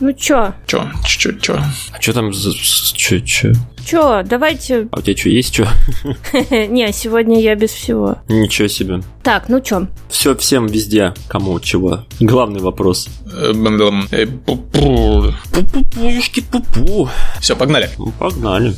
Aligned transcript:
Ну 0.00 0.12
чё? 0.12 0.54
Чё? 0.66 0.88
Чё? 1.04 1.32
Чё? 1.32 1.58
А 1.92 2.00
что 2.00 2.12
там. 2.12 2.32
Чё, 2.32 3.18
чё? 3.20 3.52
Чё, 3.84 4.22
давайте... 4.22 4.86
А 4.92 4.98
у 4.98 5.02
тебя 5.02 5.16
что, 5.16 5.28
есть 5.30 5.54
что? 5.54 5.66
Не, 6.68 6.92
сегодня 6.92 7.40
я 7.40 7.54
без 7.54 7.70
всего. 7.70 8.18
Ничего 8.28 8.68
себе. 8.68 9.02
Так, 9.22 9.48
ну 9.48 9.60
чё? 9.60 9.86
Все 10.10 10.36
всем 10.36 10.66
везде, 10.66 11.14
кому 11.26 11.58
чего. 11.60 12.04
Главный 12.20 12.60
вопрос. 12.60 13.08
Бам-бам. 13.54 14.06
Э, 14.10 14.26
пу-пу. 14.26 15.32
Все, 17.40 17.56
погнали. 17.56 17.90
Ну, 17.98 18.12
погнали. 18.18 18.74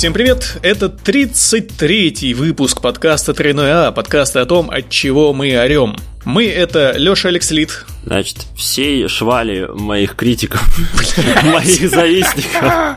Всем 0.00 0.14
привет! 0.14 0.56
Это 0.62 0.86
33-й 0.86 2.32
выпуск 2.32 2.80
подкаста 2.80 3.34
«Тройной 3.34 3.70
А», 3.70 3.92
подкаста 3.92 4.40
о 4.40 4.46
том, 4.46 4.70
от 4.70 4.88
чего 4.88 5.34
мы 5.34 5.54
орем. 5.54 5.94
Мы— 6.24 6.46
это 6.48 6.94
Лёша 6.96 7.28
Алекслит. 7.28 7.84
Значит, 8.06 8.38
всей 8.56 9.08
швали 9.08 9.66
моих 9.66 10.16
критиков, 10.16 10.66
моих 11.44 11.90
завистников. 11.90 12.96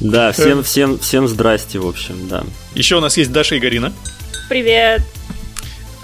Да, 0.00 0.32
всем, 0.32 0.62
всем, 0.62 0.98
всем 0.98 1.28
здрасте, 1.28 1.78
в 1.78 1.86
общем, 1.86 2.28
да. 2.30 2.44
Еще 2.74 2.96
у 2.96 3.00
нас 3.00 3.18
есть 3.18 3.30
Даша 3.30 3.58
Игорина. 3.58 3.92
Привет. 4.48 5.02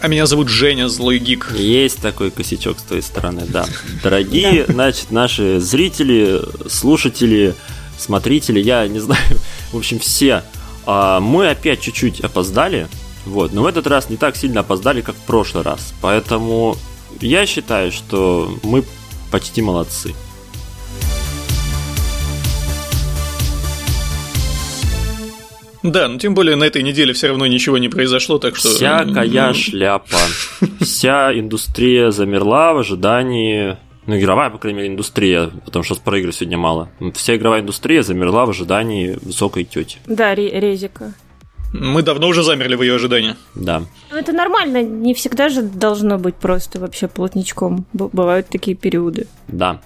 А 0.03 0.09
меня 0.09 0.27
зовут 0.27 0.51
Женя, 0.51 0.91
злой 0.91 1.19
гик. 1.19 1.53
Есть 1.56 2.03
такой 2.03 2.31
косячок 2.31 2.78
с 2.78 2.83
твоей 2.83 3.03
стороны, 3.03 3.47
да. 3.48 3.65
Дорогие, 4.03 4.67
значит, 4.69 5.11
наши 5.11 5.59
зрители, 5.59 6.39
слушатели, 6.69 7.55
смотрители, 8.01 8.61
я 8.61 8.87
не 8.89 8.98
знаю, 8.98 9.23
в 9.73 9.77
общем, 9.77 9.98
все. 9.98 10.43
А, 10.87 11.20
мы 11.20 11.48
опять 11.48 11.81
чуть-чуть 11.81 12.20
опоздали, 12.20 12.89
вот, 13.27 13.53
но 13.53 13.62
в 13.62 13.67
этот 13.67 13.87
раз 13.87 14.11
не 14.11 14.17
так 14.17 14.37
сильно 14.37 14.61
опоздали, 14.61 15.01
как 15.01 15.15
в 15.15 15.27
прошлый 15.27 15.62
раз. 15.62 15.92
Поэтому 16.01 16.77
я 17.20 17.47
считаю, 17.47 17.92
что 17.92 18.53
мы 18.62 18.84
почти 19.31 19.62
молодцы. 19.62 20.15
Да, 25.83 26.09
но 26.09 26.19
тем 26.19 26.35
более 26.35 26.57
на 26.57 26.64
этой 26.64 26.83
неделе 26.83 27.14
все 27.14 27.29
равно 27.29 27.47
ничего 27.47 27.79
не 27.79 27.89
произошло, 27.89 28.39
так 28.39 28.57
что... 28.57 28.69
Всякая 28.69 29.55
шляпа. 29.55 30.19
Вся 30.81 31.33
индустрия 31.33 32.11
замерла 32.11 32.75
в 32.75 32.79
ожидании 32.79 33.79
ну, 34.11 34.19
игровая, 34.19 34.50
по 34.50 34.58
крайней 34.58 34.78
мере, 34.78 34.92
индустрия, 34.92 35.53
потому 35.64 35.84
что 35.84 35.94
про 35.94 36.19
игры 36.19 36.33
сегодня 36.33 36.58
мало. 36.58 36.91
Вся 37.14 37.36
игровая 37.36 37.61
индустрия 37.61 38.03
замерла 38.03 38.44
в 38.44 38.50
ожидании 38.50 39.17
высокой 39.22 39.62
тети. 39.62 39.98
Да, 40.06 40.34
резика. 40.34 41.14
Мы 41.72 42.02
давно 42.02 42.27
уже 42.27 42.42
замерли 42.42 42.75
в 42.75 42.83
ее 42.83 42.97
ожидании. 42.97 43.36
Да. 43.55 43.84
Ну, 44.11 44.17
это 44.17 44.33
нормально, 44.33 44.83
не 44.83 45.14
всегда 45.14 45.48
же 45.48 45.62
должно 45.62 46.19
быть 46.19 46.34
просто 46.34 46.80
вообще 46.80 47.06
плотничком. 47.06 47.86
Бывают 47.92 48.48
такие 48.48 48.77
периоды. 48.77 49.28
Да. 49.47 49.80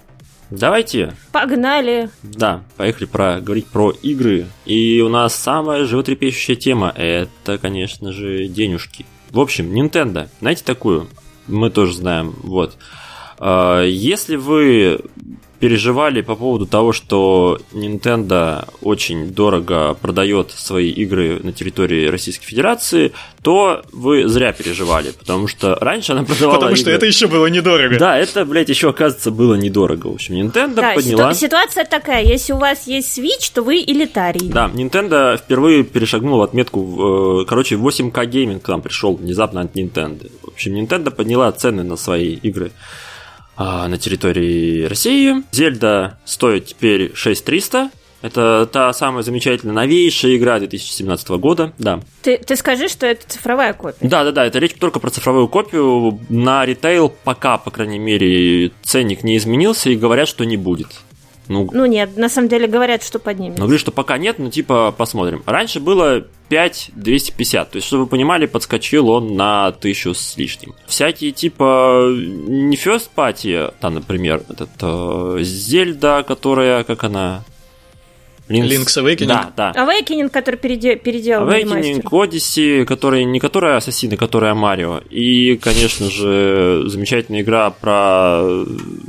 Давайте. 0.49 1.13
Погнали. 1.31 2.09
Да, 2.23 2.63
поехали 2.77 3.05
про, 3.05 3.39
говорить 3.41 3.67
про 3.67 3.91
игры. 4.01 4.47
И 4.65 5.01
у 5.01 5.09
нас 5.09 5.35
самая 5.35 5.85
животрепещущая 5.85 6.55
тема– 6.55 6.91
это, 6.95 7.59
конечно 7.59 8.11
же, 8.11 8.47
денежки. 8.47 9.05
В 9.29 9.39
общем, 9.39 9.71
Nintendo. 9.71 10.29
Знаете 10.41 10.63
такую? 10.63 11.09
Мы 11.47 11.69
тоже 11.69 11.93
знаем. 11.93 12.33
Вот. 12.41 12.75
А, 13.39 13.83
если 13.83 14.35
вы 14.35 14.99
переживали 15.59 16.21
по 16.21 16.35
поводу 16.35 16.65
того, 16.65 16.93
что 16.93 17.59
Nintendo 17.71 18.67
очень 18.81 19.33
дорого 19.33 19.95
продает 19.95 20.51
свои 20.51 20.89
игры 20.89 21.39
на 21.41 21.53
территории 21.53 22.07
Российской 22.07 22.45
Федерации, 22.45 23.13
то 23.41 23.81
вы 23.91 24.27
зря 24.27 24.51
переживали, 24.51 25.11
потому 25.11 25.47
что 25.47 25.75
раньше 25.75 26.11
она 26.11 26.23
продавала 26.23 26.55
Потому 26.55 26.75
что 26.75 26.89
игры... 26.89 26.97
это 26.97 27.05
еще 27.05 27.27
было 27.27 27.47
недорого. 27.47 27.97
Да, 27.97 28.17
это, 28.17 28.45
блядь, 28.45 28.69
еще, 28.69 28.89
оказывается, 28.89 29.31
было 29.31 29.55
недорого. 29.55 30.07
В 30.07 30.13
общем, 30.15 30.35
Nintendo 30.35 30.75
да, 30.75 30.93
подняла... 30.93 31.33
Ситу... 31.33 31.45
Ситуация 31.45 31.85
такая, 31.85 32.23
если 32.23 32.53
у 32.53 32.57
вас 32.57 32.87
есть 32.87 33.17
Switch, 33.17 33.51
то 33.53 33.61
вы 33.61 33.77
элитарий. 33.77 34.49
Да, 34.49 34.69
Nintendo 34.73 35.37
впервые 35.37 35.83
перешагнул 35.83 36.39
в 36.39 36.41
отметку, 36.41 37.41
э, 37.41 37.45
короче, 37.45 37.75
8К 37.75 38.25
гейминг 38.25 38.63
к 38.63 38.67
нам 38.67 38.81
пришел 38.81 39.15
внезапно 39.15 39.61
от 39.61 39.75
Nintendo. 39.75 40.29
В 40.41 40.49
общем, 40.49 40.75
Nintendo 40.75 41.11
подняла 41.11 41.51
цены 41.51 41.83
на 41.83 41.95
свои 41.95 42.33
игры 42.33 42.71
на 43.57 43.97
территории 43.97 44.83
России. 44.85 45.43
Зельда 45.51 46.17
стоит 46.25 46.67
теперь 46.67 47.11
6300. 47.13 47.91
Это 48.25 48.67
та 48.71 48.91
самая 48.91 49.21
замечательная 49.21 49.75
новейшая 49.75 50.35
игра 50.37 50.57
2017 50.57 51.29
года, 51.29 51.73
да. 51.77 51.99
Ты, 52.23 52.39
ты 52.39 52.55
скажи, 52.55 52.87
что 52.87 53.05
это 53.05 53.27
цифровая 53.27 53.73
копия. 53.73 54.07
Да, 54.07 54.23
да, 54.23 54.31
да, 54.31 54.45
это 54.45 54.57
речь 54.57 54.73
только 54.73 54.99
про 54.99 55.11
цифровую 55.11 55.47
копию. 55.47 56.19
На 56.29 56.65
ритейл 56.65 57.13
пока, 57.23 57.59
по 57.59 57.69
крайней 57.69 57.99
мере, 57.99 58.71
ценник 58.81 59.23
не 59.23 59.37
изменился 59.37 59.91
и 59.91 59.95
говорят, 59.95 60.27
что 60.27 60.43
не 60.43 60.57
будет. 60.57 60.87
Ну, 61.47 61.69
ну 61.71 61.85
нет, 61.85 62.17
на 62.17 62.29
самом 62.29 62.47
деле 62.47 62.67
говорят, 62.67 63.03
что 63.03 63.19
поднимется. 63.19 63.59
Ну, 63.61 63.67
говорю, 63.67 63.79
что 63.79 63.91
пока 63.91 64.17
нет, 64.17 64.39
но 64.39 64.49
типа 64.49 64.93
посмотрим. 64.97 65.43
Раньше 65.45 65.79
было 65.79 66.25
5250, 66.49 67.71
то 67.71 67.75
есть, 67.77 67.87
чтобы 67.87 68.03
вы 68.03 68.09
понимали, 68.09 68.45
подскочил 68.45 69.09
он 69.09 69.35
на 69.35 69.67
1000 69.67 70.13
с 70.13 70.37
лишним. 70.37 70.75
Всякие 70.85 71.31
типа 71.31 72.11
не 72.11 72.75
first 72.75 73.09
party, 73.15 73.73
там, 73.79 73.95
например, 73.95 74.43
этот 74.49 74.69
э, 74.81 75.39
Зельда, 75.41 76.23
которая, 76.27 76.83
как 76.83 77.03
она, 77.03 77.43
Link's, 78.47 78.69
Link's 78.69 78.97
Awakening? 78.97 79.27
Да, 79.27 79.51
да. 79.55 79.71
Awakening, 79.73 80.29
который 80.29 80.57
переде- 80.57 80.95
переделал 80.97 81.47
Awakening, 81.49 82.03
Odyssey, 82.03 82.85
который 82.85 83.23
не 83.23 83.39
которая 83.39 83.77
Ассасины, 83.77 84.17
которая 84.17 84.53
Марио. 84.53 85.01
И, 85.09 85.57
конечно 85.57 86.09
же, 86.09 86.83
замечательная 86.85 87.41
игра 87.41 87.71
про 87.71 88.43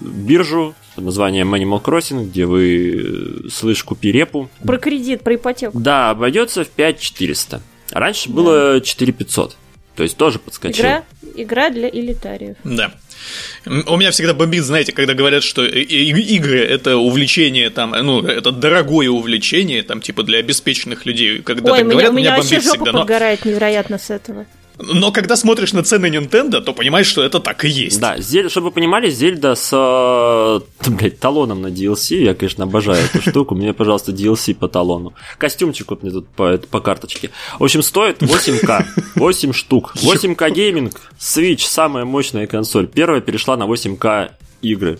биржу, 0.00 0.74
под 0.94 1.04
названием 1.04 1.54
Animal 1.54 1.82
Crossing, 1.82 2.26
где 2.26 2.47
вы 2.47 3.44
э, 3.44 3.48
слышь, 3.50 3.84
купи 3.84 4.10
репу. 4.10 4.48
Про 4.64 4.78
кредит, 4.78 5.22
про 5.22 5.34
ипотеку. 5.34 5.78
Да, 5.78 6.10
обойдется 6.10 6.64
в 6.64 6.68
5400. 6.68 7.60
Раньше 7.92 8.28
да. 8.28 8.34
было 8.34 8.80
4500. 8.80 9.56
То 9.96 10.02
есть 10.02 10.16
тоже 10.16 10.38
подскочил. 10.38 10.84
Игра, 10.84 11.04
игра 11.34 11.70
для 11.70 11.88
элитариев. 11.88 12.56
Да. 12.64 12.92
У 13.86 13.96
меня 13.96 14.10
всегда 14.10 14.34
бомбит, 14.34 14.62
знаете, 14.62 14.92
когда 14.92 15.14
говорят, 15.14 15.42
что 15.42 15.64
игры 15.64 16.60
это 16.60 16.98
увлечение, 16.98 17.70
там, 17.70 17.90
ну, 17.90 18.22
это 18.22 18.52
дорогое 18.52 19.08
увлечение, 19.08 19.82
там, 19.82 20.00
типа 20.00 20.22
для 20.22 20.38
обеспеченных 20.38 21.06
людей. 21.06 21.40
Когда 21.42 21.72
Ой, 21.72 21.78
так 21.78 21.88
говорят, 21.88 22.12
меня, 22.12 22.20
меня 22.20 22.36
бомбит 22.36 22.50
вообще 22.52 22.64
жопа 22.64 22.84
всегда. 22.84 22.98
подгорает 23.00 23.44
но... 23.44 23.50
невероятно 23.50 23.98
с 23.98 24.10
этого. 24.10 24.46
Но 24.78 25.10
когда 25.10 25.37
смотришь 25.37 25.72
на 25.72 25.82
цены 25.82 26.06
Nintendo, 26.06 26.60
то 26.60 26.72
понимаешь, 26.72 27.06
что 27.06 27.22
это 27.22 27.41
так 27.41 27.64
и 27.64 27.69
есть. 27.69 27.98
Да, 27.98 28.19
Зель, 28.19 28.50
чтобы 28.50 28.66
вы 28.66 28.72
понимали, 28.72 29.09
Зельда 29.09 29.54
с 29.54 29.70
э, 29.72 30.91
блядь, 30.91 31.19
талоном 31.19 31.62
на 31.62 31.69
DLC, 31.69 32.16
я, 32.16 32.34
конечно, 32.34 32.64
обожаю 32.64 33.03
эту 33.04 33.22
штуку, 33.22 33.54
мне, 33.54 33.72
пожалуйста, 33.72 34.12
DLC 34.12 34.54
по 34.54 34.69
талону. 34.69 35.15
Костюмчик 35.38 35.91
вот 35.91 36.03
мне 36.03 36.12
тут 36.12 36.28
по, 36.28 36.59
по 36.59 36.81
карточке. 36.81 37.31
В 37.59 37.65
общем, 37.65 37.82
стоит 37.82 38.22
8К, 38.22 38.84
8 39.15 39.53
штук. 39.53 39.94
8К 39.97 40.50
гейминг, 40.50 41.00
Switch, 41.19 41.66
самая 41.66 42.04
мощная 42.04 42.47
консоль. 42.47 42.86
Первая 42.86 43.20
перешла 43.22 43.56
на 43.56 43.65
8К 43.65 44.32
игры. 44.62 44.98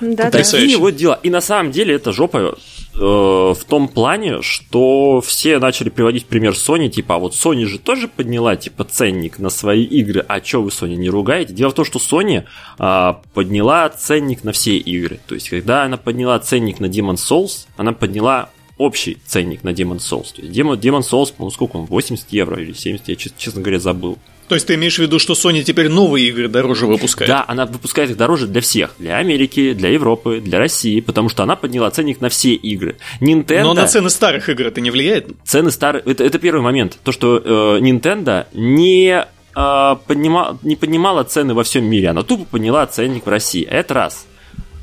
Да, 0.00 0.30
Такие 0.30 0.76
да. 0.76 0.78
вот 0.78 0.96
дела. 0.96 1.18
И 1.22 1.30
на 1.30 1.40
самом 1.40 1.72
деле 1.72 1.94
это 1.94 2.12
жопа 2.12 2.56
в 2.98 3.58
том 3.68 3.88
плане, 3.88 4.42
что 4.42 5.20
все 5.20 5.58
начали 5.58 5.90
приводить 5.90 6.26
пример 6.26 6.52
Sony, 6.52 6.88
типа, 6.88 7.16
а 7.16 7.18
вот 7.18 7.34
Sony 7.34 7.66
же 7.66 7.78
тоже 7.78 8.08
подняла, 8.08 8.56
типа, 8.56 8.84
ценник 8.84 9.38
на 9.38 9.50
свои 9.50 9.84
игры, 9.84 10.24
а 10.26 10.40
чё 10.40 10.62
вы 10.62 10.70
Sony 10.70 10.96
не 10.96 11.10
ругаете? 11.10 11.52
Дело 11.52 11.70
в 11.70 11.74
том, 11.74 11.84
что 11.84 11.98
Sony 11.98 12.44
э, 12.78 13.14
подняла 13.34 13.88
ценник 13.90 14.44
на 14.44 14.52
все 14.52 14.76
игры. 14.78 15.20
То 15.26 15.34
есть, 15.34 15.50
когда 15.50 15.82
она 15.82 15.96
подняла 15.96 16.38
ценник 16.38 16.80
на 16.80 16.86
Demon's 16.86 17.16
Souls, 17.16 17.66
она 17.76 17.92
подняла 17.92 18.50
общий 18.78 19.18
ценник 19.26 19.64
на 19.64 19.70
Demon's 19.70 19.98
Souls. 19.98 20.34
То 20.34 20.42
есть, 20.42 20.56
Demon, 20.56 20.78
Demon's 20.78 21.10
Souls, 21.10 21.32
по 21.34 21.50
сколько 21.50 21.76
он, 21.76 21.86
80 21.86 22.26
евро 22.30 22.60
или 22.60 22.72
70, 22.72 23.08
я, 23.08 23.16
честно 23.16 23.60
говоря, 23.60 23.78
забыл. 23.78 24.18
То 24.48 24.54
есть 24.54 24.66
ты 24.66 24.74
имеешь 24.74 24.96
в 24.96 25.00
виду, 25.00 25.18
что 25.18 25.32
Sony 25.32 25.62
теперь 25.62 25.88
новые 25.88 26.28
игры 26.28 26.46
дороже 26.48 26.86
выпускает? 26.86 27.28
Да, 27.28 27.44
она 27.48 27.66
выпускает 27.66 28.10
их 28.10 28.16
дороже 28.16 28.46
для 28.46 28.60
всех. 28.60 28.94
Для 28.98 29.16
Америки, 29.16 29.72
для 29.72 29.88
Европы, 29.88 30.40
для 30.40 30.58
России, 30.58 31.00
потому 31.00 31.28
что 31.28 31.42
она 31.42 31.56
подняла 31.56 31.90
ценник 31.90 32.20
на 32.20 32.28
все 32.28 32.54
игры. 32.54 32.96
Nintendo... 33.20 33.64
Но 33.64 33.74
на 33.74 33.86
цены 33.88 34.08
старых 34.08 34.48
игр 34.48 34.68
это 34.68 34.80
не 34.80 34.92
влияет? 34.92 35.30
Цены 35.44 35.72
старых... 35.72 36.06
Это, 36.06 36.22
это 36.22 36.38
первый 36.38 36.60
момент. 36.60 36.96
То, 37.02 37.10
что 37.10 37.38
э, 37.38 37.80
Nintendo 37.80 38.46
не, 38.52 39.26
э, 39.56 39.96
поднима... 40.06 40.58
не 40.62 40.76
поднимала 40.76 41.24
цены 41.24 41.52
во 41.54 41.64
всем 41.64 41.84
мире. 41.84 42.10
Она 42.10 42.22
тупо 42.22 42.44
подняла 42.44 42.86
ценник 42.86 43.26
в 43.26 43.28
России. 43.28 43.64
Это 43.64 43.94
раз. 43.94 44.26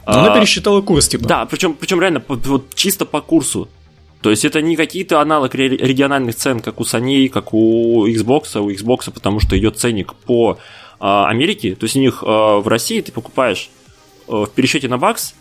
Она 0.06 0.36
пересчитала 0.36 0.82
курс, 0.82 1.08
типа. 1.08 1.26
Да, 1.26 1.46
причем, 1.46 1.76
причем 1.76 2.02
реально 2.02 2.22
вот, 2.28 2.76
чисто 2.76 3.06
по 3.06 3.22
курсу. 3.22 3.70
То 4.24 4.30
есть 4.30 4.46
это 4.46 4.62
не 4.62 4.78
какие-то 4.78 5.20
аналог 5.20 5.54
региональных 5.54 6.36
цен, 6.36 6.62
как 6.62 6.80
у 6.80 6.84
Sony, 6.84 7.28
как 7.28 7.54
у 7.54 8.08
Xbox, 8.08 8.58
у 8.58 8.72
Xbox, 8.72 9.12
потому 9.14 9.42
что 9.42 9.60
идет 9.60 9.78
ценник 9.78 10.14
по 10.14 10.58
а, 11.02 11.28
Америке. 11.28 11.76
То 11.76 11.84
есть 11.84 11.98
у 11.98 12.00
них 12.00 12.24
а, 12.26 12.60
в 12.60 12.68
России 12.70 13.02
ты 13.02 13.12
покупаешь 13.12 13.70
в 14.26 14.48
пересчете 14.56 14.88
на 14.88 14.98
бакс, 14.98 15.36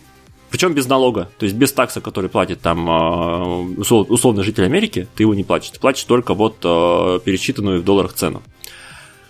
причем 0.50 0.74
без 0.74 0.88
налога, 0.88 1.30
то 1.38 1.44
есть 1.44 1.54
без 1.54 1.72
такса, 1.72 2.00
который 2.00 2.28
платит 2.28 2.60
там 2.60 3.78
условно 3.78 4.42
житель 4.42 4.64
Америки, 4.64 5.06
ты 5.14 5.22
его 5.22 5.34
не 5.34 5.44
платишь. 5.44 5.70
Ты 5.70 5.78
платишь 5.78 6.02
только 6.02 6.34
вот 6.34 6.58
пересчитанную 6.60 7.80
в 7.80 7.84
долларах 7.84 8.14
цену. 8.14 8.42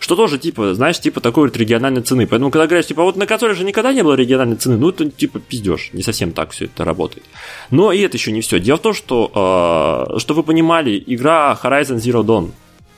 Что 0.02 0.16
тоже, 0.16 0.36
типа, 0.36 0.74
знаешь, 0.74 0.98
типа 0.98 1.20
такой 1.20 1.44
вот 1.44 1.56
региональной 1.56 2.02
цены. 2.02 2.26
Поэтому, 2.26 2.50
когда 2.50 2.66
говоришь, 2.66 2.88
типа, 2.88 3.04
вот 3.04 3.14
на 3.14 3.24
консоли 3.24 3.52
же 3.52 3.62
никогда 3.62 3.92
не 3.92 4.02
было 4.02 4.14
региональной 4.14 4.56
цены, 4.56 4.76
ну, 4.76 4.88
это, 4.88 5.08
типа, 5.08 5.38
пиздешь. 5.38 5.90
Не 5.92 6.02
совсем 6.02 6.32
так 6.32 6.50
все 6.50 6.64
это 6.64 6.84
работает. 6.84 7.24
Но 7.70 7.92
и 7.92 8.00
это 8.00 8.16
еще 8.16 8.32
не 8.32 8.40
все. 8.40 8.58
Дело 8.58 8.78
в 8.78 8.80
том, 8.80 8.94
что, 8.94 10.08
э, 10.12 10.18
что 10.18 10.34
вы 10.34 10.42
понимали, 10.42 11.00
игра 11.06 11.56
Horizon 11.62 11.98
Zero 11.98 12.24
Dawn, 12.24 12.50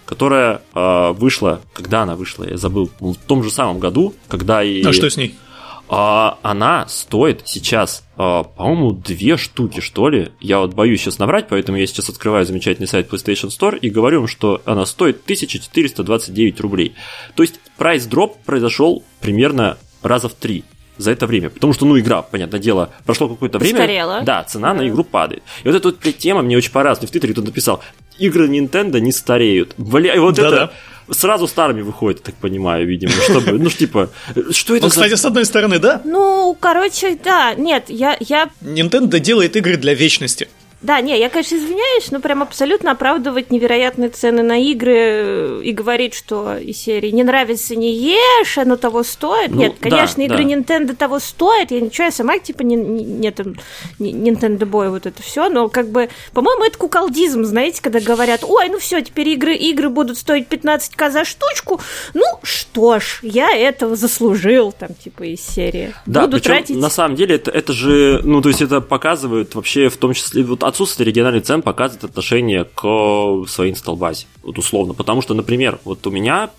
которая 0.06 0.62
э, 0.74 1.12
вышла, 1.12 1.60
когда 1.74 2.04
она 2.04 2.16
вышла, 2.16 2.44
я 2.44 2.56
забыл, 2.56 2.90
в 2.98 3.16
том 3.26 3.44
же 3.44 3.50
самом 3.50 3.80
году, 3.80 4.14
когда 4.26 4.62
и... 4.64 4.82
А 4.82 4.94
что 4.94 5.10
с 5.10 5.18
ней? 5.18 5.34
А, 5.90 6.38
она 6.40 6.86
стоит 6.88 7.42
сейчас, 7.44 8.02
а, 8.02 8.03
по-моему, 8.16 8.92
две 8.92 9.36
штуки, 9.36 9.80
что 9.80 10.08
ли. 10.08 10.30
Я 10.40 10.60
вот 10.60 10.74
боюсь 10.74 11.00
сейчас 11.00 11.18
наврать, 11.18 11.46
поэтому 11.48 11.78
я 11.78 11.86
сейчас 11.86 12.08
открываю 12.08 12.44
замечательный 12.46 12.86
сайт 12.86 13.12
PlayStation 13.12 13.48
Store 13.48 13.78
и 13.78 13.90
говорю 13.90 14.22
им, 14.22 14.28
что 14.28 14.62
она 14.64 14.86
стоит 14.86 15.22
1429 15.24 16.60
рублей. 16.60 16.94
То 17.34 17.42
есть 17.42 17.60
price 17.76 18.10
drop 18.10 18.36
произошел 18.44 19.02
примерно 19.20 19.78
раза 20.02 20.28
в 20.28 20.34
три 20.34 20.64
за 20.96 21.10
это 21.10 21.26
время. 21.26 21.50
Потому 21.50 21.72
что, 21.72 21.86
ну, 21.86 21.98
игра, 21.98 22.22
понятное 22.22 22.60
дело, 22.60 22.90
прошло 23.04 23.28
какое-то 23.28 23.58
время. 23.58 23.80
Устарела. 23.80 24.20
Да, 24.22 24.44
цена 24.44 24.72
да. 24.72 24.82
на 24.82 24.88
игру 24.88 25.02
падает. 25.02 25.42
И 25.64 25.68
вот 25.68 25.74
эта 25.74 25.88
вот 25.88 26.00
тема 26.18 26.42
мне 26.42 26.56
очень 26.56 26.70
понравилась. 26.70 27.00
Мне 27.00 27.08
в 27.08 27.10
Твиттере 27.10 27.32
кто-то 27.32 27.48
написал, 27.48 27.80
игры 28.18 28.48
Nintendo 28.48 29.00
не 29.00 29.12
стареют. 29.12 29.74
Бля, 29.76 30.20
вот 30.20 30.36
да, 30.36 30.46
это... 30.46 30.56
Да 30.56 30.72
сразу 31.10 31.46
старыми 31.46 31.82
выходит, 31.82 32.20
я 32.20 32.24
так 32.26 32.34
понимаю, 32.36 32.86
видимо, 32.86 33.12
чтобы, 33.12 33.52
ну, 33.52 33.70
типа, 33.70 34.10
что 34.50 34.76
это 34.76 34.86
Ну, 34.86 34.90
кстати, 34.90 35.14
с 35.14 35.24
одной 35.24 35.44
стороны, 35.44 35.78
да. 35.78 36.00
Ну, 36.04 36.56
короче, 36.58 37.18
да, 37.22 37.54
нет, 37.54 37.84
я... 37.88 38.16
я... 38.20 38.50
Nintendo 38.62 39.18
делает 39.18 39.56
игры 39.56 39.76
для 39.76 39.94
вечности. 39.94 40.48
Да, 40.84 41.00
не, 41.00 41.18
я, 41.18 41.30
конечно, 41.30 41.56
извиняюсь, 41.56 42.10
но 42.10 42.20
прям 42.20 42.42
абсолютно 42.42 42.90
оправдывать 42.90 43.50
невероятные 43.50 44.10
цены 44.10 44.42
на 44.42 44.62
игры 44.62 44.94
э, 44.94 45.60
и 45.64 45.72
говорить, 45.72 46.12
что 46.12 46.58
из 46.58 46.76
серии 46.76 47.08
не 47.08 47.24
нравится, 47.24 47.74
не 47.74 47.94
ешь, 47.94 48.58
оно 48.58 48.76
того 48.76 49.02
стоит. 49.02 49.50
Ну, 49.50 49.60
Нет, 49.60 49.76
конечно, 49.80 50.16
да, 50.16 50.24
игры. 50.24 50.44
Nintendo 50.44 50.94
того 50.94 51.20
стоят. 51.20 51.70
Я 51.70 51.80
ничего, 51.80 52.04
я 52.04 52.10
сама 52.10 52.38
типа 52.38 52.64
не, 52.64 52.76
не, 52.76 53.02
не 53.02 53.30
там 53.30 53.54
Nintendo 53.98 54.68
Boy 54.68 54.90
вот 54.90 55.06
это 55.06 55.22
все, 55.22 55.48
но 55.48 55.70
как 55.70 55.88
бы, 55.88 56.10
по-моему, 56.34 56.64
это 56.64 56.76
куколдизм, 56.76 57.44
знаете, 57.44 57.80
когда 57.80 58.00
говорят, 58.00 58.44
ой, 58.44 58.68
ну 58.68 58.78
все, 58.78 59.00
теперь 59.00 59.30
игры, 59.30 59.54
игры 59.54 59.88
будут 59.88 60.18
стоить 60.18 60.48
15к 60.48 61.10
за 61.10 61.24
штучку. 61.24 61.80
Ну 62.12 62.26
что 62.42 63.00
ж, 63.00 63.20
я 63.22 63.56
этого 63.56 63.96
заслужил, 63.96 64.70
там, 64.70 64.90
типа, 65.02 65.22
из 65.22 65.40
серии. 65.40 65.94
Да, 66.04 66.26
Буду 66.26 66.42
тратить... 66.42 66.76
на 66.76 66.90
самом 66.90 67.16
деле 67.16 67.36
это, 67.36 67.50
это 67.50 67.72
же, 67.72 68.20
ну, 68.22 68.42
то 68.42 68.50
есть 68.50 68.60
это 68.60 68.82
показывает 68.82 69.54
вообще 69.54 69.88
в 69.88 69.96
том 69.96 70.12
числе, 70.12 70.42
вот 70.42 70.62
отсутствие 70.74 71.06
региональных 71.06 71.44
цен 71.44 71.62
показывает 71.62 72.02
отношение 72.02 72.64
к 72.64 73.46
своей 73.46 73.70
инсталл-базе, 73.70 74.26
вот 74.42 74.58
условно. 74.58 74.92
Потому 74.92 75.22
что, 75.22 75.32
например, 75.32 75.78
вот 75.84 76.04
у 76.06 76.10
меня 76.10 76.50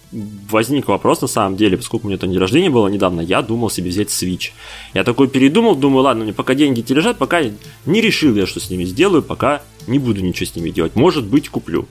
возник 0.49 0.87
вопрос 0.87 1.21
на 1.21 1.27
самом 1.27 1.57
деле, 1.57 1.75
поскольку 1.75 2.07
у 2.07 2.09
меня 2.09 2.15
это 2.15 2.25
день 2.25 2.39
рождения 2.39 2.69
было 2.69 2.87
недавно, 2.87 3.19
я 3.19 3.41
думал 3.41 3.69
себе 3.69 3.89
взять 3.89 4.07
Switch. 4.07 4.51
Я 4.93 5.03
такой 5.03 5.27
передумал, 5.27 5.75
думаю, 5.75 6.03
ладно, 6.03 6.23
мне 6.23 6.33
пока 6.33 6.55
деньги 6.55 6.79
эти 6.79 6.93
лежат, 6.93 7.17
пока 7.17 7.41
не 7.85 8.01
решил 8.01 8.33
я, 8.35 8.47
что 8.47 8.61
с 8.61 8.69
ними 8.69 8.85
сделаю, 8.85 9.21
пока 9.21 9.61
не 9.85 9.99
буду 9.99 10.21
ничего 10.21 10.45
с 10.45 10.55
ними 10.55 10.69
делать. 10.69 10.95
Может 10.95 11.25
быть, 11.25 11.49
куплю. 11.49 11.85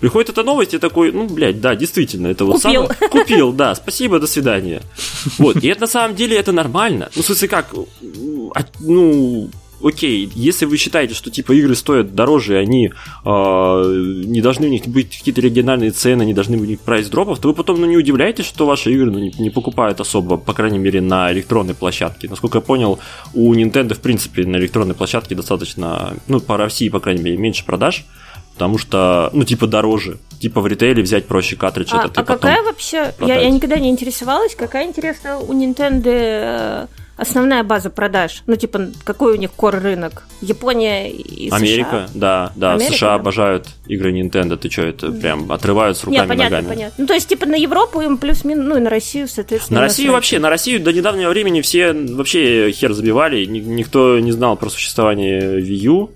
Приходит 0.00 0.30
эта 0.30 0.42
новость, 0.42 0.74
и 0.74 0.78
такой, 0.78 1.10
ну, 1.12 1.26
блядь, 1.26 1.60
да, 1.60 1.74
действительно, 1.74 2.26
это 2.26 2.44
вот 2.44 2.60
Купил. 2.60 2.88
самое... 2.88 3.10
Купил, 3.10 3.52
да, 3.52 3.74
спасибо, 3.74 4.18
до 4.18 4.26
свидания. 4.26 4.82
Вот, 5.38 5.62
и 5.62 5.68
это 5.68 5.82
на 5.82 5.86
самом 5.86 6.16
деле 6.16 6.36
это 6.36 6.52
нормально. 6.52 7.08
Ну, 7.16 7.22
в 7.22 7.24
смысле, 7.24 7.48
как, 7.48 7.72
а, 8.54 8.64
ну, 8.80 9.48
окей, 9.82 10.30
если 10.34 10.64
вы 10.64 10.76
считаете, 10.76 11.14
что 11.14 11.30
типа 11.30 11.52
игры 11.52 11.74
стоят 11.74 12.14
дороже, 12.14 12.58
они 12.58 12.88
э, 12.88 12.90
не 13.24 14.40
должны 14.40 14.66
у 14.66 14.70
них 14.70 14.86
быть 14.86 15.18
какие-то 15.18 15.40
региональные 15.40 15.90
цены, 15.90 16.24
не 16.24 16.34
должны 16.34 16.56
быть 16.56 16.66
у 16.66 16.70
них 16.70 16.80
прайс-дропов, 16.80 17.38
то 17.38 17.48
вы 17.48 17.54
потом 17.54 17.80
ну, 17.80 17.86
не 17.86 17.96
удивляетесь, 17.96 18.46
что 18.46 18.66
ваши 18.66 18.92
игры 18.92 19.10
ну, 19.10 19.18
не, 19.18 19.32
не 19.38 19.50
покупают 19.50 20.00
особо, 20.00 20.36
по 20.36 20.52
крайней 20.52 20.78
мере, 20.78 21.00
на 21.00 21.32
электронной 21.32 21.74
площадке. 21.74 22.28
Насколько 22.28 22.58
я 22.58 22.62
понял, 22.62 22.98
у 23.34 23.54
Nintendo, 23.54 23.94
в 23.94 24.00
принципе, 24.00 24.44
на 24.44 24.56
электронной 24.56 24.94
площадке 24.94 25.34
достаточно, 25.34 26.14
ну, 26.28 26.40
по 26.40 26.56
России, 26.56 26.88
по 26.88 27.00
крайней 27.00 27.22
мере, 27.22 27.36
меньше 27.36 27.64
продаж, 27.64 28.04
потому 28.54 28.78
что, 28.78 29.30
ну, 29.32 29.44
типа, 29.44 29.66
дороже. 29.66 30.18
Типа 30.40 30.60
в 30.60 30.66
ритейле 30.66 31.02
взять 31.02 31.26
проще 31.26 31.56
картридж. 31.56 31.90
А, 31.92 32.06
это 32.06 32.20
а 32.20 32.24
какая 32.24 32.62
вообще... 32.62 33.14
Я, 33.20 33.40
я 33.40 33.50
никогда 33.50 33.78
не 33.78 33.90
интересовалась, 33.90 34.54
какая, 34.54 34.86
интересно, 34.86 35.38
у 35.38 35.52
Nintendo 35.52 36.02
э, 36.06 36.86
основная 37.22 37.62
база 37.62 37.90
продаж? 37.90 38.42
Ну, 38.46 38.56
типа, 38.56 38.88
какой 39.04 39.32
у 39.32 39.36
них 39.36 39.50
кор 39.52 39.80
рынок? 39.80 40.24
Япония 40.40 41.10
и 41.10 41.48
США? 41.48 41.56
Америка, 41.56 42.08
да, 42.14 42.52
да. 42.56 42.74
Америка, 42.74 42.94
США 42.94 43.14
обожают 43.14 43.68
игры 43.86 44.12
Nintendo. 44.12 44.56
Ты 44.56 44.70
что, 44.70 44.82
это 44.82 45.10
прям 45.10 45.50
отрывают 45.50 45.96
с 45.96 46.04
руками 46.04 46.18
Нет, 46.18 46.28
понятно, 46.28 46.56
ногами. 46.56 46.74
понятно. 46.74 46.94
Ну, 46.98 47.06
то 47.06 47.14
есть, 47.14 47.28
типа, 47.28 47.46
на 47.46 47.56
Европу 47.56 48.00
им 48.00 48.18
плюс-минус, 48.18 48.64
ну, 48.66 48.76
и 48.76 48.80
на 48.80 48.90
Россию, 48.90 49.28
соответственно. 49.28 49.80
На 49.80 49.86
Россию 49.86 50.12
вообще, 50.12 50.38
на 50.38 50.50
Россию 50.50 50.80
до 50.80 50.92
недавнего 50.92 51.30
времени 51.30 51.60
все 51.60 51.92
вообще 51.92 52.70
хер 52.72 52.92
забивали. 52.92 53.44
Никто 53.44 54.18
не 54.18 54.32
знал 54.32 54.56
про 54.56 54.68
существование 54.68 55.60
Wii 55.60 55.86
U. 55.86 56.10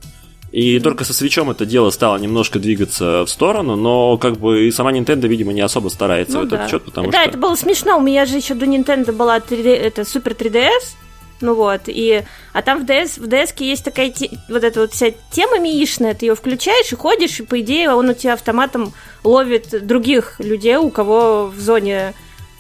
И 0.52 0.78
только 0.80 1.04
со 1.04 1.12
свечом 1.12 1.50
это 1.50 1.66
дело 1.66 1.90
стало 1.90 2.18
немножко 2.18 2.58
двигаться 2.58 3.24
в 3.24 3.28
сторону, 3.28 3.76
но 3.76 4.16
как 4.16 4.38
бы 4.38 4.66
и 4.66 4.70
сама 4.70 4.92
Nintendo, 4.92 5.26
видимо, 5.26 5.52
не 5.52 5.60
особо 5.60 5.88
старается 5.88 6.38
ну, 6.38 6.44
в 6.44 6.46
этот 6.46 6.60
да. 6.60 6.68
счет, 6.68 6.84
потому 6.84 7.10
да, 7.10 7.12
что... 7.12 7.24
Да, 7.24 7.28
это 7.28 7.38
было 7.38 7.54
смешно. 7.56 7.98
У 7.98 8.00
меня 8.00 8.26
же 8.26 8.36
еще 8.36 8.54
до 8.54 8.64
Nintendo 8.64 9.12
была 9.12 9.38
3D, 9.38 9.74
это 9.74 10.02
Super 10.02 10.36
3DS, 10.36 10.96
ну 11.40 11.54
вот, 11.54 11.82
и... 11.86 12.22
А 12.52 12.62
там 12.62 12.84
в 12.84 12.88
DS, 12.88 13.20
в 13.20 13.28
DS 13.28 13.52
есть 13.58 13.84
такая 13.84 14.10
те, 14.10 14.30
вот 14.48 14.64
эта 14.64 14.80
вот 14.80 14.92
вся 14.92 15.12
тема 15.30 15.58
миишная, 15.58 16.14
ты 16.14 16.26
ее 16.26 16.34
включаешь 16.34 16.92
и 16.92 16.96
ходишь, 16.96 17.40
и 17.40 17.42
по 17.42 17.60
идее 17.60 17.90
он 17.90 18.08
у 18.08 18.14
тебя 18.14 18.34
автоматом 18.34 18.92
ловит 19.24 19.86
других 19.86 20.36
людей, 20.38 20.76
у 20.76 20.90
кого 20.90 21.52
в 21.54 21.60
зоне 21.60 22.14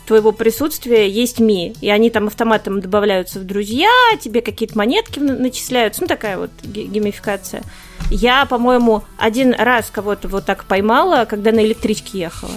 твоего 0.06 0.32
присутствия 0.32 1.08
есть 1.08 1.40
Ми, 1.40 1.74
и 1.80 1.90
они 1.90 2.10
там 2.10 2.28
автоматом 2.28 2.80
добавляются 2.80 3.40
в 3.40 3.44
друзья, 3.44 3.90
тебе 4.20 4.40
какие-то 4.40 4.78
монетки 4.78 5.18
начисляются, 5.18 6.02
ну 6.02 6.06
такая 6.06 6.38
вот 6.38 6.50
геймификация. 6.62 7.62
Я, 8.10 8.46
по-моему, 8.46 9.02
один 9.18 9.52
раз 9.52 9.90
кого-то 9.90 10.28
вот 10.28 10.46
так 10.46 10.64
поймала, 10.64 11.24
когда 11.24 11.50
на 11.50 11.64
электричке 11.64 12.20
ехала. 12.20 12.52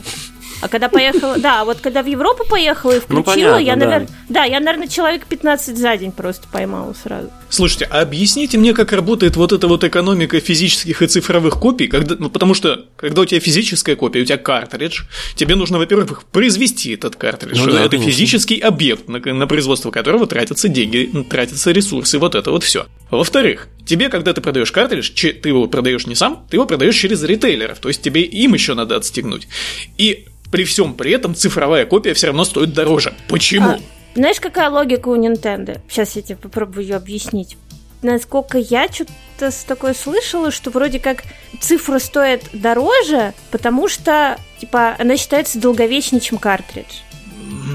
А 0.62 0.68
когда 0.68 0.90
поехала, 0.90 1.38
да, 1.38 1.64
вот 1.64 1.80
когда 1.80 2.04
в 2.04 2.08
Европу 2.08 2.44
поехала 2.48 2.98
и 2.98 3.00
включила, 3.00 3.18
ну, 3.20 3.24
понятно, 3.24 3.60
я, 3.60 3.76
наверное, 3.76 4.08
да. 4.28 4.42
да, 4.42 4.44
я, 4.44 4.60
наверное, 4.60 4.88
человек 4.88 5.26
15 5.26 5.78
за 5.78 5.98
день 5.98 6.12
просто 6.12 6.48
поймала 6.52 6.94
сразу. 7.02 7.30
Слушайте, 7.50 7.88
а 7.90 8.02
объясните 8.02 8.58
мне, 8.58 8.74
как 8.74 8.92
работает 8.92 9.36
вот 9.36 9.54
эта 9.54 9.68
вот 9.68 9.84
экономика 9.84 10.40
физических 10.40 11.02
и 11.02 11.08
цифровых 11.08 11.60
копий, 11.60 11.88
когда, 11.88 12.16
ну, 12.20 12.30
потому 12.30 12.54
что, 12.54 12.86
когда 12.98 13.22
у 13.22 13.26
тебя 13.26 13.40
физическая 13.40 13.96
копия, 13.96 14.22
у 14.22 14.26
тебя 14.26 14.38
картридж, 14.38 15.04
тебе 15.36 15.56
нужно, 15.56 15.78
во-первых, 15.78 16.24
произвести 16.26 16.94
этот 16.94 17.16
картридж. 17.16 17.58
Ну, 17.58 17.72
да, 17.72 17.82
это 17.82 17.92
конечно. 17.92 18.12
физический 18.12 18.60
объект, 18.60 19.08
на, 19.08 19.20
на 19.20 19.48
производство 19.48 19.92
которого 19.92 20.28
тратятся 20.28 20.68
деньги, 20.68 21.10
тратятся 21.30 21.72
ресурсы, 21.72 22.20
вот 22.20 22.36
это 22.36 22.52
вот 22.52 22.64
все. 22.64 22.86
Во-вторых, 23.10 23.68
тебе, 23.86 24.10
когда 24.10 24.34
ты 24.34 24.42
продаешь 24.42 24.72
картридж, 24.72 25.12
ты 25.12 25.50
его 25.50 25.68
продаешь 25.68 26.06
не 26.06 26.16
сам, 26.16 26.46
ты 26.50 26.58
его 26.58 26.66
продаешь 26.66 26.96
через 26.96 27.24
ритейлеров, 27.24 27.80
то 27.80 27.88
есть 27.88 28.02
тебе 28.02 28.22
им 28.22 28.54
еще 28.54 28.74
надо 28.74 28.96
отстегнуть. 28.96 29.48
И 29.98 30.26
при 30.52 30.64
всем 30.64 30.94
при 30.94 31.12
этом 31.12 31.36
цифровая 31.36 31.86
копия 31.86 32.14
все 32.14 32.28
равно 32.28 32.44
стоит 32.44 32.74
дороже. 32.74 33.14
Почему? 33.28 33.70
А, 33.70 33.80
знаешь, 34.16 34.40
какая 34.40 34.70
логика 34.70 35.10
у 35.10 35.16
Nintendo? 35.16 35.80
Сейчас 35.90 36.16
я 36.16 36.22
тебе 36.22 36.36
попробую 36.36 36.84
ее 36.84 36.96
объяснить. 36.96 37.58
Насколько 38.02 38.58
я 38.58 38.88
что-то 38.92 39.52
с 39.52 39.64
такой 39.66 39.94
слышала, 39.94 40.52
что 40.52 40.72
вроде 40.72 41.00
как 41.00 41.24
цифра 41.60 42.00
стоит 42.00 42.44
дороже, 42.54 43.34
потому 43.52 43.90
что, 43.90 44.40
типа, 44.60 44.96
она 44.98 45.18
считается 45.18 45.60
долговечнее, 45.60 46.22
чем 46.22 46.38
картридж. 46.38 47.02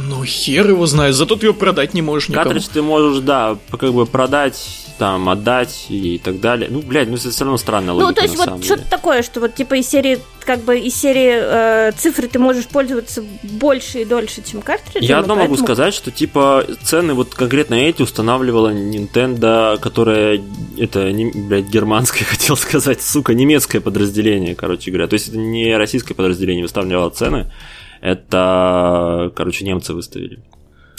Ну, 0.09 0.25
хер 0.25 0.69
его 0.69 0.87
знает, 0.87 1.15
зато 1.15 1.37
ты 1.37 1.47
ее 1.47 1.55
продать 1.55 1.95
не 1.95 2.01
можешь 2.01 2.29
никому. 2.29 2.45
Картридж 2.45 2.69
ты 2.73 2.81
можешь, 2.81 3.23
да, 3.23 3.59
как 3.71 3.93
бы 3.93 4.07
продать 4.07 4.84
там 4.99 5.29
отдать 5.29 5.87
и 5.89 6.19
так 6.19 6.41
далее. 6.41 6.69
Ну, 6.71 6.83
блядь, 6.83 7.09
ну 7.09 7.17
это 7.17 7.31
все 7.31 7.45
равно 7.45 7.57
странная 7.57 7.95
логика, 7.95 8.09
Ну, 8.09 8.15
то 8.15 8.23
есть 8.23 8.37
вот 8.37 8.65
что-то 8.65 8.89
такое, 8.89 9.23
что 9.23 9.41
вот 9.41 9.55
типа 9.55 9.75
из 9.75 9.89
серии, 9.89 10.19
как 10.45 10.61
бы 10.61 10.79
из 10.79 10.95
серии 10.95 11.89
э, 11.89 11.93
цифры 11.97 12.29
ты 12.29 12.39
можешь 12.39 12.67
пользоваться 12.67 13.25
больше 13.43 14.03
и 14.03 14.05
дольше, 14.05 14.43
чем 14.43 14.63
картриджи. 14.63 15.07
Я 15.07 15.19
одно 15.19 15.35
поэтому... 15.35 15.57
могу 15.57 15.65
сказать, 15.65 15.95
что 15.95 16.11
типа 16.11 16.65
цены 16.83 17.15
вот 17.15 17.35
конкретно 17.35 17.75
эти 17.75 18.03
устанавливала 18.03 18.73
Nintendo, 18.73 19.79
которая 19.79 20.41
это, 20.79 21.11
не, 21.13 21.31
блядь, 21.31 21.67
германское, 21.67 22.25
хотел 22.29 22.57
сказать, 22.57 23.03
сука, 23.03 23.35
немецкое 23.35 23.81
подразделение, 23.81 24.55
короче 24.55 24.91
говоря. 24.91 25.09
То 25.09 25.15
есть 25.15 25.29
это 25.29 25.39
не 25.39 25.77
российское 25.77 26.15
подразделение 26.15 26.63
выставляло 26.63 27.11
цены, 27.11 27.53
это, 28.01 29.33
короче, 29.35 29.65
немцы 29.65 29.95
выставили. 29.95 30.41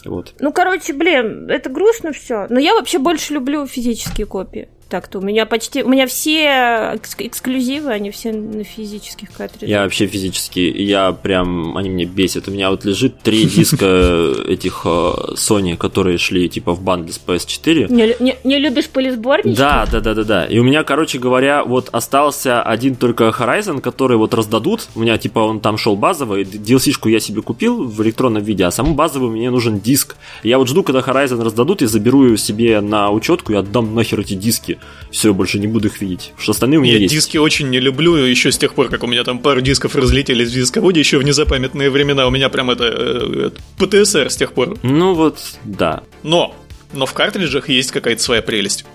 Вот. 0.06 0.36
Ну, 0.40 0.52
короче, 0.52 0.94
блин, 0.94 1.50
это 1.50 1.70
грустно 1.70 2.12
все. 2.12 2.48
Но 2.50 2.60
я 2.60 2.74
вообще 2.74 3.00
больше 3.00 3.34
люблю 3.34 3.66
физические 3.66 4.28
копии. 4.28 4.70
Так-то 4.88 5.18
у 5.18 5.22
меня 5.22 5.48
почти... 5.48 5.82
У 5.82 5.90
меня 5.90 6.06
все 6.06 7.00
эксклюзивы, 7.18 7.90
они 7.90 8.12
все 8.12 8.32
на 8.32 8.64
физических 8.64 9.32
картриджах. 9.32 9.68
Я 9.68 9.84
вообще 9.84 10.06
физически, 10.06 10.60
я 10.60 11.12
прям... 11.12 11.76
Они 11.76 11.90
меня 11.90 12.06
бесят. 12.06 12.48
У 12.48 12.52
меня 12.52 12.70
вот 12.70 12.86
лежит 12.86 13.20
три 13.20 13.46
диска 13.46 14.32
этих 14.48 14.84
э, 14.86 15.14
Sony, 15.34 15.76
которые 15.76 16.20
шли 16.20 16.48
типа 16.50 16.74
в 16.74 16.82
бандле 16.82 17.14
с 17.14 17.20
PS4. 17.26 17.92
Не, 17.92 18.16
не, 18.20 18.38
не 18.44 18.60
любишь 18.60 18.88
полисборнички? 18.90 19.58
Да, 19.58 19.88
да, 19.92 20.02
да, 20.02 20.14
да, 20.14 20.24
да. 20.24 20.46
И 20.46 20.60
у 20.60 20.64
меня, 20.64 20.84
короче 20.84 21.18
говоря, 21.18 21.64
вот 21.64 21.90
остался 21.92 22.62
один 22.62 22.96
только 22.96 23.30
Horizon, 23.30 23.82
который 23.82 24.18
вот 24.18 24.36
раздадут. 24.36 24.88
У 24.94 25.00
меня 25.00 25.18
типа 25.18 25.40
он 25.40 25.62
там 25.62 25.78
шел 25.78 25.96
базовый. 25.96 26.44
DLC-шку 26.44 27.10
я 27.10 27.20
себе 27.20 27.42
купил 27.42 27.86
в 27.86 28.04
электронном 28.04 28.44
виде, 28.44 28.64
а 28.64 28.72
саму 28.72 28.94
базовую 28.94 29.32
мне 29.32 29.50
нужен 29.50 29.80
диск. 29.80 30.16
Я 30.44 30.60
вот 30.60 30.68
жду, 30.68 30.84
когда 30.84 31.00
Horizon 31.00 31.44
раздадут, 31.44 31.82
и 31.82 31.88
заберу 31.88 32.38
себе 32.38 32.82
на 32.82 33.10
учетку 33.10 33.54
и 33.54 33.56
отдам 33.56 33.96
нахер 33.96 34.20
эти 34.20 34.36
диски. 34.36 34.75
Все, 35.12 35.34
больше 35.34 35.60
не 35.60 35.68
буду 35.68 35.88
их 35.88 36.02
видеть. 36.02 36.34
Что 36.38 36.52
остальные 36.52 36.80
у 36.80 36.82
меня 36.82 36.94
я 36.94 37.00
есть. 37.00 37.14
диски 37.14 37.38
очень 37.38 37.70
не 37.70 37.80
люблю, 37.80 38.16
еще 38.16 38.52
с 38.52 38.58
тех 38.58 38.74
пор, 38.74 38.90
как 38.90 39.04
у 39.04 39.08
меня 39.08 39.24
там 39.24 39.40
пару 39.40 39.62
дисков 39.62 39.96
разлетелись 39.96 40.50
в 40.50 40.54
дисководе, 40.54 41.00
еще 41.00 41.18
в 41.18 41.24
незапамятные 41.24 41.90
времена. 41.90 42.28
У 42.28 42.32
меня 42.32 42.50
прям 42.50 42.70
это, 42.72 42.86
это 42.86 43.56
ПТСР 43.78 44.30
с 44.30 44.36
тех 44.36 44.54
пор. 44.54 44.78
Ну 44.84 45.14
вот, 45.14 45.40
да. 45.64 46.04
Но, 46.24 46.56
но 46.94 47.06
в 47.06 47.14
картриджах 47.14 47.70
есть 47.70 47.92
какая-то 47.92 48.22
своя 48.22 48.42
прелесть. 48.42 48.86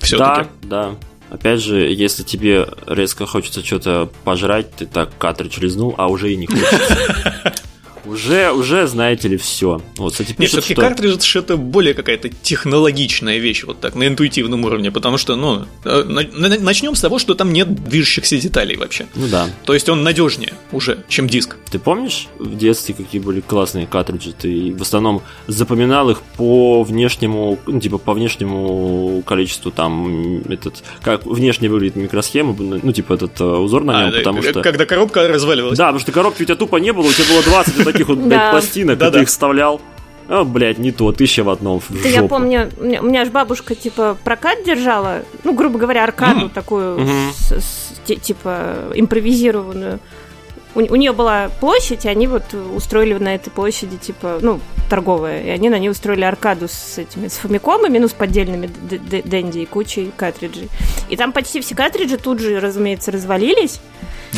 Все-таки. 0.00 0.48
Да, 0.62 0.90
да. 0.90 0.94
Опять 1.30 1.60
же, 1.62 1.80
если 1.80 2.22
тебе 2.22 2.66
резко 2.86 3.26
хочется 3.26 3.64
что-то 3.64 4.10
пожрать, 4.24 4.74
ты 4.74 4.86
так 4.86 5.10
картридж 5.18 5.60
лизнул, 5.60 5.94
а 5.98 6.08
уже 6.08 6.32
и 6.32 6.36
не 6.36 6.46
хочется. 6.46 7.54
Уже, 8.08 8.52
уже, 8.52 8.86
знаете 8.86 9.28
ли, 9.28 9.36
все. 9.36 9.82
Вот, 9.96 10.12
кстати, 10.12 10.28
пишут, 10.28 10.40
Нет, 10.40 10.50
все-таки 10.50 10.74
что... 10.74 10.82
картридж 10.82 11.36
это 11.36 11.56
более 11.56 11.94
какая-то 11.94 12.28
технологичная 12.28 13.38
вещь, 13.38 13.64
вот 13.64 13.80
так, 13.80 13.94
на 13.94 14.06
интуитивном 14.06 14.64
уровне, 14.64 14.90
потому 14.90 15.18
что, 15.18 15.36
ну, 15.36 15.66
э, 15.84 16.02
начнем 16.04 16.94
с 16.94 17.00
того, 17.00 17.18
что 17.18 17.34
там 17.34 17.52
нет 17.52 17.84
движущихся 17.84 18.38
деталей 18.38 18.76
вообще. 18.76 19.06
Ну 19.14 19.28
да. 19.28 19.46
То 19.64 19.74
есть 19.74 19.88
он 19.88 20.02
надежнее 20.02 20.54
уже, 20.72 21.04
чем 21.08 21.28
диск. 21.28 21.56
Ты 21.70 21.78
помнишь 21.78 22.28
в 22.38 22.56
детстве, 22.56 22.94
какие 22.94 23.20
были 23.20 23.40
классные 23.40 23.86
картриджи? 23.86 24.32
Ты 24.32 24.74
в 24.74 24.82
основном 24.82 25.22
запоминал 25.46 26.10
их 26.10 26.22
по 26.36 26.82
внешнему, 26.82 27.58
ну, 27.66 27.80
типа, 27.80 27.98
по 27.98 28.14
внешнему 28.14 29.22
количеству 29.26 29.70
там, 29.70 30.38
этот, 30.48 30.82
как 31.02 31.26
внешне 31.26 31.68
выглядит 31.68 31.96
микросхема, 31.96 32.56
ну, 32.58 32.92
типа, 32.92 33.14
этот 33.14 33.40
э, 33.40 33.44
узор 33.44 33.84
на 33.84 34.04
нем, 34.04 34.14
а, 34.14 34.18
потому 34.18 34.42
да, 34.42 34.50
что... 34.50 34.62
Когда 34.62 34.86
коробка 34.86 35.28
разваливалась. 35.28 35.76
Да, 35.76 35.86
потому 35.86 36.00
что 36.00 36.12
коробки 36.12 36.42
у 36.42 36.44
тебя 36.44 36.56
тупо 36.56 36.76
не 36.76 36.92
было, 36.92 37.06
у 37.06 37.12
тебя 37.12 37.28
было 37.28 37.42
20 37.42 37.84
таких 37.84 37.97
вот, 38.06 38.18
блядь, 38.18 38.50
пластинок, 38.50 39.02
и 39.02 39.10
ты 39.10 39.20
их 39.22 39.28
вставлял. 39.28 39.80
О, 40.28 40.44
блядь, 40.44 40.78
не 40.78 40.92
то, 40.92 41.10
тысяча 41.10 41.42
в 41.42 41.48
одном. 41.48 41.80
В 41.80 42.02
да 42.02 42.08
я 42.08 42.22
помню, 42.22 42.70
у 42.78 42.84
меня, 42.84 43.00
у 43.00 43.06
меня 43.06 43.22
аж 43.22 43.30
бабушка, 43.30 43.74
типа, 43.74 44.16
прокат 44.24 44.62
держала, 44.62 45.22
ну, 45.42 45.54
грубо 45.54 45.78
говоря, 45.78 46.04
аркаду 46.04 46.50
такую, 46.50 46.98
mm-hmm. 46.98 47.32
С, 47.34 47.52
с, 47.52 48.20
типа, 48.20 48.92
импровизированную. 48.94 50.00
У, 50.78 50.80
у 50.80 50.96
нее 50.96 51.12
была 51.12 51.50
площадь, 51.58 52.04
и 52.04 52.08
они 52.08 52.28
вот 52.28 52.54
устроили 52.54 53.14
на 53.14 53.34
этой 53.34 53.50
площади, 53.50 53.96
типа, 53.96 54.38
ну, 54.40 54.60
торговая, 54.88 55.42
и 55.42 55.48
они 55.48 55.70
на 55.70 55.78
ней 55.78 55.90
устроили 55.90 56.22
аркаду 56.22 56.68
с 56.68 56.98
этими, 56.98 57.26
с 57.26 57.38
фамикомами, 57.38 57.98
ну, 57.98 58.06
с 58.06 58.12
поддельными 58.12 58.68
Дэнди 58.68 59.58
и 59.58 59.66
кучей 59.66 60.12
картриджей. 60.16 60.68
И 61.08 61.16
там 61.16 61.32
почти 61.32 61.60
все 61.60 61.74
картриджи 61.74 62.16
тут 62.16 62.38
же, 62.38 62.60
разумеется, 62.60 63.10
развалились, 63.10 63.80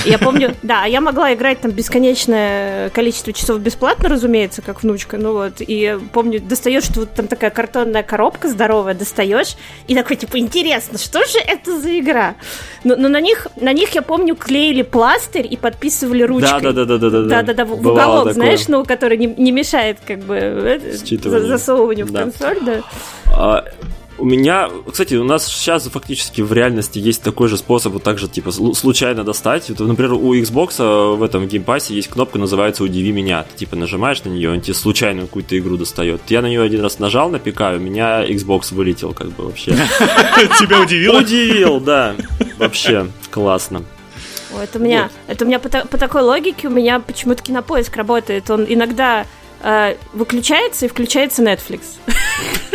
я 0.05 0.19
помню, 0.19 0.55
да, 0.63 0.85
я 0.85 1.01
могла 1.01 1.35
играть 1.35 1.61
там 1.61 1.73
бесконечное 1.73 2.91
количество 2.91 3.33
часов 3.33 3.61
бесплатно, 3.61 4.09
разумеется, 4.09 4.63
как 4.63 4.83
внучка, 4.83 5.19
ну 5.19 5.33
вот, 5.33 5.55
и 5.59 5.99
помню, 6.13 6.41
достаешь, 6.41 6.85
что 6.85 7.01
вот 7.01 7.15
там 7.15 7.27
такая 7.27 7.51
картонная 7.51 8.03
коробка 8.03 8.49
здоровая, 8.49 8.95
достаешь, 8.95 9.57
и 9.89 9.95
такой, 9.95 10.17
типа, 10.17 10.39
интересно, 10.39 10.99
что 10.99 11.21
же 11.25 11.39
это 11.39 11.79
за 11.79 11.99
игра? 11.99 12.37
Но, 12.85 12.97
но 12.97 13.09
на 13.09 13.21
них, 13.21 13.49
на 13.57 13.73
них, 13.73 13.91
я 13.91 14.03
помню, 14.03 14.37
клеили 14.37 14.83
пластырь 14.83 15.47
и 15.51 15.57
подписывали 15.57 16.23
ручкой. 16.31 16.61
Да, 16.63 16.73
да, 16.73 16.73
да, 16.73 16.99
да, 16.99 16.99
да, 16.99 17.23
да, 17.23 17.43
да, 17.43 17.55
да, 17.55 17.65
в 17.65 17.73
уголок, 17.75 18.29
такое. 18.29 18.33
знаешь, 18.33 18.69
ну, 18.69 18.85
который 18.85 19.19
не, 19.19 19.27
не 19.27 19.53
мешает, 19.53 19.99
как 20.07 20.21
бы, 20.21 20.37
э, 20.37 20.81
засовыванию 21.49 22.07
да. 22.07 22.13
в 22.13 22.25
консоль, 22.25 22.59
да. 22.65 22.83
А, 23.27 23.65
у 24.21 24.25
меня, 24.27 24.69
кстати, 24.91 25.15
у 25.15 25.25
нас 25.25 25.47
сейчас 25.47 25.85
фактически 25.85 26.43
в 26.43 26.53
реальности 26.53 26.99
есть 26.99 27.23
такой 27.23 27.49
же 27.49 27.57
способ 27.57 27.95
вот 27.95 28.03
так 28.03 28.19
же, 28.19 28.29
типа, 28.29 28.51
случайно 28.51 29.25
достать. 29.25 29.71
Это, 29.71 29.85
например, 29.85 30.13
у 30.13 30.35
Xbox 30.35 30.75
а, 30.79 31.15
в 31.15 31.23
этом 31.23 31.49
Game 31.49 31.69
Pass 31.69 31.90
е 31.90 31.95
есть 31.95 32.09
кнопка, 32.09 32.39
называется 32.39 32.85
«Удиви 32.85 33.13
меня». 33.13 33.45
Ты, 33.45 33.61
типа, 33.61 33.77
нажимаешь 33.77 34.23
на 34.23 34.29
нее, 34.29 34.51
он 34.51 34.61
тебе 34.61 34.75
случайную 34.75 35.27
какую-то 35.27 35.59
игру 35.59 35.79
достает. 35.79 36.21
Я 36.29 36.43
на 36.43 36.47
нее 36.47 36.61
один 36.61 36.83
раз 36.83 36.99
нажал 36.99 37.31
на 37.31 37.39
ПК, 37.39 37.61
у 37.75 37.79
меня 37.79 38.27
Xbox 38.29 38.75
вылетел, 38.75 39.15
как 39.15 39.29
бы, 39.29 39.45
вообще. 39.45 39.71
Тебя 40.61 40.83
удивил? 40.83 41.17
Удивил, 41.17 41.81
да. 41.81 42.15
Вообще, 42.59 43.07
классно. 43.31 43.85
Это 44.59 44.79
у 44.79 44.83
меня, 44.83 45.11
это 45.27 45.45
у 45.45 45.49
меня 45.49 45.59
по, 45.59 45.69
по 45.69 45.99
такой 45.99 46.23
логике 46.23 46.69
у 46.69 46.71
меня 46.71 47.01
почему-то 47.01 47.43
кинопоиск 47.43 47.97
работает. 47.97 48.51
Он 48.51 48.65
иногда 48.69 49.27
выключается 50.13 50.87
и 50.87 50.89
включается 50.89 51.43
Netflix. 51.43 51.81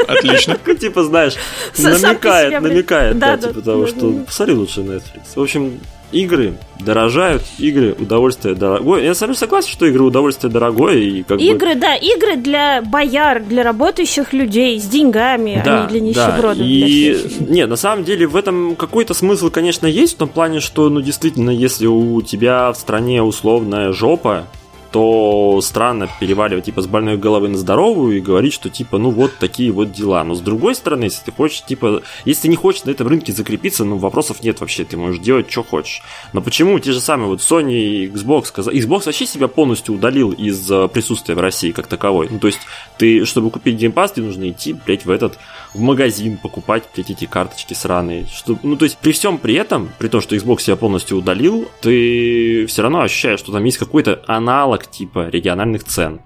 Отлично. 0.08 0.58
Типа, 0.80 1.04
знаешь, 1.04 1.36
намекает, 1.78 2.62
намекает, 2.62 3.18
да, 3.18 3.38
типа 3.38 3.62
того, 3.62 3.88
что 3.88 4.12
посмотри 4.26 4.56
лучше 4.56 4.82
Netflix. 4.82 5.36
В 5.36 5.42
общем, 5.42 5.80
игры 6.12 6.54
дорожают, 6.80 7.44
игры 7.58 7.96
удовольствие 7.98 8.56
дорогое. 8.56 9.04
Я 9.04 9.16
сам 9.16 9.34
согласен, 9.34 9.70
что 9.70 9.86
игры 9.86 10.04
удовольствие 10.04 10.52
дорогое 10.52 10.98
и 10.98 11.24
как 11.24 11.40
Игры, 11.42 11.74
бы... 11.74 11.82
да, 11.82 11.96
игры 11.96 12.36
для 12.36 12.82
бояр, 12.82 13.44
для 13.44 13.64
работающих 13.64 14.32
людей 14.34 14.80
с 14.80 14.84
деньгами, 14.84 15.62
да, 15.66 15.80
а 15.80 15.82
не 15.84 15.88
для 15.90 16.00
нищебродов. 16.02 16.58
Да. 16.58 16.64
И 16.64 17.18
нет, 17.40 17.70
на 17.70 17.76
самом 17.76 18.04
деле 18.04 18.28
в 18.28 18.36
этом 18.36 18.76
какой-то 18.76 19.14
смысл, 19.14 19.50
конечно, 19.50 19.88
есть 19.88 20.14
в 20.14 20.18
том 20.18 20.30
плане, 20.30 20.60
что, 20.60 20.90
ну, 20.90 21.02
действительно, 21.02 21.50
если 21.50 21.88
у 21.88 22.22
тебя 22.22 22.72
в 22.72 22.78
стране 22.78 23.24
условная 23.24 23.92
жопа, 23.92 24.48
то 24.96 25.60
странно 25.62 26.08
переваливать 26.22 26.64
типа 26.64 26.82
с 26.82 26.88
больной 26.88 27.18
головы 27.18 27.50
на 27.50 27.58
здоровую 27.58 28.16
и 28.16 28.22
говорить, 28.22 28.54
что 28.54 28.70
типа, 28.70 28.98
ну 28.98 29.10
вот 29.10 29.34
такие 29.38 29.70
вот 29.70 29.92
дела. 29.92 30.24
Но 30.24 30.36
с 30.36 30.40
другой 30.40 30.74
стороны, 30.74 31.04
если 31.04 31.26
ты 31.26 31.32
хочешь, 31.34 31.66
типа, 31.66 32.02
если 32.24 32.48
не 32.48 32.56
хочешь 32.56 32.86
на 32.86 32.92
этом 32.92 33.10
рынке 33.10 33.34
закрепиться, 33.34 33.84
ну 33.84 33.98
вопросов 33.98 34.42
нет 34.42 34.62
вообще, 34.62 34.86
ты 34.86 34.96
можешь 34.96 35.20
делать, 35.20 35.52
что 35.52 35.64
хочешь. 35.64 36.02
Но 36.32 36.40
почему 36.40 36.80
те 36.80 36.94
же 36.94 37.02
самые 37.02 37.28
вот 37.28 37.42
Sony 37.42 37.74
и 37.74 38.08
Xbox, 38.08 38.54
Xbox 38.56 39.08
вообще 39.08 39.26
себя 39.26 39.50
полностью 39.50 39.96
удалил 39.96 40.32
из 40.32 40.72
э, 40.72 40.88
присутствия 40.88 41.36
в 41.36 41.42
России 41.42 41.74
как 41.74 41.88
таковой. 41.88 42.30
Ну 42.32 42.40
то 42.40 42.48
есть 42.48 42.62
ты, 42.98 43.26
чтобы 43.26 43.50
купить 43.50 43.76
геймпас, 43.76 44.14
тебе 44.14 44.28
нужно 44.28 44.50
идти, 44.50 44.72
блядь, 44.72 45.04
в 45.04 45.12
этот 45.12 45.38
в 45.76 45.82
магазин 45.82 46.38
покупать 46.38 46.84
блядь, 46.96 47.10
эти 47.10 47.26
карточки 47.26 47.74
сраные. 47.74 48.28
Что, 48.28 48.58
ну, 48.64 48.78
то 48.78 48.86
есть, 48.86 48.98
при 48.98 49.12
всем 49.12 49.38
при 49.38 49.56
этом, 49.56 49.92
при 49.98 50.08
том, 50.08 50.22
что 50.22 50.36
Xbox 50.36 50.62
себя 50.62 50.78
полностью 50.78 51.18
удалил, 51.18 51.70
ты 51.82 52.66
все 52.68 52.82
равно 52.82 53.02
ощущаешь, 53.02 53.40
что 53.40 53.52
там 53.52 53.64
есть 53.66 53.78
какой-то 53.78 54.22
аналог 54.26 54.85
типа 54.90 55.30
региональных 55.30 55.84
цен 55.84 56.22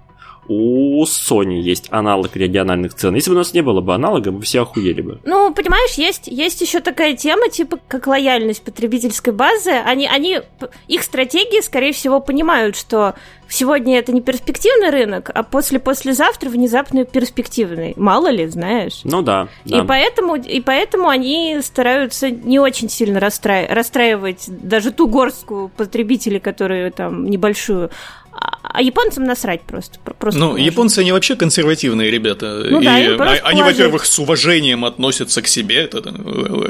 у 0.50 1.04
Sony 1.04 1.60
есть 1.60 1.86
аналог 1.90 2.34
региональных 2.34 2.94
цен. 2.94 3.14
Если 3.14 3.30
бы 3.30 3.36
у 3.36 3.38
нас 3.38 3.54
не 3.54 3.60
было 3.60 3.80
бы 3.80 3.94
аналога, 3.94 4.32
мы 4.32 4.40
все 4.42 4.62
охуели 4.62 5.00
бы. 5.00 5.20
Ну, 5.24 5.54
понимаешь, 5.54 5.94
есть, 5.94 6.26
есть 6.26 6.60
еще 6.60 6.80
такая 6.80 7.14
тема, 7.14 7.48
типа, 7.48 7.78
как 7.86 8.08
лояльность 8.08 8.64
потребительской 8.64 9.32
базы. 9.32 9.70
Они, 9.70 10.08
они, 10.08 10.40
их 10.88 11.04
стратегии, 11.04 11.60
скорее 11.60 11.92
всего, 11.92 12.18
понимают, 12.18 12.74
что 12.74 13.14
сегодня 13.48 13.96
это 13.96 14.10
не 14.10 14.22
перспективный 14.22 14.90
рынок, 14.90 15.30
а 15.32 15.44
после-послезавтра 15.44 16.48
внезапно 16.48 17.04
перспективный. 17.04 17.94
Мало 17.96 18.26
ли, 18.28 18.48
знаешь. 18.48 19.02
Ну 19.04 19.22
да. 19.22 19.46
да. 19.64 19.78
И, 19.78 19.86
поэтому, 19.86 20.34
и 20.34 20.60
поэтому 20.60 21.08
они 21.08 21.60
стараются 21.62 22.28
не 22.28 22.58
очень 22.58 22.88
сильно 22.88 23.20
расстраивать, 23.20 23.70
расстраивать 23.70 24.44
даже 24.48 24.90
ту 24.90 25.06
горстку 25.06 25.70
потребителей, 25.76 26.40
которые 26.40 26.90
там 26.90 27.26
небольшую. 27.26 27.90
А 28.62 28.82
японцам 28.82 29.24
насрать 29.24 29.62
просто. 29.62 29.98
просто 30.00 30.38
ну, 30.38 30.48
положить. 30.48 30.66
японцы, 30.66 30.98
они 31.00 31.12
вообще 31.12 31.34
консервативные 31.34 32.10
ребята. 32.10 32.62
Ну, 32.68 32.80
и 32.80 32.84
да, 32.84 32.98
им 32.98 33.20
а, 33.20 33.36
они, 33.44 33.62
во-первых, 33.62 34.04
с 34.04 34.18
уважением 34.18 34.84
относятся 34.84 35.42
к 35.42 35.46
себе. 35.46 35.84
Это, 35.84 35.98
это 35.98 36.12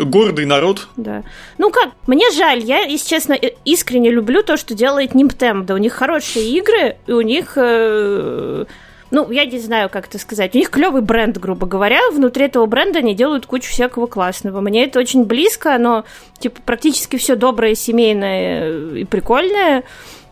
гордый 0.05 0.47
народ. 0.47 0.89
Да. 0.97 1.25
Ну 1.59 1.71
как, 1.71 1.91
мне 2.07 2.31
жаль. 2.31 2.61
Я, 2.61 2.81
если 2.81 3.09
честно, 3.09 3.39
искренне 3.65 4.11
люблю 4.11 4.43
то, 4.43 4.57
что 4.57 4.75
делает 4.75 5.13
Nintendo. 5.13 5.75
У 5.75 5.79
них 5.79 5.93
хорошие 5.93 6.49
игры, 6.51 6.97
и 7.07 7.13
у 7.13 7.21
них... 7.21 7.53
Э, 7.57 8.65
ну, 9.11 9.31
я 9.33 9.45
не 9.45 9.59
знаю, 9.59 9.91
как 9.91 10.07
это 10.07 10.19
сказать. 10.19 10.55
У 10.55 10.59
них 10.59 10.71
клевый 10.71 11.03
бренд, 11.03 11.37
грубо 11.39 11.67
говоря. 11.67 12.01
Внутри 12.13 12.45
этого 12.47 12.67
бренда 12.67 13.01
они 13.01 13.15
делают 13.15 13.47
кучу 13.47 13.71
всякого 13.71 14.07
классного. 14.07 14.61
Мне 14.61 14.85
это 14.85 15.01
очень 15.01 15.25
близко, 15.25 15.77
но, 15.79 16.05
типа, 16.39 16.61
практически 16.65 17.17
все 17.17 17.35
доброе, 17.35 17.75
семейное 17.75 18.95
и 18.95 19.05
прикольное. 19.05 19.83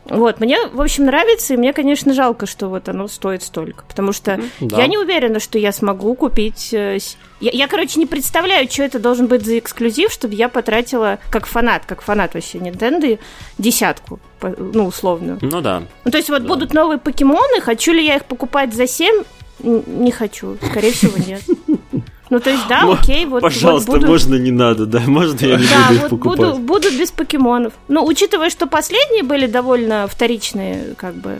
Вот, 0.09 0.41
мне, 0.41 0.59
в 0.73 0.81
общем, 0.81 1.05
нравится, 1.05 1.55
и 1.55 1.57
мне, 1.57 1.73
конечно, 1.73 2.15
жалко, 2.15 2.47
что 2.47 2.69
вот 2.69 2.89
оно 2.89 3.09
стоит 3.09 3.43
столько, 3.43 3.85
потому 3.87 4.13
что 4.13 4.41
да. 4.61 4.79
я 4.79 4.87
не 4.87 4.97
уверена, 4.97 5.41
что 5.41 5.59
я 5.59 5.73
смогу 5.73 6.15
купить... 6.15 6.73
Э, 6.73 6.99
я, 7.41 7.51
я, 7.53 7.69
короче, 7.69 8.01
не 8.01 8.07
представляю, 8.07 8.69
что 8.71 8.83
это 8.83 8.99
должен 8.99 9.27
быть 9.27 9.45
за 9.45 9.59
эксклюзив, 9.59 10.11
чтобы 10.11 10.35
я 10.35 10.49
потратила, 10.49 11.19
как 11.31 11.47
фанат, 11.47 11.85
как 11.87 12.01
фанат 12.01 12.35
вообще 12.35 12.59
Nintendo, 12.59 13.19
десятку, 13.59 14.19
ну, 14.41 14.87
условно. 14.87 15.39
Ну 15.41 15.61
да. 15.61 15.83
Ну, 16.05 16.11
то 16.11 16.17
есть 16.17 16.31
вот 16.31 16.43
да. 16.43 16.49
будут 16.49 16.73
новые 16.73 16.99
покемоны, 16.99 17.61
хочу 17.61 17.93
ли 17.93 18.05
я 18.05 18.17
их 18.17 18.25
покупать 18.25 18.75
за 18.75 18.87
7? 18.87 19.25
Не 19.61 20.11
хочу, 20.11 20.57
скорее 20.71 20.93
всего, 20.93 21.17
нет. 21.19 21.43
Ну, 22.31 22.41
то 22.41 22.51
есть, 22.51 22.67
да, 22.69 22.83
окей, 22.83 23.25
вот 23.27 23.43
Пожалуйста, 23.43 23.91
вот 23.91 24.01
буду... 24.01 24.13
можно 24.13 24.35
не 24.35 24.51
надо, 24.51 24.87
да, 24.87 25.01
можно 25.01 25.47
я 25.47 25.57
не 25.57 25.67
да, 25.67 25.89
буду 25.89 25.95
их 25.95 26.03
вот 26.03 26.11
покупать. 26.11 26.39
Буду, 26.39 26.59
буду 26.59 26.91
без 26.91 27.11
покемонов. 27.11 27.73
Ну, 27.89 28.05
учитывая, 28.05 28.51
что 28.51 28.67
последние 28.67 29.23
были 29.23 29.47
довольно 29.47 30.07
вторичные, 30.07 30.95
как 30.97 31.15
бы, 31.15 31.39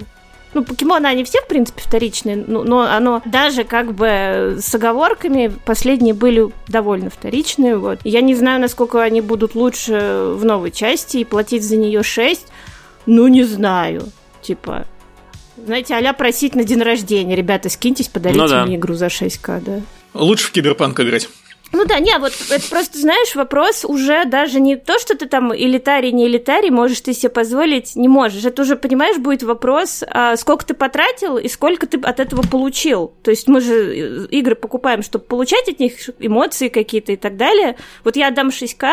ну, 0.55 0.65
покемоны, 0.65 1.07
они 1.07 1.25
все, 1.25 1.41
в 1.43 1.47
принципе, 1.47 1.83
вторичные, 1.83 2.37
но, 2.37 2.65
но 2.65 2.81
оно 2.81 3.21
даже 3.27 3.65
как 3.65 3.93
бы 3.93 4.57
с 4.61 4.75
оговорками 4.75 5.53
последние 5.67 6.15
были 6.15 6.49
довольно 6.69 7.11
вторичные, 7.11 7.77
вот. 7.77 7.99
Я 8.05 8.23
не 8.23 8.35
знаю, 8.35 8.61
насколько 8.61 9.03
они 9.03 9.21
будут 9.21 9.55
лучше 9.55 10.33
в 10.37 10.45
новой 10.45 10.71
части 10.71 11.19
и 11.19 11.25
платить 11.25 11.65
за 11.65 11.77
нее 11.77 12.03
6, 12.03 12.47
ну, 13.05 13.29
не 13.29 13.45
знаю. 13.45 14.05
Типа, 14.41 14.87
знаете, 15.65 15.95
а 15.95 16.13
просить 16.13 16.55
на 16.55 16.65
день 16.65 16.83
рождения. 16.83 17.37
Ребята, 17.37 17.69
скиньтесь, 17.69 18.09
подарите 18.09 18.41
ну, 18.41 18.49
да. 18.49 18.67
мне 18.67 18.77
игру 18.77 18.95
за 18.95 19.07
6к, 19.07 19.63
да. 19.65 19.81
Лучше 20.15 20.49
в 20.49 20.53
Киберпанк 20.53 20.99
играть. 21.01 21.29
Ну 21.71 21.85
да, 21.85 21.99
не, 21.99 22.17
вот 22.19 22.33
это 22.51 22.67
просто, 22.71 22.99
знаешь, 22.99 23.35
вопрос 23.35 23.85
уже 23.85 24.25
даже 24.25 24.59
не 24.59 24.77
то, 24.77 24.99
что 24.99 25.15
ты 25.15 25.27
там 25.27 25.55
элитарий, 25.55 26.13
не 26.13 26.27
элитарий, 26.27 26.71
можешь 26.71 27.03
ты 27.03 27.13
себе 27.13 27.29
позволить, 27.29 27.95
не 27.95 28.09
можешь. 28.09 28.43
Это 28.45 28.63
уже, 28.63 28.75
понимаешь, 28.75 29.19
будет 29.19 29.43
вопрос, 29.43 30.03
а 30.09 30.37
сколько 30.39 30.65
ты 30.65 30.73
потратил 30.73 31.37
и 31.37 31.47
сколько 31.49 31.87
ты 31.87 31.99
от 31.99 32.21
этого 32.21 32.41
получил. 32.41 33.13
То 33.23 33.31
есть 33.31 33.49
мы 33.49 33.61
же 33.61 33.75
э, 33.75 34.27
игры 34.31 34.55
покупаем, 34.55 35.03
чтобы 35.03 35.27
получать 35.27 35.69
от 35.69 35.79
них 35.79 35.93
эмоции 36.19 36.69
какие-то 36.69 37.13
и 37.13 37.17
так 37.17 37.37
далее. 37.37 37.77
Вот 38.03 38.17
я 38.17 38.29
отдам 38.29 38.49
6к, 38.49 38.91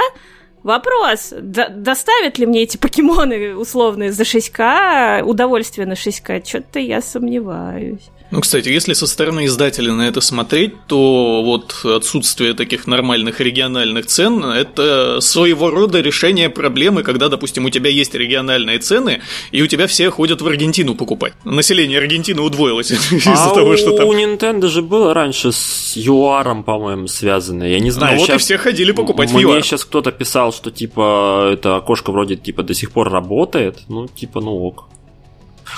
Вопрос, 0.66 1.32
доставят 1.32 2.40
ли 2.40 2.48
мне 2.48 2.64
эти 2.64 2.78
покемоны 2.78 3.56
условные 3.56 4.12
за 4.12 4.24
6к 4.24 5.22
удовольствие 5.22 5.86
на 5.86 5.94
6к? 5.94 6.44
Что-то 6.44 6.80
я 6.80 7.04
сомневаюсь. 7.04 8.10
Ну, 8.32 8.42
кстати, 8.42 8.70
если 8.70 8.94
со 8.94 9.08
стороны 9.08 9.46
издателя 9.46 9.94
на 9.94 10.08
это 10.08 10.20
смотреть, 10.20 10.74
то 10.88 11.42
вот 11.44 11.86
отсутствие 11.86 12.54
таких 12.54 12.88
нормальных 12.88 13.40
региональных 13.40 14.08
цен– 14.08 14.44
это 14.46 15.20
своего 15.22 15.70
рода 15.70 16.02
решение 16.02 16.50
проблемы, 16.50 17.04
когда, 17.04 17.30
допустим, 17.30 17.66
у 17.66 17.70
тебя 17.70 17.90
есть 17.90 18.16
региональные 18.16 18.80
цены, 18.80 19.22
и 19.52 19.62
у 19.62 19.68
тебя 19.68 19.88
все 19.88 20.10
ходят 20.10 20.42
в 20.42 20.48
Аргентину 20.48 20.96
покупать. 20.96 21.34
Население 21.44 22.00
Аргентины 22.00 22.42
удвоилось 22.42 22.92
из-за 23.12 23.32
а 23.34 23.54
того, 23.54 23.78
что 23.78 23.96
там... 23.96 24.08
у 24.08 24.14
Nintendo 24.14 24.68
же 24.68 24.82
было 24.82 25.14
раньше 25.14 25.52
с 25.52 25.94
ЮАРом, 25.96 26.64
по-моему, 26.64 27.08
связано. 27.08 27.64
Я 27.64 27.80
не 27.80 27.92
знаю, 27.92 28.18
ну, 28.18 28.26
вот 28.26 28.30
и 28.30 28.38
все 28.38 28.58
ходили 28.58 28.92
покупать 28.92 29.32
в 29.32 29.38
ЮАР. 29.38 29.56
Мне 29.56 29.64
сейчас 29.64 29.86
кто-то 29.86 30.12
писал, 30.12 30.52
что, 30.52 30.72
типа, 30.72 31.52
это 31.54 31.78
окошко 31.78 32.12
вроде, 32.12 32.36
типа, 32.36 32.64
до 32.64 32.74
сих 32.74 32.92
пор 32.92 33.10
работает. 33.10 33.80
Ну, 33.88 34.08
типа, 34.08 34.42
ну 34.42 34.56
ок. 34.56 34.90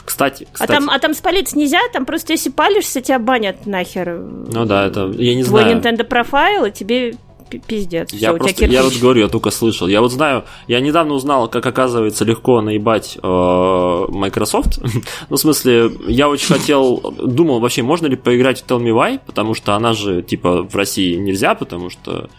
Кстати, 0.05 0.47
кстати. 0.51 0.71
А 0.71 0.73
там, 0.73 0.89
а 0.89 0.99
там 0.99 1.13
спалиться 1.13 1.57
нельзя? 1.57 1.79
Там 1.93 2.05
просто 2.05 2.33
если 2.33 2.49
палишься, 2.49 3.01
тебя 3.01 3.19
банят 3.19 3.65
нахер. 3.65 4.19
Ну 4.19 4.65
да, 4.65 4.85
это 4.85 5.07
я 5.17 5.35
не 5.35 5.43
Твой 5.43 5.61
знаю. 5.61 5.81
Твой 5.81 5.93
Nintendo 5.93 6.03
профайл, 6.03 6.65
и 6.65 6.71
тебе 6.71 7.15
пиздец. 7.49 8.11
Я 8.11 8.29
Всё, 8.29 8.37
просто, 8.37 8.65
я 8.65 8.83
вот 8.83 8.95
говорю, 8.97 9.21
я 9.21 9.27
только 9.27 9.51
слышал. 9.51 9.87
Я 9.87 10.01
вот 10.01 10.11
знаю, 10.11 10.43
я 10.67 10.79
недавно 10.79 11.13
узнал, 11.13 11.47
как 11.47 11.65
оказывается 11.65 12.25
легко 12.25 12.61
наебать 12.61 13.17
э, 13.21 14.05
Microsoft. 14.09 14.79
ну, 15.29 15.35
в 15.35 15.39
смысле, 15.39 15.91
я 16.07 16.29
очень 16.29 16.53
хотел, 16.53 17.13
думал, 17.23 17.59
вообще, 17.59 17.83
можно 17.83 18.07
ли 18.07 18.15
поиграть 18.15 18.61
в 18.61 18.65
Tell 18.65 18.81
Me 18.81 18.91
Why, 18.91 19.19
потому 19.25 19.53
что 19.53 19.75
она 19.75 19.93
же, 19.93 20.21
типа, 20.21 20.63
в 20.63 20.75
России 20.75 21.15
нельзя, 21.15 21.55
потому 21.55 21.89
что 21.89 22.29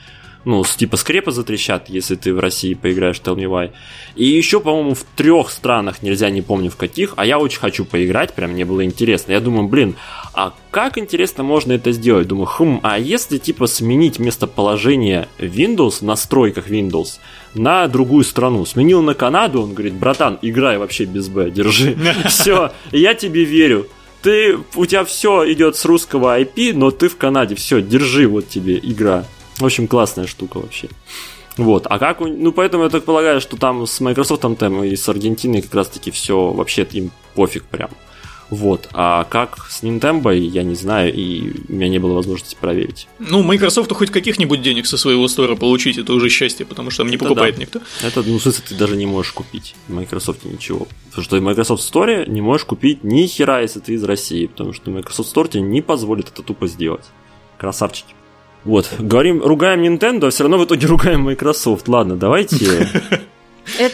ну, 0.48 0.64
типа 0.64 0.96
скрепы 0.96 1.30
затрещат, 1.30 1.90
если 1.90 2.14
ты 2.14 2.32
в 2.32 2.40
России 2.40 2.72
поиграешь 2.72 3.20
в 3.20 3.22
Tell 3.22 3.36
Me 3.36 3.44
Why. 3.44 3.70
И 4.16 4.24
еще, 4.24 4.60
по-моему, 4.60 4.94
в 4.94 5.04
трех 5.14 5.50
странах, 5.50 6.02
нельзя, 6.02 6.30
не 6.30 6.40
помню 6.40 6.70
в 6.70 6.76
каких, 6.76 7.12
а 7.16 7.26
я 7.26 7.38
очень 7.38 7.58
хочу 7.58 7.84
поиграть, 7.84 8.32
прям 8.32 8.52
мне 8.52 8.64
было 8.64 8.82
интересно. 8.82 9.32
Я 9.32 9.40
думаю, 9.40 9.68
блин, 9.68 9.96
а 10.32 10.54
как 10.70 10.96
интересно 10.96 11.44
можно 11.44 11.72
это 11.72 11.92
сделать? 11.92 12.28
Думаю, 12.28 12.46
хм, 12.46 12.80
а 12.82 12.98
если 12.98 13.36
типа 13.36 13.66
сменить 13.66 14.18
местоположение 14.18 15.28
Windows 15.38 15.98
в 15.98 16.02
настройках 16.02 16.70
Windows 16.70 17.18
на 17.52 17.86
другую 17.86 18.24
страну? 18.24 18.64
Сменил 18.64 19.02
на 19.02 19.12
Канаду, 19.12 19.60
он 19.60 19.74
говорит, 19.74 19.92
братан, 19.92 20.38
играй 20.40 20.78
вообще 20.78 21.04
без 21.04 21.28
Б, 21.28 21.50
держи. 21.50 21.94
Все, 22.26 22.72
я 22.90 23.12
тебе 23.12 23.44
верю 23.44 23.86
ты, 24.22 24.58
у 24.74 24.84
тебя 24.84 25.04
все 25.04 25.52
идет 25.52 25.76
с 25.76 25.84
русского 25.84 26.40
IP, 26.40 26.72
но 26.74 26.90
ты 26.90 27.08
в 27.08 27.16
Канаде, 27.16 27.54
все, 27.54 27.80
держи 27.80 28.26
вот 28.26 28.48
тебе 28.48 28.76
игра. 28.78 29.24
В 29.58 29.64
общем, 29.64 29.88
классная 29.88 30.26
штука 30.26 30.58
вообще. 30.58 30.88
Вот, 31.56 31.86
а 31.90 31.98
как, 31.98 32.20
ну, 32.20 32.52
поэтому 32.52 32.84
я 32.84 32.88
так 32.88 33.04
полагаю, 33.04 33.40
что 33.40 33.56
там 33.56 33.84
с 33.84 34.00
Microsoft 34.00 34.42
там 34.42 34.84
и 34.84 34.94
с 34.94 35.08
Аргентиной 35.08 35.60
как 35.60 35.74
раз-таки 35.74 36.12
все 36.12 36.52
вообще 36.52 36.86
им 36.92 37.10
пофиг 37.34 37.64
прям. 37.64 37.90
Вот. 38.50 38.88
А 38.92 39.24
как 39.24 39.66
с 39.68 39.82
Nintendo, 39.82 40.34
я 40.34 40.62
не 40.62 40.74
знаю, 40.74 41.12
и 41.12 41.52
у 41.68 41.72
меня 41.72 41.88
не 41.88 41.98
было 41.98 42.14
возможности 42.14 42.56
проверить. 42.58 43.08
Ну, 43.18 43.42
Microsoft 43.42 43.92
хоть 43.92 44.10
каких-нибудь 44.10 44.62
денег 44.62 44.86
со 44.86 44.96
своего 44.96 45.28
стора 45.28 45.54
получить, 45.54 45.98
это 45.98 46.12
уже 46.12 46.28
счастье, 46.30 46.64
потому 46.64 46.90
что 46.90 47.02
там 47.02 47.10
не 47.10 47.16
это 47.16 47.24
покупает 47.26 47.56
да. 47.56 47.62
никто. 47.62 47.80
Это, 48.02 48.22
ну, 48.22 48.38
в 48.38 48.42
смысле, 48.42 48.64
ты 48.68 48.74
даже 48.74 48.96
не 48.96 49.06
можешь 49.06 49.32
купить 49.32 49.74
в 49.86 49.92
Microsoft 49.92 50.44
ничего. 50.44 50.86
Потому 51.10 51.24
что 51.24 51.36
в 51.36 51.42
Microsoft 51.42 51.94
Store 51.94 52.28
не 52.28 52.40
можешь 52.40 52.64
купить 52.64 53.04
ни 53.04 53.26
хера, 53.26 53.60
если 53.60 53.80
ты 53.80 53.94
из 53.94 54.04
России, 54.04 54.46
потому 54.46 54.72
что 54.72 54.90
Microsoft 54.90 55.34
Store 55.34 55.48
тебе 55.48 55.62
не 55.62 55.82
позволит 55.82 56.28
это 56.28 56.42
тупо 56.42 56.68
сделать. 56.68 57.04
Красавчики. 57.58 58.14
Вот, 58.64 58.90
говорим, 58.98 59.42
ругаем 59.42 59.82
Nintendo, 59.82 60.28
а 60.28 60.30
все 60.30 60.44
равно 60.44 60.58
в 60.58 60.64
итоге 60.64 60.86
ругаем 60.86 61.22
Microsoft. 61.22 61.88
Ладно, 61.88 62.16
давайте. 62.16 62.56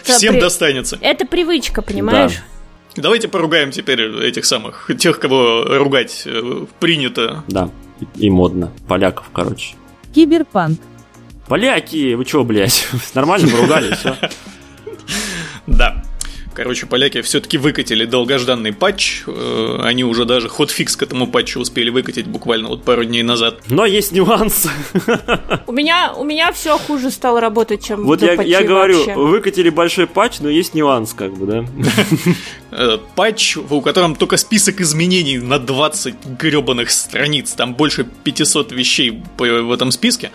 Всем 0.02 0.38
достанется. 0.38 0.98
Это 1.00 1.26
привычка, 1.26 1.82
понимаешь? 1.82 2.32
Да. 2.96 3.02
Давайте 3.02 3.26
поругаем 3.28 3.72
теперь 3.72 4.02
этих 4.24 4.44
самых, 4.44 4.88
тех, 4.98 5.18
кого 5.18 5.64
ругать 5.64 6.22
э, 6.26 6.66
принято. 6.78 7.42
Да, 7.48 7.70
и, 8.00 8.26
и 8.26 8.30
модно. 8.30 8.72
Поляков, 8.86 9.28
короче. 9.32 9.74
Киберпанк. 10.14 10.78
Поляки, 11.48 12.14
вы 12.14 12.24
чего, 12.24 12.44
блядь? 12.44 12.86
Нормально 13.14 13.48
поругали, 13.48 13.94
все. 13.94 14.16
Да. 15.66 16.03
Короче, 16.54 16.86
поляки 16.86 17.20
все-таки 17.22 17.58
выкатили 17.58 18.04
долгожданный 18.04 18.72
патч. 18.72 19.24
Э, 19.26 19.80
они 19.82 20.04
уже 20.04 20.24
даже 20.24 20.48
хотфикс 20.48 20.96
к 20.96 21.02
этому 21.02 21.26
патчу 21.26 21.58
успели 21.58 21.90
выкатить 21.90 22.26
буквально 22.26 22.68
вот 22.68 22.84
пару 22.84 23.04
дней 23.04 23.24
назад. 23.24 23.60
Но 23.68 23.84
есть 23.84 24.12
нюанс. 24.12 24.68
У 25.66 25.72
меня, 25.72 26.12
у 26.16 26.22
меня 26.22 26.52
все 26.52 26.78
хуже 26.78 27.10
стало 27.10 27.40
работать, 27.40 27.84
чем 27.84 28.04
Вот 28.04 28.22
я, 28.22 28.34
я 28.34 28.62
говорю, 28.62 28.98
вообще. 28.98 29.14
выкатили 29.14 29.68
большой 29.68 30.06
патч, 30.06 30.38
но 30.40 30.48
есть 30.48 30.74
нюанс, 30.74 31.12
как 31.12 31.34
бы, 31.34 31.46
да? 31.46 31.64
Э, 32.76 32.98
патч, 33.14 33.56
у 33.56 33.80
котором 33.80 34.16
только 34.16 34.36
список 34.36 34.80
изменений 34.80 35.38
на 35.38 35.60
20 35.60 36.14
гребаных 36.40 36.90
страниц. 36.90 37.52
Там 37.52 37.74
больше 37.74 38.02
500 38.02 38.72
вещей 38.72 39.22
в 39.38 39.72
этом 39.72 39.92
списке. 39.92 40.32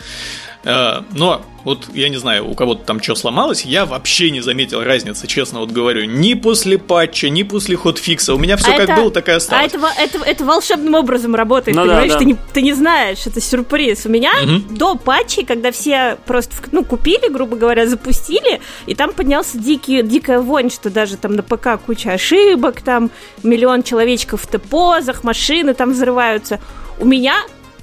Э, 0.63 1.01
но 1.11 1.41
вот 1.63 1.87
я 1.93 2.09
не 2.09 2.17
знаю, 2.17 2.49
у 2.49 2.53
кого-то 2.53 2.83
там 2.83 3.01
что 3.01 3.15
сломалось, 3.15 3.63
я 3.63 3.85
вообще 3.85 4.31
не 4.31 4.41
заметил 4.41 4.83
разницы, 4.83 5.27
честно 5.27 5.59
вот 5.59 5.71
говорю. 5.71 6.05
Ни 6.05 6.33
после 6.33 6.77
патча, 6.77 7.29
ни 7.29 7.43
после 7.43 7.75
хотфикса. 7.75 8.33
У 8.33 8.37
меня 8.37 8.57
все 8.57 8.71
а 8.71 8.77
как 8.77 8.89
это, 8.89 8.95
было, 8.95 9.11
так 9.11 9.27
и 9.29 9.31
осталось. 9.31 9.73
А 9.73 9.77
это, 9.77 9.87
это, 9.97 10.23
это 10.23 10.45
волшебным 10.45 10.95
образом 10.95 11.35
работает, 11.35 11.75
ну, 11.75 11.83
понимаешь? 11.83 12.09
Да, 12.09 12.13
да. 12.15 12.19
Ты, 12.19 12.25
не, 12.25 12.37
ты 12.53 12.61
не 12.61 12.73
знаешь, 12.73 13.25
это 13.25 13.41
сюрприз. 13.41 14.05
У 14.05 14.09
меня 14.09 14.31
угу. 14.41 14.75
до 14.75 14.95
патчей, 14.95 15.45
когда 15.45 15.71
все 15.71 16.17
просто 16.25 16.55
ну, 16.71 16.83
купили, 16.83 17.29
грубо 17.31 17.55
говоря, 17.55 17.87
запустили, 17.87 18.61
и 18.85 18.95
там 18.95 19.13
поднялся 19.13 19.57
дикий, 19.57 20.01
дикая 20.01 20.39
вонь, 20.39 20.69
что 20.69 20.89
даже 20.89 21.17
там 21.17 21.35
на 21.35 21.43
ПК 21.43 21.79
куча 21.85 22.11
ошибок, 22.11 22.81
там 22.81 23.11
миллион 23.43 23.83
человечков 23.83 24.43
в 24.43 24.47
Т-позах, 24.47 25.23
машины 25.23 25.73
там 25.73 25.91
взрываются. 25.91 26.59
У 26.99 27.05
меня 27.05 27.35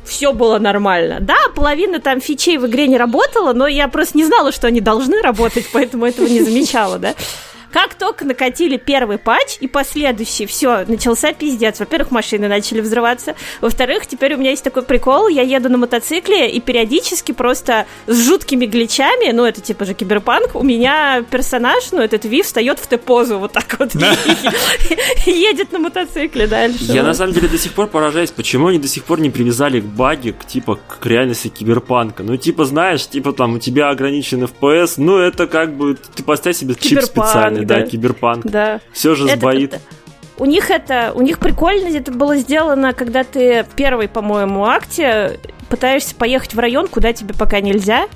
все 0.07 0.33
было 0.33 0.59
нормально. 0.59 1.19
Да, 1.21 1.37
половина 1.55 2.01
там 2.01 2.21
фичей 2.21 2.59
в 2.59 2.67
игре 2.67 2.87
не 2.87 2.97
работала, 2.97 3.53
но 3.53 3.67
я 3.67 3.89
просто 3.89 4.17
не 4.17 4.25
знала, 4.25 4.53
что 4.53 4.67
они 4.67 4.81
должны 4.81 5.21
работать, 5.21 5.67
поэтому 5.73 6.07
этого 6.07 6.27
не 6.27 6.43
замечала, 6.43 6.99
да. 6.99 7.15
Как 7.77 7.95
только 7.95 8.25
накатили 8.25 8.79
первый 8.79 9.19
патч 9.19 9.59
и 9.61 9.69
последующий, 9.69 10.47
все, 10.47 10.87
начался 10.89 11.35
пиздец. 11.35 11.79
Во-первых, 11.79 12.11
машины 12.11 12.49
начали 12.49 12.81
взрываться. 12.81 13.35
Во-вторых, 13.61 14.07
теперь 14.07 14.33
у 14.35 14.39
меня 14.39 14.49
есть 14.49 14.65
такой 14.65 14.83
прикол, 14.83 15.29
я 15.29 15.43
еду 15.43 15.69
на 15.69 15.77
мотоцикле 15.77 16.51
и 16.51 16.59
периодически 16.59 17.33
просто 17.33 17.85
с 18.07 18.27
жуткими 18.27 18.65
гличами, 18.65 19.31
ну, 19.31 19.45
это 19.45 19.61
типа 19.61 19.85
же 19.85 19.93
киберпанк, 19.93 20.55
у 20.55 20.63
меня 20.63 21.23
персонаж, 21.31 21.93
ну, 21.93 22.01
этот 22.01 22.25
Ви 22.25 22.41
встает 22.41 22.79
в 22.79 22.87
Т-позу 22.87 23.39
вот 23.39 23.53
так 23.53 23.77
вот. 23.79 23.95
Едет 25.27 25.71
на 25.71 25.79
мотоцикле 25.79 26.47
дальше. 26.47 26.79
Я 26.81 27.03
на 27.03 27.13
самом 27.13 27.35
деле 27.35 27.49
до 27.49 27.59
сих 27.59 27.75
пор 27.75 27.89
поражаюсь, 27.89 28.31
почему 28.31 28.69
они 28.69 28.79
до 28.79 28.89
сих 28.89 29.05
пор 29.05 29.21
не 29.21 29.29
привязали 29.29 29.81
к 29.81 29.85
баге, 29.85 30.33
к, 30.33 30.47
типа, 30.47 30.77
к 30.89 31.05
реальности 31.05 31.49
киберпанка. 31.49 32.23
Ну, 32.23 32.39
типа, 32.39 32.65
знаешь, 32.65 33.07
типа, 33.07 33.35
там, 33.35 33.57
у 33.57 33.59
тебя 33.59 33.91
ограничен 33.91 34.45
FPS, 34.45 34.95
ну, 34.97 35.19
это 35.19 35.47
как 35.47 35.77
бы, 35.77 35.99
ты 36.15 36.23
поставь 36.23 36.57
себе 36.57 36.75
чип 36.75 37.03
специальный 37.03 37.66
да, 37.67 37.83
киберпанк. 37.83 38.47
Да. 38.47 38.81
Все 38.93 39.15
же 39.15 39.29
сбоит. 39.29 39.75
Это, 39.75 39.83
у 40.39 40.45
них 40.45 40.71
это, 40.71 41.13
у 41.15 41.23
них 41.23 41.39
прикольно 41.39 41.89
это 41.89 42.13
было 42.13 42.37
сделано, 42.37 42.93
когда 42.93 43.25
ты 43.25 43.65
в 43.65 43.75
первой, 43.75 44.09
по-моему, 44.09 44.65
акте 44.65 45.41
пытаешься 45.69 46.15
поехать 46.15 46.55
в 46.55 46.59
район, 46.59 46.89
куда 46.89 47.13
тебе 47.13 47.35
пока 47.35 47.61
нельзя, 47.61 48.07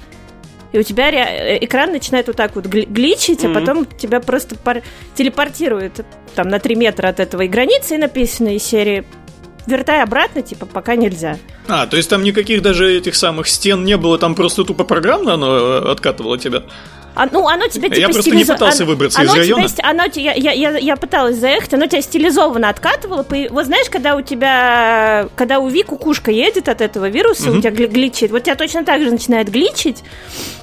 и 0.73 0.79
у 0.79 0.83
тебя 0.83 1.11
ре- 1.11 1.19
э, 1.19 1.65
экран 1.65 1.91
начинает 1.91 2.29
вот 2.29 2.37
так 2.37 2.55
вот 2.55 2.67
гличить, 2.67 3.43
mm-hmm. 3.43 3.51
а 3.51 3.61
потом 3.61 3.87
тебя 3.87 4.21
просто 4.21 4.55
пар- 4.55 4.83
телепортирует 5.15 6.05
там 6.35 6.49
на 6.49 6.61
3 6.61 6.77
метра 6.77 7.09
от 7.09 7.21
этого 7.21 7.43
и 7.43 7.49
границы, 7.49 7.97
и 7.97 7.99
написано 7.99 8.55
из 8.55 8.63
серии 8.63 9.05
вертай 9.67 10.03
обратно, 10.03 10.43
типа, 10.43 10.67
пока 10.67 10.97
нельзя. 10.97 11.39
А, 11.69 11.87
то 11.87 11.97
есть 11.97 12.09
там 12.09 12.23
никаких 12.23 12.63
даже 12.63 12.97
этих 12.97 13.15
самых 13.15 13.49
стен 13.49 13.85
не 13.85 13.97
было, 13.97 14.19
там 14.19 14.35
просто 14.35 14.65
тупо 14.65 14.85
программно 14.85 15.35
оно 15.35 15.57
э, 15.57 15.93
откатывало 15.93 16.39
тебя? 16.39 16.65
А, 17.15 17.27
ну, 17.31 17.47
оно 17.49 17.67
тебя 17.69 17.89
типа 17.89 17.99
Я 17.99 18.09
просто 18.09 18.31
не 18.31 18.45
пытался 18.45 18.85
выбраться 18.85 19.21
оно 19.21 19.33
из 19.33 19.39
района. 19.39 19.69
Тебя, 19.69 19.91
оно, 19.91 20.05
я, 20.15 20.33
я, 20.33 20.53
я, 20.53 20.79
я 20.79 20.97
пыталась 20.97 21.37
заехать, 21.37 21.75
оно 21.75 21.87
тебя 21.87 22.03
стилизованно 22.03 22.69
откатывало. 22.69 23.27
Вот 23.51 23.67
знаешь, 23.67 23.91
когда 23.91 24.17
у 24.17 24.23
тебя, 24.23 25.29
когда 25.37 25.59
у 25.59 25.69
Ви 25.69 25.83
кукушка 25.83 26.31
едет 26.31 26.69
от 26.69 26.81
этого 26.81 27.09
вируса, 27.09 27.51
угу. 27.51 27.59
у 27.59 27.61
тебя 27.61 27.71
гличит, 27.71 28.31
вот 28.31 28.45
тебя 28.45 28.55
точно 28.55 28.85
так 28.85 29.03
же 29.03 29.11
начинает 29.11 29.51
гличить, 29.51 30.03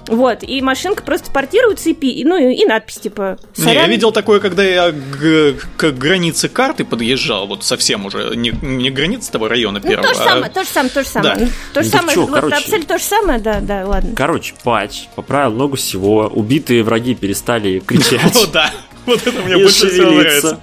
вот, 0.08 0.44
и 0.44 0.62
машинка 0.62 1.04
просто 1.04 1.32
портируется, 1.32 1.90
и, 1.90 1.94
пи, 1.94 2.24
ну, 2.26 2.38
и, 2.38 2.54
и 2.54 2.66
надпись 2.66 2.98
типа 2.98 3.38
Не, 3.58 3.74
я 3.74 3.88
видел 3.88 4.12
такое, 4.12 4.40
когда 4.40 4.64
я 4.64 4.92
к, 4.92 5.56
к 5.76 5.92
границе 5.92 6.50
карты 6.50 6.86
подъезжал, 6.86 7.48
вот 7.48 7.64
совсем 7.64 8.06
уже, 8.06 8.36
не, 8.36 8.52
не 8.62 8.90
граница 8.90 9.32
того 9.32 9.48
района 9.48 9.80
ну, 9.84 9.90
первого. 9.90 10.08
То 10.08 10.14
же 10.14 10.20
самое, 10.20 10.46
а... 10.46 10.50
то 10.50 10.64
же 10.64 10.70
самое, 10.70 10.94
то 10.94 11.04
же 11.04 11.10
самое. 11.10 11.36
Да. 11.36 11.48
То 11.74 11.84
же 11.84 11.92
да 11.92 11.98
самое, 11.98 12.16
чё, 12.16 12.26
вот, 12.26 12.36
короче, 12.36 12.56
абсолютно 12.56 12.88
то 12.88 12.98
же 12.98 13.04
самое, 13.04 13.40
да, 13.40 13.60
да, 13.60 13.86
ладно. 13.86 14.12
Короче, 14.16 14.54
патч 14.64 15.08
поправил 15.16 15.52
много 15.52 15.76
всего, 15.76 16.32
убитые 16.38 16.84
враги 16.84 17.16
перестали 17.16 17.80
кричать. 17.80 18.36
О, 18.36 18.46
да. 18.48 18.72
Вот 19.06 19.26
это 19.26 19.42
мне 19.42 19.58
больше 19.58 19.90
всего 19.90 20.12
нравится. 20.12 20.60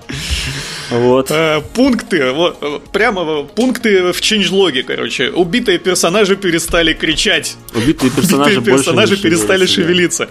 Вот. 0.90 1.28
А, 1.30 1.60
пункты, 1.60 2.30
вот, 2.30 2.88
прямо 2.92 3.42
пункты 3.42 4.12
в 4.12 4.20
ченджлоге, 4.20 4.82
короче. 4.84 5.30
Убитые 5.30 5.78
персонажи 5.78 6.36
перестали 6.36 6.92
кричать. 6.92 7.56
Убитые 7.74 8.10
персонажи, 8.10 8.58
Убитые 8.58 8.76
персонажи 8.76 9.16
перестали 9.16 9.66
шевелиться. 9.66 10.28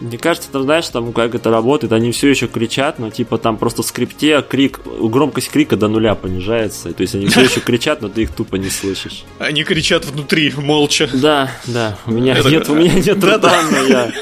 Мне 0.00 0.18
кажется, 0.18 0.48
ты 0.52 0.60
знаешь, 0.60 0.88
там 0.88 1.12
как 1.12 1.34
это 1.34 1.50
работает, 1.50 1.92
они 1.92 2.12
все 2.12 2.28
еще 2.28 2.46
кричат, 2.46 2.98
но 2.98 3.10
типа 3.10 3.38
там 3.38 3.56
просто 3.56 3.82
в 3.82 3.86
скрипте 3.86 4.42
крик, 4.42 4.80
громкость 4.84 5.50
крика 5.50 5.76
до 5.76 5.88
нуля 5.88 6.14
понижается. 6.14 6.92
То 6.92 7.00
есть 7.00 7.14
они 7.14 7.28
все 7.28 7.42
еще 7.42 7.60
кричат, 7.60 8.02
но 8.02 8.08
ты 8.08 8.22
их 8.22 8.32
тупо 8.32 8.56
не 8.56 8.70
слышишь. 8.70 9.24
Они 9.38 9.64
кричат 9.64 10.04
внутри, 10.04 10.52
молча. 10.56 11.08
Да, 11.12 11.50
да. 11.66 11.96
У 12.06 12.12
меня 12.12 12.36
это... 12.36 12.50
нет, 12.50 12.68
у 12.68 12.74
меня 12.74 12.94
нет 12.94 13.24
рта, 13.24 13.62
но 13.70 13.82
я. 13.84 14.12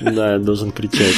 Да, 0.00 0.32
я 0.32 0.38
должен 0.38 0.72
кричать. 0.72 1.14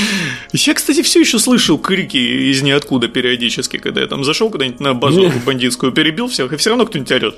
Я, 0.53 0.75
кстати, 0.75 1.03
все 1.03 1.21
еще 1.21 1.39
слышал 1.39 1.79
крики 1.79 2.17
из 2.17 2.63
ниоткуда 2.63 3.09
периодически, 3.09 3.79
когда 3.79 4.01
я 4.01 4.07
там 4.07 4.25
зашел 4.25 4.51
куда-нибудь 4.51 4.81
на 4.81 4.95
базу 4.95 5.33
бандитскую, 5.45 5.93
перебил 5.93 6.29
всех, 6.29 6.53
и 6.53 6.57
все 6.57 6.71
равно 6.71 6.87
кто-нибудь 6.87 7.13
орет. 7.13 7.35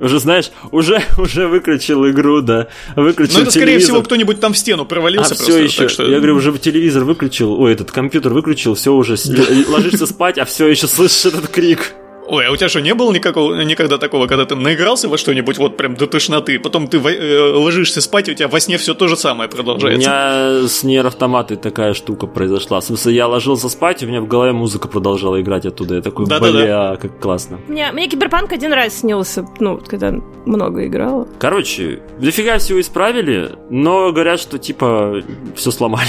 Уже, 0.00 0.20
знаешь, 0.20 0.50
уже, 0.70 1.02
уже 1.18 1.48
выключил 1.48 2.08
игру, 2.08 2.40
да. 2.40 2.68
Выключил 2.94 3.38
Ну, 3.38 3.42
это, 3.42 3.50
скорее 3.50 3.66
телевизор. 3.66 3.94
всего, 3.94 4.02
кто-нибудь 4.02 4.40
там 4.40 4.52
в 4.52 4.58
стену 4.58 4.84
провалился 4.84 5.34
а 5.34 5.36
просто. 5.36 5.52
Все 5.52 5.64
еще. 5.64 5.88
Что... 5.88 6.06
Я 6.06 6.18
говорю, 6.18 6.36
уже 6.36 6.56
телевизор 6.56 7.04
выключил, 7.04 7.60
ой, 7.60 7.72
этот 7.72 7.90
компьютер 7.90 8.32
выключил, 8.32 8.74
все 8.74 8.94
уже 8.94 9.16
ложишься 9.68 10.06
спать, 10.06 10.38
а 10.38 10.44
все 10.44 10.68
еще 10.68 10.86
слышишь 10.86 11.26
этот 11.26 11.48
крик. 11.48 11.94
Ой, 12.28 12.46
а 12.46 12.52
у 12.52 12.56
тебя 12.56 12.68
что, 12.68 12.80
не 12.80 12.94
было 12.94 13.10
никакого, 13.10 13.54
никогда 13.62 13.96
такого, 13.96 14.26
когда 14.26 14.44
ты 14.44 14.54
наигрался 14.54 15.08
во 15.08 15.16
что-нибудь 15.16 15.56
вот 15.56 15.78
прям 15.78 15.94
до 15.94 16.06
тошноты, 16.06 16.58
потом 16.58 16.86
ты 16.86 16.98
э, 16.98 17.52
ложишься 17.54 18.02
спать, 18.02 18.28
и 18.28 18.32
у 18.32 18.34
тебя 18.34 18.48
во 18.48 18.60
сне 18.60 18.76
все 18.76 18.92
то 18.94 19.08
же 19.08 19.16
самое 19.16 19.48
продолжается? 19.48 20.10
У 20.10 20.12
меня 20.12 20.68
с 20.68 20.82
нейр 20.84 21.06
автоматой 21.06 21.56
такая 21.56 21.94
штука 21.94 22.26
произошла. 22.26 22.80
В 22.80 22.84
смысле, 22.84 23.14
я 23.14 23.26
ложился 23.26 23.70
спать, 23.70 24.02
и 24.02 24.06
у 24.06 24.08
меня 24.08 24.20
в 24.20 24.26
голове 24.26 24.52
музыка 24.52 24.88
продолжала 24.88 25.40
играть 25.40 25.64
оттуда. 25.64 25.96
Я 25.96 26.02
такой, 26.02 26.26
да, 26.26 26.38
бля, 26.38 26.52
да, 26.52 26.90
да. 26.90 26.96
как 26.96 27.18
классно. 27.18 27.60
Мне, 27.66 27.90
мне 27.92 28.08
Киберпанк 28.08 28.52
один 28.52 28.74
раз 28.74 28.98
снился, 28.98 29.46
ну, 29.58 29.80
когда 29.86 30.12
много 30.44 30.86
играла. 30.86 31.26
Короче, 31.38 32.02
дофига 32.18 32.58
всего 32.58 32.80
исправили, 32.80 33.52
но 33.70 34.12
говорят, 34.12 34.38
что 34.38 34.58
типа 34.58 35.22
все 35.56 35.70
сломали. 35.70 36.08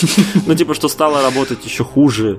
Ну, 0.46 0.54
типа, 0.54 0.74
что 0.74 0.86
стало 0.88 1.22
работать 1.22 1.64
еще 1.64 1.82
хуже. 1.82 2.38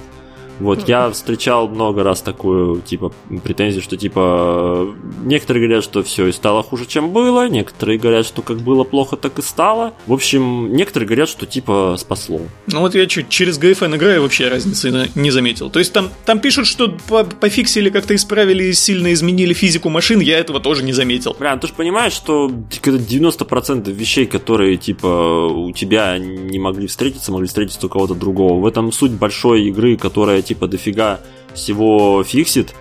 Вот, 0.59 0.87
я 0.87 1.09
встречал 1.09 1.67
много 1.67 2.03
раз 2.03 2.21
такую, 2.21 2.81
типа, 2.81 3.11
претензию, 3.43 3.81
что, 3.81 3.97
типа, 3.97 4.93
некоторые 5.23 5.65
говорят, 5.65 5.83
что 5.83 6.03
все 6.03 6.27
и 6.27 6.31
стало 6.31 6.63
хуже, 6.63 6.85
чем 6.85 7.11
было, 7.11 7.47
некоторые 7.47 7.97
говорят, 7.97 8.25
что 8.25 8.41
как 8.41 8.57
было 8.57 8.83
плохо, 8.83 9.15
так 9.15 9.39
и 9.39 9.41
стало. 9.41 9.93
В 10.05 10.13
общем, 10.13 10.73
некоторые 10.73 11.07
говорят, 11.07 11.29
что, 11.29 11.45
типа, 11.45 11.95
спасло. 11.97 12.41
Ну 12.67 12.81
вот 12.81 12.95
я 12.95 13.05
чуть 13.07 13.29
через 13.29 13.59
GFN 13.59 13.95
играю, 13.95 14.21
вообще 14.21 14.49
разницы 14.49 15.09
не 15.15 15.31
заметил. 15.31 15.69
То 15.69 15.79
есть 15.79 15.93
там, 15.93 16.09
там 16.25 16.39
пишут, 16.39 16.67
что 16.67 16.95
пофиксили, 17.39 17.89
как-то 17.89 18.15
исправили 18.15 18.71
сильно 18.71 19.13
изменили 19.13 19.53
физику 19.53 19.89
машин, 19.89 20.19
я 20.19 20.37
этого 20.37 20.59
тоже 20.59 20.83
не 20.83 20.93
заметил. 20.93 21.35
Бля, 21.37 21.55
ты 21.57 21.67
же 21.67 21.73
понимаешь, 21.73 22.13
что 22.13 22.49
90% 22.49 23.91
вещей, 23.91 24.25
которые, 24.25 24.77
типа, 24.77 25.47
у 25.47 25.71
тебя 25.71 26.17
не 26.17 26.59
могли 26.59 26.87
встретиться, 26.87 27.31
могли 27.31 27.47
встретиться 27.47 27.85
у 27.85 27.89
кого-то 27.89 28.15
другого. 28.15 28.59
В 28.61 28.65
этом 28.65 28.91
суть 28.91 29.11
большой 29.11 29.63
игры, 29.63 29.97
которая 29.97 30.41
типа 30.49 30.67
дофига 30.67 31.19
всего 31.53 32.23
фиксит. 32.23 32.73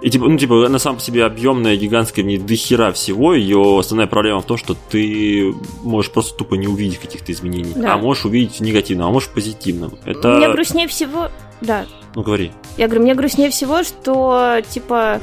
И 0.00 0.10
типа, 0.10 0.28
ну, 0.28 0.36
типа, 0.36 0.68
на 0.68 0.78
самом 0.78 1.00
себе 1.00 1.24
объемная, 1.24 1.76
гигантская, 1.76 2.24
не 2.24 2.36
до 2.36 2.54
хера 2.54 2.92
всего. 2.92 3.32
Ее 3.32 3.78
основная 3.78 4.06
проблема 4.06 4.42
в 4.42 4.44
том, 4.44 4.58
что 4.58 4.76
ты 4.90 5.54
можешь 5.82 6.10
просто 6.10 6.36
тупо 6.36 6.56
не 6.56 6.66
увидеть 6.66 6.98
каких-то 6.98 7.32
изменений. 7.32 7.72
Да. 7.74 7.94
А 7.94 7.96
можешь 7.96 8.26
увидеть 8.26 8.56
в 8.56 8.60
негативном, 8.60 9.08
а 9.08 9.10
можешь 9.10 9.30
в 9.30 9.32
позитивном. 9.32 9.94
Это... 10.04 10.34
Мне 10.34 10.50
грустнее 10.50 10.88
всего. 10.88 11.30
Да. 11.62 11.86
Ну, 12.14 12.22
говори. 12.22 12.52
Я 12.76 12.86
говорю, 12.86 13.02
мне 13.02 13.14
грустнее 13.14 13.48
всего, 13.48 13.82
что, 13.82 14.60
типа, 14.68 15.22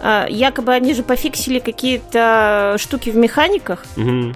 а, 0.00 0.26
якобы 0.28 0.72
они 0.72 0.94
же 0.94 1.02
пофиксили 1.02 1.58
какие-то 1.58 2.76
штуки 2.78 3.10
в 3.10 3.16
механиках. 3.16 3.84
Угу. 3.98 4.32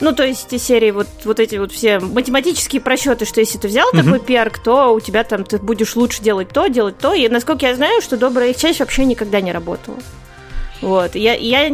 Ну, 0.00 0.12
то 0.12 0.24
есть 0.24 0.58
серии 0.60 0.90
вот, 0.90 1.08
вот 1.24 1.40
эти 1.40 1.56
вот 1.56 1.72
все 1.72 2.00
математические 2.00 2.80
просчеты, 2.80 3.26
что 3.26 3.40
если 3.40 3.58
ты 3.58 3.68
взял 3.68 3.88
угу. 3.88 3.98
такой 3.98 4.20
пиар, 4.20 4.50
то 4.50 4.94
у 4.94 5.00
тебя 5.00 5.24
там 5.24 5.44
ты 5.44 5.58
будешь 5.58 5.94
лучше 5.94 6.22
делать 6.22 6.48
то, 6.48 6.66
делать 6.68 6.98
то. 6.98 7.12
И 7.12 7.28
насколько 7.28 7.66
я 7.66 7.74
знаю, 7.74 8.00
что 8.00 8.16
добрая 8.16 8.54
часть 8.54 8.80
вообще 8.80 9.04
никогда 9.04 9.40
не 9.40 9.52
работала. 9.52 9.98
Вот. 10.80 11.14
Я, 11.14 11.34
я 11.34 11.68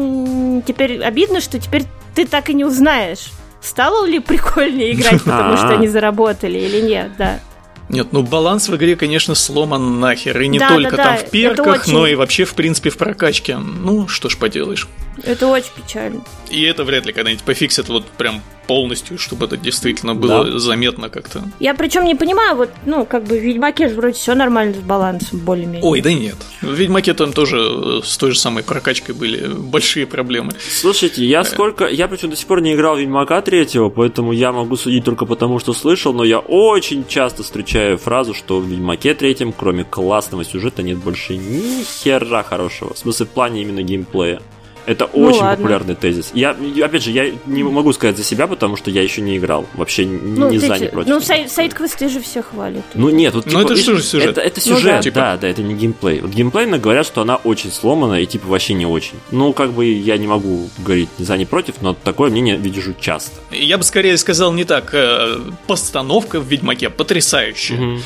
теперь 0.67 1.03
обидно, 1.03 1.41
что 1.41 1.61
теперь 1.61 1.85
ты 2.15 2.27
так 2.27 2.51
и 2.51 2.55
не 2.55 2.65
узнаешь, 2.65 3.31
стало 3.61 4.05
ли 4.07 4.19
прикольнее 4.19 4.93
играть, 4.93 5.23
потому 5.23 5.57
что 5.57 5.69
они 5.69 5.87
заработали 5.87 6.59
или 6.59 6.81
нет, 6.81 7.13
да. 7.17 7.41
Нет, 7.89 8.09
ну 8.11 8.23
баланс 8.23 8.69
в 8.69 8.77
игре, 8.77 8.97
конечно, 8.97 9.35
сломан 9.35 10.01
нахер. 10.01 10.41
И 10.41 10.49
не 10.49 10.59
да, 10.59 10.69
только 10.69 10.97
да, 10.97 11.05
там 11.05 11.17
да. 11.17 11.23
в 11.23 11.31
перках, 11.31 11.83
очень... 11.83 11.93
но 11.93 12.07
и 12.07 12.15
вообще, 12.15 12.45
в 12.45 12.55
принципе, 12.55 12.91
в 12.91 12.97
прокачке. 12.97 13.57
Ну, 13.57 14.09
что 14.09 14.29
ж 14.29 14.37
поделаешь. 14.37 14.89
Это 15.23 15.47
очень 15.47 15.71
печально. 15.75 16.25
И 16.51 16.63
это 16.63 16.85
вряд 16.85 17.07
ли 17.07 17.13
когда-нибудь 17.13 17.45
пофиксят 17.45 17.89
вот 17.89 18.07
прям 18.07 18.43
полностью, 18.67 19.19
чтобы 19.19 19.47
это 19.47 19.57
действительно 19.57 20.15
было 20.15 20.45
да. 20.45 20.59
заметно 20.59 21.09
как-то. 21.09 21.43
Я 21.61 21.75
причем 21.75 22.05
не 22.05 22.15
понимаю, 22.15 22.57
вот, 22.57 22.71
ну, 22.85 23.05
как 23.05 23.25
бы 23.25 23.39
в 23.39 23.43
Ведьмаке 23.43 23.89
же 23.89 23.95
вроде 23.95 24.15
все 24.15 24.35
нормально 24.35 24.75
с 24.75 24.79
балансом, 24.79 25.39
более-менее. 25.41 25.83
Ой, 25.83 26.01
да 26.01 26.13
нет. 26.13 26.37
В 26.61 26.73
Ведьмаке 26.73 27.15
там 27.15 27.33
тоже 27.33 27.59
э, 27.59 28.01
с 28.05 28.17
той 28.17 28.33
же 28.33 28.39
самой 28.39 28.63
прокачкой 28.63 29.15
были 29.15 29.47
большие 29.47 30.07
проблемы. 30.07 30.53
Слушайте, 30.59 31.25
я 31.25 31.41
э. 31.41 31.45
сколько. 31.45 31.87
Я 31.87 32.09
причем 32.09 32.31
до 32.31 32.37
сих 32.37 32.47
пор 32.47 32.61
не 32.61 32.75
играл 32.75 32.97
в 32.97 33.01
Ведьмака 33.01 33.41
третьего, 33.43 33.89
поэтому 33.89 34.33
я 34.33 34.53
могу 34.53 34.77
судить 34.77 35.05
только 35.05 35.27
потому, 35.27 35.59
что 35.59 35.73
слышал, 35.73 36.13
но 36.13 36.25
я 36.25 36.39
очень 36.39 37.07
часто 37.07 37.43
встречаю 37.43 37.99
фразу, 37.99 38.35
что 38.35 38.59
в 38.61 38.67
Ведьмаке 38.67 39.15
третьем, 39.15 39.53
кроме 39.53 39.85
классного 39.85 40.45
сюжета, 40.45 40.83
нет 40.83 40.99
больше 40.99 41.37
ни 41.37 41.85
хера 41.85 42.43
хорошего. 42.43 42.95
В 42.95 42.99
смысле, 42.99 43.27
в 43.27 43.31
плане 43.31 43.63
именно 43.63 43.83
геймплея. 43.83 44.41
Это 44.87 45.11
ну, 45.13 45.27
очень 45.27 45.41
ладно. 45.41 45.57
популярный 45.57 45.95
тезис. 45.97 46.31
Я, 46.33 46.57
опять 46.83 47.03
же, 47.03 47.11
я 47.11 47.33
не 47.47 47.65
могу 47.65 47.93
сказать 47.93 48.17
за 48.17 48.23
себя, 48.23 48.47
потому 48.47 48.77
что 48.77 48.91
я 48.91 49.03
еще 49.03 49.21
не 49.21 49.37
играл. 49.37 49.67
Вообще 49.75 50.07
ну, 50.07 50.49
не 50.49 50.59
за, 50.59 50.79
не 50.79 50.87
против. 50.87 51.11
Ну, 51.11 51.21
сайт, 51.21 51.51
сайт-квесты 51.51 52.09
же 52.09 52.21
все 52.21 52.43
хвалят. 52.43 52.85
Ну, 52.95 53.11
нет, 53.11 53.35
вот, 53.35 53.45
типа, 53.45 53.59
Ну, 53.59 53.65
это 53.65 53.77
что 53.77 53.97
же 53.97 54.03
сюжет? 54.03 54.31
Это, 54.31 54.41
это 54.41 54.61
сюжет, 54.61 54.85
ну, 54.85 54.91
да. 54.91 55.03
Типа... 55.03 55.15
да, 55.17 55.37
да, 55.39 55.49
это 55.49 55.63
не 55.63 55.75
геймплей. 55.75 56.21
Вот 56.21 56.31
геймплейно 56.31 56.79
говорят, 56.79 57.05
что 57.05 57.21
она 57.21 57.37
очень 57.37 57.73
сломана 57.73 58.21
и, 58.21 58.27
типа, 58.27 58.47
вообще 58.47 58.75
не 58.75 58.87
очень. 58.87 59.17
Ну, 59.33 59.53
как 59.53 59.73
бы 59.73 59.87
я 59.87 60.17
не 60.19 60.29
могу 60.29 60.69
говорить 60.79 61.09
ни 61.19 61.25
за, 61.25 61.37
ни 61.37 61.45
против, 61.45 61.83
но 61.83 61.95
такое 61.95 62.31
мнение 62.31 62.57
вижу 62.57 62.95
часто. 62.99 63.41
Я 63.51 63.79
бы 63.79 63.85
скорее 63.85 64.17
сказал 64.17 64.53
не 64.53 64.65
так. 64.65 64.91
Э, 64.93 65.39
постановка 65.67 66.39
в 66.41 66.47
Ведьмаке 66.47 66.91
потрясающая. 66.91 67.77
Угу. 67.77 68.01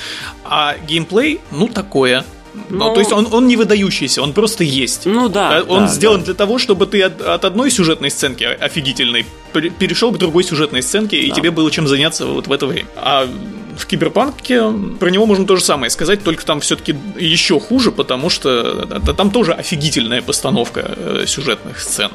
А 0.45 0.77
геймплей, 0.89 1.41
ну, 1.51 1.69
такое. 1.69 2.25
Ну, 2.55 2.89
ну, 2.89 2.95
то 2.95 3.01
есть 3.01 3.13
он, 3.13 3.29
он 3.33 3.47
не 3.47 3.57
выдающийся, 3.57 4.23
он 4.23 4.33
просто 4.33 4.65
есть. 4.65 5.07
Ну 5.07 5.29
да. 5.29 5.63
Он 5.69 5.85
да, 5.85 5.89
сделан 5.89 6.21
да. 6.21 6.27
для 6.27 6.35
того, 6.35 6.59
чтобы 6.59 6.87
ты 6.87 7.03
от, 7.03 7.21
от 7.21 7.45
одной 7.45 7.71
сюжетной 7.71 8.11
сценки 8.11 8.45
офигительной 8.45 9.27
перешел 9.53 10.13
к 10.13 10.19
другой 10.19 10.45
сюжетной 10.45 10.83
сценке, 10.83 11.17
да. 11.17 11.23
и 11.23 11.31
тебе 11.31 11.51
было 11.51 11.71
чем 11.71 11.87
заняться 11.89 12.27
вот 12.27 12.47
в 12.47 12.53
это 12.53 12.67
время. 12.67 12.89
А 12.97 13.29
в 13.77 13.87
Киберпанке 13.87 14.71
про 14.99 15.11
него 15.11 15.27
можно 15.27 15.47
то 15.47 15.57
же 15.57 15.63
самое 15.63 15.91
сказать, 15.91 16.23
только 16.23 16.45
там 16.45 16.61
все-таки 16.61 16.95
еще 17.19 17.59
хуже, 17.59 17.91
потому 17.93 18.31
что 18.31 18.87
там 19.17 19.31
тоже 19.31 19.53
офигительная 19.53 20.23
постановка 20.23 20.95
э, 20.97 21.25
сюжетных 21.27 21.81
сцен. 21.81 22.11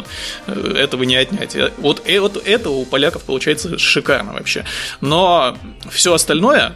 Э, 0.47 0.75
этого 0.77 1.03
не 1.03 1.15
отнять. 1.15 1.57
Вот, 1.77 2.03
э, 2.05 2.19
вот 2.19 2.41
это 2.45 2.69
у 2.69 2.85
поляков 2.85 3.23
получается 3.23 3.77
шикарно 3.77 4.33
вообще. 4.33 4.65
Но 5.01 5.57
все 5.89 6.13
остальное 6.13 6.75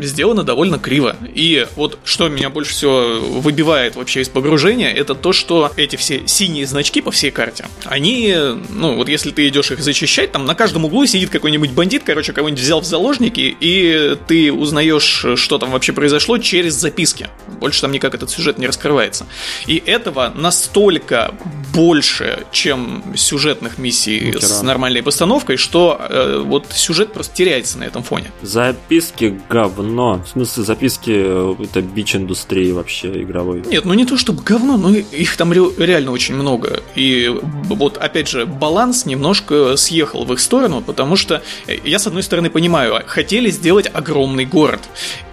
сделано 0.00 0.42
довольно 0.42 0.78
криво. 0.78 1.16
И 1.34 1.66
вот 1.76 1.98
что 2.04 2.28
меня 2.28 2.50
больше 2.50 2.72
всего 2.72 3.18
выбивает 3.20 3.96
вообще 3.96 4.22
из 4.22 4.28
погружения, 4.28 4.92
это 4.92 5.14
то, 5.14 5.32
что 5.32 5.72
эти 5.76 5.96
все 5.96 6.26
синие 6.26 6.66
значки 6.66 7.00
по 7.00 7.10
всей 7.10 7.30
карте, 7.30 7.66
они, 7.84 8.34
ну, 8.70 8.96
вот 8.96 9.08
если 9.08 9.30
ты 9.30 9.48
идешь 9.48 9.70
их 9.70 9.80
зачищать, 9.80 10.32
там 10.32 10.44
на 10.44 10.54
каждом 10.54 10.84
углу 10.84 11.06
сидит 11.06 11.30
какой-нибудь 11.30 11.70
бандит, 11.72 12.02
короче, 12.04 12.32
кого-нибудь 12.32 12.62
взял 12.62 12.80
в 12.80 12.84
заложники, 12.84 13.56
и 13.60 14.16
ты 14.26 14.52
узнаешь, 14.52 15.26
что 15.36 15.58
там 15.58 15.70
вообще 15.70 15.92
произошло 15.92 16.38
через 16.38 16.74
записки. 16.74 17.28
Больше 17.60 17.80
там 17.80 17.92
никак 17.92 18.14
этот 18.14 18.30
сюжет 18.30 18.58
не 18.58 18.66
раскрывается. 18.66 19.26
И 19.66 19.82
этого 19.84 20.32
настолько 20.34 21.34
больше, 21.72 22.46
чем 22.52 23.02
сюжетных 23.16 23.78
миссий 23.78 24.30
ну, 24.32 24.40
с 24.40 24.62
нормальной 24.62 25.02
постановкой, 25.02 25.56
что 25.56 26.00
э, 26.08 26.42
вот 26.44 26.66
сюжет 26.72 27.12
просто 27.12 27.34
теряется 27.34 27.78
на 27.78 27.84
этом 27.84 28.02
фоне. 28.02 28.30
Записки 28.42 29.40
говно. 29.54 30.20
В 30.24 30.28
смысле, 30.28 30.64
записки 30.64 31.12
э, 31.14 31.54
это 31.62 31.80
бич 31.80 32.16
индустрии 32.16 32.72
вообще 32.72 33.22
игровой. 33.22 33.62
Нет, 33.64 33.84
ну 33.84 33.94
не 33.94 34.04
то 34.04 34.16
чтобы 34.16 34.42
говно, 34.42 34.76
но 34.76 34.90
их 34.90 35.36
там 35.36 35.52
реально 35.52 36.10
очень 36.10 36.34
много. 36.34 36.82
И 36.96 37.32
вот 37.66 37.96
опять 37.96 38.28
же, 38.28 38.46
баланс 38.46 39.06
немножко 39.06 39.76
съехал 39.76 40.24
в 40.24 40.32
их 40.32 40.40
сторону, 40.40 40.80
потому 40.80 41.14
что 41.14 41.40
э, 41.68 41.76
я 41.84 42.00
с 42.00 42.06
одной 42.08 42.24
стороны 42.24 42.50
понимаю, 42.50 43.00
хотели 43.06 43.50
сделать 43.50 43.88
огромный 43.92 44.44
город. 44.44 44.80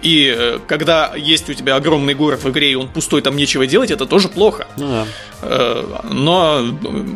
И 0.02 0.32
э, 0.32 0.60
когда 0.68 1.14
есть 1.16 1.50
у 1.50 1.54
тебя 1.54 1.74
огромный 1.74 2.14
город 2.14 2.44
в 2.44 2.50
игре, 2.50 2.70
и 2.70 2.74
он 2.76 2.88
пустой, 2.88 3.22
там 3.22 3.36
нечего 3.36 3.66
делать, 3.66 3.90
это 3.90 4.06
тоже 4.06 4.28
плохо. 4.28 4.68
Ну, 4.76 4.88
да. 4.88 5.84
Но 6.08 6.64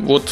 вот 0.03 0.29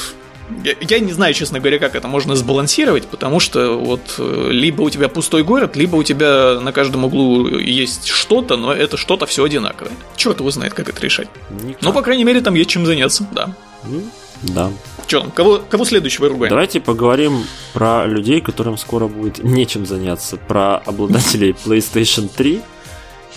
я, 0.64 0.74
я 0.80 1.00
не 1.00 1.12
знаю, 1.12 1.34
честно 1.34 1.60
говоря, 1.60 1.80
как 1.80 1.96
это 1.96 2.08
можно 2.08 2.36
сбалансировать, 2.36 3.08
потому 3.08 3.40
что 3.40 3.78
вот 3.78 4.16
э, 4.18 4.48
либо 4.52 4.82
у 4.84 4.90
тебя 4.90 5.10
пустой 5.10 5.44
город, 5.44 5.76
либо 5.76 5.96
у 5.96 6.04
тебя 6.04 6.60
на 6.60 6.72
каждом 6.72 7.06
углу 7.06 7.48
есть 7.58 8.08
что-то, 8.08 8.58
но 8.58 8.74
это 8.74 8.98
что-то 8.98 9.26
все 9.26 9.44
одинаковое. 9.44 9.94
Черт 10.16 10.40
его 10.40 10.52
знает, 10.52 10.74
как 10.74 10.90
это 10.90 11.02
решать. 11.02 11.28
Никак. 11.50 11.82
Ну, 11.82 11.94
по 11.94 12.02
крайней 12.02 12.24
мере, 12.24 12.42
там 12.42 12.54
есть 12.56 12.70
чем 12.70 12.86
заняться, 12.86 13.28
да. 13.34 13.56
Ну, 13.84 14.04
да. 14.44 14.72
Че, 15.08 15.24
кого, 15.34 15.62
кого 15.70 15.86
следующего 15.86 16.30
ругаем? 16.30 16.50
Давайте 16.50 16.80
поговорим 16.80 17.44
про 17.74 18.06
людей, 18.06 18.42
которым 18.42 18.78
скоро 18.78 19.08
будет 19.08 19.44
нечем 19.44 19.86
заняться. 19.86 20.38
Про 20.38 20.78
обладателей 20.78 21.56
PlayStation 21.66 22.30
3, 22.36 22.62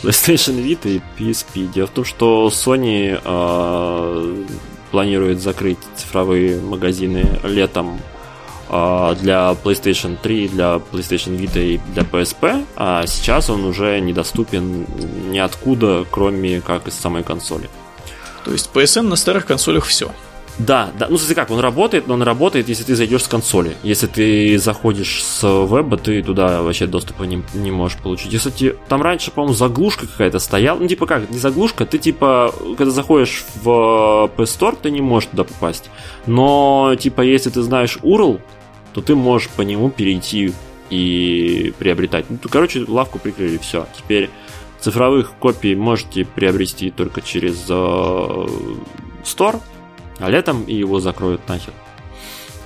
PlayStation 0.02 0.62
Vita 0.62 0.88
и 0.88 1.02
PSP. 1.18 1.72
Дело 1.72 1.86
в 1.86 1.90
том, 1.90 2.04
что 2.04 2.48
Sony 2.48 3.20
э, 3.22 4.44
планирует 4.90 5.40
закрыть 5.40 5.78
цифровые 5.96 6.60
магазины 6.60 7.38
летом 7.44 8.00
а, 8.70 9.14
для 9.14 9.56
PlayStation 9.64 10.16
3, 10.20 10.48
для 10.48 10.80
PlayStation 10.92 11.38
Vita 11.38 11.62
и 11.62 11.80
для 11.92 12.02
PSP, 12.02 12.66
а 12.76 13.06
сейчас 13.06 13.48
он 13.48 13.64
уже 13.64 13.98
недоступен 14.00 14.86
ниоткуда, 15.30 16.04
кроме 16.10 16.60
как 16.60 16.86
из 16.86 16.94
самой 16.94 17.22
консоли. 17.22 17.68
То 18.44 18.52
есть 18.52 18.70
PSN 18.72 19.02
на 19.02 19.16
старых 19.16 19.46
консолях 19.46 19.84
все. 19.84 20.10
Да, 20.58 20.90
да. 20.98 21.06
Ну, 21.08 21.16
смотри 21.18 21.36
как, 21.36 21.50
он 21.50 21.60
работает, 21.60 22.08
но 22.08 22.14
он 22.14 22.22
работает, 22.22 22.68
если 22.68 22.82
ты 22.82 22.96
зайдешь 22.96 23.22
с 23.22 23.28
консоли. 23.28 23.76
Если 23.84 24.06
ты 24.06 24.58
заходишь 24.58 25.22
с 25.22 25.42
веба, 25.42 25.96
ты 25.96 26.22
туда 26.22 26.62
вообще 26.62 26.86
доступа 26.86 27.24
не, 27.24 27.42
не 27.54 27.70
можешь 27.70 27.98
получить. 27.98 28.32
Если 28.32 28.50
ты, 28.50 28.76
там 28.88 29.00
раньше, 29.02 29.30
по-моему, 29.30 29.54
заглушка 29.54 30.06
какая-то 30.06 30.40
стояла. 30.40 30.78
Ну, 30.78 30.88
типа 30.88 31.06
как, 31.06 31.30
не 31.30 31.38
заглушка, 31.38 31.86
ты 31.86 31.98
типа, 31.98 32.52
когда 32.76 32.90
заходишь 32.90 33.44
в 33.62 34.30
PS 34.36 34.58
Store, 34.58 34.76
ты 34.80 34.90
не 34.90 35.00
можешь 35.00 35.30
туда 35.30 35.44
попасть. 35.44 35.90
Но, 36.26 36.96
типа, 36.98 37.20
если 37.20 37.50
ты 37.50 37.62
знаешь 37.62 37.98
URL, 38.02 38.40
то 38.94 39.00
ты 39.00 39.14
можешь 39.14 39.48
по 39.50 39.62
нему 39.62 39.90
перейти 39.90 40.52
и 40.90 41.72
приобретать. 41.78 42.26
Ну, 42.30 42.38
короче, 42.50 42.84
лавку 42.88 43.20
прикрыли, 43.20 43.58
все. 43.58 43.86
Теперь 43.96 44.28
цифровых 44.80 45.34
копий 45.38 45.76
можете 45.76 46.24
приобрести 46.24 46.90
только 46.90 47.20
через 47.20 47.68
uh, 47.68 48.50
Store, 49.24 49.60
а 50.18 50.30
летом 50.30 50.64
и 50.64 50.74
его 50.74 51.00
закроют 51.00 51.48
нахер. 51.48 51.72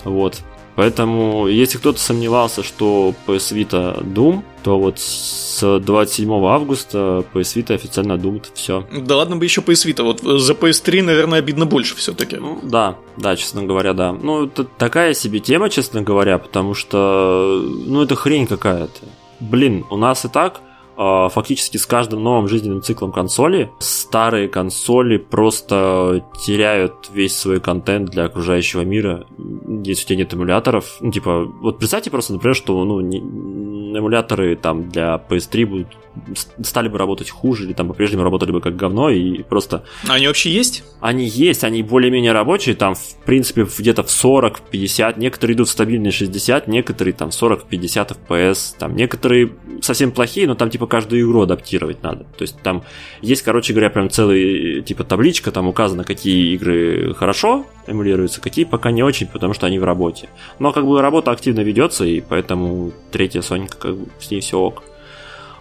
Вот. 0.04 0.42
Поэтому, 0.74 1.48
если 1.48 1.76
кто-то 1.76 1.98
сомневался, 1.98 2.62
что 2.62 3.14
PS 3.26 3.54
Vita 3.54 4.02
Doom, 4.02 4.42
то 4.62 4.78
вот 4.78 4.98
с 4.98 5.78
27 5.80 6.32
августа 6.46 7.24
PS 7.34 7.56
Vita 7.56 7.74
официально 7.74 8.14
Doom 8.14 8.42
все. 8.54 8.86
Да 8.90 9.16
ладно 9.16 9.36
бы 9.36 9.44
еще 9.44 9.60
PS 9.60 9.86
Vita, 9.86 10.02
вот 10.02 10.20
за 10.20 10.54
PS3, 10.54 11.02
наверное, 11.02 11.40
обидно 11.40 11.66
больше 11.66 11.94
все-таки. 11.96 12.36
Ну, 12.36 12.60
да, 12.62 12.96
да, 13.18 13.36
честно 13.36 13.64
говоря, 13.64 13.92
да. 13.92 14.12
Ну, 14.12 14.46
это 14.46 14.64
такая 14.64 15.12
себе 15.12 15.40
тема, 15.40 15.68
честно 15.68 16.00
говоря, 16.00 16.38
потому 16.38 16.72
что, 16.72 17.62
ну, 17.86 18.02
это 18.02 18.16
хрень 18.16 18.46
какая-то. 18.46 19.00
Блин, 19.40 19.84
у 19.90 19.96
нас 19.98 20.24
и 20.24 20.28
так 20.28 20.62
фактически 20.96 21.76
с 21.76 21.86
каждым 21.86 22.22
новым 22.22 22.48
жизненным 22.48 22.82
циклом 22.82 23.12
консоли 23.12 23.70
старые 23.78 24.48
консоли 24.48 25.16
просто 25.16 26.24
теряют 26.44 27.10
весь 27.12 27.36
свой 27.36 27.60
контент 27.60 28.10
для 28.10 28.24
окружающего 28.24 28.82
мира, 28.82 29.26
если 29.84 30.04
у 30.04 30.06
тебя 30.08 30.16
нет 30.18 30.34
эмуляторов. 30.34 30.96
Ну, 31.00 31.10
типа, 31.10 31.44
вот 31.44 31.78
представьте 31.78 32.10
просто, 32.10 32.34
например, 32.34 32.54
что 32.54 32.84
ну, 32.84 33.00
эмуляторы 33.00 34.56
там 34.56 34.88
для 34.88 35.22
PS3 35.28 35.66
будут 35.66 35.88
стали 36.62 36.88
бы 36.88 36.98
работать 36.98 37.30
хуже, 37.30 37.64
или 37.64 37.72
там 37.72 37.88
по-прежнему 37.88 38.22
работали 38.22 38.52
бы 38.52 38.60
как 38.60 38.76
говно, 38.76 39.10
и 39.10 39.42
просто... 39.42 39.84
Они 40.08 40.26
вообще 40.26 40.50
есть? 40.50 40.84
Они 41.00 41.26
есть, 41.26 41.64
они 41.64 41.82
более-менее 41.82 42.32
рабочие, 42.32 42.74
там, 42.74 42.94
в 42.94 43.16
принципе, 43.24 43.66
где-то 43.78 44.02
в 44.02 44.08
40-50, 44.08 45.18
некоторые 45.18 45.56
идут 45.56 45.68
в 45.68 45.70
стабильные 45.70 46.12
60, 46.12 46.68
некоторые 46.68 47.14
там 47.14 47.30
40-50 47.30 48.16
FPS, 48.28 48.74
там, 48.78 48.94
некоторые 48.96 49.52
совсем 49.80 50.12
плохие, 50.12 50.46
но 50.46 50.54
там, 50.54 50.70
типа, 50.70 50.86
каждую 50.86 51.22
игру 51.22 51.42
адаптировать 51.42 52.02
надо. 52.02 52.24
То 52.36 52.42
есть 52.42 52.60
там 52.62 52.84
есть, 53.20 53.42
короче 53.42 53.72
говоря, 53.72 53.90
прям 53.90 54.10
целый, 54.10 54.82
типа, 54.82 55.04
табличка, 55.04 55.50
там 55.50 55.68
указано, 55.68 56.04
какие 56.04 56.54
игры 56.54 57.14
хорошо 57.14 57.66
эмулируются, 57.86 58.40
какие 58.40 58.64
пока 58.64 58.90
не 58.90 59.02
очень, 59.02 59.26
потому 59.26 59.54
что 59.54 59.66
они 59.66 59.78
в 59.78 59.84
работе. 59.84 60.28
Но, 60.58 60.72
как 60.72 60.86
бы, 60.86 61.00
работа 61.00 61.30
активно 61.30 61.60
ведется, 61.60 62.04
и 62.04 62.20
поэтому 62.20 62.92
третья 63.10 63.40
Сонька, 63.42 63.76
как 63.76 63.96
бы, 63.96 64.06
с 64.20 64.30
ней 64.30 64.40
все 64.40 64.58
ок. 64.58 64.82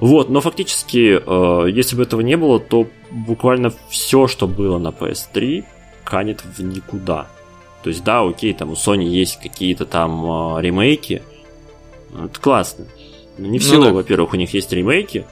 Вот, 0.01 0.29
но 0.29 0.41
фактически, 0.41 1.21
э, 1.23 1.69
если 1.69 1.95
бы 1.95 2.01
этого 2.01 2.21
не 2.21 2.35
было, 2.35 2.59
то 2.59 2.87
буквально 3.11 3.71
все, 3.89 4.27
что 4.27 4.47
было 4.47 4.79
на 4.79 4.87
PS3, 4.87 5.63
канет 6.03 6.43
в 6.43 6.61
никуда. 6.63 7.27
То 7.83 7.89
есть, 7.89 8.03
да, 8.03 8.21
окей, 8.21 8.53
там 8.53 8.71
у 8.71 8.73
Sony 8.73 9.03
есть 9.03 9.39
какие-то 9.39 9.85
там 9.85 10.57
э, 10.57 10.61
ремейки. 10.61 11.21
Это 12.13 12.39
классно. 12.39 12.85
Но 13.37 13.47
не 13.47 13.59
все, 13.59 13.77
ну, 13.77 13.85
да. 13.85 13.93
во-первых, 13.93 14.33
у 14.33 14.37
них 14.37 14.53
есть 14.55 14.73
ремейки. 14.73 15.25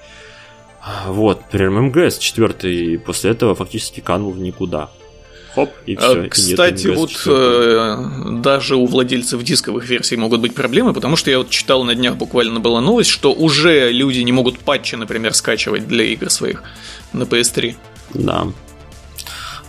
Вот, 1.08 1.41
например, 1.51 1.71
МГС 1.71 2.19
4 2.19 2.99
после 2.99 3.32
этого 3.32 3.55
фактически 3.55 4.01
канул 4.01 4.32
в 4.32 4.39
никуда 4.39 4.89
хоп, 5.59 5.73
и 5.85 5.95
все. 5.95 6.27
Кстати, 6.29 6.87
и 6.87 6.91
вот 6.91 7.11
э, 7.25 7.97
даже 8.41 8.75
у 8.75 8.85
владельцев 8.85 9.43
дисковых 9.43 9.87
версий 9.87 10.15
могут 10.15 10.41
быть 10.41 10.55
проблемы, 10.55 10.93
потому 10.93 11.15
что 11.15 11.31
я 11.31 11.39
вот 11.39 11.49
читал 11.49 11.83
на 11.83 11.95
днях 11.95 12.15
буквально 12.15 12.59
была 12.59 12.81
новость, 12.81 13.09
что 13.09 13.33
уже 13.33 13.91
люди 13.91 14.19
не 14.19 14.31
могут 14.31 14.59
патчи, 14.59 14.95
например, 14.95 15.33
скачивать 15.33 15.87
для 15.87 16.03
игр 16.05 16.29
своих 16.29 16.63
на 17.13 17.23
PS3. 17.23 17.75
Да. 18.13 18.47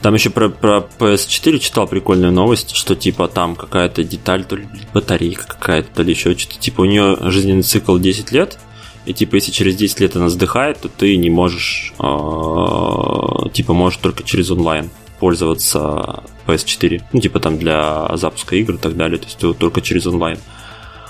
Там 0.03 0.15
еще 0.15 0.31
про, 0.31 0.49
про 0.49 0.89
PS4 0.99 1.59
читал 1.59 1.87
прикольную 1.87 2.33
новость, 2.33 2.75
что 2.75 2.97
типа 2.97 3.29
там 3.29 3.55
какая-то 3.55 4.03
деталь, 4.03 4.45
то 4.45 4.57
ли 4.57 4.67
батарейка 4.95 5.47
какая-то, 5.47 5.89
то 5.95 6.03
ли 6.03 6.13
еще 6.13 6.37
что-то. 6.37 6.59
Типа 6.59 6.83
у 6.83 6.85
нее 6.87 7.19
жизненный 7.21 7.63
цикл 7.63 7.99
10 7.99 8.33
лет, 8.33 8.59
и 9.05 9.13
типа 9.13 9.35
если 9.35 9.51
через 9.51 9.77
10 9.77 10.01
лет 10.01 10.17
она 10.17 10.31
сдыхает, 10.31 10.81
то 10.81 10.89
ты 10.89 11.17
не 11.17 11.29
можешь, 11.29 11.93
э, 11.99 13.49
типа 13.53 13.75
можешь 13.75 13.99
только 13.99 14.23
через 14.23 14.51
онлайн 14.51 14.91
пользоваться 15.21 16.25
PS4. 16.47 17.03
Ну, 17.13 17.21
типа 17.21 17.39
там 17.39 17.59
для 17.59 18.09
запуска 18.17 18.57
игр 18.57 18.75
и 18.75 18.79
так 18.79 18.97
далее. 18.97 19.19
То 19.19 19.27
есть 19.27 19.59
только 19.59 19.81
через 19.81 20.07
онлайн. 20.07 20.39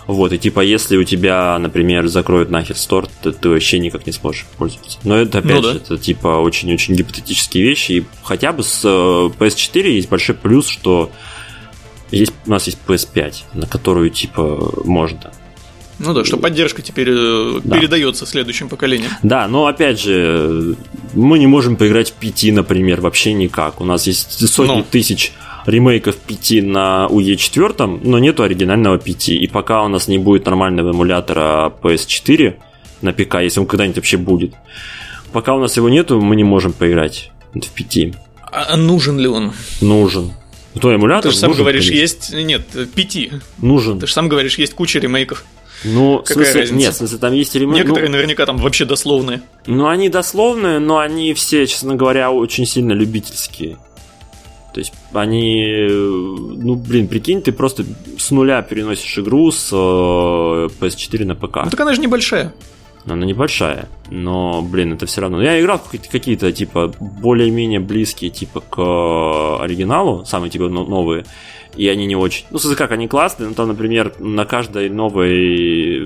Вот, 0.06 0.32
и 0.32 0.38
типа, 0.38 0.60
если 0.60 0.96
у 0.96 1.04
тебя, 1.04 1.56
например, 1.58 2.08
закроют 2.08 2.50
нахер 2.50 2.76
стор, 2.76 3.06
то 3.22 3.30
ты 3.30 3.48
вообще 3.48 3.78
никак 3.78 4.06
не 4.06 4.12
сможешь 4.12 4.44
пользоваться. 4.58 4.98
Но 5.04 5.16
это, 5.16 5.38
опять 5.38 5.56
ну, 5.56 5.62
же, 5.62 5.72
да. 5.74 5.76
это 5.76 5.98
типа 5.98 6.26
очень-очень 6.40 6.94
гипотетические 6.94 7.62
вещи. 7.62 7.92
И 7.92 8.04
хотя 8.24 8.52
бы 8.52 8.64
с 8.64 8.80
э, 8.84 8.88
PS4 8.88 9.88
есть 9.88 10.08
большой 10.08 10.34
плюс, 10.34 10.66
что 10.66 11.12
есть, 12.10 12.32
у 12.44 12.50
нас 12.50 12.66
есть 12.66 12.78
PS5, 12.88 13.34
на 13.54 13.66
которую, 13.66 14.10
типа, 14.10 14.72
можно 14.84 15.32
ну 16.00 16.14
да, 16.14 16.24
что 16.24 16.38
поддержка 16.38 16.80
теперь 16.80 17.10
э, 17.10 17.60
да. 17.62 17.76
передается 17.76 18.24
следующим 18.24 18.70
поколениям. 18.70 19.12
Да, 19.22 19.46
но 19.48 19.66
опять 19.66 20.00
же, 20.00 20.76
мы 21.14 21.38
не 21.38 21.46
можем 21.46 21.76
поиграть 21.76 22.12
в 22.12 22.22
PT, 22.22 22.52
например, 22.52 23.02
вообще 23.02 23.34
никак. 23.34 23.82
У 23.82 23.84
нас 23.84 24.06
есть 24.06 24.48
сотни 24.48 24.78
ну. 24.78 24.86
тысяч 24.90 25.32
ремейков 25.66 26.16
PT 26.26 26.62
на 26.62 27.06
UE4, 27.10 28.00
но 28.02 28.18
нету 28.18 28.42
оригинального 28.42 28.96
PT. 28.96 29.34
И 29.34 29.46
пока 29.46 29.82
у 29.84 29.88
нас 29.88 30.08
не 30.08 30.16
будет 30.16 30.46
нормального 30.46 30.90
эмулятора 30.90 31.70
PS4 31.82 32.54
на 33.02 33.12
ПК, 33.12 33.36
если 33.42 33.60
он 33.60 33.66
когда-нибудь 33.66 33.96
вообще 33.96 34.16
будет, 34.16 34.54
пока 35.32 35.54
у 35.54 35.60
нас 35.60 35.76
его 35.76 35.90
нету, 35.90 36.18
мы 36.18 36.34
не 36.34 36.44
можем 36.44 36.72
поиграть 36.72 37.30
в 37.52 37.58
PT. 37.58 38.16
А 38.42 38.76
нужен 38.78 39.18
ли 39.18 39.28
он? 39.28 39.52
Нужен. 39.82 40.32
Твой 40.80 40.94
эмулятор 40.94 41.24
Ты 41.24 41.30
же 41.30 41.36
сам 41.36 41.50
нужен, 41.50 41.64
говоришь, 41.64 41.88
конечно. 41.88 42.00
есть... 42.00 42.32
Нет, 42.32 42.62
PT. 42.72 43.42
Нужен. 43.58 43.98
Ты 44.00 44.06
же 44.06 44.12
сам 44.12 44.28
говоришь, 44.28 44.56
есть 44.56 44.74
куча 44.74 44.98
ремейков. 44.98 45.44
Ну, 45.84 46.18
Какая 46.18 46.44
в 46.44 46.46
смысле, 46.46 46.60
разница? 46.60 46.74
нет, 46.74 46.94
в 46.94 46.96
смысле, 46.96 47.18
там 47.18 47.32
есть 47.32 47.54
ремейк. 47.54 47.84
Некоторые 47.84 48.10
ну, 48.10 48.16
наверняка 48.16 48.46
там 48.46 48.58
вообще 48.58 48.84
дословные. 48.84 49.42
Ну, 49.66 49.88
они 49.88 50.08
дословные, 50.08 50.78
но 50.78 50.98
они 50.98 51.32
все, 51.34 51.66
честно 51.66 51.94
говоря, 51.94 52.30
очень 52.30 52.66
сильно 52.66 52.92
любительские. 52.92 53.78
То 54.72 54.78
есть 54.78 54.92
они, 55.12 55.86
ну, 55.88 56.76
блин, 56.76 57.08
прикинь, 57.08 57.42
ты 57.42 57.50
просто 57.50 57.84
с 58.18 58.30
нуля 58.30 58.62
переносишь 58.62 59.18
игру 59.18 59.50
с 59.50 59.72
PS4 59.72 61.22
э, 61.22 61.24
на 61.24 61.34
ПК. 61.34 61.56
Ну, 61.64 61.70
так 61.70 61.80
она 61.80 61.94
же 61.94 62.00
небольшая. 62.00 62.54
Она 63.06 63.24
небольшая, 63.24 63.88
но, 64.10 64.62
блин, 64.62 64.92
это 64.92 65.06
все 65.06 65.22
равно. 65.22 65.42
Я 65.42 65.58
играл 65.60 65.78
в 65.78 65.90
какие-то, 65.90 66.52
типа, 66.52 66.92
более-менее 67.00 67.80
близкие, 67.80 68.30
типа, 68.30 68.60
к 68.60 69.62
оригиналу, 69.62 70.24
самые, 70.26 70.50
типа, 70.50 70.68
новые, 70.68 71.24
и 71.76 71.88
они 71.88 72.06
не 72.06 72.16
очень... 72.16 72.44
Ну, 72.50 72.58
как, 72.76 72.90
они 72.92 73.08
классные, 73.08 73.48
но 73.48 73.54
там, 73.54 73.68
например, 73.68 74.14
на 74.18 74.44
каждой 74.44 74.90
новый 74.90 76.02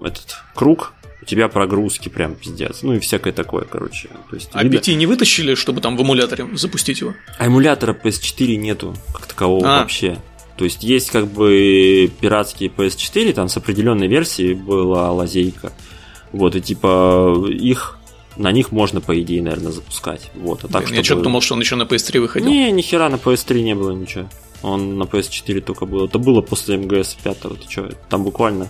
этот 0.00 0.36
круг 0.54 0.92
у 1.22 1.24
тебя 1.24 1.48
прогрузки 1.48 2.08
прям 2.08 2.36
пиздец. 2.36 2.82
Ну 2.82 2.94
и 2.94 3.00
всякое 3.00 3.32
такое, 3.32 3.64
короче. 3.64 4.08
То 4.30 4.36
есть, 4.36 4.50
а 4.52 4.62
видно... 4.62 4.76
BT 4.78 4.94
не 4.94 5.06
вытащили, 5.06 5.56
чтобы 5.56 5.80
там 5.80 5.96
в 5.96 6.02
эмуляторе 6.02 6.46
запустить 6.56 7.00
его? 7.00 7.14
А 7.38 7.46
эмулятора 7.46 7.94
PS4 7.94 8.54
нету 8.56 8.94
как 9.12 9.26
такового 9.26 9.66
а. 9.66 9.80
вообще. 9.80 10.18
То 10.56 10.64
есть 10.64 10.84
есть 10.84 11.10
как 11.10 11.26
бы 11.26 12.10
пиратские 12.20 12.70
PS4, 12.70 13.32
там 13.32 13.48
с 13.48 13.56
определенной 13.56 14.06
версией 14.06 14.54
была 14.54 15.10
лазейка. 15.10 15.72
Вот, 16.36 16.54
и 16.54 16.60
типа 16.60 17.46
их 17.48 17.98
на 18.36 18.52
них 18.52 18.70
можно, 18.72 19.00
по 19.00 19.18
идее, 19.20 19.42
наверное, 19.42 19.72
запускать. 19.72 20.30
Вот, 20.34 20.64
а 20.64 20.68
так, 20.68 20.84
Блин, 20.84 20.86
чтобы... 20.86 20.96
Я 20.96 21.04
что-то 21.04 21.22
думал, 21.22 21.40
что 21.40 21.54
он 21.54 21.60
еще 21.60 21.76
на 21.76 21.84
PS3 21.84 22.20
выходил. 22.20 22.50
Не, 22.50 22.70
ни 22.70 22.82
хера 22.82 23.08
на 23.08 23.16
PS3 23.16 23.62
не 23.62 23.74
было 23.74 23.92
ничего. 23.92 24.28
Он 24.62 24.98
на 24.98 25.04
PS4 25.04 25.60
только 25.60 25.86
был. 25.86 26.06
Это 26.06 26.18
было 26.18 26.42
после 26.42 26.76
МГС 26.76 27.14
5. 27.22 27.40
Ты 27.40 27.48
что, 27.70 27.90
там 28.08 28.24
буквально 28.24 28.68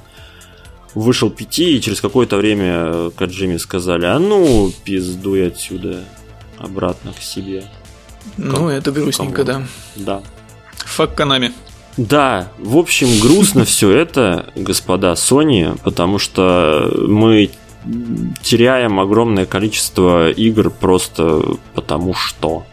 вышел 0.95 1.31
5, 1.31 1.59
и 1.59 1.81
через 1.81 2.01
какое-то 2.01 2.37
время 2.37 3.11
Каджими 3.11 3.57
сказали, 3.57 4.07
а 4.07 4.19
ну, 4.19 4.73
пиздуй 4.85 5.47
отсюда 5.47 6.05
обратно 6.59 7.13
к 7.13 7.21
себе. 7.21 7.65
Ну, 8.37 8.69
это 8.69 8.93
грустненько, 8.93 9.45
да. 9.45 9.63
Да. 9.95 10.23
Фак 10.79 11.15
Канами. 11.15 11.53
Да, 11.97 12.53
в 12.59 12.77
общем, 12.77 13.09
грустно 13.21 13.65
все 13.67 13.91
это, 13.91 14.53
господа 14.55 15.13
Sony, 15.13 15.79
потому 15.83 16.19
что 16.19 16.93
мы 16.97 17.51
теряем 18.43 18.99
огромное 18.99 19.47
количество 19.47 20.31
игр 20.31 20.71
просто 20.71 21.43
потому 21.75 22.15
что. 22.15 22.65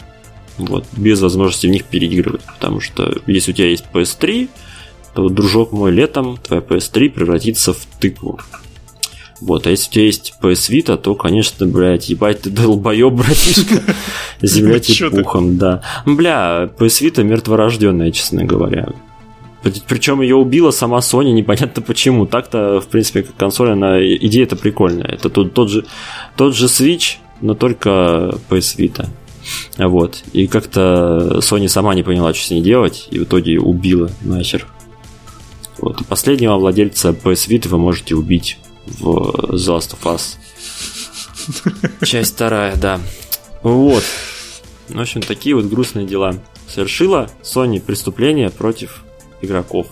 Вот, 0.57 0.85
без 0.95 1.19
возможности 1.21 1.65
в 1.65 1.71
них 1.71 1.85
переигрывать. 1.85 2.41
Потому 2.43 2.79
что 2.79 3.21
если 3.25 3.51
у 3.51 3.55
тебя 3.55 3.69
есть 3.69 3.85
PS3, 3.91 4.49
то, 5.15 5.29
дружок 5.29 5.71
мой, 5.71 5.91
летом 5.91 6.37
твоя 6.37 6.61
PS3 6.61 7.09
превратится 7.09 7.73
в 7.73 7.85
тыкву. 7.99 8.39
Вот, 9.41 9.67
а 9.67 9.71
если 9.71 9.89
у 9.89 9.91
тебя 9.91 10.05
есть 10.05 10.33
PS 10.41 10.71
Vita, 10.71 10.97
то, 10.97 11.15
конечно, 11.15 11.65
блядь, 11.65 12.07
ебать 12.09 12.41
ты 12.41 12.49
долбоеб, 12.49 13.13
братишка. 13.13 13.81
Земля 14.41 14.79
тебе 14.79 15.09
пухом, 15.09 15.57
да. 15.57 15.81
Бля, 16.05 16.69
PS 16.77 17.01
Vita 17.01 17.23
мертворожденная, 17.23 18.11
честно 18.11 18.45
говоря. 18.45 18.87
Причем 19.87 20.21
ее 20.21 20.35
убила 20.35 20.71
сама 20.71 20.99
Sony, 20.99 21.31
непонятно 21.31 21.81
почему. 21.81 22.25
Так-то, 22.25 22.81
в 22.81 22.87
принципе, 22.87 23.23
как 23.23 23.35
консоль, 23.35 23.71
она 23.71 23.99
идея-то 24.01 24.55
прикольная. 24.55 25.07
Это 25.07 25.29
тот, 25.29 25.53
тот, 25.53 25.69
же, 25.69 25.85
тот 26.35 26.55
же 26.55 26.65
Switch, 26.65 27.17
но 27.41 27.53
только 27.53 28.37
PS 28.49 28.77
Vita. 28.77 29.07
Вот. 29.77 30.23
И 30.33 30.47
как-то 30.47 31.39
Sony 31.39 31.67
сама 31.67 31.95
не 31.95 32.03
поняла, 32.03 32.33
что 32.33 32.47
с 32.47 32.51
ней 32.51 32.61
делать, 32.61 33.07
и 33.11 33.19
в 33.19 33.23
итоге 33.23 33.59
убила 33.59 34.11
нахер. 34.21 34.67
Вот. 35.77 36.01
И 36.01 36.03
последнего 36.03 36.55
владельца 36.57 37.09
PS 37.09 37.47
Vita 37.47 37.69
вы 37.69 37.77
можете 37.77 38.15
убить 38.15 38.57
в 38.85 39.07
The 39.51 39.77
Last 39.77 39.95
of 39.95 40.03
Us. 40.03 40.37
Часть 42.05 42.35
вторая, 42.35 42.75
да. 42.75 42.99
Вот. 43.61 44.03
В 44.89 44.99
общем, 44.99 45.21
такие 45.21 45.55
вот 45.55 45.65
грустные 45.65 46.05
дела. 46.05 46.35
Совершила 46.67 47.29
Sony 47.43 47.79
преступление 47.79 48.49
против 48.49 49.03
игроков. 49.43 49.87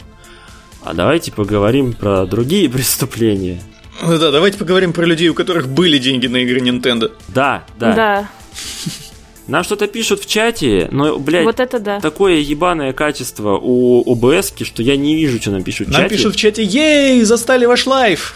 А 0.83 0.93
давайте 0.93 1.31
поговорим 1.31 1.93
про 1.93 2.25
другие 2.25 2.69
преступления. 2.71 3.61
Ну 4.01 4.17
да, 4.17 4.31
давайте 4.31 4.57
поговорим 4.57 4.93
про 4.93 5.05
людей, 5.05 5.29
у 5.29 5.33
которых 5.33 5.67
были 5.67 5.97
деньги 5.97 6.27
на 6.27 6.37
игры 6.37 6.59
Nintendo. 6.59 7.11
Да, 7.27 7.65
да. 7.77 7.93
Да. 7.93 8.29
Нам 9.47 9.63
что-то 9.63 9.87
пишут 9.87 10.21
в 10.21 10.27
чате, 10.27 10.87
но, 10.91 11.19
блядь, 11.19 11.43
вот 11.43 11.59
это 11.59 11.79
да. 11.79 11.99
такое 11.99 12.35
ебаное 12.35 12.93
качество 12.93 13.59
у 13.61 14.01
ОБС, 14.09 14.53
что 14.61 14.81
я 14.81 14.95
не 14.95 15.15
вижу, 15.15 15.41
что 15.41 15.51
нам 15.51 15.63
пишут 15.63 15.87
в 15.87 15.91
нам 15.91 16.03
чате. 16.03 16.09
Нам 16.13 16.17
пишут 16.17 16.35
в 16.35 16.37
чате, 16.37 16.63
ей, 16.63 17.21
застали 17.23 17.65
ваш 17.65 17.85
лайф. 17.85 18.35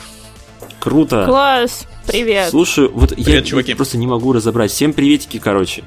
Круто. 0.80 1.26
Класс, 1.26 1.88
привет. 2.06 2.50
Слушай, 2.50 2.90
вот 2.90 3.12
привет, 3.12 3.28
я 3.28 3.42
чуваки. 3.44 3.74
просто 3.76 3.98
не 3.98 4.08
могу 4.08 4.34
разобрать. 4.34 4.72
Всем 4.72 4.94
приветики, 4.94 5.40
короче. 5.40 5.84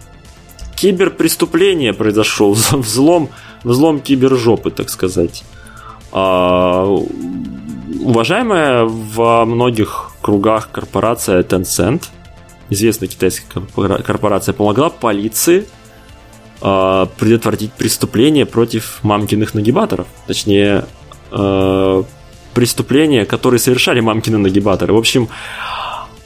Киберпреступление 0.76 1.92
произошло, 1.92 2.52
взлом, 2.72 3.28
взлом 3.64 4.00
кибержопы, 4.00 4.70
так 4.70 4.88
сказать. 4.88 5.44
А, 6.12 6.84
уважаемая 8.00 8.84
во 8.84 9.44
многих 9.44 10.10
кругах 10.20 10.70
корпорация 10.70 11.42
Tencent– 11.42 12.04
известная 12.70 13.08
китайская 13.08 13.46
корпорация, 14.02 14.52
помогла 14.52 14.90
полиции 14.90 15.66
э, 16.60 17.06
предотвратить 17.18 17.72
преступление 17.72 18.46
против 18.46 19.00
мамкиных 19.02 19.54
нагибаторов. 19.54 20.06
Точнее, 20.26 20.84
э, 21.30 22.02
преступления, 22.54 23.24
которые 23.24 23.60
совершали 23.60 24.00
мамкины 24.00 24.38
нагибаторы. 24.38 24.92
В 24.92 24.98
общем, 24.98 25.28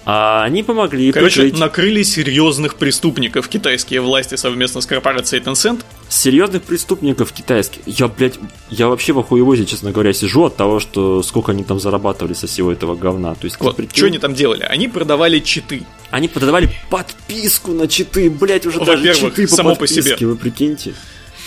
а 0.05 0.43
они 0.45 0.63
помогли 0.63 1.13
Короче, 1.13 1.43
прикрыть... 1.43 1.61
накрыли 1.61 2.03
серьезных 2.03 2.75
преступников 2.75 3.49
китайские 3.49 4.01
власти 4.01 4.35
совместно 4.35 4.81
с 4.81 4.87
корпорацией 4.87 5.43
Tencent. 5.43 5.83
Серьезных 6.09 6.63
преступников 6.63 7.33
китайских. 7.33 7.83
Я, 7.87 8.09
блядь, 8.09 8.39
я 8.71 8.89
вообще 8.89 9.13
в 9.13 9.21
охуевозе, 9.21 9.65
честно 9.65 9.93
говоря, 9.93 10.13
сижу 10.13 10.45
от 10.45 10.57
того, 10.57 10.81
что 10.81 11.23
сколько 11.23 11.53
они 11.53 11.63
там 11.63 11.79
зарабатывали 11.79 12.35
со 12.35 12.47
всего 12.47 12.73
этого 12.73 12.97
говна. 12.97 13.35
То 13.35 13.45
есть, 13.45 13.59
вот, 13.61 13.77
прикинь... 13.77 13.97
что 13.97 14.07
они 14.07 14.19
там 14.19 14.35
делали? 14.35 14.63
Они 14.63 14.89
продавали 14.89 15.39
читы. 15.39 15.85
Они 16.11 16.29
продавали 16.29 16.71
подписку 16.91 17.73
на 17.73 17.89
читы, 17.89 18.29
блядь, 18.29 18.67
уже 18.67 18.85
даже 18.85 19.15
читы 19.15 19.47
по 19.47 19.55
само 19.55 19.71
подписке, 19.71 20.03
по 20.03 20.19
себе. 20.19 20.27
вы 20.27 20.37
прикиньте 20.37 20.95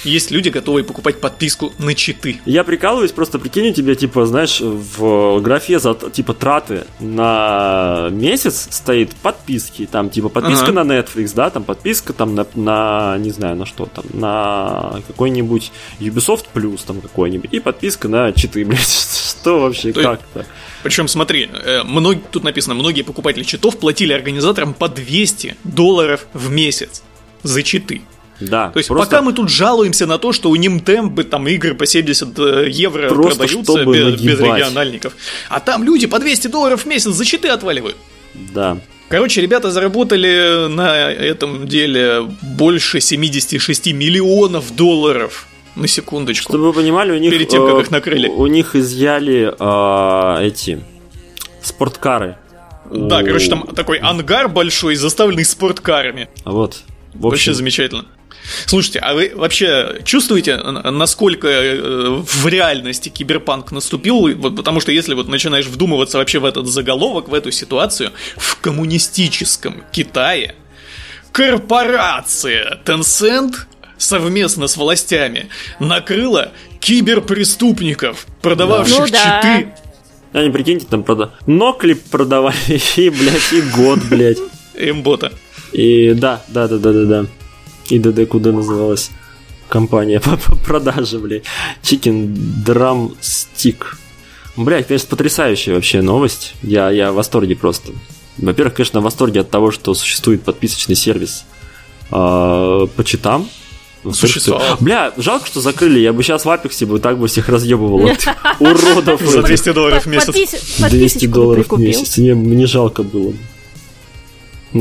есть 0.06 0.32
люди, 0.32 0.50
готовые 0.50 0.84
покупать 0.84 1.20
подписку 1.20 1.74
на 1.78 1.94
читы. 1.94 2.40
Я 2.46 2.64
прикалываюсь, 2.64 3.12
просто 3.12 3.40
прикинь, 3.40 3.70
у 3.70 3.74
тебя, 3.74 3.96
типа, 3.96 4.26
знаешь, 4.26 4.62
в 4.62 5.40
графе 5.42 5.80
за, 5.80 5.94
типа, 5.94 6.34
траты 6.34 6.86
на 7.00 8.10
месяц 8.12 8.68
стоит 8.72 9.16
подписки, 9.16 9.88
там, 9.92 10.10
типа, 10.10 10.30
подписка 10.30 10.68
ага. 10.68 10.84
на 10.84 11.00
Netflix, 11.00 11.34
да, 11.36 11.50
там, 11.50 11.64
подписка, 11.64 12.14
там, 12.14 12.36
на, 12.36 12.46
на, 12.56 13.18
не 13.18 13.32
знаю, 13.32 13.56
на 13.56 13.66
что 13.66 13.86
там, 13.86 14.06
на 14.14 15.02
какой-нибудь 15.08 15.72
Ubisoft 16.00 16.46
Plus, 16.54 16.82
там, 16.86 17.02
какой-нибудь, 17.02 17.54
и 17.54 17.60
подписка 17.60 18.08
на 18.08 18.32
читы, 18.32 18.64
блядь, 18.66 18.82
что 18.82 19.62
вообще, 19.62 19.94
как-то? 19.94 20.46
Причем, 20.84 21.08
смотри, 21.08 21.50
э, 21.52 21.84
мног... 21.84 22.18
тут 22.32 22.44
написано, 22.44 22.76
многие 22.76 23.02
покупатели 23.02 23.44
читов 23.44 23.78
платили 23.80 24.14
организаторам 24.14 24.74
по 24.74 24.88
200 24.88 25.58
долларов 25.64 26.28
в 26.34 26.52
месяц 26.52 27.02
за 27.42 27.64
читы. 27.64 28.02
Да. 28.40 28.70
То 28.70 28.80
есть 28.80 28.90
просто... 28.90 29.10
пока 29.10 29.22
мы 29.22 29.34
тут 29.34 29.50
жалуемся 29.50 30.06
на 30.06 30.18
то, 30.18 30.34
что 30.34 30.50
у 30.50 30.56
Нимтембы 30.56 31.24
там 31.24 31.48
игры 31.48 31.74
по 31.74 31.86
70 31.86 32.38
э, 32.40 32.70
евро 32.70 33.10
просто 33.10 33.40
продаются 33.40 33.86
без, 33.86 34.22
без 34.22 34.40
региональников, 34.40 35.14
а 35.50 35.60
там 35.60 35.84
люди 35.84 36.08
по 36.08 36.20
200 36.20 36.48
долларов 36.48 36.84
в 36.84 36.86
месяц 36.86 37.12
за 37.12 37.26
читы 37.26 37.50
отваливают. 37.50 37.96
Да. 38.34 38.78
Короче, 39.08 39.42
ребята 39.42 39.72
заработали 39.72 40.68
на 40.68 41.12
этом 41.12 41.68
деле 41.68 42.28
больше 42.42 43.00
76 43.00 43.94
миллионов 43.94 44.76
долларов. 44.76 45.48
На 45.76 45.88
секундочку. 45.88 46.54
Чтобы 46.54 46.68
вы 46.68 46.74
понимали, 46.74 47.12
у 47.12 47.18
них... 47.18 47.32
Перед 47.32 47.50
тем, 47.50 47.68
как 47.68 47.76
э, 47.76 47.82
их 47.82 47.92
накрыли. 47.92 48.30
У 48.30 48.48
них 48.48 48.76
изъяли 48.76 49.54
э, 49.60 50.48
эти 50.48 50.82
спорткары. 51.62 52.38
Да, 52.90 53.24
короче, 53.24 53.50
там 53.50 53.68
такой 53.76 53.98
ангар 53.98 54.48
большой, 54.48 54.96
заставленный 54.96 55.44
спорткарами. 55.44 56.30
Вот. 56.46 56.84
В 57.14 57.28
общем... 57.28 57.30
Вообще 57.30 57.54
замечательно. 57.54 58.06
Слушайте, 58.66 59.00
а 59.00 59.14
вы 59.14 59.32
вообще 59.36 60.02
чувствуете, 60.04 60.58
насколько 60.58 61.48
э, 61.48 62.22
в 62.22 62.48
реальности 62.48 63.10
киберпанк 63.10 63.72
наступил? 63.72 64.34
Вот, 64.36 64.56
потому 64.56 64.80
что 64.80 64.92
если 64.92 65.14
вот 65.14 65.28
начинаешь 65.28 65.66
вдумываться 65.66 66.18
вообще 66.18 66.40
в 66.40 66.46
этот 66.46 66.68
заголовок, 66.68 67.30
в 67.30 67.34
эту 67.34 67.52
ситуацию, 67.52 68.12
в 68.38 68.60
коммунистическом 68.60 69.84
Китае 69.92 70.56
корпорация 71.32 72.80
Tencent 72.86 73.56
совместно 73.98 74.68
с 74.68 74.78
властями 74.78 75.50
накрыла 75.80 76.52
киберпреступников, 76.80 78.26
продававших 78.42 79.00
ну, 79.00 79.08
да. 79.08 79.42
читы. 79.42 79.74
Да 80.34 80.44
не 80.44 80.50
прикиньте, 80.50 80.86
там 80.90 81.04
прода... 81.04 81.32
Нокли 81.46 81.94
продавали, 81.94 82.56
и, 82.98 83.10
блядь, 83.10 83.54
и 83.54 83.62
год, 83.76 84.00
блядь. 84.10 84.38
Эмбота. 84.76 85.32
И 85.72 86.14
да, 86.14 86.42
да, 86.48 86.68
да, 86.68 86.78
да, 86.78 86.94
да, 86.94 87.06
да. 87.06 87.26
И 87.90 88.00
ДД 88.00 88.32
называлась 88.46 89.12
компания 89.70 90.20
по 90.22 90.38
продаже, 90.58 91.20
блядь. 91.20 91.44
Chicken 91.84 92.36
Drum 92.66 93.16
Stick. 93.22 93.84
Блять, 94.56 94.88
конечно, 94.88 95.10
потрясающая 95.10 95.76
вообще 95.76 96.02
новость. 96.02 96.54
Я, 96.62 96.90
я 96.90 97.12
в 97.12 97.16
восторге 97.16 97.56
просто. 97.56 97.92
Во-первых, 98.38 98.76
конечно, 98.76 99.02
в 99.02 99.04
восторге 99.04 99.42
от 99.42 99.50
того, 99.50 99.72
что 99.72 99.94
существует 99.94 100.44
подписочный 100.44 100.96
сервис 100.96 101.46
э, 102.10 102.12
по 102.12 103.04
читам. 103.04 103.50
Существовал. 104.14 104.78
Бля, 104.80 105.14
жалко, 105.18 105.48
что 105.48 105.62
закрыли. 105.62 106.00
Я 106.00 106.14
бы 106.14 106.22
сейчас 106.22 106.46
в 106.46 106.50
Апексе 106.50 106.86
бы 106.86 107.00
так 107.00 107.18
бы 107.18 107.28
всех 107.28 107.50
разъебывал 107.50 108.08
от 108.08 108.28
уродов. 108.60 109.22
За 109.22 109.42
200 109.42 109.74
долларов 109.74 110.06
в 110.06 110.10
месяц. 110.10 110.80
200 110.80 111.26
долларов 111.28 111.68
в 111.68 111.80
месяц. 111.80 112.18
Мне, 112.18 112.68
жалко 112.68 113.04
было 113.04 113.32
на 113.32 113.38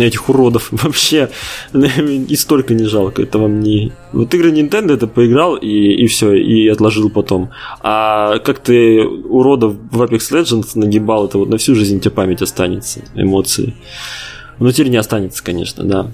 этих 0.03 0.29
уродов 0.29 0.69
вообще 0.71 1.31
и 1.73 2.37
столько 2.37 2.75
не 2.75 2.85
жалко, 2.85 3.23
это 3.23 3.39
вам 3.39 3.61
не... 3.61 3.93
Вот 4.13 4.35
игры 4.35 4.51
Nintendo 4.51 4.95
это 4.95 5.07
поиграл 5.07 5.57
и, 5.57 5.69
и 5.69 6.07
все, 6.07 6.35
и 6.35 6.69
отложил 6.69 7.11
потом. 7.11 7.51
А 7.81 8.39
как 8.39 8.59
ты 8.59 9.05
уродов 9.05 9.77
в 9.91 10.03
Apex 10.03 10.33
Legends 10.33 10.71
нагибал, 10.75 11.27
это 11.27 11.39
вот 11.39 11.49
на 11.49 11.59
всю 11.59 11.75
жизнь 11.75 12.01
тебе 12.01 12.11
память 12.11 12.43
останется, 12.43 13.01
эмоции. 13.15 13.75
Но 14.59 14.71
теперь 14.71 14.89
не 14.89 14.97
останется, 14.97 15.43
конечно, 15.43 15.85
да. 15.85 16.11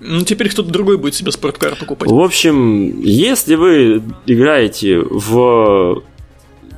Ну, 0.00 0.22
теперь 0.22 0.48
кто-то 0.48 0.70
другой 0.70 0.96
будет 0.96 1.14
себе 1.14 1.32
спорткар 1.32 1.74
покупать. 1.74 2.08
В 2.08 2.20
общем, 2.20 3.00
если 3.02 3.56
вы 3.56 4.02
играете 4.26 4.98
в 5.00 6.02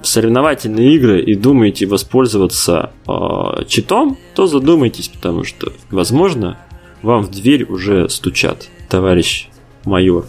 соревновательные 0.03 0.95
игры 0.95 1.23
и 1.23 1.35
думаете 1.35 1.87
воспользоваться 1.87 2.91
э, 3.07 3.65
читом, 3.69 4.19
то 4.35 4.47
задумайтесь, 4.47 5.09
потому 5.09 5.45
что, 5.45 5.73
возможно, 5.91 6.59
вам 7.03 7.23
в 7.23 7.31
дверь 7.31 7.65
уже 7.65 8.09
стучат, 8.09 8.69
товарищ 8.89 9.49
майор. 9.85 10.27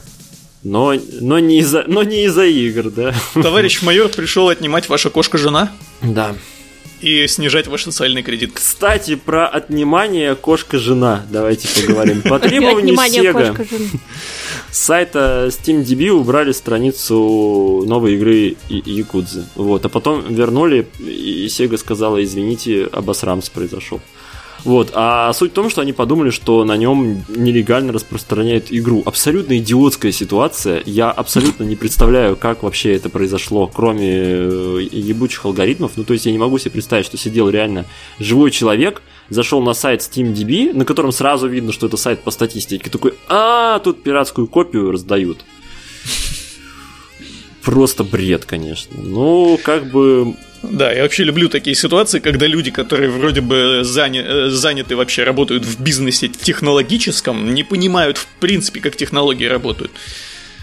Но, 0.63 0.93
но, 1.19 1.39
не 1.39 1.59
из-за, 1.59 1.85
но 1.87 2.03
не 2.03 2.25
из-за 2.25 2.45
игр, 2.45 2.91
да. 2.91 3.13
Товарищ 3.33 3.81
майор 3.81 4.09
пришел 4.09 4.49
отнимать 4.49 4.89
ваша 4.89 5.09
кошка-жена? 5.09 5.71
Да 6.01 6.35
и 7.01 7.27
снижать 7.27 7.67
ваш 7.67 7.83
социальный 7.83 8.23
кредит. 8.23 8.51
Кстати, 8.53 9.15
про 9.15 9.47
отнимание 9.47 10.35
кошка-жена 10.35 11.25
давайте 11.29 11.67
поговорим. 11.81 12.21
По 12.21 12.39
требованию 12.39 12.95
Sega 12.95 13.67
с 14.69 14.77
сайта 14.77 15.49
SteamDB 15.49 16.09
убрали 16.09 16.51
страницу 16.51 17.83
новой 17.85 18.15
игры 18.15 18.55
Якудзы. 18.69 19.45
Вот, 19.55 19.85
а 19.85 19.89
потом 19.89 20.33
вернули, 20.33 20.87
и 20.99 21.47
Sega 21.47 21.77
сказала, 21.77 22.23
извините, 22.23 22.87
обосрамс 22.91 23.49
произошел. 23.49 23.99
Вот. 24.63 24.91
А 24.93 25.33
суть 25.33 25.51
в 25.51 25.53
том, 25.53 25.69
что 25.69 25.81
они 25.81 25.93
подумали, 25.93 26.29
что 26.29 26.63
на 26.63 26.77
нем 26.77 27.23
нелегально 27.29 27.93
распространяют 27.93 28.67
игру. 28.69 29.01
Абсолютно 29.05 29.57
идиотская 29.57 30.11
ситуация. 30.11 30.83
Я 30.85 31.11
абсолютно 31.11 31.63
не 31.63 31.75
представляю, 31.75 32.35
как 32.35 32.63
вообще 32.63 32.93
это 32.93 33.09
произошло, 33.09 33.67
кроме 33.67 34.09
э, 34.11 34.87
ебучих 34.91 35.45
алгоритмов. 35.45 35.93
Ну, 35.95 36.03
то 36.03 36.13
есть 36.13 36.25
я 36.25 36.31
не 36.31 36.37
могу 36.37 36.57
себе 36.57 36.71
представить, 36.71 37.05
что 37.05 37.17
сидел 37.17 37.49
реально 37.49 37.85
живой 38.19 38.51
человек, 38.51 39.01
зашел 39.29 39.61
на 39.61 39.73
сайт 39.73 40.01
SteamDB, 40.01 40.73
на 40.73 40.85
котором 40.85 41.11
сразу 41.11 41.47
видно, 41.47 41.71
что 41.71 41.87
это 41.87 41.97
сайт 41.97 42.21
по 42.21 42.31
статистике, 42.31 42.89
такой, 42.89 43.13
а, 43.27 43.79
тут 43.79 44.03
пиратскую 44.03 44.47
копию 44.47 44.91
раздают. 44.91 45.39
Просто 47.63 48.03
бред, 48.03 48.45
конечно. 48.45 48.97
Ну, 49.01 49.59
как 49.63 49.85
бы 49.85 50.35
да, 50.63 50.91
я 50.91 51.03
вообще 51.03 51.23
люблю 51.23 51.49
такие 51.49 51.75
ситуации, 51.75 52.19
когда 52.19 52.45
люди, 52.45 52.69
которые 52.71 53.09
вроде 53.09 53.41
бы 53.41 53.81
заня... 53.83 54.21
Э, 54.23 54.49
заняты 54.49 54.95
вообще, 54.95 55.23
работают 55.23 55.65
в 55.65 55.81
бизнесе 55.81 56.27
технологическом, 56.27 57.53
не 57.53 57.63
понимают 57.63 58.17
в 58.17 58.27
принципе, 58.39 58.79
как 58.79 58.95
технологии 58.95 59.45
работают. 59.45 59.91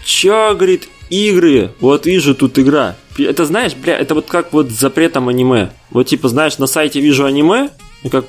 Чё, 0.05 0.55
говорит, 0.55 0.87
игры, 1.09 1.71
вот 1.81 2.05
вижу 2.05 2.33
тут 2.33 2.57
игра. 2.57 2.95
Это 3.17 3.45
знаешь, 3.45 3.73
бля, 3.73 3.97
это 3.97 4.15
вот 4.15 4.27
как 4.27 4.53
вот 4.53 4.69
с 4.69 4.79
запретом 4.79 5.27
аниме. 5.27 5.71
Вот 5.89 6.07
типа, 6.07 6.29
знаешь, 6.29 6.57
на 6.57 6.67
сайте 6.67 7.01
вижу 7.01 7.25
аниме, 7.25 7.69
как 8.09 8.25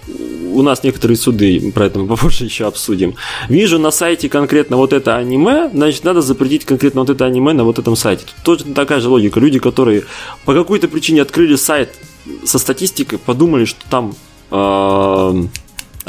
у 0.52 0.62
нас 0.62 0.82
некоторые 0.82 1.16
суды, 1.16 1.70
про 1.72 1.86
это 1.86 2.00
мы 2.00 2.08
попозже 2.08 2.44
еще 2.44 2.66
обсудим. 2.66 3.14
Вижу 3.48 3.78
на 3.78 3.90
сайте 3.90 4.28
конкретно 4.28 4.76
вот 4.76 4.92
это 4.92 5.16
аниме, 5.16 5.70
значит, 5.72 6.04
надо 6.04 6.22
запретить 6.22 6.64
конкретно 6.64 7.02
вот 7.02 7.10
это 7.10 7.24
аниме 7.24 7.52
на 7.52 7.64
вот 7.64 7.78
этом 7.78 7.94
сайте. 7.94 8.24
Тут 8.42 8.58
точно 8.58 8.74
такая 8.74 9.00
же 9.00 9.08
логика. 9.08 9.38
Люди, 9.38 9.58
которые 9.58 10.04
по 10.44 10.54
какой-то 10.54 10.88
причине 10.88 11.22
открыли 11.22 11.54
сайт 11.54 11.94
со 12.44 12.58
статистикой, 12.58 13.18
подумали, 13.18 13.64
что 13.64 13.80
там 13.88 14.14
э, 14.50 15.44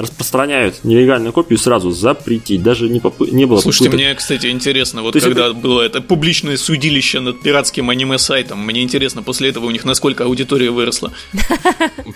распространяют 0.01 0.83
нелегальную 0.83 1.33
копию, 1.33 1.57
сразу 1.57 1.91
запретить. 1.91 2.63
Даже 2.63 2.89
не, 2.89 2.99
поп... 2.99 3.19
не 3.31 3.45
было 3.45 3.59
Слушайте, 3.59 3.95
мне, 3.95 4.13
кстати, 4.15 4.47
интересно, 4.47 5.01
вот 5.01 5.13
То 5.13 5.21
когда 5.21 5.47
это... 5.47 5.53
было 5.53 5.81
это 5.81 6.01
публичное 6.01 6.57
судилище 6.57 7.19
над 7.19 7.41
пиратским 7.41 7.89
аниме-сайтом, 7.89 8.59
мне 8.59 8.81
интересно, 8.81 9.23
после 9.23 9.49
этого 9.49 9.65
у 9.65 9.71
них 9.71 9.85
насколько 9.85 10.25
аудитория 10.25 10.71
выросла. 10.71 11.11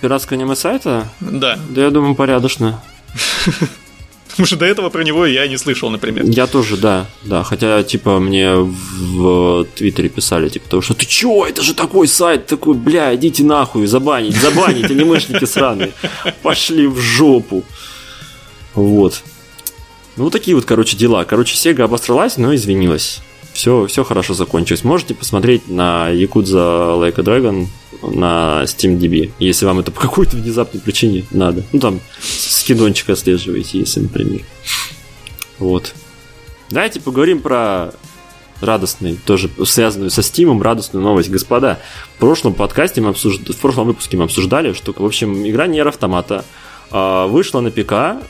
Пиратского 0.01 0.37
аниме-сайта? 0.37 1.09
Да. 1.19 1.59
Да 1.69 1.83
я 1.83 1.89
думаю, 1.91 2.15
порядочно. 2.15 2.81
Потому 4.35 4.47
что 4.47 4.57
до 4.57 4.65
этого 4.65 4.89
про 4.89 5.01
него 5.01 5.25
я 5.25 5.47
не 5.47 5.55
слышал, 5.57 5.89
например. 5.89 6.25
Я 6.25 6.45
тоже, 6.45 6.75
да, 6.75 7.05
да. 7.23 7.43
Хотя, 7.43 7.81
типа, 7.83 8.19
мне 8.19 8.53
в 8.55 9.65
Твиттере 9.75 10.09
писали, 10.09 10.49
типа, 10.49 10.69
того, 10.69 10.81
что 10.81 10.93
ты 10.93 11.05
чё, 11.05 11.45
это 11.45 11.61
же 11.61 11.73
такой 11.73 12.09
сайт, 12.09 12.45
такой, 12.45 12.75
бля, 12.75 13.15
идите 13.15 13.45
нахуй, 13.45 13.87
забанить, 13.87 14.35
забанить, 14.35 14.91
анимешники 14.91 15.45
сраные. 15.45 15.93
Пошли 16.41 16.85
в 16.85 16.99
жопу. 16.99 17.63
Вот. 18.73 19.23
Ну, 20.17 20.29
такие 20.29 20.53
вот, 20.55 20.65
короче, 20.65 20.97
дела. 20.97 21.23
Короче, 21.23 21.55
Sega 21.55 21.83
обосралась, 21.83 22.35
но 22.35 22.53
извинилась. 22.53 23.21
Все, 23.55 23.87
все 23.87 24.03
хорошо 24.03 24.33
закончилось. 24.33 24.83
Можете 24.83 25.15
посмотреть 25.15 25.69
на 25.69 26.11
Yakuza 26.11 26.99
Like 26.99 27.17
a 27.17 27.23
Dragon 27.23 27.67
на 28.01 28.63
SteamDB, 28.65 29.31
если 29.39 29.65
вам 29.65 29.79
это 29.79 29.91
по 29.91 30.01
какой-то 30.01 30.35
внезапной 30.35 30.81
причине 30.81 31.23
надо. 31.31 31.63
Ну, 31.71 31.79
там, 31.79 32.01
скидончик 32.21 33.09
отслеживаете, 33.09 33.79
если, 33.79 34.01
например. 34.01 34.41
Вот. 35.57 35.95
Давайте 36.69 36.99
поговорим 36.99 37.39
про 37.39 37.93
радостный, 38.59 39.17
тоже 39.25 39.49
связанную 39.63 40.09
со 40.09 40.21
Стимом, 40.21 40.61
радостную 40.61 41.01
новость. 41.01 41.29
Господа, 41.29 41.79
в 42.17 42.19
прошлом 42.19 42.55
подкасте 42.55 42.99
мы 42.99 43.11
обсуждали, 43.11 43.53
в 43.53 43.57
прошлом 43.57 43.87
выпуске 43.87 44.17
мы 44.17 44.25
обсуждали, 44.25 44.73
что, 44.73 44.93
в 44.93 45.05
общем, 45.05 45.47
игра 45.47 45.65
Нер 45.67 45.87
Автомата 45.87 46.43
а, 46.91 47.25
вышла 47.27 47.61
на 47.61 47.71
ПК 47.71 48.21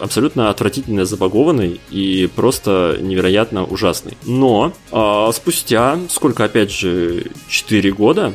абсолютно 0.00 0.50
отвратительно 0.50 1.04
забагованный 1.04 1.80
и 1.90 2.28
просто 2.34 2.98
невероятно 3.00 3.64
ужасный. 3.64 4.16
Но 4.24 4.72
а, 4.90 5.30
спустя, 5.32 5.98
сколько, 6.08 6.44
опять 6.44 6.70
же, 6.70 7.26
4 7.48 7.92
года, 7.92 8.34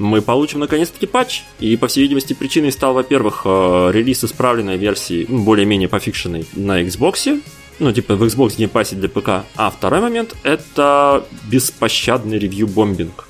мы 0.00 0.22
получим 0.22 0.60
наконец-таки 0.60 1.06
патч. 1.06 1.42
И, 1.58 1.76
по 1.76 1.86
всей 1.86 2.02
видимости, 2.02 2.32
причиной 2.32 2.72
стал, 2.72 2.94
во-первых, 2.94 3.42
э, 3.44 3.90
релиз 3.92 4.24
исправленной 4.24 4.78
версии, 4.78 5.26
ну, 5.28 5.44
более-менее 5.44 5.88
пофикшенной 5.88 6.46
на 6.54 6.82
Xbox, 6.82 7.42
ну, 7.78 7.92
типа 7.92 8.16
в 8.16 8.22
Xbox 8.22 8.56
Game 8.56 8.70
Pass 8.72 8.94
для 8.94 9.08
ПК. 9.08 9.46
А 9.56 9.70
второй 9.70 10.00
момент— 10.00 10.34
это 10.42 11.24
беспощадный 11.50 12.38
ревью-бомбинг. 12.38 13.28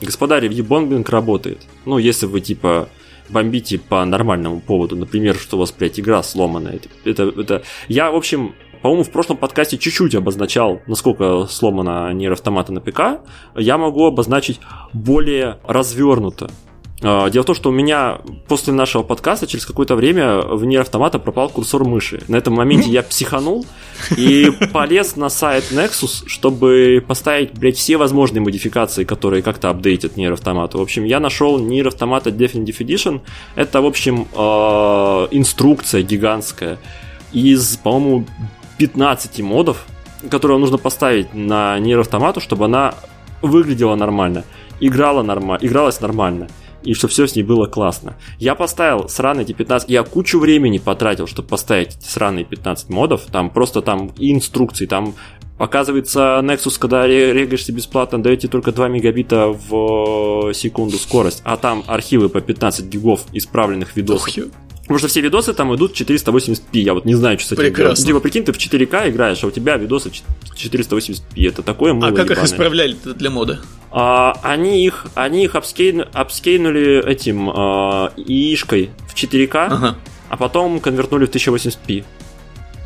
Господа, 0.00 0.38
ревью-бомбинг 0.38 1.08
работает. 1.08 1.62
Ну, 1.84 1.98
если 1.98 2.26
вы, 2.26 2.40
типа, 2.40 2.88
бомбите 3.28 3.78
по 3.78 4.04
нормальному 4.04 4.60
поводу, 4.60 4.96
например, 4.96 5.36
что 5.36 5.56
у 5.56 5.60
вас, 5.60 5.72
блядь, 5.72 5.98
игра 5.98 6.22
сломанная. 6.22 6.80
Это, 7.04 7.22
это... 7.24 7.62
Я, 7.88 8.10
в 8.10 8.16
общем, 8.16 8.54
по-моему, 8.82 9.04
в 9.04 9.10
прошлом 9.10 9.38
подкасте 9.38 9.78
чуть-чуть 9.78 10.14
обозначал, 10.14 10.82
насколько 10.86 11.46
сломана 11.46 12.12
Нир 12.12 12.32
Автомата 12.32 12.70
на 12.70 12.82
ПК. 12.82 13.22
Я 13.56 13.78
могу 13.78 14.04
обозначить 14.04 14.60
более 14.92 15.58
развернуто. 15.66 16.50
А, 17.02 17.28
дело 17.28 17.42
в 17.42 17.46
том, 17.46 17.54
что 17.54 17.70
у 17.70 17.72
меня 17.72 18.20
после 18.46 18.72
нашего 18.72 19.02
подкаста 19.02 19.46
через 19.46 19.66
какое-то 19.66 19.96
время 19.96 20.40
в 20.40 20.64
Нир 20.64 20.82
Автомата 20.82 21.18
пропал 21.18 21.48
курсор 21.48 21.84
мыши. 21.84 22.22
На 22.28 22.36
этом 22.36 22.54
моменте 22.54 22.90
я 22.90 23.02
психанул 23.02 23.66
и 24.16 24.50
полез 24.72 25.16
на 25.16 25.28
сайт 25.28 25.72
Nexus, 25.72 26.26
чтобы 26.26 27.04
поставить, 27.06 27.52
блядь, 27.52 27.76
все 27.76 27.96
возможные 27.96 28.40
модификации, 28.40 29.04
которые 29.04 29.42
как-то 29.42 29.70
апдейтят 29.70 30.16
Нир 30.16 30.32
Автомата. 30.32 30.78
В 30.78 30.82
общем, 30.82 31.04
я 31.04 31.20
нашел 31.20 31.58
Нир 31.58 31.88
Автомата 31.88 32.30
Definitive 32.30 32.78
Edition. 32.78 33.20
Это, 33.56 33.80
в 33.82 33.86
общем, 33.86 34.28
а, 34.34 35.28
инструкция 35.30 36.02
гигантская 36.02 36.78
из, 37.32 37.76
по-моему, 37.76 38.26
15 38.78 39.40
модов, 39.40 39.84
которые 40.30 40.58
нужно 40.58 40.78
поставить 40.78 41.34
на 41.34 41.78
нейроавтомату, 41.78 42.40
чтобы 42.40 42.64
она 42.64 42.94
выглядела 43.42 43.94
нормально, 43.94 44.44
играла 44.80 45.22
нормально, 45.22 45.64
игралась 45.64 46.00
нормально 46.00 46.48
и 46.84 46.94
чтобы 46.94 47.12
все 47.12 47.26
с 47.26 47.34
ней 47.34 47.42
было 47.42 47.66
классно. 47.66 48.16
Я 48.38 48.54
поставил 48.54 49.08
сраные 49.08 49.44
эти 49.44 49.52
15, 49.52 49.88
я 49.88 50.02
кучу 50.02 50.38
времени 50.38 50.78
потратил, 50.78 51.26
чтобы 51.26 51.48
поставить 51.48 51.96
эти 51.96 52.04
сраные 52.04 52.44
15 52.44 52.90
модов, 52.90 53.22
там 53.30 53.50
просто 53.50 53.82
там 53.82 54.12
инструкции, 54.18 54.86
там 54.86 55.14
Оказывается, 55.56 56.40
Nexus, 56.42 56.80
когда 56.80 57.06
регаешься 57.06 57.72
бесплатно, 57.72 58.20
даете 58.20 58.48
только 58.48 58.72
2 58.72 58.88
мегабита 58.88 59.46
в 59.46 60.52
секунду 60.52 60.96
скорость, 60.96 61.42
а 61.44 61.56
там 61.56 61.84
архивы 61.86 62.28
по 62.28 62.40
15 62.40 62.86
гигов 62.86 63.24
исправленных 63.32 63.94
видосов. 63.94 64.28
Потому 64.84 64.98
что 64.98 65.08
все 65.08 65.22
видосы 65.22 65.54
там 65.54 65.74
идут 65.74 65.98
480p. 65.98 66.60
Я 66.72 66.92
вот 66.92 67.06
не 67.06 67.14
знаю, 67.14 67.38
что 67.38 67.48
с 67.48 67.52
этим 67.52 67.62
Прекрасно. 67.62 68.04
делать. 68.04 68.06
Типа, 68.06 68.20
прикинь, 68.20 68.44
ты 68.44 68.52
в 68.52 68.58
4К 68.58 69.08
играешь, 69.10 69.42
а 69.42 69.46
у 69.46 69.50
тебя 69.50 69.76
видосы 69.78 70.10
480p. 70.54 71.48
Это 71.48 71.62
такое 71.62 71.94
мыло 71.94 72.08
А 72.08 72.12
как 72.12 72.26
ебаное. 72.26 72.42
их 72.42 72.44
исправляли 72.44 72.96
для 73.04 73.30
мода? 73.30 73.60
А, 73.90 74.38
они 74.42 74.84
их, 74.84 75.06
они 75.14 75.44
их 75.44 75.54
апскейн, 75.54 76.04
апскейнули 76.12 77.02
этим 77.06 77.48
а, 77.48 78.12
ишкой 78.16 78.90
в 79.08 79.14
4К, 79.14 79.66
ага. 79.70 79.96
а 80.28 80.36
потом 80.36 80.80
конвертнули 80.80 81.24
в 81.26 81.30
1080p. 81.30 82.04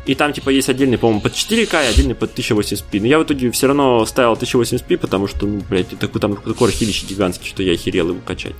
И 0.05 0.15
там, 0.15 0.31
типа, 0.31 0.49
есть 0.49 0.69
отдельный, 0.69 0.97
по-моему, 0.97 1.21
под 1.21 1.33
4К 1.33 1.85
и 1.85 1.89
отдельный 1.89 2.15
под 2.15 2.33
1080p. 2.37 3.01
Но 3.01 3.07
я 3.07 3.19
в 3.19 3.23
итоге 3.23 3.51
все 3.51 3.67
равно 3.67 4.05
ставил 4.05 4.33
1080p, 4.33 4.97
потому 4.97 5.27
что, 5.27 5.45
ну, 5.45 5.61
блядь, 5.69 5.89
такой, 5.99 6.21
там 6.21 6.35
такой 6.37 6.69
архивище 6.69 7.05
гигантский, 7.05 7.47
что 7.47 7.61
я 7.61 7.73
охерел 7.73 8.09
его 8.09 8.19
качать. 8.25 8.55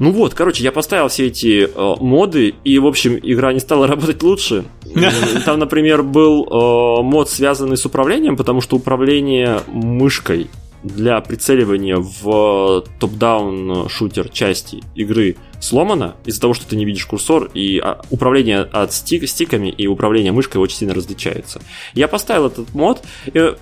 Ну 0.00 0.12
вот, 0.12 0.32
короче, 0.32 0.64
я 0.64 0.72
поставил 0.72 1.08
все 1.08 1.26
эти 1.26 1.68
э, 1.68 1.94
моды, 2.00 2.54
и, 2.64 2.78
в 2.78 2.86
общем, 2.86 3.18
игра 3.22 3.52
не 3.52 3.60
стала 3.60 3.86
работать 3.86 4.22
лучше. 4.22 4.64
Там, 5.44 5.58
например, 5.58 6.02
был 6.02 6.44
э, 6.44 7.02
мод, 7.02 7.28
связанный 7.28 7.76
с 7.76 7.84
управлением, 7.84 8.38
потому 8.38 8.62
что 8.62 8.76
управление 8.76 9.60
мышкой 9.68 10.48
для 10.82 11.20
прицеливания 11.20 11.96
в 11.96 12.84
топ-даун 12.98 13.88
шутер 13.88 14.28
части 14.28 14.82
игры 14.94 15.36
сломано 15.60 16.16
из-за 16.24 16.40
того, 16.40 16.54
что 16.54 16.66
ты 16.66 16.76
не 16.76 16.84
видишь 16.84 17.04
курсор, 17.04 17.50
и 17.52 17.78
а, 17.78 18.00
управление 18.10 18.60
от 18.60 18.92
стик, 18.92 19.28
стиками 19.28 19.68
и 19.68 19.86
управление 19.86 20.32
мышкой 20.32 20.60
очень 20.60 20.78
сильно 20.78 20.94
различается. 20.94 21.60
Я 21.94 22.08
поставил 22.08 22.46
этот 22.46 22.74
мод, 22.74 23.02
и, 23.26 23.54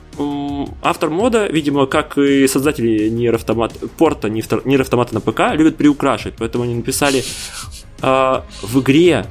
автор 0.83 1.11
мода, 1.11 1.47
видимо, 1.47 1.87
как 1.87 2.17
и 2.19 2.47
создатели 2.47 3.11
Nier 3.11 3.35
Автомат, 3.35 3.73
порта 3.97 4.29
Nier 4.29 4.81
Автомата 4.81 5.15
на 5.15 5.21
ПК, 5.21 5.55
любят 5.55 5.77
приукрашивать, 5.77 6.37
поэтому 6.39 6.65
они 6.65 6.77
написали 6.77 7.25
э, 8.03 8.41
в 8.63 8.81
игре 8.81 9.27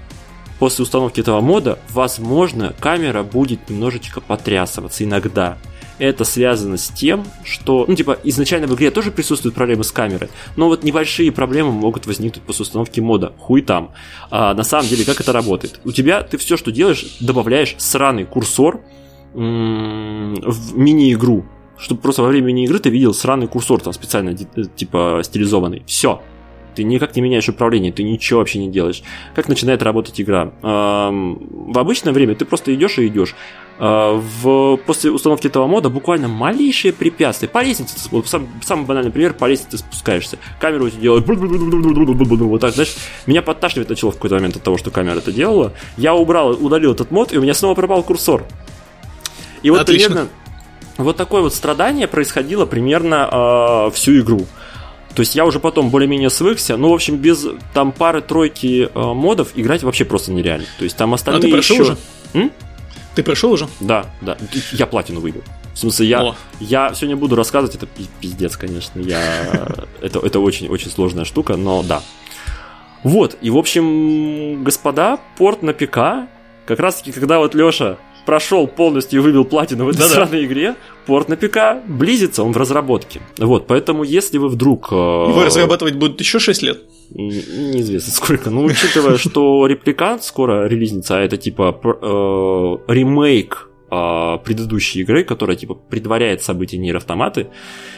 после 0.59 0.83
установки 0.83 1.19
этого 1.19 1.39
мода, 1.39 1.79
возможно, 1.89 2.73
камера 2.79 3.23
будет 3.23 3.69
немножечко 3.69 4.21
потрясываться 4.21 5.03
иногда 5.03 5.57
это 5.99 6.23
связано 6.23 6.77
с 6.77 6.87
тем, 6.89 7.25
что, 7.43 7.85
ну, 7.87 7.95
типа, 7.95 8.17
изначально 8.23 8.67
в 8.67 8.75
игре 8.75 8.91
тоже 8.91 9.11
присутствуют 9.11 9.55
проблемы 9.55 9.83
с 9.83 9.91
камерой, 9.91 10.29
но 10.55 10.67
вот 10.67 10.83
небольшие 10.83 11.31
проблемы 11.31 11.71
могут 11.71 12.05
возникнуть 12.05 12.43
после 12.43 12.63
установки 12.63 12.99
мода. 12.99 13.33
Хуй 13.37 13.61
там. 13.61 13.91
А, 14.29 14.53
на 14.53 14.63
самом 14.63 14.87
деле, 14.87 15.05
как 15.05 15.19
это 15.19 15.31
работает? 15.31 15.79
У 15.83 15.91
тебя, 15.91 16.23
ты 16.23 16.37
все, 16.37 16.57
что 16.57 16.71
делаешь, 16.71 17.17
добавляешь 17.19 17.75
сраный 17.77 18.25
курсор 18.25 18.81
в 19.33 20.77
мини-игру, 20.77 21.45
чтобы 21.77 22.01
просто 22.01 22.23
во 22.23 22.29
время 22.29 22.47
мини-игры 22.47 22.79
ты 22.79 22.89
видел 22.89 23.13
сраный 23.13 23.47
курсор 23.47 23.81
там 23.81 23.93
специально, 23.93 24.29
э, 24.29 24.63
типа, 24.75 25.21
стилизованный. 25.23 25.83
Все. 25.85 26.21
Ты 26.77 26.83
никак 26.83 27.15
не 27.15 27.23
меняешь 27.23 27.49
управление, 27.49 27.91
ты 27.91 28.03
ничего 28.03 28.37
вообще 28.37 28.59
не 28.59 28.69
делаешь. 28.69 29.01
Как 29.33 29.47
начинает 29.47 29.81
работать 29.81 30.21
игра? 30.21 30.51
В 30.61 31.79
обычное 31.79 32.13
время 32.13 32.35
ты 32.35 32.45
просто 32.45 32.71
идешь 32.75 32.99
и 32.99 33.07
идешь. 33.07 33.33
А, 33.79 34.13
в, 34.13 34.77
после 34.85 35.09
установки 35.09 35.47
этого 35.47 35.65
мода 35.65 35.89
буквально 35.89 36.27
малейшие 36.27 36.93
препятствия. 36.93 37.47
По 37.47 37.63
лестнице, 37.63 37.97
вот, 38.11 38.27
сам, 38.27 38.47
самый 38.63 38.85
банальный 38.85 39.11
пример, 39.11 39.33
по 39.33 39.45
лестнице 39.45 39.79
спускаешься. 39.79 40.37
Камера 40.59 40.83
у 40.83 40.89
делает 40.89 41.25
вот 41.25 42.61
так, 42.61 42.75
знаешь, 42.75 42.95
меня 43.25 43.41
подташнивать 43.41 43.89
начало 43.89 44.11
в 44.11 44.15
какой-то 44.15 44.35
момент 44.35 44.55
от 44.55 44.61
того, 44.61 44.77
что 44.77 44.91
камера 44.91 45.17
это 45.17 45.31
делала. 45.31 45.73
Я 45.97 46.13
убрал, 46.13 46.51
удалил 46.51 46.91
этот 46.91 47.09
мод, 47.09 47.33
и 47.33 47.39
у 47.39 47.41
меня 47.41 47.55
снова 47.55 47.73
пропал 47.73 48.03
курсор. 48.03 48.43
И 49.63 49.71
вот 49.71 49.81
Отлично. 49.81 50.09
примерно 50.09 50.29
вот 50.97 51.15
такое 51.15 51.41
вот 51.41 51.53
страдание 51.53 52.07
происходило 52.07 52.65
примерно 52.65 53.87
э, 53.89 53.91
всю 53.93 54.19
игру. 54.19 54.45
То 55.17 55.21
есть 55.21 55.33
я 55.33 55.45
уже 55.45 55.59
потом 55.59 55.89
более-менее 55.89 56.29
свыкся. 56.29 56.77
Ну, 56.77 56.91
в 56.91 56.93
общем, 56.93 57.17
без 57.17 57.43
там 57.73 57.91
пары-тройки 57.91 58.87
э, 58.93 59.13
модов 59.13 59.47
играть 59.55 59.81
вообще 59.81 60.05
просто 60.05 60.31
нереально. 60.31 60.67
То 60.77 60.83
есть 60.83 60.95
там 60.95 61.11
остальные 61.11 61.39
а 61.39 61.41
ты 61.41 61.51
прошел 61.51 61.75
еще... 61.75 61.81
уже? 61.81 61.97
М? 62.35 62.51
Ты 63.15 63.23
прошел 63.23 63.51
уже? 63.51 63.67
Да, 63.79 64.05
да. 64.21 64.37
Я 64.73 64.85
платину 64.85 65.19
выбил. 65.19 65.41
В 65.73 65.79
смысле, 65.79 66.05
я, 66.05 66.35
я 66.59 66.93
сегодня 66.93 67.15
буду 67.15 67.35
рассказывать, 67.35 67.73
это 67.73 67.87
пиздец, 68.21 68.57
конечно. 68.57 68.99
Я, 68.99 69.67
это, 70.01 70.19
это 70.19 70.39
очень-очень 70.39 70.91
сложная 70.91 71.25
штука, 71.25 71.57
но 71.57 71.81
да. 71.81 72.03
Вот, 73.01 73.37
и 73.41 73.49
в 73.49 73.57
общем, 73.57 74.63
господа, 74.63 75.17
порт 75.35 75.63
на 75.63 75.73
ПК, 75.73 76.29
как 76.67 76.79
раз 76.79 76.97
таки, 76.97 77.11
когда 77.11 77.39
вот 77.39 77.55
Леша 77.55 77.97
прошел 78.27 78.67
полностью 78.67 79.21
и 79.21 79.23
выбил 79.23 79.45
платину 79.45 79.85
в 79.85 79.89
этой 79.89 79.99
Да-да. 79.99 80.09
странной 80.09 80.45
игре, 80.45 80.75
порт 81.05 81.29
на 81.29 81.37
ПК 81.37 81.57
близится, 81.87 82.43
он 82.43 82.51
в 82.51 82.57
разработке. 82.57 83.21
Вот, 83.37 83.67
поэтому 83.67 84.03
если 84.03 84.37
вы 84.37 84.49
вдруг... 84.49 84.89
Э, 84.91 84.95
Его 84.95 85.45
разрабатывать 85.45 85.95
будут 85.95 86.19
еще 86.19 86.37
6 86.37 86.61
лет? 86.61 86.79
Неизвестно 87.09 88.11
сколько. 88.13 88.49
Но 88.49 88.63
учитывая, 88.65 89.17
что 89.17 89.65
репликант 89.65 90.25
скоро 90.25 90.67
релизнится, 90.67 91.17
а 91.17 91.21
это 91.21 91.37
типа 91.37 91.79
э, 91.83 92.91
ремейк 92.93 93.66
э, 93.89 94.37
предыдущей 94.43 95.01
игры, 95.01 95.23
которая 95.23 95.57
типа 95.57 95.75
предваряет 95.75 96.41
события 96.41 96.77
Нир 96.77 96.97
Автоматы, 96.97 97.47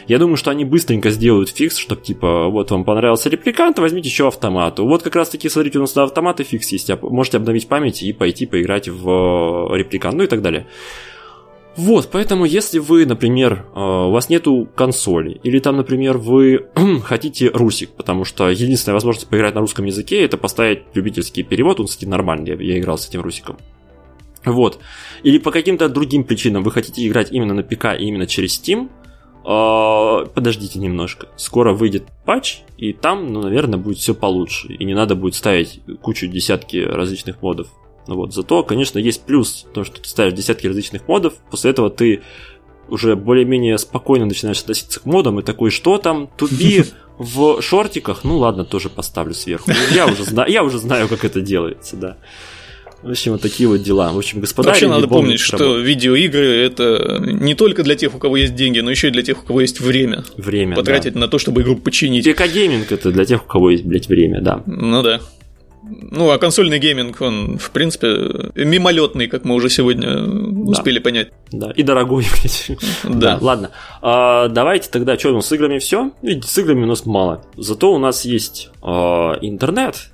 я 0.08 0.18
думаю, 0.18 0.38
что 0.38 0.52
они 0.52 0.66
быстренько 0.66 1.10
сделают 1.10 1.50
фикс, 1.50 1.78
чтобы 1.78 2.02
типа 2.02 2.50
вот 2.50 2.72
вам 2.72 2.84
понравился 2.84 3.30
репликант, 3.30 3.80
возьмите 3.80 4.10
еще 4.10 4.28
автомату. 4.28 4.86
Вот 4.86 5.04
как 5.04 5.16
раз 5.16 5.30
таки, 5.30 5.50
смотрите, 5.50 5.78
у 5.78 5.82
нас 5.82 5.96
на 5.96 6.04
автоматы 6.04 6.44
фикс 6.44 6.72
есть, 6.72 6.92
можете 7.02 7.38
обновить 7.38 7.68
память 7.68 8.04
и 8.04 8.14
пойти 8.14 8.46
поиграть 8.46 8.88
в 8.88 9.76
репликант, 9.76 10.18
ну 10.18 10.24
и 10.24 10.28
так 10.28 10.42
далее. 10.42 10.68
Вот, 11.80 12.10
поэтому 12.12 12.44
если 12.44 12.80
вы, 12.80 13.06
например, 13.06 13.66
э, 13.74 13.80
у 13.80 14.12
вас 14.12 14.28
нету 14.28 14.68
консоли, 14.76 15.40
или 15.44 15.60
там, 15.60 15.78
например, 15.78 16.18
вы 16.18 16.66
хотите 17.04 17.50
русик, 17.54 17.92
потому 17.92 18.26
что 18.26 18.50
единственная 18.50 18.96
возможность 18.96 19.30
поиграть 19.30 19.56
на 19.56 19.62
русском 19.62 19.86
языке 19.86 20.26
это 20.26 20.38
поставить 20.38 20.82
любительский 20.94 21.44
перевод, 21.44 21.80
он, 21.80 21.86
кстати, 21.88 22.04
нормальный, 22.04 22.62
я 22.66 22.80
играл 22.80 22.98
с 22.98 23.08
этим 23.08 23.22
русиком. 23.22 23.58
Вот. 24.52 24.80
Или 25.24 25.38
по 25.38 25.52
каким-то 25.52 25.90
другим 25.90 26.24
причинам 26.24 26.64
вы 26.64 26.72
хотите 26.72 27.06
играть 27.08 27.32
именно 27.32 27.54
на 27.54 27.64
ПК 27.64 27.96
и 27.98 28.06
именно 28.06 28.28
через 28.28 28.60
Steam, 28.60 28.90
э, 29.46 30.26
подождите 30.34 30.80
немножко. 30.80 31.28
Скоро 31.36 31.74
выйдет 31.74 32.04
патч, 32.26 32.60
и 32.78 32.94
там, 32.94 33.32
ну, 33.32 33.42
наверное, 33.42 33.80
будет 33.80 33.98
все 33.98 34.14
получше. 34.14 34.68
И 34.74 34.84
не 34.86 34.94
надо 34.94 35.16
будет 35.16 35.36
ставить 35.36 35.82
кучу 36.02 36.28
десятки 36.28 36.78
различных 36.78 37.42
модов. 37.42 37.68
Ну 38.08 38.16
вот, 38.16 38.34
зато, 38.34 38.64
конечно, 38.64 38.98
есть 38.98 39.24
плюс, 39.24 39.68
то, 39.74 39.84
что 39.84 40.02
ты 40.02 40.10
ставишь 40.10 40.34
десятки 40.34 40.66
различных 40.66 41.08
модов, 41.08 41.36
после 41.52 41.72
этого 41.72 41.92
ты 41.92 42.24
уже 42.88 43.16
более-менее 43.16 43.78
спокойно 43.78 44.26
начинаешь 44.26 44.62
относиться 44.62 45.00
к 45.00 45.06
модам 45.06 45.40
и 45.40 45.44
такой, 45.44 45.70
что 45.70 46.00
там, 46.00 46.28
2B 46.38 46.86
в 47.20 47.62
шортиках, 47.62 48.24
ну 48.24 48.38
ладно, 48.38 48.66
тоже 48.66 48.90
поставлю 48.90 49.34
сверху. 49.34 49.72
Я 49.94 50.08
уже 50.08 50.24
знаю, 50.24 50.52
я 50.52 50.64
уже 50.64 50.80
знаю, 50.80 51.08
как 51.08 51.24
это 51.26 51.42
делается, 51.42 51.98
да. 51.98 52.18
В 53.02 53.12
общем, 53.12 53.34
вот 53.34 53.42
такие 53.42 53.70
вот 53.70 53.82
дела. 53.82 54.12
В 54.12 54.18
общем, 54.18 54.42
господа... 54.42 54.70
Вообще 54.70 54.88
надо 54.88 55.08
помнить, 55.08 55.40
что 55.40 55.78
видеоигры– 55.78 56.46
это 56.66 57.20
не 57.22 57.56
только 57.56 57.84
для 57.84 57.96
тех, 57.96 58.14
у 58.14 58.20
кого 58.20 58.38
есть 58.38 58.56
деньги, 58.56 58.80
но 58.80 58.92
еще 58.92 59.08
и 59.08 59.12
для 59.12 59.24
тех, 59.24 59.42
у 59.42 59.46
кого 59.46 59.62
есть 59.62 59.80
время. 59.80 60.24
Время, 60.36 60.76
Потратить 60.76 61.14
да. 61.14 61.22
на 61.22 61.28
то, 61.28 61.40
чтобы 61.40 61.62
игру 61.62 61.78
починить. 61.78 62.28
ПК-гейминг– 62.28 62.88
это 62.92 63.12
для 63.12 63.26
тех, 63.26 63.44
у 63.44 63.48
кого 63.48 63.70
есть, 63.72 63.86
блядь, 63.86 64.08
время, 64.08 64.42
да. 64.42 64.64
Ну 64.66 65.02
да. 65.02 65.22
Ну, 65.82 66.30
а 66.30 66.38
консольный 66.38 66.78
гейминг, 66.78 67.20
он, 67.22 67.58
в 67.58 67.72
принципе, 67.72 68.52
мимолетный, 68.56 69.28
как 69.28 69.46
мы 69.46 69.56
уже 69.56 69.70
сегодня 69.70 70.18
да. 70.18 70.72
успели 70.72 71.00
понять. 71.00 71.30
Да, 71.52 71.72
и 71.72 71.84
дорогой. 71.84 72.26
Да. 73.04 73.38
да. 73.38 73.38
Ладно. 73.42 73.72
А, 74.02 74.50
давайте 74.50 74.90
тогда, 74.90 75.18
что 75.18 75.30
у 75.30 75.36
нас 75.36 75.48
с 75.48 75.52
играми 75.52 75.80
все? 75.80 76.12
Видите, 76.22 76.48
с 76.48 76.58
играми 76.58 76.84
у 76.84 76.88
нас 76.88 77.06
мало. 77.06 77.44
Зато 77.56 77.92
у 77.92 77.98
нас 77.98 78.26
есть 78.26 78.70
а, 78.82 79.38
интернет, 79.42 80.10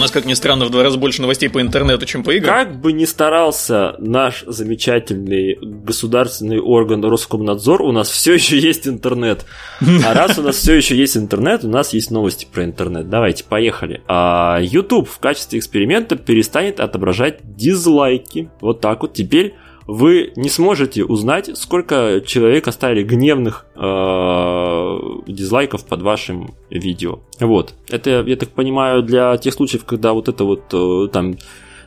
нас, 0.00 0.10
как 0.10 0.24
ни 0.24 0.34
странно, 0.34 0.64
в 0.64 0.70
два 0.70 0.82
раза 0.82 0.98
больше 0.98 1.22
новостей 1.22 1.48
по 1.48 1.60
интернету, 1.60 2.06
чем 2.06 2.22
по 2.22 2.32
играм. 2.32 2.54
Как 2.54 2.80
бы 2.80 2.92
ни 2.92 3.04
старался 3.04 3.94
наш 3.98 4.44
замечательный 4.46 5.58
государственный 5.60 6.58
орган 6.58 7.04
Роскомнадзор, 7.04 7.82
у 7.82 7.92
нас 7.92 8.10
все 8.10 8.34
еще 8.34 8.58
есть 8.58 8.88
интернет. 8.88 9.46
А 9.80 10.14
раз 10.14 10.38
у 10.38 10.42
нас 10.42 10.56
все 10.56 10.74
еще 10.74 10.96
есть 10.96 11.16
интернет, 11.16 11.64
у 11.64 11.68
нас 11.68 11.92
есть 11.92 12.10
новости 12.10 12.46
про 12.50 12.64
интернет. 12.64 13.08
Давайте, 13.08 13.44
поехали. 13.44 14.02
А 14.08 14.58
YouTube 14.60 15.08
в 15.08 15.18
качестве 15.18 15.58
эксперимента 15.58 16.16
перестанет 16.16 16.80
отображать 16.80 17.38
дизлайки. 17.56 18.50
Вот 18.60 18.80
так 18.80 19.02
вот. 19.02 19.12
Теперь 19.12 19.54
вы 19.90 20.32
не 20.36 20.48
сможете 20.48 21.04
узнать, 21.04 21.50
сколько 21.58 22.22
человек 22.24 22.68
оставили 22.68 23.02
гневных 23.02 23.66
э, 23.74 24.98
дизлайков 25.26 25.84
под 25.84 26.02
вашим 26.02 26.54
видео. 26.70 27.18
Вот. 27.40 27.74
Это, 27.88 28.22
я 28.24 28.36
так 28.36 28.50
понимаю, 28.50 29.02
для 29.02 29.36
тех 29.36 29.52
случаев, 29.52 29.84
когда 29.84 30.12
вот 30.12 30.28
это 30.28 30.44
вот 30.44 30.72
э, 30.72 31.08
там 31.12 31.36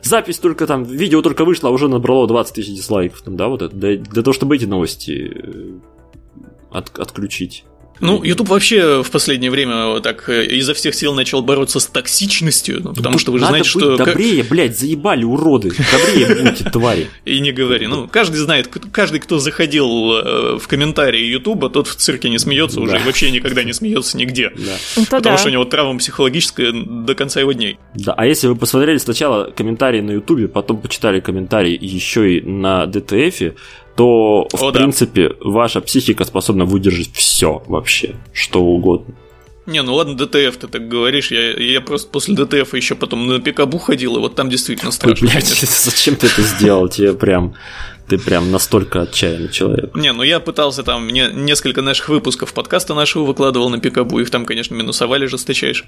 запись 0.02 0.38
только 0.38 0.66
там, 0.66 0.84
видео 0.84 1.22
только 1.22 1.46
вышло, 1.46 1.70
а 1.70 1.72
уже 1.72 1.88
набрало 1.88 2.28
20 2.28 2.54
тысяч 2.54 2.74
дизлайков. 2.74 3.22
Там, 3.22 3.36
да, 3.36 3.48
вот 3.48 3.62
это, 3.62 3.74
для, 3.74 3.96
для 3.96 4.22
того, 4.22 4.34
чтобы 4.34 4.56
эти 4.56 4.66
новости 4.66 5.32
э, 5.34 5.78
от, 6.70 6.98
отключить. 6.98 7.64
Ну, 8.00 8.22
YouTube 8.22 8.48
вообще 8.48 9.02
в 9.02 9.10
последнее 9.10 9.50
время 9.50 10.00
так 10.00 10.28
э, 10.28 10.46
изо 10.46 10.74
всех 10.74 10.94
сил 10.94 11.14
начал 11.14 11.42
бороться 11.42 11.80
с 11.80 11.86
токсичностью, 11.86 12.80
ну, 12.82 12.92
потому 12.92 13.18
что 13.18 13.32
вы 13.32 13.38
же 13.38 13.46
знаете, 13.46 13.68
что... 13.68 13.96
добрее, 13.96 14.42
блядь, 14.42 14.78
заебали, 14.78 15.24
уроды. 15.24 15.70
Добрее 15.70 16.42
будьте, 16.42 16.64
твари. 16.72 17.08
И 17.24 17.38
не 17.40 17.52
говори. 17.52 17.86
Ну, 17.86 18.08
каждый 18.08 18.36
знает, 18.36 18.68
каждый, 18.92 19.20
кто 19.20 19.38
заходил 19.38 20.12
э, 20.12 20.58
в 20.58 20.66
комментарии 20.66 21.24
YouTube, 21.24 21.72
тот 21.72 21.86
в 21.86 21.94
цирке 21.94 22.28
не 22.28 22.38
смеется 22.38 22.80
уже 22.80 22.96
и 22.96 23.02
вообще 23.02 23.30
никогда 23.30 23.62
не 23.62 23.72
смеется 23.72 24.16
нигде. 24.16 24.52
Потому 25.10 25.38
что 25.38 25.48
у 25.48 25.52
него 25.52 25.64
травма 25.64 25.98
психологическая 25.98 26.72
до 26.72 27.14
конца 27.14 27.40
его 27.40 27.52
дней. 27.52 27.78
Да, 27.94 28.14
а 28.16 28.26
если 28.26 28.48
вы 28.48 28.56
посмотрели 28.56 28.98
сначала 28.98 29.50
комментарии 29.50 30.00
на 30.00 30.12
YouTube, 30.12 30.52
потом 30.52 30.80
почитали 30.80 31.20
комментарии 31.20 31.78
еще 31.80 32.38
и 32.38 32.40
на 32.40 32.84
DTF, 32.84 33.54
то, 33.96 34.48
в 34.52 34.62
О, 34.62 34.72
принципе, 34.72 35.28
да. 35.28 35.34
ваша 35.40 35.80
психика 35.80 36.24
способна 36.24 36.64
выдержать 36.64 37.12
все 37.14 37.62
вообще, 37.66 38.16
что 38.32 38.62
угодно. 38.62 39.14
Не, 39.66 39.82
ну 39.82 39.94
ладно, 39.94 40.14
ДТФ 40.14 40.56
ты 40.58 40.68
так 40.68 40.88
говоришь. 40.88 41.30
Я, 41.30 41.52
я 41.52 41.80
просто 41.80 42.10
после 42.10 42.34
ДТФ 42.34 42.74
еще 42.74 42.94
потом 42.94 43.26
на 43.26 43.40
Пикабу 43.40 43.78
ходил, 43.78 44.16
и 44.16 44.20
вот 44.20 44.34
там 44.34 44.50
действительно 44.50 44.92
страшно. 44.92 45.26
Ой, 45.26 45.32
блядь, 45.32 45.46
зачем 45.46 46.16
ты 46.16 46.26
это 46.26 46.42
сделал? 46.42 46.88
Тебе 46.88 47.14
прям 47.14 47.54
ты 48.08 48.18
прям 48.18 48.50
настолько 48.50 49.02
отчаянный 49.02 49.50
человек. 49.50 49.94
Не, 49.94 50.12
ну 50.12 50.22
я 50.22 50.40
пытался 50.40 50.82
там, 50.82 51.06
мне 51.06 51.30
несколько 51.32 51.82
наших 51.82 52.08
выпусков 52.08 52.52
подкаста 52.52 52.94
нашего 52.94 53.24
выкладывал 53.24 53.70
на 53.70 53.80
Пикабу, 53.80 54.20
их 54.20 54.30
там, 54.30 54.44
конечно, 54.44 54.74
минусовали 54.74 55.26
жесточайше. 55.26 55.86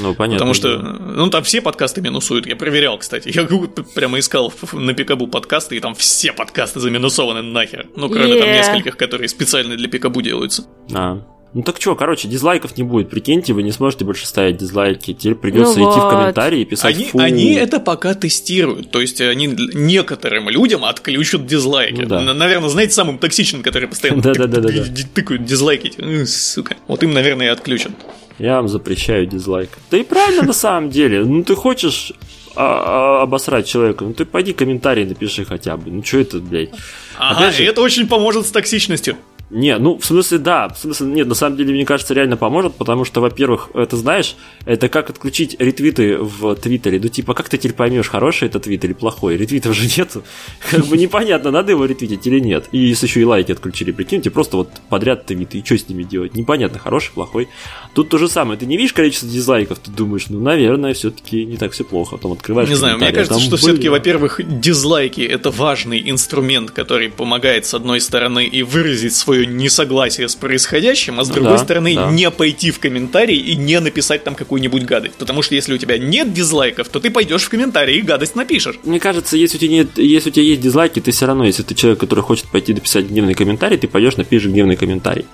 Ну, 0.00 0.14
понятно. 0.14 0.38
Потому 0.38 0.54
что, 0.54 0.78
ну, 0.78 1.28
там 1.30 1.42
все 1.44 1.60
подкасты 1.60 2.00
минусуют, 2.00 2.46
я 2.46 2.56
проверял, 2.56 2.98
кстати. 2.98 3.30
Я 3.34 3.46
прямо 3.94 4.18
искал 4.18 4.52
на 4.72 4.94
Пикабу 4.94 5.26
подкасты, 5.26 5.76
и 5.76 5.80
там 5.80 5.94
все 5.94 6.32
подкасты 6.32 6.80
заминусованы 6.80 7.42
нахер. 7.42 7.86
Ну, 7.96 8.08
кроме 8.08 8.34
yeah. 8.34 8.40
там 8.40 8.48
нескольких, 8.48 8.96
которые 8.96 9.28
специально 9.28 9.76
для 9.76 9.88
Пикабу 9.88 10.22
делаются. 10.22 10.64
А, 10.94 11.20
ну 11.54 11.62
так 11.62 11.80
что, 11.80 11.94
короче, 11.96 12.28
дизлайков 12.28 12.76
не 12.76 12.82
будет. 12.82 13.08
Прикиньте, 13.08 13.54
вы 13.54 13.62
не 13.62 13.72
сможете 13.72 14.04
больше 14.04 14.26
ставить 14.26 14.58
дизлайки. 14.58 15.14
Теперь 15.14 15.34
придется 15.34 15.78
ну 15.78 15.90
идти 15.90 15.98
вот. 16.00 16.06
в 16.06 16.10
комментарии 16.10 16.60
и 16.60 16.64
писать 16.64 16.94
они, 16.94 17.04
Фу. 17.06 17.18
они 17.18 17.54
это 17.54 17.80
пока 17.80 18.14
тестируют. 18.14 18.90
То 18.90 19.00
есть 19.00 19.20
они 19.20 19.46
некоторым 19.46 20.50
людям 20.50 20.84
отключат 20.84 21.46
дизлайки. 21.46 22.02
Ну, 22.02 22.06
да. 22.06 22.20
Наверное, 22.20 22.68
знаете, 22.68 22.92
самым 22.92 23.18
токсичным, 23.18 23.62
который 23.62 23.88
постоянно 23.88 24.22
тыкают 25.14 25.44
дизлайки. 25.44 26.24
Сука. 26.26 26.76
Вот 26.86 27.02
им, 27.02 27.12
наверное, 27.12 27.46
и 27.46 27.48
отключат. 27.50 27.92
Я 28.38 28.56
вам 28.56 28.68
запрещаю 28.68 29.26
дизлайк. 29.26 29.70
Да 29.90 29.96
и 29.96 30.04
правильно 30.04 30.42
на 30.42 30.52
самом 30.52 30.90
деле. 30.90 31.24
Ну 31.24 31.42
ты 31.42 31.56
хочешь 31.56 32.12
а, 32.54 33.20
а, 33.20 33.22
обосрать 33.22 33.66
человека, 33.66 34.04
ну 34.04 34.14
ты 34.14 34.24
пойди 34.24 34.52
комментарий 34.52 35.04
напиши 35.04 35.44
хотя 35.44 35.76
бы. 35.76 35.90
Ну 35.90 36.04
что 36.04 36.18
это, 36.18 36.38
блядь? 36.38 36.70
Ага, 37.16 37.52
же... 37.52 37.64
это 37.64 37.80
очень 37.80 38.06
поможет 38.06 38.46
с 38.46 38.50
токсичностью. 38.50 39.16
Не, 39.50 39.78
ну, 39.78 39.96
в 39.98 40.04
смысле, 40.04 40.38
да, 40.38 40.68
в 40.68 40.78
смысле, 40.78 41.06
нет, 41.06 41.26
на 41.26 41.34
самом 41.34 41.56
деле, 41.56 41.72
мне 41.72 41.86
кажется, 41.86 42.12
реально 42.12 42.36
поможет, 42.36 42.74
потому 42.74 43.04
что, 43.04 43.20
во-первых, 43.20 43.70
это 43.74 43.96
знаешь, 43.96 44.36
это 44.66 44.88
как 44.88 45.08
отключить 45.08 45.56
ретвиты 45.58 46.18
в 46.18 46.54
Твиттере. 46.56 47.00
Ну, 47.02 47.08
типа, 47.08 47.32
как 47.32 47.48
ты 47.48 47.56
теперь 47.56 47.72
поймешь, 47.72 48.08
хороший 48.08 48.48
это 48.48 48.60
твит 48.60 48.84
или 48.84 48.92
плохой? 48.92 49.36
Ретвитов 49.36 49.74
же 49.74 49.88
нету. 49.98 50.22
Как 50.70 50.84
бы 50.86 50.98
непонятно, 50.98 51.50
надо 51.50 51.72
его 51.72 51.86
ретвитить 51.86 52.26
или 52.26 52.40
нет. 52.40 52.68
И 52.72 52.78
если 52.78 53.06
еще 53.06 53.20
и 53.20 53.24
лайки 53.24 53.52
отключили, 53.52 53.90
прикиньте, 53.90 54.30
просто 54.30 54.58
вот 54.58 54.70
подряд 54.88 55.26
твиты, 55.26 55.58
и 55.58 55.64
что 55.64 55.78
с 55.78 55.88
ними 55.88 56.02
делать? 56.02 56.34
Непонятно, 56.34 56.78
хороший, 56.78 57.12
плохой. 57.12 57.48
Тут 57.94 58.10
то 58.10 58.18
же 58.18 58.28
самое, 58.28 58.58
ты 58.58 58.66
не 58.66 58.76
видишь 58.76 58.92
количество 58.92 59.28
дизлайков, 59.28 59.78
ты 59.78 59.90
думаешь, 59.90 60.26
ну, 60.28 60.40
наверное, 60.40 60.92
все-таки 60.92 61.44
не 61.44 61.56
так 61.56 61.72
все 61.72 61.84
плохо. 61.84 62.16
Потом 62.16 62.32
открываешь 62.32 62.68
Не 62.68 62.74
знаю, 62.74 62.98
мне 62.98 63.12
кажется, 63.12 63.40
что 63.40 63.56
все-таки, 63.56 63.88
во-первых, 63.88 64.40
дизлайки 64.60 65.22
это 65.22 65.50
важный 65.50 66.10
инструмент, 66.10 66.70
который 66.70 67.08
помогает, 67.08 67.64
с 67.66 67.74
одной 67.74 68.00
стороны, 68.00 68.44
и 68.44 68.62
выразить 68.62 69.14
свое 69.38 69.46
несогласие 69.46 70.28
с 70.28 70.34
происходящим, 70.34 71.20
а 71.20 71.24
с 71.24 71.28
другой 71.28 71.52
да, 71.52 71.58
стороны, 71.58 71.94
да. 71.94 72.10
не 72.10 72.30
пойти 72.30 72.70
в 72.70 72.78
комментарий 72.78 73.38
и 73.38 73.54
не 73.54 73.80
написать 73.80 74.24
там 74.24 74.34
какую-нибудь 74.34 74.84
гадость. 74.84 75.14
Потому 75.14 75.42
что 75.42 75.54
если 75.54 75.74
у 75.74 75.78
тебя 75.78 75.98
нет 75.98 76.32
дизлайков, 76.32 76.88
то 76.88 77.00
ты 77.00 77.10
пойдешь 77.10 77.42
в 77.42 77.48
комментарий 77.48 77.98
и 77.98 78.02
гадость 78.02 78.34
напишешь. 78.34 78.78
Мне 78.84 79.00
кажется, 79.00 79.36
если 79.36 79.56
у 79.56 79.60
тебя 79.60 79.72
нет, 79.72 79.88
если 79.96 80.30
у 80.30 80.32
тебя 80.32 80.44
есть 80.44 80.60
дизлайки, 80.60 81.00
ты 81.00 81.12
все 81.12 81.26
равно, 81.26 81.44
если 81.44 81.62
ты 81.62 81.74
человек, 81.74 82.00
который 82.00 82.20
хочет 82.20 82.46
пойти 82.46 82.74
написать 82.74 83.06
гневный 83.06 83.34
комментарий, 83.34 83.78
ты 83.78 83.88
пойдешь 83.88 84.16
напишешь 84.16 84.50
гневный 84.50 84.76
комментарий. 84.76 85.24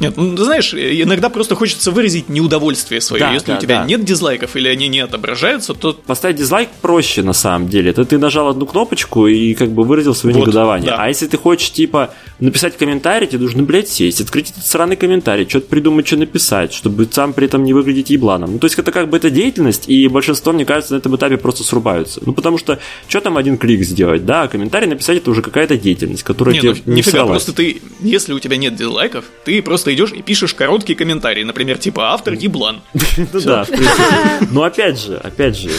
Нет, 0.00 0.16
ну, 0.16 0.36
знаешь, 0.36 0.74
иногда 0.74 1.28
просто 1.28 1.54
хочется 1.54 1.90
выразить 1.90 2.28
неудовольствие 2.28 3.00
свое. 3.00 3.20
Да, 3.20 3.32
Если 3.32 3.46
да, 3.46 3.56
у 3.56 3.60
тебя 3.60 3.78
да. 3.80 3.84
нет 3.84 4.04
дизлайков 4.04 4.56
или 4.56 4.68
они 4.68 4.88
не 4.88 5.00
отображаются, 5.00 5.74
то... 5.74 5.92
Поставить 5.92 6.36
дизлайк 6.36 6.68
проще, 6.82 7.22
на 7.22 7.32
самом 7.32 7.68
деле. 7.68 7.90
Это 7.90 8.04
ты 8.04 8.18
нажал 8.18 8.48
одну 8.48 8.66
кнопочку 8.66 9.26
и 9.26 9.54
как 9.54 9.70
бы 9.70 9.84
выразил 9.84 10.14
свое 10.14 10.34
вот, 10.34 10.42
негодование. 10.42 10.90
Да. 10.90 10.96
А 10.98 11.08
если 11.08 11.26
ты 11.26 11.36
хочешь, 11.36 11.70
типа, 11.70 12.14
написать 12.40 12.76
комментарий, 12.76 13.26
тебе 13.26 13.40
нужно, 13.40 13.62
блядь, 13.62 13.88
сесть, 13.88 14.20
открыть 14.20 14.50
этот 14.50 14.64
сраный 14.64 14.96
комментарий, 14.96 15.48
что-то 15.48 15.68
придумать, 15.68 16.06
что 16.06 16.16
написать, 16.16 16.72
чтобы 16.72 17.08
сам 17.10 17.32
при 17.32 17.46
этом 17.46 17.64
не 17.64 17.72
выглядеть 17.72 18.10
ебланом. 18.10 18.54
Ну, 18.54 18.58
то 18.58 18.66
есть 18.66 18.78
это 18.78 18.92
как 18.92 19.08
бы 19.08 19.16
это 19.16 19.30
деятельность, 19.30 19.88
и 19.88 20.06
большинство, 20.08 20.52
мне 20.52 20.64
кажется, 20.64 20.94
на 20.94 20.98
этом 20.98 21.16
этапе 21.16 21.36
просто 21.36 21.64
срубаются. 21.64 22.20
Ну, 22.24 22.32
потому 22.32 22.58
что, 22.58 22.78
что 23.08 23.20
там 23.20 23.36
один 23.36 23.56
клик 23.56 23.82
сделать, 23.82 24.26
да, 24.26 24.48
комментарий 24.48 24.88
написать 24.88 25.18
это 25.18 25.30
уже 25.30 25.42
какая-то 25.42 25.76
деятельность, 25.76 26.22
которая 26.22 26.54
не, 26.54 26.60
тебе 26.60 26.74
ну, 26.84 26.92
не 26.92 26.98
нифига, 26.98 27.26
просто 27.26 27.52
ты, 27.52 27.80
если 28.00 28.32
у 28.32 28.38
тебя 28.38 28.56
нет 28.56 28.76
дизлайков, 28.76 29.24
ты 29.44 29.62
просто 29.62 29.94
идешь 29.94 30.12
и 30.12 30.22
пишешь 30.22 30.54
короткий 30.54 30.94
комментарий, 30.94 31.44
например, 31.44 31.78
типа 31.78 32.12
автор 32.12 32.34
еблан. 32.34 32.82
Ну 33.32 33.40
да, 33.40 33.64
в 33.64 33.68
принципе. 33.68 34.02
Но 34.50 34.62
опять 34.62 35.00
же, 35.00 35.16
опять 35.16 35.56
же. 35.56 35.70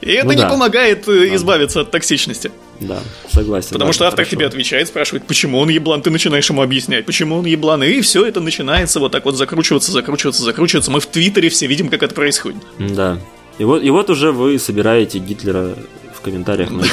И 0.00 0.10
это 0.10 0.26
ну 0.26 0.32
не 0.32 0.42
помогает 0.42 1.08
э, 1.08 1.34
избавиться 1.34 1.80
от 1.80 1.90
токсичности. 1.90 2.50
Да, 2.82 3.00
согласен. 3.30 3.70
Потому 3.72 3.92
что 3.92 4.06
автор 4.06 4.26
тебе 4.26 4.46
отвечает, 4.46 4.88
спрашивает, 4.88 5.26
почему 5.26 5.58
он 5.58 5.68
еблан, 5.68 6.02
ты 6.02 6.10
начинаешь 6.10 6.48
ему 6.48 6.62
объяснять, 6.62 7.06
почему 7.06 7.36
он 7.36 7.46
еблан, 7.46 7.82
и 7.82 8.00
все 8.00 8.24
это 8.24 8.40
начинается 8.40 9.00
вот 9.00 9.12
так 9.12 9.24
вот 9.24 9.36
закручиваться, 9.36 9.92
закручиваться, 9.92 10.42
закручиваться. 10.42 10.90
Мы 10.90 11.00
в 11.00 11.06
Твиттере 11.06 11.48
все 11.48 11.66
видим, 11.66 11.88
как 11.88 12.02
это 12.02 12.14
происходит. 12.14 12.62
Да. 12.78 13.18
И 13.58 13.64
вот, 13.64 13.82
и 13.82 13.90
вот 13.90 14.08
уже 14.10 14.32
вы 14.32 14.58
собираете 14.58 15.18
Гитлера 15.18 15.76
комментариях 16.22 16.70
на 16.70 16.84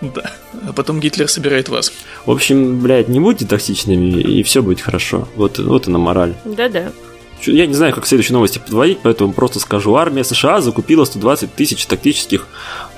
Да. 0.00 0.32
А 0.66 0.72
потом 0.72 1.00
Гитлер 1.00 1.28
собирает 1.28 1.68
вас. 1.68 1.92
В 2.26 2.30
общем, 2.30 2.80
блядь, 2.80 3.08
не 3.08 3.20
будьте 3.20 3.46
токсичными, 3.46 4.20
и 4.20 4.42
все 4.42 4.62
будет 4.62 4.80
хорошо. 4.80 5.28
Вот, 5.36 5.58
вот 5.58 5.86
и 5.86 5.90
на 5.90 5.98
мораль. 5.98 6.34
Да-да. 6.44 6.92
Я 7.44 7.66
не 7.66 7.74
знаю, 7.74 7.92
как 7.92 8.06
следующие 8.06 8.34
новости 8.34 8.58
подводить, 8.58 8.98
поэтому 9.02 9.32
просто 9.32 9.58
скажу. 9.58 9.96
Армия 9.96 10.22
США 10.22 10.60
закупила 10.60 11.04
120 11.04 11.52
тысяч 11.54 11.86
тактических 11.86 12.46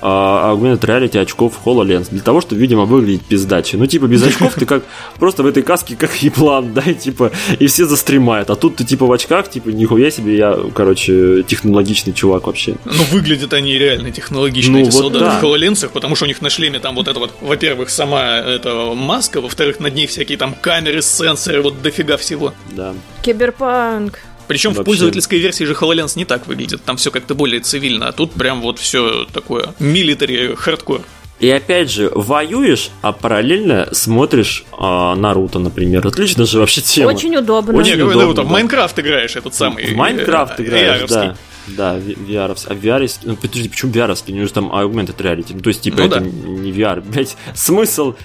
Augmented 0.01 0.79
Reality 0.81 1.17
очков 1.19 1.59
HoloLens 1.65 2.09
для 2.11 2.21
того, 2.21 2.41
чтобы, 2.41 2.61
видимо, 2.61 2.85
выглядеть 2.85 3.23
пиздаче. 3.23 3.77
Ну, 3.77 3.87
типа, 3.87 4.05
без 4.05 4.23
очков 4.23 4.53
ты 4.55 4.65
как 4.65 4.83
просто 5.19 5.43
в 5.43 5.47
этой 5.47 5.63
каске 5.63 5.95
как 5.95 6.15
еблан, 6.21 6.73
да, 6.73 6.81
и 6.81 6.93
типа, 6.93 7.31
и 7.59 7.67
все 7.67 7.85
застремают. 7.85 8.49
А 8.49 8.55
тут 8.55 8.75
ты 8.75 8.83
типа 8.83 9.05
в 9.05 9.11
очках, 9.11 9.49
типа, 9.49 9.69
нихуя 9.69 10.11
себе, 10.11 10.37
я, 10.37 10.57
короче, 10.73 11.43
технологичный 11.43 12.13
чувак 12.13 12.47
вообще. 12.47 12.75
Ну, 12.85 13.03
выглядят 13.11 13.53
они 13.53 13.77
реально 13.77 14.11
технологично, 14.11 14.73
ну, 14.73 14.79
эти 14.79 14.85
вот 14.85 14.93
солдаты 14.93 15.25
да. 15.25 15.39
в 15.39 15.43
HoloLens, 15.43 15.89
потому 15.89 16.15
что 16.15 16.25
у 16.25 16.27
них 16.27 16.41
на 16.41 16.49
шлеме 16.49 16.79
там 16.79 16.95
вот 16.95 17.07
это 17.07 17.19
вот, 17.19 17.31
во-первых, 17.41 17.89
сама 17.89 18.37
эта 18.37 18.93
маска, 18.93 19.41
во-вторых, 19.41 19.79
над 19.79 19.95
ней 19.95 20.07
всякие 20.07 20.37
там 20.37 20.55
камеры, 20.59 21.01
сенсоры, 21.01 21.61
вот 21.61 21.81
дофига 21.81 22.17
всего. 22.17 22.53
Да. 22.75 22.93
Киберпанк. 23.21 24.19
Причем 24.47 24.71
Вообще. 24.71 24.81
в 24.81 24.85
пользовательской 24.85 25.39
версии 25.39 25.63
же 25.63 25.73
HoloLens 25.73 26.13
не 26.15 26.25
так 26.25 26.47
выглядит, 26.47 26.83
там 26.83 26.97
все 26.97 27.11
как-то 27.11 27.35
более 27.35 27.61
цивильно, 27.61 28.09
а 28.09 28.11
тут 28.11 28.31
прям 28.31 28.61
вот 28.61 28.79
все 28.79 29.25
такое 29.31 29.73
милитари 29.79 30.55
хардкор. 30.55 31.01
И 31.39 31.49
опять 31.49 31.91
же, 31.91 32.09
воюешь, 32.15 32.89
а 33.01 33.11
параллельно 33.11 33.89
смотришь 33.91 34.63
а, 34.71 35.15
Наруто, 35.15 35.59
например. 35.59 36.07
Отлично 36.07 36.45
же 36.45 36.59
вообще 36.59 36.79
тема. 36.79 37.09
Очень 37.09 37.35
удобно. 37.35 37.77
Очень 37.77 37.95
удобно, 37.95 38.19
Наруто, 38.19 38.41
да. 38.43 38.47
в 38.47 38.51
Майнкрафт 38.51 38.97
играешь 38.99 39.35
этот 39.35 39.53
самый. 39.53 39.85
В 39.85 39.95
Майнкрафт 39.97 40.59
э, 40.61 40.63
играешь, 40.63 41.09
да. 41.09 41.35
Да, 41.67 41.97
VR. 41.97 42.57
А 42.67 42.73
VR, 42.73 43.11
ну, 43.23 43.35
подожди, 43.35 43.67
почему 43.67 43.91
VR? 43.91 44.17
У 44.27 44.31
него 44.31 44.45
же 44.45 44.53
там 44.53 44.71
augmented 44.71 45.17
reality. 45.17 45.51
Ну, 45.53 45.59
то 45.59 45.69
есть, 45.69 45.81
типа, 45.81 45.97
ну, 45.97 46.05
это 46.05 46.19
да. 46.21 46.25
не 46.25 46.71
VR. 46.71 47.01
Блять, 47.05 47.35
смысл... 47.53 48.15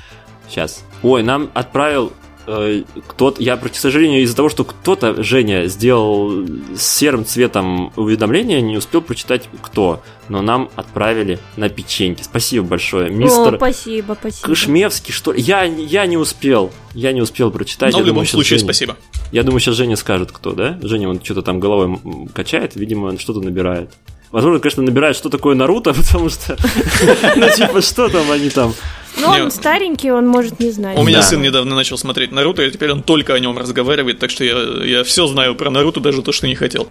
Сейчас. 0.49 0.85
Ой, 1.05 1.23
нам 1.23 1.51
отправил 1.55 2.13
кто-то, 2.47 3.43
я, 3.43 3.57
к 3.57 3.75
сожалению, 3.75 4.23
из-за 4.23 4.35
того, 4.35 4.49
что 4.49 4.65
кто-то, 4.65 5.23
Женя, 5.23 5.67
сделал 5.67 6.47
серым 6.77 7.25
цветом 7.25 7.93
уведомление, 7.97 8.61
не 8.61 8.77
успел 8.77 9.03
прочитать 9.03 9.49
кто, 9.63 10.03
но 10.29 10.43
нам 10.43 10.71
отправили 10.77 11.39
на 11.57 11.69
печеньки. 11.69 12.23
Спасибо 12.23 12.67
большое, 12.67 13.11
мистер. 13.11 13.55
О, 13.55 13.57
спасибо, 13.57 14.17
спасибо. 14.19 14.47
Кышмевский, 14.47 15.13
что 15.13 15.33
Я, 15.33 15.65
я 15.65 16.07
не 16.07 16.17
успел, 16.17 16.73
я 16.95 17.13
не 17.13 17.21
успел 17.21 17.51
прочитать. 17.51 17.93
Но 17.93 17.99
я 17.99 18.05
в 18.05 18.07
любом 18.07 18.25
думаю, 18.25 18.29
случае, 18.29 18.59
Женя, 18.59 18.69
спасибо. 18.73 18.97
Я 19.33 19.43
думаю, 19.43 19.61
сейчас 19.61 19.77
Женя 19.77 19.97
скажет, 19.97 20.33
кто, 20.33 20.53
да? 20.53 20.79
Женя, 20.83 21.09
он 21.09 21.23
что-то 21.23 21.43
там 21.43 21.61
головой 21.61 21.99
качает, 22.35 22.75
видимо, 22.75 23.07
он 23.07 23.19
что-то 23.19 23.41
набирает. 23.41 23.91
Возможно, 24.33 24.61
конечно, 24.61 24.83
набирает, 24.83 25.17
что 25.17 25.29
такое 25.29 25.55
Наруто, 25.55 25.93
потому 25.95 26.31
что, 26.31 26.57
ну, 27.37 27.49
типа, 27.51 27.81
что 27.83 28.09
там 28.09 28.31
они 28.31 28.51
там 28.51 28.75
ну, 29.19 29.29
он 29.29 29.51
старенький, 29.51 30.11
он 30.11 30.27
может 30.27 30.61
не 30.61 30.71
знать. 30.71 30.99
У 30.99 31.03
меня 31.03 31.19
да. 31.19 31.23
сын 31.23 31.43
недавно 31.43 31.75
начал 31.75 31.99
смотреть 31.99 32.33
Наруто, 32.33 32.63
и 32.63 32.71
теперь 32.71 32.93
он 32.93 33.03
только 33.03 33.35
о 33.35 33.39
нем 33.39 33.59
разговаривает, 33.59 34.19
так 34.19 34.31
что 34.31 34.45
я, 34.45 34.85
я 34.85 35.05
все 35.05 35.27
знаю 35.27 35.55
про 35.55 35.71
Наруто, 35.71 36.01
даже 36.01 36.23
то, 36.23 36.33
что 36.33 36.47
не 36.47 36.55
хотел. 36.55 36.89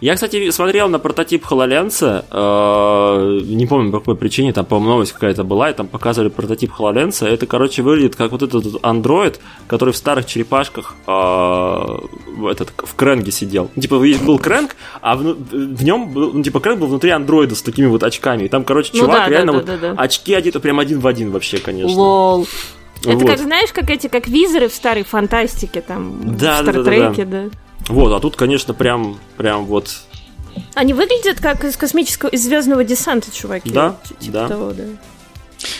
Я, 0.00 0.14
кстати, 0.14 0.50
смотрел 0.50 0.88
на 0.88 0.98
прототип 0.98 1.44
HoloLens, 1.46 2.24
э, 2.30 3.40
не 3.44 3.66
помню 3.66 3.92
по 3.92 3.98
какой 4.00 4.16
причине, 4.16 4.52
там, 4.52 4.64
по-моему, 4.64 4.94
новость 4.94 5.12
какая-то 5.12 5.44
была, 5.44 5.70
и 5.70 5.72
там 5.72 5.86
показывали 5.86 6.28
прототип 6.28 6.72
HoloLens. 6.78 7.26
Это, 7.26 7.46
короче, 7.46 7.82
выглядит 7.82 8.16
как 8.16 8.32
вот 8.32 8.42
этот 8.42 8.64
Android, 8.82 9.38
который 9.68 9.92
в 9.92 9.96
старых 9.96 10.26
черепашках 10.26 10.94
э, 11.06 11.10
этот, 12.50 12.72
в 12.76 12.94
кренге 12.94 13.32
сидел. 13.32 13.70
Ну, 13.74 13.82
типа, 13.82 13.98
был 13.98 14.38
кренг, 14.38 14.76
а 15.00 15.16
в, 15.16 15.22
в 15.22 15.84
нем 15.84 16.10
был, 16.10 16.32
ну, 16.32 16.42
типа, 16.42 16.60
кренг 16.60 16.80
был 16.80 16.88
внутри 16.88 17.10
андроида 17.10 17.54
с 17.54 17.62
такими 17.62 17.86
вот 17.86 18.02
очками. 18.02 18.44
И 18.44 18.48
там, 18.48 18.64
короче, 18.64 18.90
ну, 18.94 19.00
чувак 19.00 19.24
да, 19.24 19.28
реально 19.28 19.52
да, 19.52 19.58
вот 19.58 19.66
да, 19.66 19.76
да, 19.76 19.94
да. 19.94 20.02
очки 20.02 20.34
одеты 20.34 20.60
прям 20.60 20.78
один 20.78 21.00
в 21.00 21.06
один 21.06 21.30
вообще, 21.30 21.58
конечно. 21.58 21.96
Лол. 21.96 22.46
Это 23.04 23.18
вот. 23.18 23.26
как, 23.26 23.38
знаешь, 23.38 23.72
как 23.72 23.90
эти, 23.90 24.08
как 24.08 24.26
визоры 24.26 24.68
в 24.68 24.74
старой 24.74 25.04
фантастике, 25.04 25.80
там, 25.80 26.36
да, 26.36 26.62
в 26.62 26.62
Стартреке, 26.62 27.24
да, 27.24 27.30
да, 27.30 27.42
да. 27.42 27.50
да. 27.50 27.65
Вот, 27.88 28.12
а 28.12 28.20
тут, 28.20 28.36
конечно, 28.36 28.74
прям, 28.74 29.18
прям 29.36 29.64
вот... 29.66 29.90
Они 30.74 30.94
выглядят 30.94 31.40
как 31.40 31.64
из 31.64 31.76
космического, 31.76 32.30
из 32.30 32.42
звездного 32.42 32.82
десанта, 32.82 33.30
чуваки. 33.30 33.70
Да, 33.70 33.96
типа 34.20 34.32
да. 34.32 34.48
Того, 34.48 34.72
да. 34.72 34.84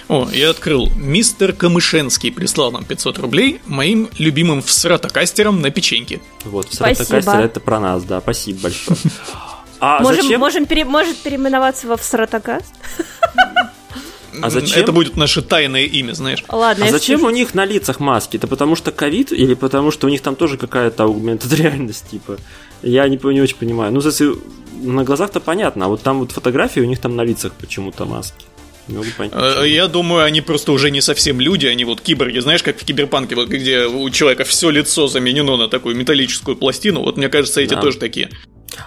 О, 0.08 0.28
я 0.30 0.50
открыл. 0.50 0.88
Мистер 0.96 1.52
Камышенский 1.52 2.30
прислал 2.30 2.72
нам 2.72 2.84
500 2.84 3.18
рублей 3.18 3.60
моим 3.66 4.08
любимым 4.18 4.62
всратокастером 4.62 5.60
на 5.60 5.70
печеньке. 5.70 6.20
Вот, 6.44 6.68
всратокастер 6.68 7.40
это 7.40 7.60
про 7.60 7.80
нас, 7.80 8.04
да, 8.04 8.20
спасибо 8.20 8.62
большое. 8.62 8.98
А 9.78 10.00
можем, 10.00 10.22
зачем? 10.22 10.40
Можем 10.40 10.64
пере, 10.64 10.86
может 10.86 11.18
переименоваться 11.18 11.86
во 11.86 11.98
всратокаст? 11.98 12.72
А 14.42 14.50
зачем? 14.50 14.82
Это 14.82 14.92
будет 14.92 15.16
наше 15.16 15.42
тайное 15.42 15.84
имя, 15.84 16.12
знаешь. 16.12 16.44
Ладно. 16.48 16.86
А 16.86 16.90
зачем 16.90 17.24
у 17.24 17.30
них 17.30 17.54
на 17.54 17.64
лицах 17.64 18.00
маски? 18.00 18.36
Это 18.36 18.46
потому 18.46 18.76
что 18.76 18.92
ковид 18.92 19.32
или 19.32 19.54
потому 19.54 19.90
что 19.90 20.06
у 20.06 20.10
них 20.10 20.20
там 20.22 20.36
тоже 20.36 20.56
какая-то 20.56 21.04
аугментед 21.04 21.52
реальность, 21.58 22.08
типа? 22.10 22.38
Я 22.82 23.08
не, 23.08 23.18
не 23.22 23.40
очень 23.40 23.56
понимаю. 23.56 23.92
Ну, 23.92 24.00
если 24.00 24.34
на 24.82 25.04
глазах-то 25.04 25.40
понятно, 25.40 25.86
а 25.86 25.88
вот 25.88 26.02
там 26.02 26.20
вот 26.20 26.32
фотографии 26.32 26.80
у 26.80 26.84
них 26.84 26.98
там 26.98 27.16
на 27.16 27.22
лицах 27.22 27.52
почему-то 27.52 28.04
маски. 28.04 28.44
Э, 29.32 29.64
я 29.66 29.88
думаю, 29.88 30.24
они 30.24 30.40
просто 30.40 30.72
уже 30.72 30.90
не 30.90 31.00
совсем 31.00 31.40
люди, 31.40 31.66
они 31.66 31.84
вот 31.84 32.00
киборги, 32.00 32.38
знаешь, 32.38 32.62
как 32.62 32.78
в 32.78 32.84
киберпанке, 32.84 33.34
вот 33.34 33.48
где 33.48 33.86
у 33.86 34.08
человека 34.10 34.44
все 34.44 34.70
лицо 34.70 35.08
заменено 35.08 35.56
на 35.56 35.68
такую 35.68 35.96
металлическую 35.96 36.56
пластину. 36.56 37.02
Вот 37.02 37.16
мне 37.16 37.28
кажется, 37.28 37.60
эти 37.60 37.74
да. 37.74 37.80
тоже 37.80 37.98
такие. 37.98 38.30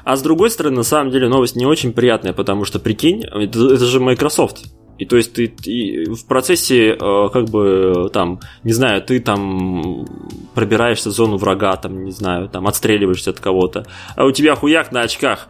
А 0.04 0.16
с 0.16 0.22
другой 0.22 0.52
стороны, 0.52 0.78
на 0.78 0.84
самом 0.84 1.12
деле 1.12 1.28
новость 1.28 1.56
не 1.56 1.66
очень 1.66 1.94
приятная, 1.94 2.34
потому 2.34 2.66
что 2.66 2.80
прикинь, 2.80 3.24
это, 3.24 3.74
это 3.74 3.86
же 3.86 4.00
Microsoft. 4.00 4.66
И 5.00 5.06
то 5.06 5.16
есть 5.16 5.32
ты, 5.34 5.48
ты 5.48 6.06
в 6.14 6.26
процессе, 6.26 6.90
э, 6.90 7.30
как 7.32 7.46
бы, 7.46 8.10
там, 8.12 8.42
не 8.66 8.74
знаю, 8.74 9.02
ты 9.02 9.22
там 9.22 10.06
пробираешься 10.54 11.10
в 11.10 11.14
зону 11.14 11.38
врага, 11.38 11.78
там, 11.78 12.04
не 12.04 12.12
знаю, 12.12 12.50
там, 12.50 12.68
отстреливаешься 12.68 13.30
от 13.30 13.40
кого-то, 13.40 13.86
а 14.18 14.26
у 14.26 14.32
тебя 14.32 14.56
хуяк 14.56 14.92
на 14.92 15.02
очках. 15.02 15.48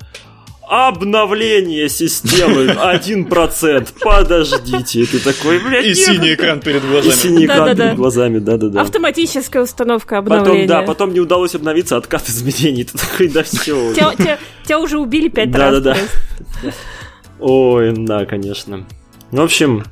Обновление 0.69 1.89
системы 1.89 2.67
1%. 2.67 3.87
Подождите. 4.03 5.05
Ты 5.07 5.19
такой, 5.19 5.57
блядь. 5.57 5.87
И 5.87 5.95
синий 5.95 6.35
экран 6.35 6.59
перед 6.59 6.87
глазами. 6.87 7.11
И 7.11 7.15
синий 7.15 7.45
экран 7.47 7.75
перед 7.75 7.95
глазами, 7.95 8.37
да-да-да. 8.37 8.81
Автоматическая 8.81 9.63
установка 9.63 10.19
обновления. 10.19 10.67
Потом, 10.67 10.81
да, 10.81 10.85
потом 10.85 11.13
не 11.13 11.19
удалось 11.21 11.55
обновиться, 11.55 11.97
откат 11.97 12.29
изменений. 12.29 12.83
Ты 12.85 12.99
такой, 12.99 13.29
да 13.29 13.41
все. 13.41 13.95
Тебя 14.63 14.79
уже 14.79 14.99
убили 14.99 15.29
пять 15.29 15.55
раз. 15.55 15.81
Да-да-да. 15.81 16.71
Ой, 17.39 17.91
да, 17.97 18.25
конечно. 18.25 18.85
В 19.31 19.41
общем, 19.41 19.83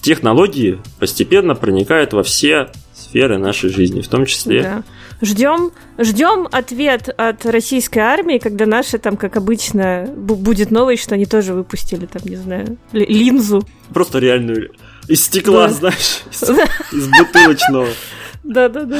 технологии 0.00 0.78
постепенно 0.98 1.54
проникают 1.54 2.12
во 2.12 2.22
все 2.22 2.70
сферы 2.94 3.38
нашей 3.38 3.70
жизни, 3.70 4.00
в 4.00 4.08
том 4.08 4.26
числе. 4.26 4.62
Да. 4.62 4.82
Ждем, 5.20 5.72
ждем 5.98 6.48
ответ 6.50 7.08
от 7.16 7.44
российской 7.44 7.98
армии, 7.98 8.38
когда 8.38 8.66
наша 8.66 8.98
там, 8.98 9.16
как 9.16 9.36
обычно, 9.36 10.08
будет 10.16 10.70
новость, 10.70 11.02
что 11.02 11.14
они 11.14 11.26
тоже 11.26 11.54
выпустили 11.54 12.06
там, 12.06 12.22
не 12.24 12.36
знаю, 12.36 12.76
линзу. 12.92 13.66
Просто 13.92 14.20
реальную 14.20 14.70
из 15.08 15.24
стекла, 15.24 15.66
да. 15.68 15.72
знаешь, 15.72 16.22
из, 16.30 16.42
из 16.92 17.08
бутылочного. 17.08 17.88
Да-да-да. 18.48 18.98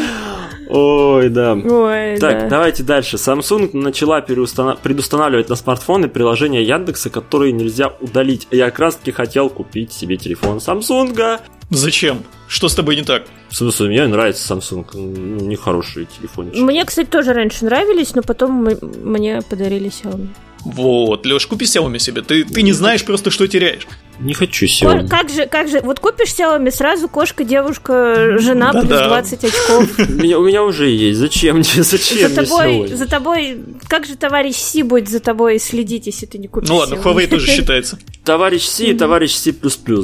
Ой, 0.69 1.31
да. 1.31 1.55
Ой, 1.55 2.19
так, 2.19 2.41
да. 2.41 2.49
давайте 2.49 2.83
дальше. 2.83 3.17
Samsung 3.17 3.71
начала 3.73 4.21
переустанов... 4.21 4.81
предустанавливать 4.81 5.49
на 5.49 5.57
смартфоны 5.57 6.09
приложения 6.09 6.63
Яндекса, 6.63 7.09
которые 7.09 7.53
нельзя 7.53 7.89
удалить. 8.01 8.47
Я 8.51 8.67
как 8.67 8.79
раз 8.79 8.97
таки 8.97 9.11
хотел 9.11 9.49
купить 9.49 9.91
себе 9.91 10.19
телефон 10.19 10.59
Samsung. 10.59 11.41
Зачем? 11.71 12.23
Что 12.47 12.69
с 12.69 12.75
тобой 12.75 12.97
не 12.97 13.03
так? 13.03 13.25
В 13.49 13.57
смысле, 13.57 13.89
мне 13.89 14.07
нравится 14.07 14.55
Samsung, 14.55 14.87
ну, 14.93 15.47
нехорошие 15.47 16.07
телефончики. 16.07 16.61
Мне, 16.61 16.85
кстати, 16.85 17.09
тоже 17.09 17.33
раньше 17.33 17.65
нравились, 17.65 18.15
но 18.15 18.23
потом 18.23 18.69
мне 19.03 19.41
подарили 19.49 19.89
Xiaomi. 19.89 20.29
Вот, 20.65 21.25
Леш, 21.27 21.47
купи 21.47 21.65
Xiaomi 21.65 21.99
себе. 21.99 22.23
Ты, 22.23 22.45
ты 22.45 22.63
не 22.63 22.73
знаешь 22.73 23.05
просто, 23.05 23.31
что 23.31 23.47
теряешь. 23.47 23.87
Не 24.19 24.35
хочу 24.35 24.67
Xiaomi. 24.67 25.03
Ко- 25.03 25.17
как 25.17 25.31
же, 25.31 25.47
как 25.47 25.69
же, 25.69 25.81
вот 25.81 26.01
купишь 26.01 26.31
Xiaomi, 26.31 26.71
сразу 26.71 27.09
кошка, 27.09 27.45
девушка, 27.45 28.39
жена 28.39 28.73
да, 28.73 28.81
плюс 28.81 28.91
да. 28.91 29.09
20 29.09 29.45
очков. 29.45 29.99
У 30.09 30.13
меня, 30.13 30.39
у 30.39 30.45
меня 30.45 30.65
уже 30.65 30.89
есть. 30.89 31.19
Зачем 31.19 31.57
мне? 31.59 31.83
Зачем 31.83 32.31
за 32.31 32.45
тобой, 32.45 32.89
за 32.89 33.07
тобой, 33.07 33.59
как 33.89 34.07
же 34.07 34.17
товарищ 34.17 34.57
Си 34.57 34.83
будет 34.83 35.09
за 35.09 35.21
тобой 35.21 35.59
следить, 35.59 36.07
если 36.07 36.27
ты 36.27 36.39
не 36.39 36.49
купишь 36.49 36.69
Ну 36.69 36.77
ладно, 36.77 36.95
Huawei 36.97 37.29
тоже 37.29 37.47
считается. 37.47 37.99
Товарищ 38.25 38.63
Си, 38.63 38.95
товарищ 38.95 39.33
Си++, 39.33 39.55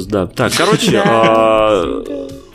да. 0.07 0.27
Так, 0.27 0.53
короче, 0.55 0.97
а, 1.05 2.03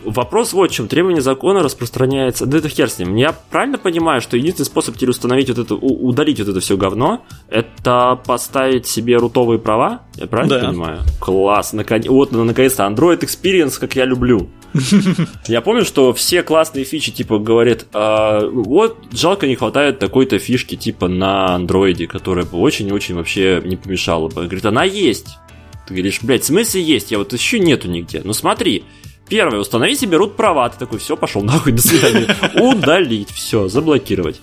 Вопрос 0.05 0.53
вот 0.53 0.71
в 0.71 0.75
чем. 0.75 0.89
Требование 0.89 1.23
закона 1.23 1.63
распространяется... 1.63 2.47
Да 2.47 2.59
это 2.59 2.69
хер 2.69 2.89
с 2.91 2.99
ним. 2.99 3.17
Я 3.17 3.33
правильно 3.33 3.79
понимаю, 3.79 4.21
что 4.21 4.37
единственный 4.37 4.67
способ 4.67 4.97
теперь 4.97 5.11
установить 5.11 5.49
вот 5.49 5.59
это... 5.59 5.75
Удалить 5.75 6.39
вот 6.39 6.49
это 6.49 6.61
все 6.61 6.77
говно, 6.77 7.25
это 7.49 8.21
поставить 8.27 8.87
себе 8.87 9.17
рутовые 9.17 9.59
права? 9.59 10.03
Я 10.17 10.27
правильно 10.27 10.61
да. 10.61 10.69
понимаю? 10.69 11.01
Класс. 11.21 11.73
Наконец... 11.73 12.09
Вот, 12.09 12.33
наконец-то, 12.33 12.85
Android 12.85 13.21
Experience, 13.21 13.79
как 13.79 13.97
я 13.97 14.05
люблю. 14.05 14.49
Я 15.49 15.61
помню, 15.63 15.85
что 15.85 16.13
все 16.13 16.43
классные 16.43 16.85
фичи, 16.85 17.11
типа, 17.11 17.39
говорят, 17.39 17.87
а, 17.93 18.49
вот, 18.49 18.99
жалко 19.13 19.49
не 19.49 19.57
хватает 19.57 19.99
такой-то 19.99 20.39
фишки, 20.39 20.77
типа, 20.77 21.09
на 21.09 21.55
андроиде, 21.57 22.07
которая 22.07 22.45
бы 22.45 22.59
очень-очень 22.59 23.17
вообще 23.17 23.61
не 23.65 23.77
помешала 23.77 24.29
бы. 24.29 24.43
Говорит, 24.45 24.65
она 24.65 24.85
есть. 24.85 25.39
Ты 25.87 25.95
говоришь, 25.95 26.21
блядь, 26.23 26.45
в 26.45 26.47
смысле 26.47 26.83
есть? 26.83 27.11
Я 27.11 27.19
вот 27.19 27.33
еще 27.33 27.59
нету 27.59 27.89
нигде. 27.89 28.23
Ну 28.23 28.33
смотри, 28.33 28.85
Первое, 29.31 29.61
установи 29.61 29.95
себе 29.95 30.19
root 30.19 30.35
права. 30.35 30.69
Ты 30.69 30.79
такой, 30.79 30.99
все, 30.99 31.17
пошел 31.17 31.43
нахуй, 31.43 31.73
до 31.73 31.81
свидания. 31.81 32.37
Удалить, 32.61 33.31
все, 33.31 33.69
заблокировать. 33.69 34.41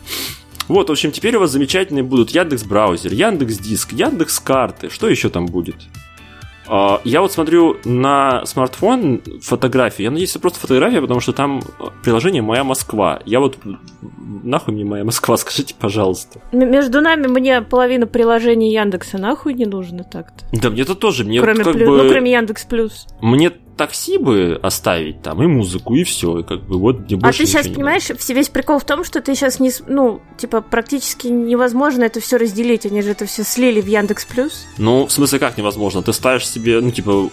Вот, 0.70 0.88
в 0.88 0.92
общем, 0.92 1.12
теперь 1.12 1.36
у 1.36 1.42
вас 1.42 1.52
замечательные 1.52 2.04
будут 2.04 2.32
Яндекс 2.32 2.64
браузер, 2.64 3.12
Яндекс 3.12 3.58
Диск, 3.58 3.92
Яндекс 3.92 4.40
карты. 4.40 4.90
Что 4.90 5.10
еще 5.10 5.30
там 5.30 5.46
будет? 5.46 5.76
А, 6.70 7.02
я 7.04 7.22
вот 7.22 7.32
смотрю 7.32 7.78
на 7.86 8.46
смартфон 8.46 9.22
фотографии. 9.42 10.04
Я 10.04 10.12
надеюсь, 10.12 10.32
это 10.32 10.40
просто 10.40 10.60
фотография, 10.60 11.02
потому 11.02 11.20
что 11.20 11.34
там 11.34 11.62
приложение 12.04 12.42
«Моя 12.42 12.64
Москва». 12.64 13.22
Я 13.26 13.40
вот... 13.40 13.58
Нахуй 14.44 14.74
мне 14.74 14.84
«Моя 14.86 15.04
Москва», 15.04 15.38
скажите, 15.38 15.76
пожалуйста. 15.78 16.42
Между 16.52 17.02
нами 17.02 17.28
мне 17.28 17.62
половина 17.62 18.08
приложений 18.08 18.74
Яндекса 18.74 19.18
нахуй 19.18 19.54
не 19.54 19.66
нужно 19.66 20.04
так-то. 20.04 20.46
Да 20.52 20.70
мне-то 20.70 20.96
тоже. 20.96 21.24
Мне 21.24 21.42
кроме, 21.42 21.64
как 21.64 21.74
плю... 21.74 21.92
бы... 21.92 22.04
ну, 22.04 22.10
кроме 22.10 22.32
Яндекс 22.32 22.66
Плюс. 22.66 23.08
Мне 23.22 23.52
такси 23.78 24.18
бы 24.18 24.60
оставить 24.62 25.22
там, 25.22 25.42
и 25.44 25.48
музыку, 25.48 25.96
и 25.96 26.04
все. 26.04 26.40
И 26.40 26.44
как 26.44 26.64
бы 26.64 26.78
вот 26.78 27.10
мне 27.10 27.20
А 27.24 27.32
ты 27.32 27.46
сейчас 27.46 27.68
понимаешь, 27.68 28.10
надо. 28.10 28.34
весь 28.34 28.50
прикол 28.50 28.80
в 28.80 28.86
том, 28.86 29.04
что 29.04 29.22
ты 29.22 29.36
сейчас 29.36 29.60
не, 29.60 29.72
ну, 29.88 30.22
типа, 30.38 30.62
практически 30.62 31.28
невозможно 31.28 32.04
это 32.04 32.20
все 32.20 32.38
разделить. 32.38 32.86
Они 32.86 33.02
же 33.02 33.12
это 33.12 33.26
все 33.26 33.44
слили 33.44 33.80
в 33.80 33.88
Яндекс 33.88 34.26
Плюс. 34.26 34.66
Ну, 34.78 35.06
в 35.06 35.12
смысле, 35.12 35.40
как 35.40 35.58
невозможно? 35.58 36.02
Ты 36.02 36.12
ставишь 36.12 36.48
себе, 36.48 36.82
ну, 36.82 36.92
типа, 36.92 37.30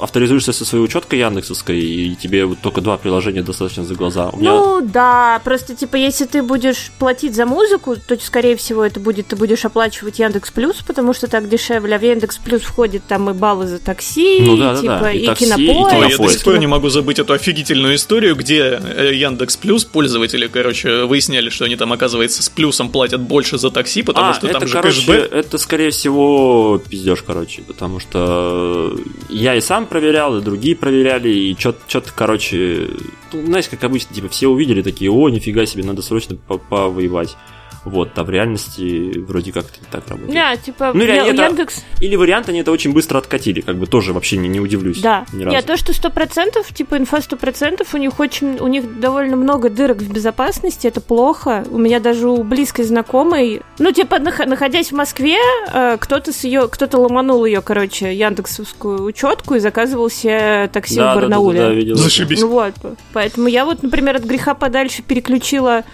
авторизуешься 0.00 0.52
со 0.52 0.64
своей 0.64 0.84
учеткой 0.84 1.20
Яндексовской, 1.20 1.78
и 1.78 2.14
тебе 2.16 2.44
вот 2.44 2.58
только 2.60 2.80
два 2.80 2.96
приложения 2.96 3.42
достаточно 3.42 3.84
за 3.84 3.94
глаза. 3.94 4.30
У 4.30 4.38
меня... 4.38 4.50
Ну 4.50 4.80
да, 4.80 5.40
просто 5.44 5.74
типа 5.74 5.96
если 5.96 6.24
ты 6.24 6.42
будешь 6.42 6.90
платить 6.98 7.34
за 7.34 7.46
музыку, 7.46 7.96
то 7.96 8.18
скорее 8.20 8.56
всего 8.56 8.84
это 8.84 9.00
будет, 9.00 9.28
ты 9.28 9.36
будешь 9.36 9.64
оплачивать 9.64 10.18
Яндекс 10.18 10.50
Плюс, 10.50 10.76
потому 10.86 11.12
что 11.12 11.28
так 11.28 11.48
дешевле, 11.48 11.96
а 11.96 11.98
в 11.98 12.02
Яндекс 12.02 12.38
Плюс 12.38 12.62
входит 12.62 13.02
там 13.06 13.30
и 13.30 13.32
баллы 13.32 13.66
за 13.66 13.78
такси, 13.78 14.40
ну, 14.40 14.56
да, 14.56 14.74
и, 14.74 14.80
типа, 14.80 14.98
да, 15.00 15.12
и, 15.12 15.18
и 15.18 15.26
такси, 15.26 15.44
кинопоиск. 15.44 16.08
И 16.08 16.12
я 16.12 16.18
до 16.18 16.28
сих 16.28 16.44
пор 16.44 16.58
не 16.58 16.66
могу 16.66 16.88
забыть 16.88 17.18
эту 17.18 17.32
офигительную 17.32 17.94
историю, 17.96 18.36
где 18.36 18.80
э, 18.82 19.12
Яндекс 19.14 19.56
Плюс 19.56 19.84
пользователи, 19.84 20.46
короче, 20.46 21.04
выясняли, 21.04 21.50
что 21.50 21.64
они 21.64 21.76
там, 21.76 21.92
оказывается, 21.92 22.42
с 22.42 22.48
плюсом 22.48 22.90
платят 22.90 23.20
больше 23.20 23.58
за 23.58 23.70
такси, 23.70 24.02
потому 24.02 24.30
а, 24.30 24.34
что 24.34 24.46
это, 24.46 24.60
там 24.60 24.68
же 24.68 24.74
короче, 24.74 24.98
кэшбэк. 24.98 25.32
Это, 25.32 25.58
скорее 25.58 25.90
всего, 25.90 26.80
пиздеж, 26.88 27.22
короче, 27.22 27.62
потому 27.62 28.00
что 28.00 28.96
я 29.28 29.54
и 29.54 29.60
сам 29.60 29.81
проверял, 29.86 30.36
и 30.38 30.42
другие 30.42 30.76
проверяли, 30.76 31.28
и 31.28 31.56
что-то, 31.58 32.10
короче, 32.14 32.88
ну, 33.32 33.46
знаешь, 33.46 33.68
как 33.68 33.84
обычно, 33.84 34.14
типа, 34.14 34.28
все 34.28 34.48
увидели 34.48 34.82
такие, 34.82 35.10
о, 35.10 35.28
нифига 35.28 35.66
себе, 35.66 35.84
надо 35.84 36.02
срочно 36.02 36.36
повоевать. 36.36 37.36
Вот, 37.84 38.10
а 38.16 38.24
в 38.24 38.30
реальности 38.30 39.18
вроде 39.18 39.52
как 39.52 39.64
это 39.64 39.80
не 39.80 39.86
так 39.90 40.08
работает. 40.08 40.34
Да, 40.34 40.56
типа, 40.56 40.92
ну, 40.94 41.02
я, 41.02 41.26
это, 41.26 41.42
Яндекс... 41.42 41.84
Или 42.00 42.14
вариант 42.16 42.48
они 42.48 42.60
это 42.60 42.70
очень 42.70 42.92
быстро 42.92 43.18
откатили, 43.18 43.60
как 43.60 43.76
бы 43.76 43.86
тоже 43.86 44.12
вообще 44.12 44.36
не, 44.36 44.48
не 44.48 44.60
удивлюсь. 44.60 45.00
Да. 45.00 45.26
Ни 45.32 45.42
разу. 45.42 45.56
Нет, 45.56 45.66
то, 45.66 45.76
что 45.76 45.92
сто 45.92 46.10
процентов, 46.10 46.72
типа, 46.72 46.96
инфа 46.96 47.20
сто 47.20 47.36
процентов, 47.36 47.94
у 47.94 47.98
них 47.98 48.20
очень, 48.20 48.58
у 48.60 48.68
них 48.68 49.00
довольно 49.00 49.36
много 49.36 49.68
дырок 49.68 49.98
в 49.98 50.12
безопасности, 50.12 50.86
это 50.86 51.00
плохо. 51.00 51.64
У 51.70 51.78
меня 51.78 51.98
даже 51.98 52.28
у 52.28 52.44
близкой 52.44 52.84
знакомой, 52.84 53.62
ну, 53.78 53.90
типа, 53.90 54.18
находясь 54.20 54.92
в 54.92 54.94
Москве, 54.94 55.38
э, 55.72 55.96
кто-то 55.98 56.32
с 56.32 56.44
ее, 56.44 56.68
кто-то 56.68 56.98
ломанул 56.98 57.44
ее, 57.44 57.62
короче, 57.62 58.14
яндексовскую 58.14 59.02
учетку 59.02 59.56
и 59.56 59.58
заказывал 59.58 60.08
себе 60.08 60.70
такси 60.72 60.96
да, 60.96 61.12
в 61.12 61.16
Барнауле. 61.16 61.58
Да, 61.58 61.64
да, 61.64 61.70
да, 61.70 61.74
видел. 61.74 61.96
Зашибись. 61.96 62.40
Ну 62.40 62.48
вот, 62.48 62.74
поэтому 63.12 63.48
я 63.48 63.64
вот, 63.64 63.82
например, 63.82 64.16
от 64.16 64.24
греха 64.24 64.54
подальше 64.54 65.02
переключила 65.02 65.84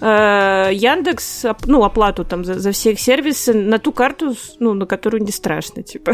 Яндекс, 0.00 1.46
ну, 1.66 1.84
оплату 1.84 2.24
там 2.24 2.44
за, 2.44 2.58
за 2.58 2.72
все 2.72 2.92
их 2.92 3.00
сервисы 3.00 3.54
на 3.54 3.78
ту 3.78 3.92
карту, 3.92 4.36
ну, 4.60 4.74
на 4.74 4.86
которую 4.86 5.22
не 5.22 5.32
страшно, 5.32 5.82
типа. 5.82 6.12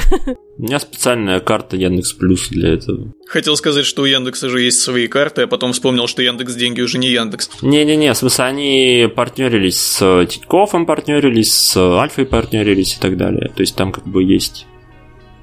У 0.59 0.63
меня 0.63 0.79
специальная 0.79 1.41
карта 1.41 1.77
Яндекс 1.77 2.13
Плюс 2.13 2.49
для 2.49 2.75
этого. 2.75 3.13
Хотел 3.27 3.57
сказать, 3.57 3.85
что 3.85 4.03
у 4.03 4.05
Яндекса 4.05 4.49
же 4.49 4.61
есть 4.61 4.81
свои 4.81 5.09
карты, 5.09 5.43
а 5.43 5.47
потом 5.47 5.73
вспомнил, 5.73 6.07
что 6.07 6.23
Яндекс 6.23 6.55
деньги 6.55 6.81
уже 6.81 6.99
не 6.99 7.09
Яндекс. 7.09 7.51
Не-не-не, 7.63 8.13
в 8.13 8.17
смысле, 8.17 8.45
они 8.45 9.13
партнерились 9.15 9.81
с 9.81 10.27
Тиньковым, 10.27 10.87
партнерились 10.87 11.53
с 11.53 11.77
Альфой, 11.77 12.27
партнерились 12.27 12.97
и 12.97 13.01
так 13.01 13.17
далее. 13.17 13.51
То 13.55 13.63
есть 13.63 13.75
там 13.75 13.91
как 13.91 14.07
бы 14.07 14.23
есть 14.23 14.67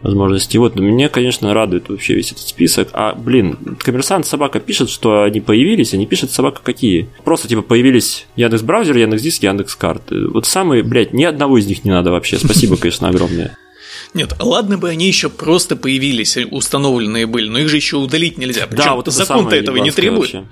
возможности. 0.02 0.58
Вот, 0.58 0.76
меня, 0.76 1.10
конечно, 1.10 1.54
радует 1.54 1.89
вообще 1.89 2.16
весь 2.16 2.32
этот 2.32 2.47
список. 2.47 2.89
А, 2.93 3.14
блин, 3.14 3.78
коммерсант 3.80 4.26
собака 4.26 4.60
пишет, 4.60 4.89
что 4.89 5.24
они 5.24 5.41
появились, 5.41 5.93
они 5.93 6.06
пишут 6.06 6.32
собака 6.32 6.62
какие. 6.64 7.10
Просто 7.24 7.47
типа 7.47 7.62
появились 7.62 8.26
Яндекс 8.36 8.64
браузер, 8.64 8.97
Яндекс 8.97 9.22
Диск, 9.24 9.43
Яндекс 9.43 9.76
карты. 9.76 10.28
Вот 10.28 10.45
самые, 10.45 10.84
блядь, 10.84 11.14
ни 11.14 11.24
одного 11.24 11.58
из 11.58 11.68
них 11.68 11.84
не 11.84 11.91
надо 11.91 12.12
вообще. 12.12 12.38
Спасибо, 12.38 12.78
конечно, 12.78 13.10
огромное. 13.10 13.58
Нет, 14.14 14.34
ладно 14.39 14.78
бы 14.78 14.89
они 14.89 15.08
еще 15.08 15.30
просто 15.30 15.76
появились, 15.76 16.38
установленные 16.50 17.28
были, 17.28 17.50
но 17.50 17.60
их 17.60 17.70
же 17.70 17.76
еще 17.76 17.97
удалить 17.97 18.38
нельзя. 18.38 18.66
Причем 18.68 18.84
да, 18.84 18.95
вот 18.95 19.08
закон-то 19.08 19.56
этого 19.56 19.78
не 19.78 19.91
требует. 19.91 20.34
Вообще. 20.34 20.47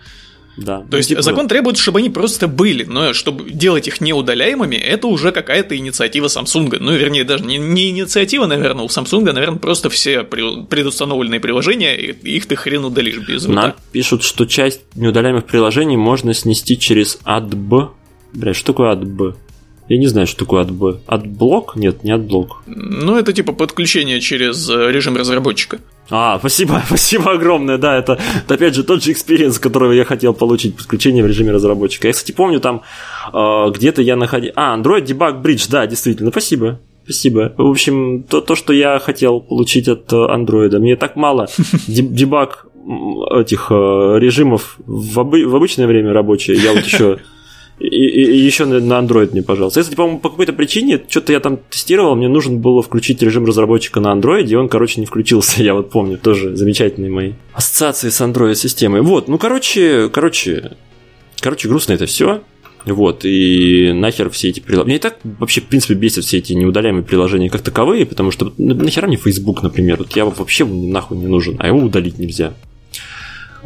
Да. 0.58 0.80
То 0.80 0.88
ну, 0.92 0.98
есть 0.98 1.10
типа... 1.10 1.22
закон 1.22 1.48
требует, 1.48 1.78
чтобы 1.78 2.00
они 2.00 2.10
просто 2.10 2.48
были, 2.48 2.84
но 2.84 3.14
чтобы 3.14 3.50
делать 3.50 3.88
их 3.88 4.02
неудаляемыми, 4.02 4.76
это 4.76 5.08
уже 5.08 5.32
какая-то 5.32 5.78
инициатива 5.78 6.28
Samsung. 6.28 6.78
Ну, 6.80 6.94
вернее, 6.94 7.24
даже 7.24 7.46
не, 7.46 7.58
не 7.58 7.92
инициатива, 7.92 8.48
наверное, 8.48 8.84
у 8.84 8.88
Samsung, 8.88 9.32
наверное, 9.32 9.60
просто 9.60 9.90
все 9.90 10.24
предустановленные 10.24 11.40
приложения, 11.40 11.96
их 11.96 12.48
ты 12.48 12.56
хрен 12.56 12.86
удалишь 12.86 13.20
без 13.20 13.46
Нам 13.46 13.76
пишут, 13.92 14.24
что 14.24 14.46
часть 14.46 14.82
неудаляемых 14.96 15.46
приложений 15.46 15.98
можно 15.98 16.34
снести 16.34 16.78
через 16.78 17.20
AdB. 17.24 17.90
Бля, 18.34 18.54
что 18.54 18.74
такое 18.74 18.96
AdB? 18.96 19.36
Я 19.90 19.98
не 19.98 20.08
знаю, 20.08 20.28
что 20.28 20.40
такое 20.40 20.66
ADB. 20.66 21.00
AdBlock? 21.08 21.66
Нет, 21.76 22.04
не 22.04 22.12
AdBlock. 22.12 22.48
Ну, 22.66 23.18
это 23.18 23.32
типа 23.32 23.54
подключение 23.54 24.20
через 24.20 24.70
э, 24.70 24.92
режим 24.92 25.16
разработчика. 25.16 25.80
А, 26.10 26.40
спасибо, 26.40 26.82
спасибо 26.88 27.32
огромное, 27.32 27.78
да, 27.78 27.98
это, 27.98 28.20
это 28.44 28.54
опять 28.54 28.76
же 28.76 28.84
тот 28.84 29.04
же 29.04 29.12
experience, 29.12 29.60
которого 29.60 29.94
я 29.94 30.04
хотел 30.04 30.34
получить, 30.34 30.76
подключение 30.76 31.24
в 31.24 31.28
режиме 31.28 31.52
разработчика. 31.52 32.08
Я, 32.08 32.14
кстати, 32.14 32.34
помню, 32.34 32.60
там 32.60 32.82
э, 33.34 33.72
где-то 33.74 34.02
я 34.02 34.16
находил... 34.16 34.52
А, 34.56 34.78
Android 34.78 35.06
Debug 35.06 35.42
Bridge, 35.42 35.68
да, 35.70 35.88
действительно, 35.88 36.32
спасибо. 36.32 36.80
Спасибо. 37.04 37.54
В 37.56 37.68
общем, 37.68 38.24
то, 38.24 38.42
то, 38.42 38.56
что 38.56 38.74
я 38.74 39.00
хотел 39.00 39.40
получить 39.40 39.88
от 39.88 40.12
Android, 40.12 40.78
мне 40.80 40.98
так 40.98 41.16
мало 41.16 41.48
debug 41.88 42.68
этих 43.32 43.68
э, 43.70 43.74
режимов 44.20 44.76
в, 44.86 45.20
обы- 45.20 45.46
в 45.46 45.56
обычное 45.56 45.88
время 45.88 46.12
рабочее. 46.14 46.58
Я 46.58 46.74
вот 46.74 46.84
еще 46.84 47.20
и, 47.80 47.86
и, 47.88 48.24
и 48.32 48.38
еще 48.38 48.66
на, 48.66 48.80
на 48.80 49.00
Android 49.00 49.32
мне, 49.32 49.44
пожалуйста. 49.44 49.80
Если, 49.80 49.96
по-моему, 49.96 50.20
по 50.20 50.30
какой-то 50.30 50.54
причине, 50.54 51.02
что-то 51.08 51.32
я 51.32 51.40
там 51.40 51.60
тестировал, 51.70 52.16
мне 52.16 52.28
нужно 52.28 52.58
было 52.58 52.82
включить 52.82 53.22
режим 53.22 53.46
разработчика 53.46 54.00
на 54.00 54.14
Android, 54.14 54.48
и 54.48 54.56
он, 54.56 54.68
короче, 54.68 55.00
не 55.00 55.06
включился, 55.06 55.62
я 55.64 55.74
вот 55.74 55.90
помню, 55.90 56.18
тоже 56.18 56.56
замечательные 56.56 57.12
мои 57.12 57.34
ассоциации 57.54 58.10
с 58.10 58.20
Android-системой. 58.22 59.02
Вот, 59.02 59.28
ну, 59.28 59.38
короче, 59.38 60.10
короче, 60.10 60.78
короче, 61.40 61.68
грустно 61.68 61.94
это 61.94 62.06
все. 62.06 62.42
Вот, 62.86 63.26
и 63.26 63.92
нахер 63.94 64.30
все 64.30 64.50
эти 64.50 64.62
приложения. 64.62 64.88
Мне 64.88 64.96
и 64.96 65.00
так 65.00 65.18
вообще, 65.24 65.60
в 65.60 65.66
принципе, 65.66 65.94
бесят 65.94 66.24
все 66.24 66.38
эти 66.38 66.54
неудаляемые 66.54 67.04
приложения 67.04 67.50
как 67.50 67.62
таковые, 67.62 68.06
потому 68.06 68.32
что 68.32 68.54
нахера 68.58 69.08
мне 69.08 69.18
Facebook, 69.18 69.62
например, 69.62 69.98
вот 69.98 70.16
я 70.16 70.24
вообще 70.24 70.64
нахуй 70.66 71.18
не 71.18 71.28
нужен, 71.28 71.58
а 71.60 71.68
его 71.68 71.80
удалить 71.80 72.18
нельзя. 72.18 72.54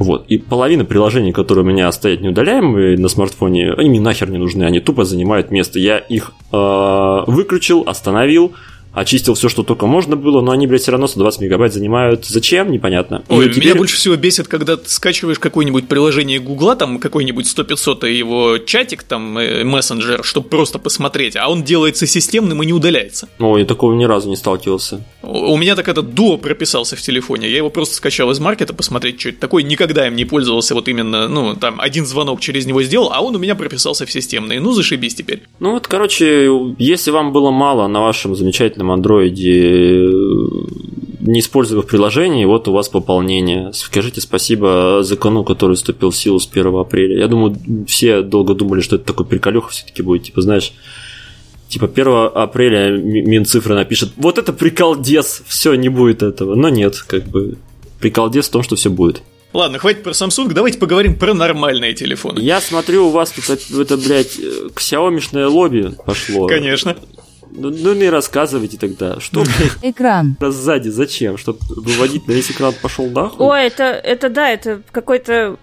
Вот. 0.01 0.25
И 0.27 0.37
половина 0.37 0.83
приложений, 0.83 1.31
которые 1.31 1.63
у 1.63 1.67
меня 1.67 1.91
стоят 1.91 2.21
неудаляемые 2.21 2.97
на 2.97 3.07
смартфоне, 3.07 3.73
они 3.73 3.89
мне 3.89 3.99
нахер 3.99 4.29
не 4.31 4.37
нужны, 4.37 4.63
они 4.63 4.79
тупо 4.79 5.05
занимают 5.05 5.51
место. 5.51 5.79
Я 5.79 5.97
их 5.97 6.31
э, 6.51 7.23
выключил, 7.27 7.83
остановил, 7.85 8.53
очистил 8.93 9.35
все, 9.35 9.49
что 9.49 9.63
только 9.63 9.85
можно 9.85 10.15
было, 10.15 10.41
но 10.41 10.51
они, 10.51 10.67
блядь, 10.67 10.81
все 10.81 10.91
равно 10.91 11.07
120 11.07 11.41
мегабайт 11.41 11.73
занимают. 11.73 12.25
Зачем? 12.25 12.71
Непонятно. 12.71 13.23
Ой, 13.29 13.49
теперь... 13.49 13.65
меня 13.65 13.75
больше 13.75 13.95
всего 13.95 14.15
бесит, 14.15 14.47
когда 14.47 14.77
ты 14.77 14.89
скачиваешь 14.89 15.39
какое-нибудь 15.39 15.87
приложение 15.87 16.39
Гугла, 16.39 16.75
там 16.75 16.99
какой-нибудь 16.99 17.45
100-500 17.45 18.09
его 18.09 18.57
чатик, 18.57 19.03
там, 19.03 19.37
э, 19.37 19.63
мессенджер, 19.63 20.23
чтобы 20.23 20.49
просто 20.49 20.79
посмотреть, 20.79 21.35
а 21.35 21.49
он 21.49 21.63
делается 21.63 22.05
системным 22.05 22.61
и 22.63 22.65
не 22.65 22.73
удаляется. 22.73 23.29
Ой, 23.39 23.65
такого 23.65 23.93
ни 23.93 24.05
разу 24.05 24.29
не 24.29 24.35
сталкивался. 24.35 25.03
У 25.21 25.57
меня 25.57 25.75
так 25.75 25.87
этот 25.87 26.13
дуо 26.13 26.37
прописался 26.37 26.95
в 26.95 27.01
телефоне, 27.01 27.49
я 27.49 27.57
его 27.57 27.69
просто 27.69 27.95
скачал 27.95 28.31
из 28.31 28.39
маркета 28.39 28.73
посмотреть, 28.73 29.19
что 29.19 29.29
это 29.29 29.39
такое, 29.39 29.63
никогда 29.63 30.07
им 30.07 30.15
не 30.15 30.25
пользовался, 30.25 30.73
вот 30.73 30.87
именно, 30.87 31.27
ну, 31.27 31.55
там, 31.55 31.79
один 31.79 32.05
звонок 32.05 32.41
через 32.41 32.65
него 32.65 32.83
сделал, 32.83 33.11
а 33.13 33.21
он 33.21 33.35
у 33.35 33.39
меня 33.39 33.55
прописался 33.55 34.05
в 34.05 34.11
системный, 34.11 34.59
ну, 34.59 34.73
зашибись 34.73 35.15
теперь. 35.15 35.43
Ну, 35.59 35.71
вот, 35.71 35.87
короче, 35.87 36.49
если 36.77 37.11
вам 37.11 37.31
было 37.31 37.51
мало 37.51 37.87
на 37.87 38.01
вашем 38.01 38.35
замечательном 38.35 38.80
замечательном 38.81 38.91
андроиде, 38.91 40.09
не 41.21 41.39
используя 41.39 41.81
приложение, 41.81 42.47
вот 42.47 42.67
у 42.67 42.73
вас 42.73 42.89
пополнение. 42.89 43.71
Скажите 43.73 44.21
спасибо 44.21 45.03
закону, 45.03 45.43
который 45.43 45.75
вступил 45.75 46.09
в 46.09 46.15
силу 46.15 46.39
с 46.39 46.47
1 46.51 46.75
апреля. 46.75 47.19
Я 47.19 47.27
думаю, 47.27 47.55
все 47.87 48.21
долго 48.21 48.53
думали, 48.53 48.81
что 48.81 48.95
это 48.95 49.05
такой 49.05 49.25
приколюха 49.25 49.69
все-таки 49.69 50.01
будет. 50.01 50.23
Типа, 50.23 50.41
знаешь, 50.41 50.73
типа 51.69 51.85
1 51.93 52.07
апреля 52.33 52.97
Минцифра 52.97 53.75
напишет, 53.75 54.13
вот 54.17 54.37
это 54.37 54.51
приколдес, 54.51 55.43
все, 55.47 55.75
не 55.75 55.89
будет 55.89 56.23
этого. 56.23 56.55
Но 56.55 56.69
нет, 56.69 56.97
как 57.07 57.23
бы 57.25 57.57
приколдес 57.99 58.47
в 58.47 58.51
том, 58.51 58.63
что 58.63 58.75
все 58.75 58.89
будет. 58.89 59.21
Ладно, 59.53 59.79
хватит 59.79 60.03
про 60.03 60.11
Samsung, 60.11 60.53
давайте 60.53 60.79
поговорим 60.79 61.17
про 61.17 61.33
нормальные 61.33 61.93
телефоны. 61.93 62.39
Я 62.39 62.61
смотрю, 62.61 63.07
у 63.07 63.09
вас 63.09 63.31
тут 63.31 63.49
это, 63.77 63.97
блядь, 63.97 64.39
к 64.73 64.79
Xiaomi 64.79 65.45
лобби 65.45 65.91
пошло. 66.05 66.47
Конечно. 66.47 66.95
Ну, 67.53 67.69
ну 67.69 67.93
не 67.93 68.09
рассказывайте 68.09 68.77
тогда. 68.77 69.19
Что? 69.19 69.43
Экран. 69.81 70.37
Сзади 70.39 70.89
зачем? 70.89 71.37
Чтобы 71.37 71.59
выводить 71.69 72.27
на 72.27 72.31
весь 72.31 72.51
экран 72.51 72.73
пошел 72.81 73.09
нахуй? 73.09 73.45
Ой, 73.45 73.67
это, 73.67 73.83
это 73.83 74.29
да, 74.29 74.49
это 74.49 74.81
какой-то 74.91 75.57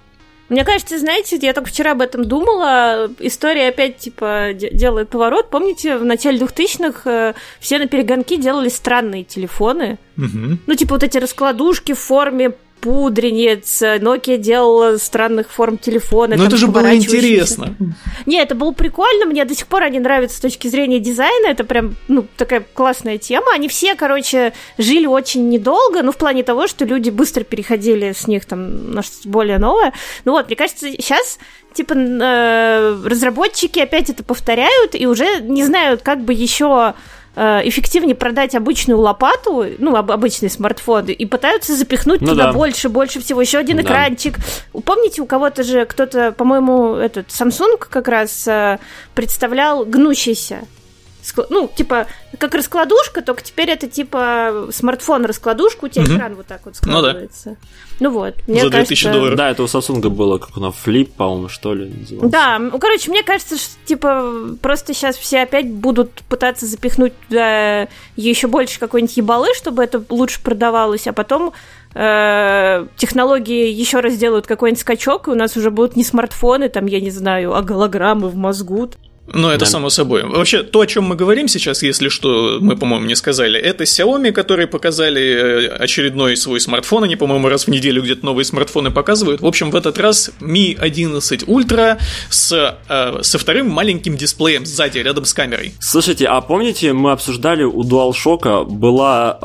мне 0.49 0.65
кажется, 0.65 0.99
знаете, 0.99 1.39
я 1.43 1.53
только 1.53 1.69
вчера 1.69 1.93
об 1.93 2.01
этом 2.01 2.25
думала. 2.25 3.11
История 3.19 3.69
опять, 3.69 3.99
типа, 3.99 4.53
делает 4.55 5.11
поворот. 5.11 5.51
Помните, 5.51 5.99
в 5.99 6.05
начале 6.07 6.39
2000-х 6.39 7.03
э, 7.05 7.35
все 7.61 7.79
на 7.79 7.87
перегонки 7.87 8.37
делали 8.37 8.71
странные 8.71 9.25
телефоны? 9.25 9.99
Угу. 10.17 10.59
Ну, 10.67 10.75
типа, 10.75 10.95
вот 10.95 11.03
эти 11.03 11.19
раскладушки 11.19 11.93
в 11.93 11.99
форме 11.99 12.53
пудренец, 12.81 13.83
Nokia 13.83 14.37
делала 14.39 14.97
странных 14.97 15.51
форм 15.51 15.79
телефона. 15.79 16.37
Но 16.37 16.47
это 16.47 16.57
же 16.57 16.67
было 16.67 16.95
интересно. 16.95 17.75
Не, 18.27 18.41
это 18.41 18.55
было 18.55 18.73
прикольно, 18.73 19.27
мне 19.27 19.45
до 19.45 19.55
сих 19.55 19.67
пор 19.67 19.83
они 19.83 19.99
нравятся 19.99 20.37
с 20.37 20.41
точки 20.41 20.69
зрения 20.69 21.01
дизайна, 21.01 21.49
это 21.49 21.65
прям, 21.65 21.97
ну, 22.09 22.27
такая 22.37 22.65
классная 22.75 23.19
тема. 23.19 23.47
Они 23.55 23.69
все, 23.69 23.95
короче, 23.95 24.53
жили 24.77 25.07
очень 25.07 25.49
недолго, 25.49 26.03
ну, 26.03 26.13
в 26.13 26.17
плане 26.17 26.43
того, 26.43 26.67
что 26.67 26.85
люди 26.85 27.11
быстро 27.11 27.45
переходили 27.45 28.13
с 28.13 28.27
них 28.27 28.45
там 28.45 28.93
на 28.93 29.03
что-то 29.03 29.29
более 29.29 29.59
новое. 29.59 29.93
Ну 30.25 30.33
вот, 30.33 30.47
мне 30.47 30.57
кажется, 30.57 30.91
сейчас 30.91 31.39
типа 31.75 31.95
э, 31.95 33.03
разработчики 33.05 33.79
опять 33.79 34.11
это 34.11 34.25
повторяют 34.25 34.95
и 34.95 35.07
уже 35.07 35.41
не 35.43 35.65
знают, 35.65 36.03
как 36.03 36.23
бы 36.23 36.33
еще 36.33 36.95
эффективнее 37.37 38.15
продать 38.15 38.55
обычную 38.55 38.99
лопату, 38.99 39.65
ну, 39.79 39.95
обычный 39.95 40.51
смартфон, 40.51 41.07
и 41.07 41.27
пытаются 41.27 41.77
запихнуть 41.77 42.21
ну, 42.21 42.29
туда 42.29 42.47
да. 42.47 42.53
больше, 42.53 42.89
больше 42.89 43.21
всего. 43.21 43.41
Еще 43.41 43.59
один 43.59 43.77
да. 43.77 43.83
экранчик. 43.83 44.37
Помните, 44.85 45.23
у 45.23 45.27
кого-то 45.27 45.63
же 45.63 45.85
кто-то, 45.85 46.33
по-моему, 46.33 46.95
этот 46.95 47.29
Samsung 47.29 47.79
как 47.79 48.09
раз 48.09 48.47
э, 48.49 48.79
представлял 49.15 49.85
гнущийся 49.85 50.63
ну, 51.51 51.71
типа, 51.75 52.07
как 52.39 52.55
раскладушка, 52.55 53.23
только 53.23 53.43
теперь 53.43 53.71
это 53.71 53.89
типа 53.89 54.69
смартфон-раскладушка, 54.71 55.87
у 55.87 55.89
тебя 55.89 56.05
угу. 56.05 56.15
экран 56.15 56.35
вот 56.35 56.47
так 56.47 56.61
вот 56.65 56.77
складывается. 56.77 57.51
Ну, 57.51 57.55
да. 57.55 57.97
ну 58.01 58.11
вот, 58.11 58.35
мне 58.47 58.63
За 58.63 58.71
2000 58.71 59.05
кажется... 59.05 59.13
долларов. 59.13 59.37
Да, 59.37 59.51
это 59.51 59.63
у 59.63 59.67
Samsung 59.67 60.09
было, 60.09 60.39
как 60.39 60.57
у 60.57 60.61
нас, 60.61 60.75
флип, 60.75 61.13
по-моему, 61.15 61.49
что 61.49 61.75
ли, 61.75 61.87
назывался. 61.87 62.31
Да, 62.31 62.59
ну, 62.59 62.79
короче, 62.79 63.11
мне 63.11 63.23
кажется, 63.23 63.57
что, 63.57 63.75
типа, 63.85 64.57
просто 64.63 64.95
сейчас 64.95 65.17
все 65.17 65.43
опять 65.43 65.71
будут 65.71 66.11
пытаться 66.29 66.67
запихнуть 66.67 67.13
туда 67.29 67.89
еще 68.17 68.47
больше 68.47 68.79
какой-нибудь 68.79 69.17
ебалы, 69.17 69.49
чтобы 69.57 69.83
это 69.83 70.03
лучше 70.09 70.43
продавалось, 70.43 71.07
а 71.07 71.13
потом 71.13 71.53
э, 71.95 72.87
технологии 72.97 73.69
еще 73.69 74.01
раз 74.01 74.17
делают 74.17 74.47
какой-нибудь 74.47 74.81
скачок, 74.81 75.29
и 75.29 75.31
у 75.31 75.35
нас 75.35 75.57
уже 75.57 75.71
будут 75.71 75.97
не 75.97 76.05
смартфоны, 76.05 76.69
там, 76.69 76.87
я 76.87 77.01
не 77.01 77.11
знаю, 77.11 77.55
а 77.55 77.63
голограммы 77.63 78.29
в 78.29 78.37
мозгу. 78.37 78.91
Ну, 79.33 79.49
это 79.49 79.61
да. 79.61 79.67
само 79.67 79.91
собой. 79.91 80.23
Вообще, 80.25 80.63
то, 80.63 80.81
о 80.81 80.87
чем 80.87 81.05
мы 81.05 81.17
говорим 81.17 81.49
сейчас, 81.49 81.83
если 81.83 82.09
что, 82.09 82.59
мы, 82.61 82.77
по-моему, 82.77 83.07
не 83.07 83.15
сказали, 83.15 83.61
это 83.61 83.85
Xiaomi, 83.85 84.33
которые 84.33 84.67
показали 84.67 85.23
э, 85.23 85.69
очередной 85.69 86.37
свой 86.37 86.61
смартфон. 86.61 87.05
Они, 87.05 87.17
по-моему, 87.17 87.49
раз 87.49 87.67
в 87.67 87.69
неделю 87.69 88.03
где-то 88.03 88.25
новые 88.25 88.45
смартфоны 88.45 88.91
показывают. 88.91 89.41
В 89.41 89.47
общем, 89.47 89.71
в 89.71 89.77
этот 89.77 89.99
раз 89.99 90.31
Mi 90.41 90.77
11 90.79 91.43
Ultra 91.45 91.99
с, 92.31 92.79
э, 92.89 93.23
со 93.23 93.39
вторым 93.39 93.69
маленьким 93.71 94.17
дисплеем 94.17 94.65
сзади, 94.65 94.99
рядом 94.99 95.25
с 95.25 95.35
камерой. 95.35 95.75
Слушайте, 95.81 96.27
а 96.27 96.41
помните, 96.41 96.93
мы 96.93 97.13
обсуждали 97.13 97.65
у 97.65 97.83
DualShock 97.83 98.65
была 98.65 99.39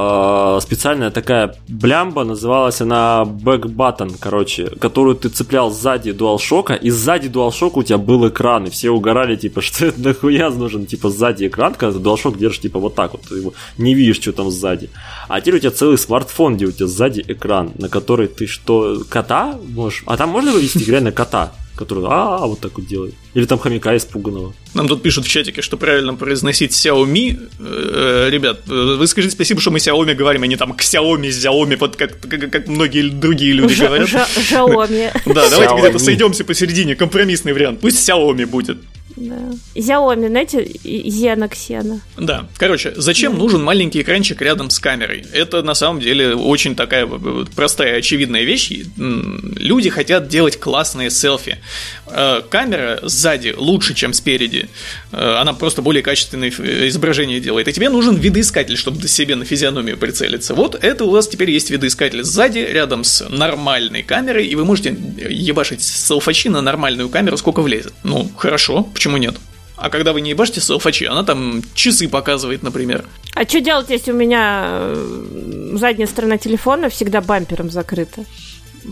э, 0.57 0.61
специальная 0.61 1.11
такая 1.11 1.55
блямба, 1.67 2.23
называлась 2.23 2.79
она 2.81 3.23
Back 3.25 3.63
Button, 3.63 4.15
короче, 4.19 4.67
которую 4.79 5.15
ты 5.15 5.29
цеплял 5.29 5.71
сзади 5.71 6.11
DualShock, 6.11 6.79
и 6.79 6.89
сзади 6.89 7.27
DualShock 7.27 7.71
у 7.75 7.83
тебя 7.83 7.97
был 7.97 8.27
экран, 8.27 8.65
и 8.65 8.69
все 8.69 8.89
угорали, 8.89 9.35
типа, 9.35 9.61
что 9.61 9.72
это 9.79 9.99
нахуя 9.99 10.49
нужен, 10.49 10.85
типа, 10.85 11.09
сзади 11.09 11.47
экран, 11.47 11.73
когда 11.75 11.97
ты 11.97 12.03
DualShock 12.03 12.37
держишь, 12.37 12.61
типа, 12.61 12.79
вот 12.79 12.95
так 12.95 13.13
вот, 13.13 13.21
ты 13.23 13.35
его 13.35 13.53
не 13.77 13.93
видишь, 13.93 14.17
что 14.17 14.31
там 14.31 14.51
сзади. 14.51 14.89
А 15.27 15.41
теперь 15.41 15.55
у 15.55 15.59
тебя 15.59 15.71
целый 15.71 15.97
смартфон, 15.97 16.55
где 16.55 16.65
у 16.65 16.71
тебя 16.71 16.87
сзади 16.87 17.23
экран, 17.27 17.71
на 17.77 17.89
который 17.89 18.27
ты 18.27 18.47
что, 18.47 19.03
кота 19.09 19.59
можешь... 19.67 20.03
А 20.05 20.17
там 20.17 20.29
можно 20.29 20.51
вывести 20.51 20.83
реально 20.83 21.11
кота? 21.11 21.53
который 21.75 22.03
а, 22.07 22.45
вот 22.45 22.59
так 22.59 22.77
вот 22.77 22.85
делает. 22.85 23.15
Или 23.33 23.45
там 23.45 23.57
хомяка 23.57 23.95
испуганного. 23.97 24.53
Нам 24.73 24.87
тут 24.87 25.01
пишут 25.01 25.25
в 25.25 25.29
чатике, 25.29 25.61
что 25.61 25.75
правильно 25.77 26.13
произносить 26.13 26.71
Xiaomi. 26.71 27.49
Э, 27.59 28.29
ребят, 28.29 28.61
э, 28.67 28.95
вы 28.97 29.07
скажите 29.07 29.33
спасибо, 29.33 29.59
что 29.59 29.71
мы 29.71 29.79
Xiaomi 29.79 30.13
говорим, 30.13 30.43
а 30.43 30.47
не 30.47 30.55
там 30.55 30.73
Xiaomi, 30.73 31.29
Xiaomi, 31.29 31.77
вот 31.77 31.95
как, 31.95 32.19
как, 32.19 32.51
как 32.51 32.67
многие 32.67 33.09
другие 33.09 33.53
люди 33.53 33.73
говорят. 33.73 34.09
Xiaomi. 34.09 35.11
Да, 35.33 35.49
давайте 35.49 35.75
где-то 35.75 35.99
сойдемся 35.99 36.43
посередине, 36.43 36.95
компромиссный 36.95 37.53
вариант. 37.53 37.79
Пусть 37.79 38.07
Xiaomi 38.07 38.45
будет. 38.45 38.77
Да. 39.15 39.35
Xiaomi, 39.75 40.27
знаете, 40.27 40.71
Зена 40.83 41.47
Ксена. 41.47 42.01
Да. 42.17 42.47
Короче, 42.57 42.93
зачем 42.95 43.33
да. 43.33 43.39
нужен 43.39 43.63
маленький 43.63 44.01
экранчик 44.01 44.41
рядом 44.41 44.69
с 44.69 44.79
камерой? 44.79 45.25
Это 45.33 45.61
на 45.61 45.73
самом 45.73 45.99
деле 45.99 46.35
очень 46.35 46.75
такая 46.75 47.07
простая, 47.55 47.97
очевидная 47.97 48.43
вещь. 48.43 48.71
Люди 48.97 49.89
хотят 49.89 50.27
делать 50.27 50.59
классные 50.59 51.09
селфи. 51.09 51.59
Э, 52.07 52.41
камера 52.47 52.99
сзади 53.03 53.53
лучше, 53.55 53.93
чем 53.93 54.13
спереди. 54.13 54.69
Э, 55.11 55.37
она 55.41 55.53
просто 55.53 55.81
более 55.81 56.03
качественное 56.03 56.49
изображение 56.49 57.39
делает. 57.39 57.67
И 57.67 57.73
тебе 57.73 57.89
нужен 57.89 58.15
видоискатель, 58.15 58.77
чтобы 58.77 59.07
себе 59.07 59.35
на 59.35 59.45
физиономию 59.45 59.97
прицелиться. 59.97 60.53
Вот 60.53 60.75
это 60.81 61.05
у 61.05 61.11
вас 61.11 61.27
теперь 61.27 61.51
есть 61.51 61.69
видоискатель 61.69 62.23
сзади, 62.23 62.59
рядом 62.59 63.03
с 63.03 63.27
нормальной 63.29 64.03
камерой, 64.03 64.47
и 64.47 64.55
вы 64.55 64.65
можете 64.65 64.95
ебашить 65.29 65.81
селфачи 65.83 66.49
на 66.49 66.61
нормальную 66.61 67.09
камеру, 67.09 67.37
сколько 67.37 67.61
влезет. 67.61 67.93
Ну, 68.03 68.29
хорошо, 68.37 68.89
почему 69.03 69.17
нет? 69.17 69.35
А 69.75 69.89
когда 69.89 70.13
вы 70.13 70.21
не 70.21 70.29
ебашите 70.29 70.61
селфачи, 70.61 71.03
она 71.03 71.23
там 71.23 71.61
часы 71.73 72.07
показывает, 72.07 72.63
например. 72.63 73.03
А 73.35 73.43
что 73.43 73.59
делать, 73.59 73.89
если 73.89 74.11
у 74.11 74.15
меня 74.15 74.65
э, 74.69 75.71
задняя 75.73 76.07
сторона 76.07 76.37
телефона 76.37 76.89
всегда 76.89 77.19
бампером 77.19 77.69
закрыта? 77.69 78.23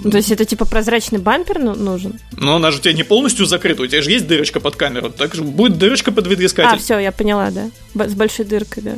то 0.10 0.18
есть 0.18 0.32
это 0.32 0.46
типа 0.46 0.66
прозрачный 0.66 1.20
бампер 1.20 1.60
нужен? 1.60 2.20
Но 2.38 2.56
она 2.56 2.72
же 2.72 2.80
у 2.80 2.82
тебя 2.82 2.94
не 2.94 3.04
полностью 3.04 3.46
закрыта, 3.46 3.84
у 3.84 3.88
тебя 3.88 4.02
же 4.02 4.12
есть 4.12 4.28
дырочка 4.28 4.60
под 4.60 4.76
камеру, 4.76 5.12
так 5.12 5.34
же 5.34 5.44
будет 5.44 5.78
дырочка 5.78 6.12
под 6.12 6.28
видоискатель. 6.28 6.76
А, 6.76 6.78
все, 6.78 7.00
я 7.00 7.14
поняла, 7.14 7.52
да. 7.52 7.70
С 8.06 8.14
большой 8.14 8.46
дыркой, 8.46 8.84
да. 8.84 8.96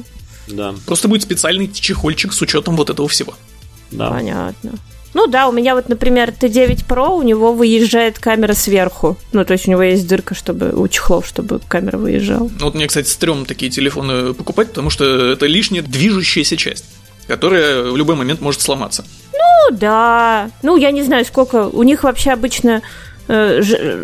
Да. 0.48 0.76
Просто 0.88 1.08
будет 1.08 1.22
специальный 1.22 1.72
чехольчик 1.72 2.34
с 2.34 2.42
учетом 2.42 2.76
вот 2.76 2.90
этого 2.90 3.08
всего. 3.08 3.36
Да. 3.92 4.10
Понятно. 4.10 4.74
Ну 5.14 5.28
да, 5.28 5.48
у 5.48 5.52
меня 5.52 5.76
вот, 5.76 5.90
например, 5.90 6.30
Т9 6.30 6.88
Pro, 6.88 7.18
у 7.18 7.22
него 7.22 7.54
выезжает 7.54 8.20
камера 8.20 8.54
сверху. 8.54 9.18
Ну, 9.32 9.46
то 9.46 9.54
есть 9.54 9.68
у 9.68 9.72
него 9.72 9.84
есть 9.84 10.08
дырка, 10.08 10.34
чтобы 10.34 10.72
у 10.72 10.88
чехлов, 10.88 11.28
чтобы 11.28 11.60
камера 11.68 11.98
выезжала. 11.98 12.50
Ну, 12.60 12.66
вот 12.66 12.76
мне, 12.76 12.88
кстати, 12.88 13.08
стрёмно 13.08 13.46
такие 13.46 13.72
телефоны 13.72 14.34
покупать, 14.34 14.70
потому 14.70 14.90
что 14.90 15.32
это 15.32 15.46
лишняя 15.46 15.84
движущаяся 15.84 16.58
часть, 16.58 16.86
которая 17.28 17.84
в 17.84 17.98
любой 17.98 18.16
момент 18.16 18.42
может 18.42 18.62
сломаться. 18.62 19.06
Ну 19.34 19.78
да. 19.78 20.50
Ну, 20.64 20.78
я 20.78 20.92
не 20.92 21.04
знаю, 21.04 21.26
сколько. 21.26 21.68
У 21.68 21.84
них 21.84 22.04
вообще 22.04 22.32
обычно 22.32 22.82
э, 23.28 23.62
ж, 23.62 24.02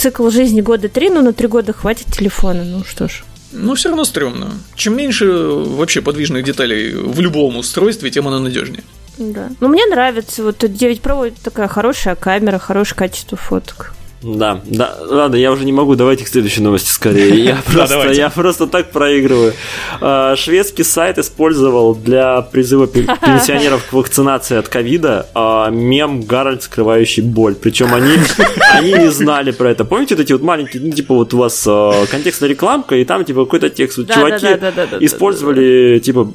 цикл 0.00 0.30
жизни 0.30 0.60
года 0.60 0.88
три, 0.88 1.10
но 1.10 1.20
на 1.20 1.32
три 1.32 1.48
года 1.48 1.72
хватит 1.72 2.06
телефона. 2.06 2.64
Ну 2.64 2.84
что 2.84 3.08
ж. 3.08 3.22
Ну, 3.52 3.74
все 3.74 3.88
равно 3.88 4.04
стрёмно. 4.04 4.52
Чем 4.76 4.96
меньше 4.96 5.26
вообще 5.26 6.00
подвижных 6.00 6.44
деталей 6.44 6.94
в 6.94 7.20
любом 7.20 7.56
устройстве, 7.56 8.10
тем 8.10 8.28
оно 8.28 8.38
надежнее. 8.38 8.82
Да. 9.20 9.50
Ну, 9.60 9.68
мне 9.68 9.86
нравится. 9.86 10.42
Вот 10.42 10.58
9 10.58 11.00
Pro 11.00 11.32
такая 11.42 11.68
хорошая 11.68 12.14
камера, 12.14 12.58
хорошее 12.58 12.96
качество 12.96 13.36
фоток. 13.36 13.92
Да, 14.22 14.60
да, 14.66 14.98
ладно, 15.00 15.36
я 15.36 15.50
уже 15.50 15.64
не 15.64 15.72
могу, 15.72 15.94
давайте 15.94 16.24
к 16.24 16.28
следующей 16.28 16.60
новости 16.60 16.90
скорее. 16.90 17.44
Я 17.50 17.62
просто, 17.64 18.12
я 18.12 18.28
просто 18.28 18.66
так 18.66 18.90
проигрываю. 18.90 19.54
А, 20.00 20.34
шведский 20.36 20.84
сайт 20.84 21.18
использовал 21.18 21.94
для 21.94 22.42
призыва 22.42 22.86
пенсионеров 23.26 23.86
к 23.86 23.92
вакцинации 23.92 24.58
от 24.58 24.68
ковида 24.68 25.26
а, 25.34 25.70
мем 25.70 26.20
Гарольд, 26.22 26.62
скрывающий 26.62 27.22
боль. 27.22 27.54
Причем 27.54 27.94
они, 27.94 28.12
они 28.72 28.92
не 28.92 29.10
знали 29.10 29.52
про 29.52 29.70
это. 29.70 29.86
Помните 29.86 30.16
вот 30.16 30.22
эти 30.22 30.32
вот 30.32 30.42
маленькие, 30.42 30.82
ну, 30.82 30.92
типа 30.92 31.14
вот 31.14 31.32
у 31.32 31.38
вас 31.38 31.64
а, 31.66 32.04
контекстная 32.10 32.50
рекламка, 32.50 32.96
и 32.96 33.04
там 33.04 33.24
типа 33.24 33.44
какой-то 33.44 33.70
текст. 33.70 33.96
Вот 33.98 34.12
чуваки 34.12 34.48
использовали, 35.00 35.98
типа, 35.98 36.30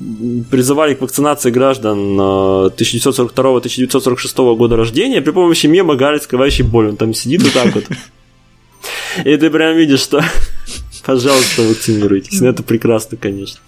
призывали 0.49 0.95
к 0.95 1.01
вакцинации 1.01 1.51
граждан 1.51 2.19
1942-1946 2.19 4.55
года 4.55 4.75
рождения 4.75 5.21
при 5.21 5.31
помощи 5.31 5.67
мема 5.67 5.95
Гарольд, 5.95 6.23
скрывающий 6.23 6.63
боль. 6.63 6.87
Он 6.89 6.97
там 6.97 7.13
сидит 7.13 7.43
вот 7.43 7.53
так 7.53 7.74
вот. 7.75 7.85
И 9.25 9.37
ты 9.37 9.49
прям 9.49 9.77
видишь, 9.77 10.01
что 10.01 10.23
Пожалуйста, 11.05 11.61
вакцинируйтесь. 11.61 12.41
Ну, 12.41 12.47
это 12.47 12.63
прекрасно, 12.63 13.15
конечно. 13.15 13.59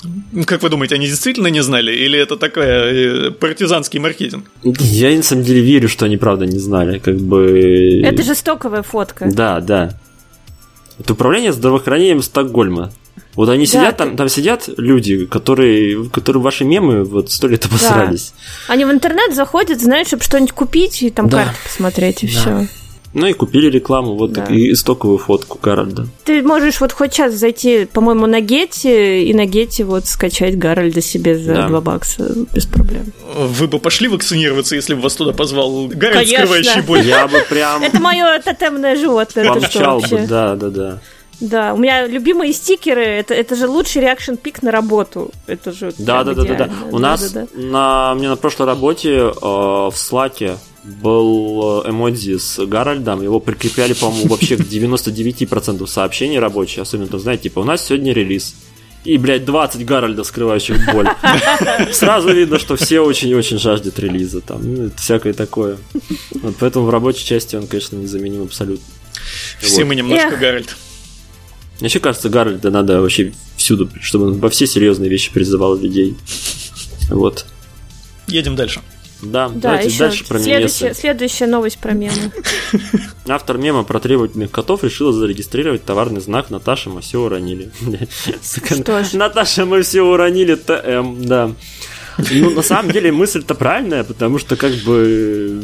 Как 0.45 0.64
вы 0.64 0.70
думаете, 0.70 0.95
они 0.95 1.05
действительно 1.05 1.47
не 1.47 1.62
знали? 1.62 1.93
Или 1.93 2.18
это 2.18 2.36
такой 2.36 2.64
э, 2.66 3.32
партизанский 3.32 3.99
маркетинг? 3.99 4.49
Я 4.64 5.16
на 5.16 5.22
самом 5.22 5.43
деле 5.43 5.62
верю, 5.62 5.88
что 5.88 6.05
они 6.05 6.18
правда 6.18 6.47
не 6.47 6.58
знали. 6.58 6.97
Как 6.97 7.16
бы... 7.18 8.01
Это 8.03 8.24
же 8.24 8.34
стоковая 8.34 8.82
фотка. 8.82 9.30
Да, 9.32 9.60
да. 9.60 9.99
Это 10.99 11.14
управление 11.14 11.53
здравоохранением 11.53 12.24
Стокгольма. 12.24 12.91
Вот 13.36 13.49
они 13.49 13.66
да, 13.66 13.72
сидят, 13.72 13.97
ты... 13.97 14.03
там, 14.03 14.18
там 14.18 14.30
сидят 14.30 14.68
люди, 14.78 15.28
которые, 15.28 16.10
которые 16.10 16.41
ваши 16.41 16.66
мемы 16.66 17.03
вот 17.03 17.32
сто 17.32 17.47
лет 17.47 17.64
обосрались. 17.66 18.34
Да. 18.68 18.74
Они 18.74 18.86
в 18.86 18.89
интернет 18.89 19.36
заходят, 19.36 19.80
знаешь, 19.80 20.08
чтобы 20.08 20.24
что-нибудь 20.24 20.53
купить 20.53 21.03
и 21.03 21.12
там 21.12 21.30
да. 21.30 21.43
карты 21.43 21.60
посмотреть, 21.64 22.24
и 22.24 22.28
да. 22.28 22.34
все. 22.34 22.68
Ну 23.14 23.26
и 23.26 23.34
купили 23.34 23.70
рекламу, 23.70 24.16
вот 24.16 24.34
да. 24.34 24.45
и 24.45 24.74
стоковую 24.76 25.18
фотку 25.18 25.60
Гарольда. 25.62 26.08
Ты 26.24 26.43
можешь 26.43 26.80
вот 26.82 26.91
хоть 26.91 27.14
сейчас 27.14 27.34
зайти, 27.34 27.86
по-моему, 27.86 28.28
на 28.28 28.41
Getty 28.41 29.24
и 29.24 29.34
на 29.34 29.45
Getty 29.45 29.84
вот 29.84 30.05
скачать 30.05 30.58
Гарольда 30.58 31.01
себе 31.01 31.38
за 31.38 31.53
да. 31.53 31.68
2 31.68 31.82
бакса 31.82 32.30
без 32.53 32.66
проблем. 32.66 33.12
Вы 33.36 33.68
бы 33.68 33.80
пошли 33.80 34.08
вакцинироваться, 34.08 34.76
если 34.76 34.93
бы 34.93 35.01
вас 35.01 35.16
туда 35.16 35.34
позвал 35.34 35.88
Гарольд, 35.88 36.28
скрывающий 36.28 36.82
боль? 36.82 37.01
Я 37.01 37.28
бы 37.28 37.39
прям... 37.49 37.82
Это 37.82 37.99
мое 37.99 38.39
тотемное 38.39 38.95
животное. 38.95 39.47
Помчал 39.47 39.99
бы, 40.01 40.28
да, 40.28 40.55
да, 40.55 40.70
да. 40.70 40.99
Да, 41.39 41.74
у 41.74 41.78
меня 41.78 42.08
любимые 42.08 42.51
стикеры, 42.51 43.03
это, 43.03 43.34
это 43.34 43.55
же 43.55 43.68
лучший 43.68 44.01
reaction 44.01 44.36
pic 44.36 44.63
на 44.64 44.72
работу. 44.72 45.32
Это 45.45 45.72
же 45.72 45.93
да, 45.99 46.24
да, 46.24 46.34
да, 46.34 46.43
да, 46.43 46.55
да. 46.55 46.70
У 46.89 46.93
да, 46.93 46.99
нас 46.99 47.32
да, 47.32 47.41
да. 47.41 47.62
на 47.62 48.16
мне 48.16 48.28
на 48.28 48.36
прошлой 48.38 48.66
работе 48.66 49.12
э, 49.12 49.32
в 49.39 49.93
Slack 49.95 50.47
е 50.47 50.57
был 50.88 51.83
э, 51.85 51.89
эмодзи 51.89 52.38
с 52.38 52.65
Гарольдом, 52.65 53.21
его 53.21 53.39
прикрепляли, 53.39 53.93
по-моему, 53.93 54.27
вообще 54.29 54.55
к 54.55 54.61
99% 54.61 55.85
сообщений 55.85 56.39
рабочих, 56.39 56.79
особенно 56.79 57.07
там, 57.07 57.19
знаете, 57.19 57.43
типа, 57.43 57.59
у 57.59 57.63
нас 57.63 57.85
сегодня 57.85 58.13
релиз. 58.13 58.55
И, 59.03 59.17
блядь, 59.17 59.45
20 59.45 59.85
Гарольда, 59.85 60.23
скрывающих 60.23 60.91
боль. 60.91 61.07
Сразу 61.93 62.33
видно, 62.33 62.59
что 62.59 62.75
все 62.75 63.01
очень-очень 63.01 63.57
жаждут 63.57 63.99
релиза 63.99 64.41
там, 64.41 64.59
ну, 64.63 64.91
всякое 64.97 65.33
такое. 65.33 65.77
Вот 66.31 66.55
поэтому 66.59 66.85
в 66.85 66.89
рабочей 66.89 67.25
части 67.25 67.55
он, 67.55 67.67
конечно, 67.67 67.95
незаменим 67.95 68.43
абсолютно. 68.43 68.85
Все 69.59 69.81
вот. 69.81 69.88
мы 69.88 69.95
немножко 69.95 70.33
Эх. 70.33 70.39
Гарольд. 70.39 70.75
Мне 71.79 71.88
еще 71.88 71.99
кажется, 71.99 72.29
Гарольда 72.29 72.71
надо 72.71 73.01
вообще 73.01 73.33
всюду, 73.55 73.89
чтобы 74.01 74.27
он 74.27 74.39
во 74.39 74.49
все 74.49 74.65
серьезные 74.65 75.09
вещи 75.09 75.31
призывал 75.31 75.77
людей. 75.77 76.17
Вот. 77.09 77.45
Едем 78.27 78.55
дальше. 78.55 78.81
Да, 79.22 79.49
да 79.49 79.55
давайте 79.55 79.89
еще 79.89 79.99
дальше 79.99 80.26
про 80.26 80.39
следующая, 80.39 80.93
следующая 80.93 81.47
новость 81.47 81.80
про 81.80 81.93
мемы. 81.93 82.32
Автор 83.28 83.57
мема 83.57 83.84
про 83.84 83.99
требовательных 83.99 84.51
котов 84.51 84.84
решила 84.84 85.11
зарегистрировать 85.11 85.84
товарный 85.84 86.22
знак 86.22 86.49
Наташа, 86.49 86.89
мы 86.89 87.01
все 87.01 87.20
уронили. 87.20 87.72
Что 88.43 89.03
ж. 89.03 89.13
Наташа, 89.13 89.65
мы 89.65 89.82
все 89.82 90.01
уронили 90.01 90.55
ТМ, 90.55 91.24
да. 91.26 91.51
Ну, 92.32 92.49
на 92.49 92.61
самом 92.61 92.91
деле, 92.91 93.11
мысль-то 93.11 93.53
правильная, 93.53 94.03
потому 94.03 94.39
что 94.39 94.55
как 94.55 94.74
бы 94.86 95.61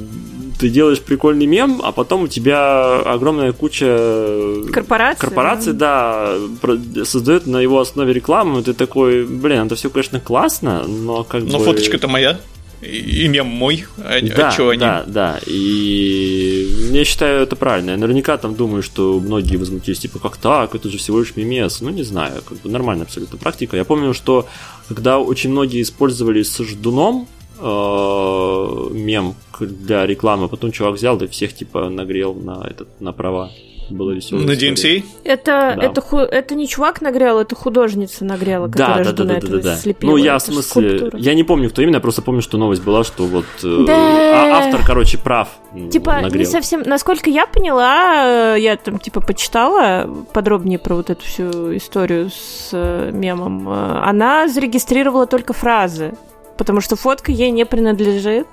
ты 0.60 0.70
делаешь 0.70 1.01
прикольный 1.01 1.45
мем, 1.45 1.82
а 1.84 1.91
потом 1.91 2.24
у 2.24 2.28
тебя 2.28 2.99
огромная 2.99 3.54
куча 3.54 4.64
корпораций, 4.72 5.20
корпораций 5.20 5.74
да, 5.74 6.36
да 6.62 7.06
создает 7.06 7.47
на 7.47 7.60
его 7.60 7.80
основе 7.80 8.14
рекламу, 8.14 8.60
и 8.60 8.64
ты 8.64 8.74
такой, 8.74 9.26
блин, 9.26 9.66
это 9.66 9.76
все, 9.76 9.89
конечно, 9.89 10.20
классно, 10.20 10.86
но 10.88 11.24
как 11.24 11.43
но 11.43 11.60
бы... 11.60 11.66
фоточка-то 11.66 12.08
моя. 12.08 12.39
И 12.84 13.28
мем 13.28 13.48
мой, 13.48 13.86
а, 13.98 14.20
да, 14.22 14.50
а 14.50 14.52
что 14.52 14.70
они? 14.70 14.80
Да, 14.80 15.04
да, 15.08 15.40
и 15.46 16.68
я 16.92 17.06
считаю 17.06 17.44
это 17.44 17.56
правильно. 17.56 17.92
Я 17.92 17.98
наверняка 17.98 18.38
там 18.38 18.56
думаю, 18.56 18.84
что 18.84 19.20
многие 19.20 19.58
возмутились, 19.58 20.00
типа, 20.00 20.20
как 20.20 20.38
так, 20.38 20.76
это 20.76 20.90
же 20.90 20.98
всего 20.98 21.20
лишь 21.20 21.36
мемес. 21.36 21.82
Ну, 21.82 21.90
не 21.90 22.04
знаю, 22.04 22.42
как 22.44 22.60
бы 22.60 22.70
нормальная 22.70 23.06
абсолютно 23.06 23.38
практика. 23.38 23.78
Я 23.78 23.86
помню, 23.86 24.14
что 24.14 24.48
когда 24.88 25.20
очень 25.20 25.50
многие 25.50 25.82
использовали 25.82 26.44
с 26.44 26.58
ждуном 26.64 27.28
э, 27.60 28.88
мем 28.92 29.36
для 29.60 30.06
рекламы, 30.06 30.50
потом 30.50 30.72
чувак 30.72 30.96
взял 30.96 31.18
и 31.22 31.28
всех, 31.28 31.54
типа, 31.54 31.90
нагрел 31.90 32.34
на, 32.34 32.66
этот, 32.70 32.88
на 33.00 33.14
права 33.14 33.52
было 33.90 34.12
веселое. 34.12 34.46
На 34.46 34.52
DMCA? 34.52 35.04
Это, 35.24 35.76
да. 35.78 35.84
это, 35.84 36.02
ху, 36.02 36.18
это 36.18 36.56
не 36.56 36.68
чувак 36.68 37.02
нагрел, 37.02 37.40
это 37.40 37.56
художница 37.56 38.26
нагрела, 38.26 38.68
которая 38.68 39.04
да, 39.04 39.12
да, 39.12 39.24
да, 39.24 39.40
да, 39.40 39.48
да, 39.48 39.58
да. 39.60 39.76
слепила. 39.76 40.12
Ну, 40.12 40.18
я 40.18 40.38
в 40.38 40.42
смысле, 40.42 40.64
скульптура. 40.64 41.18
я 41.20 41.34
не 41.34 41.44
помню, 41.44 41.70
кто 41.70 41.82
именно, 41.82 41.96
я 41.96 42.02
просто 42.02 42.22
помню, 42.22 42.42
что 42.42 42.58
новость 42.58 42.84
была, 42.84 43.04
что 43.04 43.24
вот 43.24 43.46
э, 43.64 43.84
да. 43.88 44.58
а, 44.58 44.60
автор, 44.60 44.82
короче, 44.86 45.18
прав. 45.18 45.50
Типа, 45.92 46.22
нагрел. 46.22 46.40
не 46.40 46.46
совсем, 46.46 46.84
насколько 46.86 47.30
я 47.30 47.48
поняла, 47.48 48.56
я 48.56 48.78
там, 48.78 49.00
типа, 49.00 49.22
почитала 49.22 50.08
подробнее 50.34 50.80
про 50.80 50.96
вот 50.96 51.10
эту 51.10 51.24
всю 51.26 51.76
историю 51.76 52.30
с 52.30 52.70
э, 52.72 53.12
мемом, 53.12 53.70
э, 53.70 54.00
она 54.04 54.48
зарегистрировала 54.48 55.26
только 55.26 55.54
фразы, 55.54 56.14
потому 56.58 56.82
что 56.82 56.96
фотка 56.96 57.32
ей 57.32 57.52
не 57.52 57.66
принадлежит. 57.66 58.48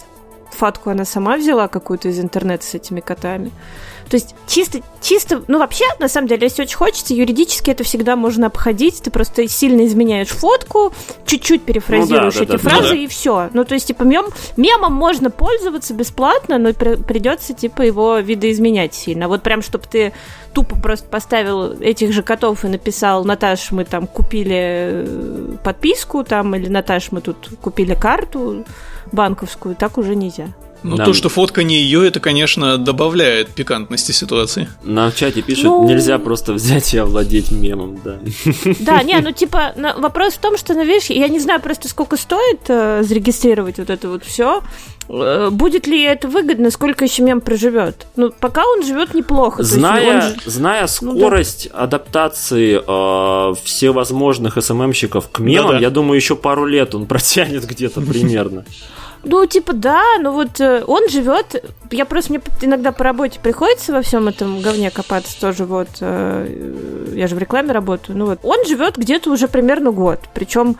Фотку 0.53 0.91
она 0.91 1.05
сама 1.05 1.37
взяла 1.37 1.68
какую-то 1.68 2.09
из 2.09 2.18
интернета 2.18 2.64
с 2.64 2.74
этими 2.74 3.01
котами. 3.01 3.51
То 4.11 4.16
есть 4.16 4.34
чисто, 4.48 4.80
чисто, 5.00 5.44
ну 5.46 5.61
вообще, 5.61 5.84
на 6.00 6.08
самом 6.08 6.26
деле, 6.26 6.42
если 6.42 6.62
очень 6.62 6.76
хочется, 6.76 7.14
юридически 7.14 7.70
это 7.70 7.84
всегда 7.84 8.16
можно 8.16 8.48
обходить. 8.48 9.00
Ты 9.02 9.11
просто 9.12 9.46
сильно 9.46 9.86
изменяешь 9.86 10.28
фотку, 10.28 10.92
чуть-чуть 11.26 11.62
перефразируешь 11.62 12.34
ну, 12.34 12.40
да, 12.40 12.44
эти 12.44 12.62
да, 12.62 12.70
фразы 12.70 12.88
да. 12.88 12.96
и 12.96 13.06
все. 13.06 13.50
Ну 13.52 13.64
то 13.64 13.74
есть 13.74 13.86
типа 13.86 14.02
мем, 14.02 14.26
мемом 14.56 14.94
можно 14.94 15.30
пользоваться 15.30 15.94
бесплатно, 15.94 16.58
но 16.58 16.74
при, 16.74 16.96
придется 16.96 17.54
типа 17.54 17.82
его 17.82 18.18
видоизменять 18.18 18.94
сильно. 18.94 19.28
Вот 19.28 19.44
прям, 19.44 19.62
чтобы 19.62 19.84
ты 19.88 20.12
тупо 20.52 20.74
просто 20.74 21.06
поставил 21.08 21.80
этих 21.80 22.12
же 22.12 22.24
котов 22.24 22.64
и 22.64 22.68
написал, 22.68 23.24
Наташ, 23.24 23.70
мы 23.70 23.84
там 23.84 24.08
купили 24.08 24.56
э, 24.56 25.56
подписку, 25.62 26.24
там, 26.24 26.56
или 26.56 26.68
Наташ, 26.68 27.12
мы 27.12 27.20
тут 27.20 27.48
купили 27.62 27.94
карту 27.94 28.64
банковскую, 29.12 29.76
так 29.76 29.98
уже 29.98 30.16
нельзя. 30.16 30.48
Ну, 30.83 30.97
Нам... 30.97 31.07
то, 31.07 31.12
что 31.12 31.28
фотка 31.28 31.62
не 31.62 31.76
ее, 31.76 32.07
это, 32.07 32.20
конечно, 32.20 32.78
добавляет 32.78 33.51
пикантности 33.51 34.12
ситуации. 34.12 34.68
На 34.83 35.11
в 35.11 35.16
чате 35.16 35.43
пишут, 35.43 35.64
ну... 35.64 35.89
нельзя 35.89 36.18
просто 36.18 36.53
взять 36.53 36.95
и 36.95 36.99
овладеть 36.99 37.51
мемом, 37.51 38.01
да. 38.03 38.18
Да, 38.81 39.03
не, 39.03 39.18
ну 39.20 39.33
типа, 39.33 39.74
вопрос 39.99 40.35
в 40.35 40.39
том, 40.39 40.57
что, 40.57 40.74
ну, 40.74 40.85
видишь, 40.85 41.11
я 41.11 41.28
не 41.28 41.39
знаю 41.39 41.61
просто, 41.61 41.89
сколько 41.89 42.16
стоит 42.16 42.61
э, 42.68 43.03
зарегистрировать 43.03 43.78
вот 43.78 43.91
это 43.91 44.09
вот 44.09 44.24
все. 44.24 44.62
Э, 45.09 45.49
будет 45.51 45.87
ли 45.87 46.03
это 46.03 46.28
выгодно, 46.28 46.70
сколько 46.70 47.05
еще 47.05 47.22
мем 47.22 47.41
проживет? 47.41 48.07
Ну, 48.16 48.33
пока 48.39 48.62
он 48.64 48.85
живет 48.85 49.14
неплохо. 49.14 49.62
Зная, 49.62 50.33
он... 50.35 50.51
зная 50.51 50.87
скорость 50.87 51.68
ну, 51.70 51.76
да. 51.76 51.85
адаптации 51.85 52.81
э, 52.81 53.55
всевозможных 53.64 54.62
СММщиков 54.62 55.28
к 55.31 55.41
мемам, 55.41 55.72
да 55.72 55.78
-да. 55.78 55.83
я 55.83 55.91
думаю, 55.91 56.16
еще 56.16 56.37
пару 56.37 56.64
лет 56.64 56.95
он 56.95 57.07
протянет 57.07 57.66
где-то 57.66 58.01
примерно. 58.01 58.64
Ну, 59.22 59.44
типа, 59.46 59.74
да, 59.74 60.02
но 60.20 60.32
вот 60.32 60.60
э, 60.60 60.82
он 60.86 61.08
живет. 61.08 61.62
Я 61.90 62.06
просто 62.06 62.32
мне 62.32 62.42
иногда 62.62 62.90
по 62.92 63.04
работе 63.04 63.38
приходится 63.40 63.92
во 63.92 64.02
всем 64.02 64.28
этом 64.28 64.60
говне 64.62 64.90
копаться 64.90 65.38
тоже. 65.38 65.64
Вот 65.66 65.88
э, 66.00 67.12
я 67.14 67.26
же 67.26 67.34
в 67.34 67.38
рекламе 67.38 67.72
работаю. 67.72 68.16
Ну 68.16 68.26
вот 68.26 68.40
он 68.42 68.64
живет 68.66 68.96
где-то 68.96 69.30
уже 69.30 69.46
примерно 69.46 69.90
год. 69.90 70.20
Причем 70.32 70.76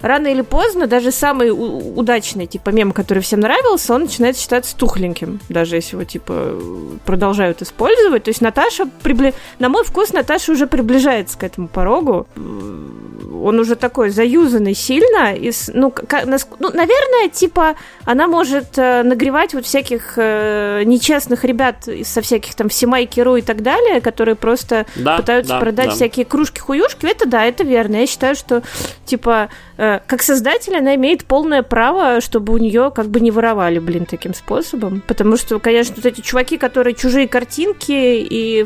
рано 0.00 0.28
или 0.28 0.42
поздно 0.42 0.86
даже 0.86 1.10
самый 1.10 1.50
удачный, 1.50 2.46
типа, 2.46 2.70
мем, 2.70 2.92
который 2.92 3.20
всем 3.20 3.40
нравился, 3.40 3.94
он 3.94 4.02
начинает 4.02 4.36
считаться 4.36 4.76
тухленьким, 4.76 5.40
даже 5.48 5.76
если 5.76 5.96
его, 5.96 6.04
типа, 6.04 6.58
продолжают 7.04 7.62
использовать. 7.62 8.24
То 8.24 8.30
есть 8.30 8.40
Наташа, 8.40 8.86
прибли... 9.02 9.34
на 9.58 9.68
мой 9.68 9.84
вкус, 9.84 10.12
Наташа 10.12 10.52
уже 10.52 10.66
приближается 10.66 11.38
к 11.38 11.44
этому 11.44 11.68
порогу. 11.68 12.26
Он 12.36 13.58
уже 13.58 13.76
такой 13.76 14.10
заюзанный 14.10 14.74
сильно. 14.74 15.34
И, 15.34 15.52
ну, 15.72 15.90
как, 15.90 16.26
ну, 16.26 16.70
наверное, 16.70 17.28
типа, 17.28 17.74
она 18.04 18.26
может 18.26 18.78
э, 18.78 19.02
нагревать 19.02 19.54
вот 19.54 19.66
всяких 19.66 20.14
э, 20.16 20.82
нечестных 20.84 21.44
ребят 21.44 21.88
со 22.04 22.22
всяких 22.22 22.54
там 22.54 22.68
Всемайки.ру 22.68 23.36
и 23.36 23.42
так 23.42 23.62
далее, 23.62 24.00
которые 24.00 24.34
просто 24.34 24.86
да, 24.96 25.16
пытаются 25.16 25.54
да, 25.54 25.60
продать 25.60 25.88
да. 25.88 25.94
всякие 25.94 26.24
кружки-хуюшки. 26.24 27.06
Это 27.06 27.26
да, 27.26 27.44
это 27.44 27.64
верно. 27.64 27.96
Я 27.96 28.06
считаю, 28.06 28.34
что, 28.34 28.62
типа, 29.04 29.48
как 29.76 30.22
создатель 30.22 30.76
она 30.76 30.94
имеет 30.94 31.24
полное 31.24 31.62
право, 31.62 32.20
чтобы 32.20 32.52
у 32.52 32.58
нее 32.58 32.92
как 32.94 33.08
бы 33.08 33.20
не 33.20 33.30
воровали, 33.30 33.78
блин, 33.78 34.06
таким 34.06 34.34
способом. 34.34 35.02
Потому 35.06 35.36
что, 35.36 35.58
конечно, 35.58 35.94
вот 35.96 36.06
эти 36.06 36.20
чуваки, 36.20 36.58
которые 36.58 36.94
чужие 36.94 37.28
картинки 37.28 37.92
и 37.92 38.64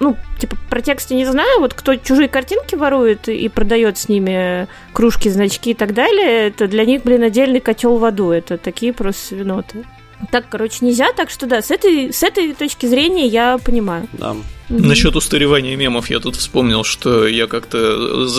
ну, 0.00 0.16
типа, 0.38 0.56
про 0.70 0.80
тексты 0.80 1.14
не 1.14 1.24
знаю, 1.24 1.60
вот 1.60 1.74
кто 1.74 1.94
чужие 1.96 2.28
картинки 2.28 2.74
ворует 2.74 3.28
и 3.28 3.48
продает 3.48 3.98
с 3.98 4.08
ними 4.08 4.66
кружки, 4.92 5.28
значки 5.28 5.72
и 5.72 5.74
так 5.74 5.94
далее, 5.94 6.48
это 6.48 6.66
для 6.68 6.84
них, 6.84 7.02
блин, 7.02 7.22
отдельный 7.22 7.60
котел 7.60 7.98
в 7.98 8.04
аду, 8.04 8.30
это 8.30 8.58
такие 8.58 8.92
просто 8.92 9.28
свиноты. 9.28 9.84
Так, 10.30 10.46
короче, 10.48 10.84
нельзя, 10.84 11.12
так 11.12 11.30
что 11.30 11.46
да, 11.46 11.62
с 11.62 11.70
этой, 11.70 12.12
с 12.12 12.22
этой 12.22 12.52
точки 12.54 12.86
зрения 12.86 13.26
я 13.26 13.58
понимаю. 13.58 14.06
Да. 14.12 14.36
Mm-hmm. 14.68 14.86
Насчет 14.86 15.16
устаревания 15.16 15.76
мемов 15.76 16.08
я 16.10 16.20
тут 16.20 16.36
вспомнил, 16.36 16.84
что 16.84 17.26
я 17.26 17.46
как-то 17.46 18.30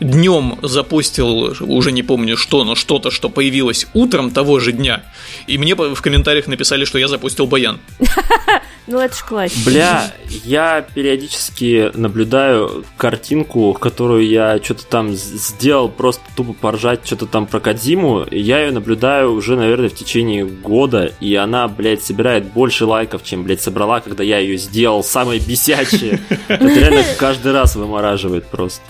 днем 0.00 0.58
запустил, 0.62 1.54
уже 1.60 1.92
не 1.92 2.02
помню 2.02 2.36
что, 2.36 2.64
но 2.64 2.74
что-то, 2.74 3.10
что 3.10 3.28
появилось 3.28 3.86
утром 3.94 4.30
того 4.30 4.58
же 4.58 4.72
дня, 4.72 5.02
и 5.46 5.58
мне 5.58 5.74
в 5.74 6.00
комментариях 6.00 6.46
написали, 6.46 6.84
что 6.84 6.98
я 6.98 7.08
запустил 7.08 7.46
баян. 7.46 7.80
Ну 8.88 8.98
это 8.98 9.14
ж 9.14 9.22
классика. 9.22 9.70
Бля, 9.70 10.12
я 10.44 10.82
периодически 10.82 11.92
наблюдаю 11.94 12.84
картинку, 12.96 13.74
которую 13.74 14.26
я 14.26 14.58
что-то 14.60 14.84
там 14.86 15.12
сделал, 15.14 15.88
просто 15.88 16.22
тупо 16.34 16.52
поржать, 16.52 17.06
что-то 17.06 17.26
там 17.26 17.46
про 17.46 17.60
Кадзиму. 17.60 18.26
Я 18.32 18.58
ее 18.58 18.72
наблюдаю 18.72 19.34
уже, 19.34 19.56
наверное, 19.56 19.88
в 19.88 19.94
течение 19.94 20.44
года, 20.44 21.12
и 21.20 21.32
она, 21.36 21.68
блядь, 21.68 22.02
собирает 22.02 22.46
больше 22.52 22.84
лайков, 22.84 23.22
чем, 23.22 23.44
блядь, 23.44 23.62
собрала, 23.62 24.00
когда 24.00 24.24
я 24.24 24.40
ее 24.40 24.56
сделал. 24.56 25.04
Самое 25.04 25.38
бесячее 25.38 25.61
бесячие. 25.62 26.20
Это 26.48 26.66
реально 26.66 27.04
каждый 27.18 27.52
раз 27.52 27.76
вымораживает 27.76 28.46
просто. 28.46 28.82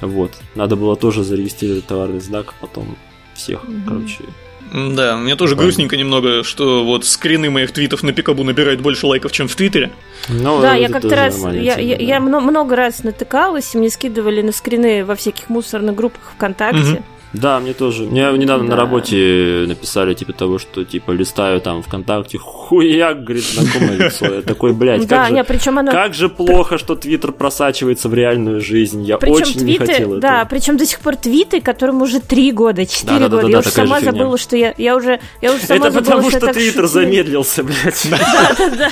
Вот. 0.00 0.32
Надо 0.54 0.76
было 0.76 0.96
тоже 0.96 1.24
зарегистрировать 1.24 1.86
товарный 1.86 2.20
знак, 2.20 2.54
потом 2.60 2.96
всех, 3.34 3.62
короче, 3.86 4.24
да, 4.72 5.16
мне 5.16 5.36
тоже 5.36 5.54
грустненько 5.54 5.96
немного, 5.96 6.42
что 6.42 6.84
вот 6.84 7.04
скрины 7.04 7.48
моих 7.48 7.70
твитов 7.70 8.02
на 8.02 8.12
Пикабу 8.12 8.42
набирают 8.42 8.80
больше 8.80 9.06
лайков, 9.06 9.30
чем 9.30 9.46
в 9.46 9.54
Твиттере. 9.54 9.92
Ну, 10.28 10.60
да, 10.60 10.74
я 10.74 10.88
как-то 10.88 11.14
раз, 11.14 11.38
я, 11.52 11.78
я, 11.78 11.96
да. 11.96 12.02
я 12.02 12.18
много 12.18 12.74
раз 12.74 13.04
натыкалась, 13.04 13.72
и 13.74 13.78
мне 13.78 13.88
скидывали 13.88 14.42
на 14.42 14.50
скрины 14.50 15.04
во 15.04 15.14
всяких 15.14 15.48
мусорных 15.48 15.94
группах 15.94 16.32
ВКонтакте. 16.34 16.94
Угу. 16.94 17.04
Да, 17.34 17.60
мне 17.60 17.72
тоже. 17.72 18.04
Мне 18.04 18.32
недавно 18.32 18.68
да. 18.68 18.76
на 18.76 18.80
работе 18.80 19.64
написали, 19.66 20.14
типа, 20.14 20.32
того, 20.32 20.58
что, 20.58 20.84
типа, 20.84 21.10
листаю 21.10 21.60
там 21.60 21.82
ВКонтакте, 21.82 22.38
хуяк, 22.38 23.24
говорит, 23.24 23.44
знакомое 23.44 23.96
лицо. 23.96 24.26
Я 24.26 24.42
такой, 24.42 24.72
блядь, 24.72 25.06
как, 25.08 25.28
же, 25.28 25.44
причем 25.44 25.78
она... 25.78 25.92
как 25.92 26.14
же 26.14 26.28
плохо, 26.28 26.78
что 26.78 26.94
Твиттер 26.94 27.32
просачивается 27.32 28.08
в 28.08 28.14
реальную 28.14 28.60
жизнь. 28.60 29.02
Я 29.02 29.16
очень 29.16 29.64
не 29.64 29.78
хотел 29.78 30.14
этого. 30.14 30.20
Да, 30.20 30.44
причем 30.48 30.76
до 30.76 30.86
сих 30.86 31.00
пор 31.00 31.16
твиты, 31.16 31.60
которым 31.60 32.02
уже 32.02 32.20
три 32.20 32.52
года, 32.52 32.86
четыре 32.86 33.20
да, 33.20 33.28
да, 33.28 33.36
года. 33.36 33.42
Да, 33.42 33.46
да, 33.46 33.52
я 33.52 33.58
уже 33.58 33.70
сама 33.70 34.00
забыла, 34.00 34.38
что 34.38 34.56
я, 34.56 34.74
я 34.78 34.96
уже, 34.96 35.20
я 35.40 35.52
уже 35.52 35.62
сама 35.62 35.86
Это 35.86 35.90
забыла, 35.90 36.04
потому, 36.04 36.30
что, 36.30 36.40
что 36.40 36.52
Твиттер 36.52 36.86
замедлился, 36.86 37.64
блядь. 37.64 38.08
Да, 38.14 38.54
да, 38.58 38.70
да. 38.70 38.90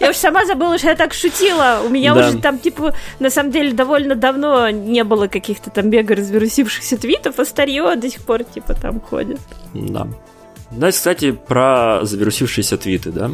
Я 0.00 0.10
уже 0.10 0.18
сама 0.18 0.46
забыла, 0.46 0.78
что 0.78 0.88
я 0.88 0.96
так 0.96 1.12
шутила. 1.12 1.82
У 1.84 1.90
меня 1.90 2.14
да. 2.14 2.28
уже 2.28 2.38
там, 2.38 2.58
типа, 2.58 2.94
на 3.18 3.28
самом 3.28 3.52
деле, 3.52 3.72
довольно 3.72 4.14
давно 4.14 4.70
не 4.70 5.04
было 5.04 5.26
каких-то 5.26 5.70
там 5.70 5.90
бега 5.90 6.14
разверусившихся 6.16 6.96
твитов, 6.96 7.38
а 7.38 7.44
старье 7.44 7.94
до 7.96 8.08
сих 8.08 8.22
пор, 8.22 8.44
типа, 8.44 8.72
там 8.74 9.00
ходит. 9.00 9.38
Да. 9.74 10.08
Знаете, 10.70 10.96
кстати, 10.96 11.32
про 11.32 12.00
завирусившиеся 12.02 12.78
твиты, 12.78 13.12
да? 13.12 13.30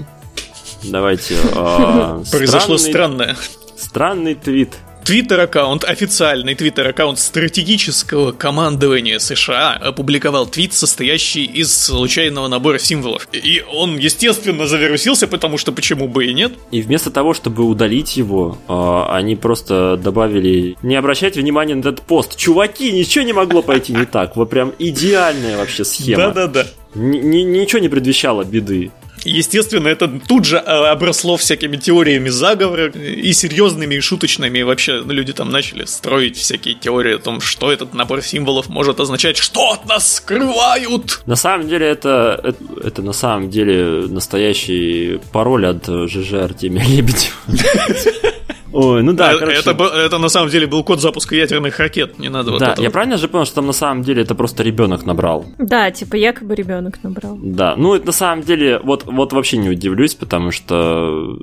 Давайте. 0.82 1.36
Э, 1.54 2.22
Произошло 2.32 2.78
странное. 2.78 3.36
Странный 3.76 4.34
твит 4.34 4.74
Твиттер-аккаунт, 5.06 5.84
официальный 5.84 6.56
твиттер-аккаунт 6.56 7.20
стратегического 7.20 8.32
командования 8.32 9.20
США 9.20 9.74
опубликовал 9.74 10.46
твит, 10.46 10.72
состоящий 10.72 11.44
из 11.44 11.72
случайного 11.72 12.48
набора 12.48 12.78
символов. 12.78 13.28
И 13.32 13.62
он, 13.72 13.98
естественно, 13.98 14.66
завирусился, 14.66 15.28
потому 15.28 15.58
что 15.58 15.70
почему 15.70 16.08
бы 16.08 16.26
и 16.26 16.34
нет. 16.34 16.54
И 16.72 16.82
вместо 16.82 17.12
того, 17.12 17.34
чтобы 17.34 17.62
удалить 17.62 18.16
его, 18.16 18.58
а, 18.66 19.14
они 19.14 19.36
просто 19.36 19.96
добавили 19.96 20.76
«Не 20.82 20.96
обращайте 20.96 21.40
внимания 21.40 21.76
на 21.76 21.80
этот 21.80 22.02
пост». 22.02 22.36
Чуваки, 22.36 22.90
ничего 22.90 23.24
не 23.24 23.32
могло 23.32 23.62
пойти 23.62 23.92
не 23.92 24.06
так. 24.06 24.34
Вот 24.34 24.50
прям 24.50 24.72
идеальная 24.76 25.56
вообще 25.56 25.84
схема. 25.84 26.32
Да-да-да. 26.32 26.66
Ничего 26.96 27.78
не 27.78 27.88
предвещало 27.88 28.42
беды. 28.42 28.90
Естественно, 29.26 29.88
это 29.88 30.08
тут 30.08 30.44
же 30.44 30.58
а, 30.58 30.92
обросло 30.92 31.36
всякими 31.36 31.76
теориями 31.76 32.28
заговора 32.28 32.88
и 32.88 33.32
серьезными, 33.32 33.96
и 33.96 34.00
шуточными. 34.00 34.58
И 34.58 34.62
вообще 34.62 35.02
люди 35.04 35.32
там 35.32 35.50
начали 35.50 35.84
строить 35.84 36.36
всякие 36.36 36.74
теории 36.74 37.16
о 37.16 37.18
том, 37.18 37.40
что 37.40 37.72
этот 37.72 37.94
набор 37.94 38.22
символов 38.22 38.68
может 38.68 39.00
означать, 39.00 39.36
что 39.36 39.72
от 39.72 39.86
нас 39.86 40.16
скрывают. 40.16 41.22
На 41.26 41.36
самом 41.36 41.68
деле 41.68 41.86
это, 41.86 42.40
это, 42.42 42.58
это 42.84 43.02
на 43.02 43.12
самом 43.12 43.50
деле 43.50 44.06
настоящий 44.08 45.20
пароль 45.32 45.66
от 45.66 45.86
ЖЖ 45.86 46.34
Артемия 46.34 46.84
Лебедева. 46.84 47.32
Ой, 48.76 49.02
ну 49.02 49.14
да, 49.14 49.30
это, 49.30 49.38
короче... 49.38 49.58
это, 49.58 49.84
это 49.84 50.18
на 50.18 50.28
самом 50.28 50.50
деле 50.50 50.66
был 50.66 50.84
код 50.84 51.00
запуска 51.00 51.34
ядерных 51.34 51.78
ракет, 51.78 52.18
не 52.18 52.28
надо 52.28 52.50
вот 52.50 52.60
Да, 52.60 52.72
этого. 52.72 52.84
я 52.84 52.90
правильно 52.90 53.16
же 53.16 53.26
понял, 53.26 53.46
что 53.46 53.54
там 53.56 53.66
на 53.66 53.72
самом 53.72 54.02
деле 54.02 54.22
это 54.22 54.34
просто 54.34 54.62
ребенок 54.62 55.06
набрал? 55.06 55.46
Да, 55.56 55.90
типа 55.90 56.16
якобы 56.16 56.54
ребенок 56.54 56.98
набрал. 57.02 57.38
Да, 57.42 57.74
ну 57.76 57.94
это 57.94 58.06
на 58.06 58.12
самом 58.12 58.44
деле, 58.44 58.78
вот, 58.82 59.04
вот 59.06 59.32
вообще 59.32 59.56
не 59.56 59.70
удивлюсь, 59.70 60.14
потому 60.14 60.50
что 60.50 61.38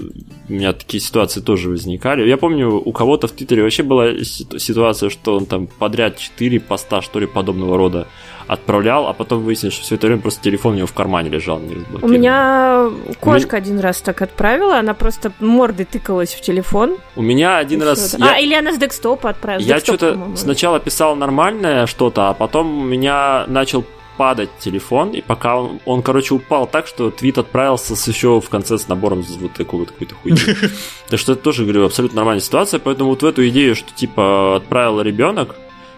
у 0.47 0.53
меня 0.53 0.73
такие 0.73 1.01
ситуации 1.01 1.41
тоже 1.41 1.69
возникали. 1.69 2.27
Я 2.27 2.37
помню, 2.37 2.69
у 2.69 2.91
кого-то 2.91 3.27
в 3.27 3.31
Твиттере 3.31 3.63
вообще 3.63 3.81
была 3.81 4.13
ситуация, 4.23 5.09
что 5.09 5.35
он 5.35 5.47
там 5.47 5.65
подряд 5.65 6.19
4 6.19 6.59
поста, 6.59 7.01
что 7.01 7.19
ли, 7.19 7.25
подобного 7.25 7.77
рода 7.77 8.07
отправлял, 8.47 9.07
а 9.07 9.13
потом 9.13 9.43
выяснилось, 9.43 9.75
что 9.75 9.83
все 9.83 9.95
это 9.95 10.07
время 10.07 10.21
просто 10.21 10.41
телефон 10.41 10.73
у 10.73 10.77
него 10.77 10.87
в 10.87 10.93
кармане 10.93 11.29
лежал. 11.29 11.59
Не 11.59 11.83
у 12.01 12.07
меня 12.07 12.89
кошка 13.19 13.57
один 13.57 13.79
раз 13.79 14.01
так 14.01 14.21
отправила, 14.21 14.77
она 14.77 14.93
просто 14.93 15.31
мордой 15.39 15.85
тыкалась 15.85 16.33
в 16.33 16.41
телефон. 16.41 16.97
У 17.15 17.21
меня 17.21 17.57
один 17.57 17.81
раз... 17.81 18.15
Я... 18.17 18.35
А, 18.35 18.39
или 18.39 18.53
она 18.53 18.73
с 18.73 18.77
декстопа 18.77 19.29
отправила. 19.29 19.65
Я 19.65 19.79
что-то 19.79 20.17
сначала 20.35 20.79
писал 20.79 21.15
нормальное 21.15 21.85
что-то, 21.87 22.29
а 22.29 22.33
потом 22.33 22.81
у 22.81 22.83
меня 22.83 23.45
начал 23.47 23.85
падать 24.17 24.49
телефон, 24.59 25.11
и 25.11 25.21
пока 25.21 25.57
он, 25.57 25.79
он, 25.85 26.01
короче, 26.03 26.35
упал 26.35 26.67
так, 26.67 26.87
что 26.87 27.09
твит 27.09 27.37
отправился 27.37 27.95
с 27.95 28.07
еще 28.07 28.39
в 28.39 28.49
конце 28.49 28.77
с 28.77 28.87
набором 28.87 29.23
вот 29.39 29.53
такой 29.53 29.79
вот 29.79 29.91
какой-то 29.91 30.15
хуйни. 30.15 30.37
Так 31.09 31.19
что 31.19 31.33
это 31.33 31.41
тоже, 31.41 31.63
говорю, 31.63 31.85
абсолютно 31.85 32.17
нормальная 32.17 32.41
ситуация, 32.41 32.79
поэтому 32.79 33.09
вот 33.09 33.23
в 33.23 33.25
эту 33.25 33.47
идею, 33.49 33.75
что 33.75 33.91
типа 33.93 34.57
отправил 34.57 35.01
ребенок, 35.01 35.55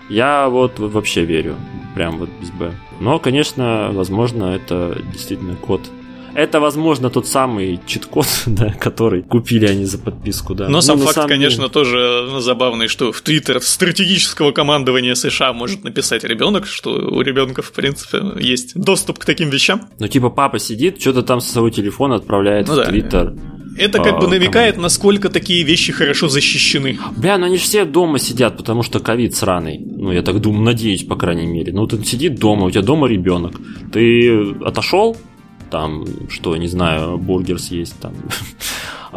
я 0.09 0.49
вот 0.49 0.79
вообще 0.79 1.25
верю. 1.25 1.55
Прям 1.95 2.17
вот 2.17 2.29
без 2.41 2.51
Б. 2.51 2.73
Но, 2.99 3.19
конечно, 3.19 3.89
возможно, 3.93 4.53
это 4.53 5.01
действительно 5.11 5.55
код 5.55 5.89
это, 6.35 6.59
возможно, 6.59 7.09
тот 7.09 7.27
самый 7.27 7.79
чит-код, 7.87 8.27
да, 8.45 8.71
который 8.73 9.23
купили 9.23 9.65
они 9.65 9.85
за 9.85 9.97
подписку, 9.97 10.53
да. 10.53 10.65
Но 10.65 10.71
ну, 10.71 10.81
сам 10.81 10.99
факт, 10.99 11.27
конечно, 11.27 11.63
деле... 11.63 11.69
тоже 11.69 12.27
ну, 12.29 12.39
забавный, 12.39 12.87
что 12.87 13.11
в 13.11 13.21
Твиттер 13.21 13.61
стратегического 13.61 14.51
командования 14.51 15.15
США 15.15 15.53
может 15.53 15.83
написать 15.83 16.23
ребенок, 16.23 16.67
что 16.67 16.91
у 16.91 17.21
ребенка, 17.21 17.61
в 17.61 17.71
принципе, 17.71 18.21
есть 18.39 18.75
доступ 18.75 19.19
к 19.19 19.25
таким 19.25 19.49
вещам. 19.49 19.87
Ну, 19.99 20.07
типа, 20.07 20.29
папа 20.29 20.59
сидит, 20.59 20.99
что-то 20.99 21.23
там 21.23 21.39
со 21.39 21.53
своего 21.53 21.69
телефона 21.69 22.15
отправляет 22.15 22.67
ну, 22.67 22.75
в 22.75 22.85
Твиттер. 22.85 23.31
Да. 23.31 23.41
Это 23.77 24.01
как 24.01 24.19
бы 24.19 24.27
а, 24.27 24.29
намекает, 24.29 24.77
насколько 24.77 25.29
такие 25.29 25.63
вещи 25.63 25.91
хорошо 25.91 26.29
защищены. 26.29 26.97
Бля, 27.17 27.37
ну 27.37 27.45
они 27.45 27.57
же 27.57 27.63
все 27.63 27.83
дома 27.83 28.19
сидят, 28.19 28.55
потому 28.55 28.83
что 28.83 28.99
ковид 28.99 29.35
сраный. 29.35 29.79
Ну, 29.79 30.11
я 30.13 30.21
так 30.21 30.39
думаю, 30.39 30.63
надеюсь, 30.63 31.03
по 31.03 31.15
крайней 31.17 31.45
мере. 31.45 31.73
Ну, 31.73 31.85
ты 31.85 32.01
сидит 32.05 32.35
дома, 32.35 32.65
у 32.65 32.71
тебя 32.71 32.83
дома 32.83 33.07
ребенок. 33.07 33.59
Ты 33.91 34.55
отошел, 34.63 35.17
там, 35.69 36.05
что, 36.29 36.55
не 36.57 36.67
знаю, 36.67 37.17
бургер 37.17 37.59
съесть, 37.59 37.99
там. 37.99 38.13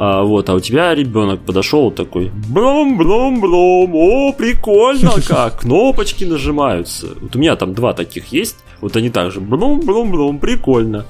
А, 0.01 0.23
вот, 0.23 0.49
а 0.49 0.55
у 0.55 0.61
тебя 0.61 0.95
ребенок 0.95 1.41
подошел 1.41 1.91
такой, 1.91 2.31
блом-блом-блом, 2.31 3.91
о, 3.97 4.33
прикольно 4.33 5.11
как, 5.27 5.59
кнопочки 5.63 6.23
нажимаются. 6.23 7.09
Вот 7.21 7.35
у 7.35 7.39
меня 7.41 7.57
там 7.57 7.75
два 7.75 7.95
таких 7.95 8.33
есть, 8.33 8.59
вот 8.81 8.95
они 8.95 9.11
также, 9.11 9.41
блом-блом-блом, 9.41 10.39
прикольно. 10.39 11.05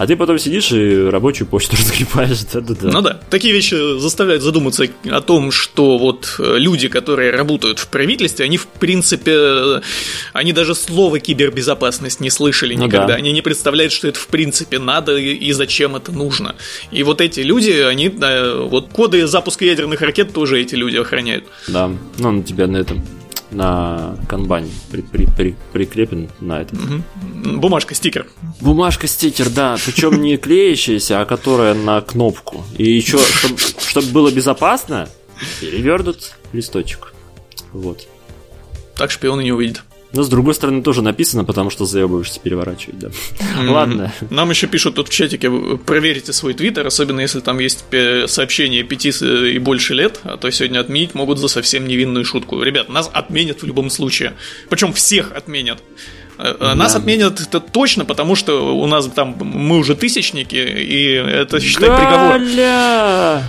А 0.00 0.06
ты 0.06 0.16
потом 0.16 0.38
сидишь 0.38 0.72
и 0.72 1.10
рабочую 1.10 1.46
почту 1.46 1.76
разгребаешь. 1.78 2.38
Да-да-да. 2.50 2.88
Ну 2.90 3.02
да. 3.02 3.20
Такие 3.28 3.52
вещи 3.52 3.98
заставляют 4.00 4.42
задуматься 4.42 4.86
о 5.04 5.20
том, 5.20 5.52
что 5.52 5.98
вот 5.98 6.36
э, 6.38 6.54
люди, 6.56 6.88
которые 6.88 7.32
работают 7.32 7.78
в 7.78 7.86
правительстве, 7.88 8.46
они 8.46 8.56
в 8.56 8.66
принципе, 8.66 9.82
они 10.32 10.54
даже 10.54 10.74
слова 10.74 11.18
кибербезопасность 11.18 12.20
не 12.20 12.30
слышали 12.30 12.74
ну 12.76 12.86
никогда. 12.86 13.08
Да. 13.08 13.14
Они 13.16 13.30
не 13.32 13.42
представляют, 13.42 13.92
что 13.92 14.08
это 14.08 14.18
в 14.18 14.28
принципе 14.28 14.78
надо 14.78 15.18
и 15.18 15.52
зачем 15.52 15.94
это 15.96 16.12
нужно. 16.12 16.54
И 16.90 17.02
вот 17.02 17.20
эти 17.20 17.40
люди, 17.40 17.70
они, 17.70 18.08
вот 18.08 18.88
коды 18.88 19.26
запуска 19.26 19.66
ядерных 19.66 20.00
ракет 20.00 20.32
тоже 20.32 20.62
эти 20.62 20.76
люди 20.76 20.96
охраняют. 20.96 21.44
Да, 21.68 21.90
ну 22.16 22.30
на 22.30 22.42
тебя 22.42 22.66
на 22.66 22.78
этом 22.78 23.04
на 23.50 24.16
канбане 24.28 24.70
при, 24.90 25.02
при, 25.02 25.26
при, 25.26 25.56
прикреплен 25.72 26.28
на 26.40 26.60
этот. 26.60 26.78
Угу. 26.78 27.58
Бумажка, 27.58 27.94
стикер. 27.94 28.26
Бумажка, 28.60 29.06
стикер, 29.06 29.50
да. 29.50 29.76
Причем 29.84 30.20
не 30.20 30.36
клеящаяся, 30.36 31.20
а 31.20 31.24
которая 31.24 31.74
на 31.74 32.00
кнопку. 32.00 32.64
И 32.76 32.90
еще, 32.90 33.18
чтобы 33.18 33.58
чтоб 33.58 34.04
было 34.06 34.30
безопасно, 34.30 35.08
перевернут 35.60 36.36
листочек. 36.52 37.12
Вот. 37.72 38.06
Так 38.96 39.10
шпионы 39.10 39.42
не 39.42 39.52
увидят. 39.52 39.82
Но 40.12 40.22
с 40.22 40.28
другой 40.28 40.54
стороны 40.54 40.82
тоже 40.82 41.02
написано, 41.02 41.44
потому 41.44 41.70
что 41.70 41.84
заебываешься 41.84 42.40
переворачивать, 42.40 42.98
да. 42.98 43.08
Mm-hmm. 43.08 43.70
Ладно. 43.70 44.12
Нам 44.30 44.50
еще 44.50 44.66
пишут 44.66 44.96
тут 44.96 45.08
в 45.08 45.12
чатике, 45.12 45.50
проверите 45.86 46.32
свой 46.32 46.54
твиттер, 46.54 46.86
особенно 46.86 47.20
если 47.20 47.40
там 47.40 47.58
есть 47.58 47.84
сообщение 48.26 48.82
пяти 48.82 49.10
и 49.10 49.58
больше 49.58 49.94
лет, 49.94 50.20
а 50.24 50.36
то 50.36 50.50
сегодня 50.50 50.80
отменить 50.80 51.14
могут 51.14 51.38
за 51.38 51.48
совсем 51.48 51.86
невинную 51.86 52.24
шутку. 52.24 52.62
Ребят, 52.62 52.88
нас 52.88 53.08
отменят 53.12 53.62
в 53.62 53.66
любом 53.66 53.90
случае. 53.90 54.34
Причем 54.68 54.92
всех 54.92 55.32
отменят. 55.32 55.82
Э, 56.42 56.56
да. 56.58 56.74
Нас 56.74 56.96
отменят 56.96 57.40
это 57.40 57.60
точно, 57.60 58.04
потому 58.04 58.34
что 58.34 58.76
у 58.76 58.86
нас 58.86 59.06
там 59.06 59.36
мы 59.40 59.78
уже 59.78 59.94
тысячники, 59.94 60.56
и 60.56 61.12
это 61.12 61.60
считай 61.60 61.88
Галя! 61.88 61.98
приговор. 61.98 63.42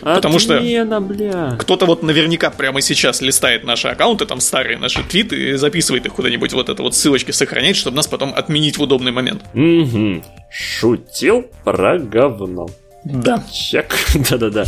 Потому 0.00 0.36
Отмена, 0.36 1.00
что 1.00 1.00
бля. 1.00 1.56
кто-то 1.58 1.86
вот 1.86 2.02
наверняка 2.02 2.50
прямо 2.50 2.80
сейчас 2.80 3.20
листает 3.20 3.64
наши 3.64 3.88
аккаунты, 3.88 4.26
там 4.26 4.40
старые 4.40 4.78
наши 4.78 5.02
твиты, 5.02 5.50
и 5.50 5.54
записывает 5.54 6.06
их 6.06 6.14
куда-нибудь, 6.14 6.52
вот 6.52 6.68
это 6.68 6.82
вот 6.82 6.94
ссылочки 6.94 7.32
сохранять, 7.32 7.76
чтобы 7.76 7.96
нас 7.96 8.06
потом 8.06 8.32
отменить 8.34 8.78
в 8.78 8.82
удобный 8.82 9.12
момент. 9.12 9.42
Угу. 9.54 10.22
Шутил 10.50 11.46
про 11.64 11.98
говно. 11.98 12.68
Да. 13.04 13.42
Чек. 13.50 13.94
Да-да-да. 14.30 14.64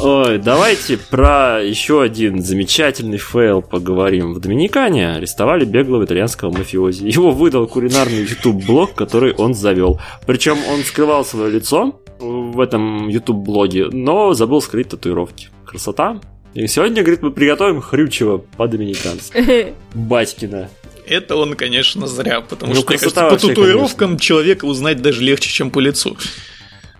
Ой, 0.00 0.38
давайте 0.38 0.96
про 0.96 1.62
еще 1.62 2.02
один 2.02 2.42
замечательный 2.42 3.18
fail 3.18 3.62
поговорим. 3.62 4.34
В 4.34 4.40
Доминикане 4.40 5.12
арестовали 5.12 5.64
беглого 5.64 6.04
итальянского 6.04 6.50
мафиози. 6.50 7.04
Его 7.06 7.30
выдал 7.30 7.66
кулинарный 7.66 8.24
YouTube-блог, 8.24 8.94
который 8.94 9.34
он 9.34 9.54
завел. 9.54 10.00
Причем 10.26 10.58
он 10.68 10.82
скрывал 10.84 11.24
свое 11.24 11.50
лицо 11.50 12.00
в 12.18 12.60
этом 12.60 13.08
YouTube-блоге, 13.08 13.88
но 13.90 14.34
забыл 14.34 14.60
скрыть 14.62 14.88
татуировки. 14.88 15.48
Красота. 15.66 16.20
И 16.54 16.66
сегодня, 16.66 17.02
говорит, 17.02 17.22
мы 17.22 17.30
приготовим 17.30 17.80
хрючево 17.80 18.38
по-доминикански. 18.38 19.74
Батькина. 19.94 20.68
Это 21.06 21.36
он, 21.36 21.54
конечно, 21.54 22.06
зря, 22.06 22.40
потому 22.40 22.72
ну, 22.72 22.80
что, 22.80 22.86
кажется, 22.86 23.28
по 23.28 23.36
татуировкам 23.36 24.10
конечно. 24.10 24.24
человека 24.24 24.64
узнать 24.64 25.02
даже 25.02 25.22
легче, 25.22 25.50
чем 25.50 25.70
по 25.70 25.80
лицу. 25.80 26.16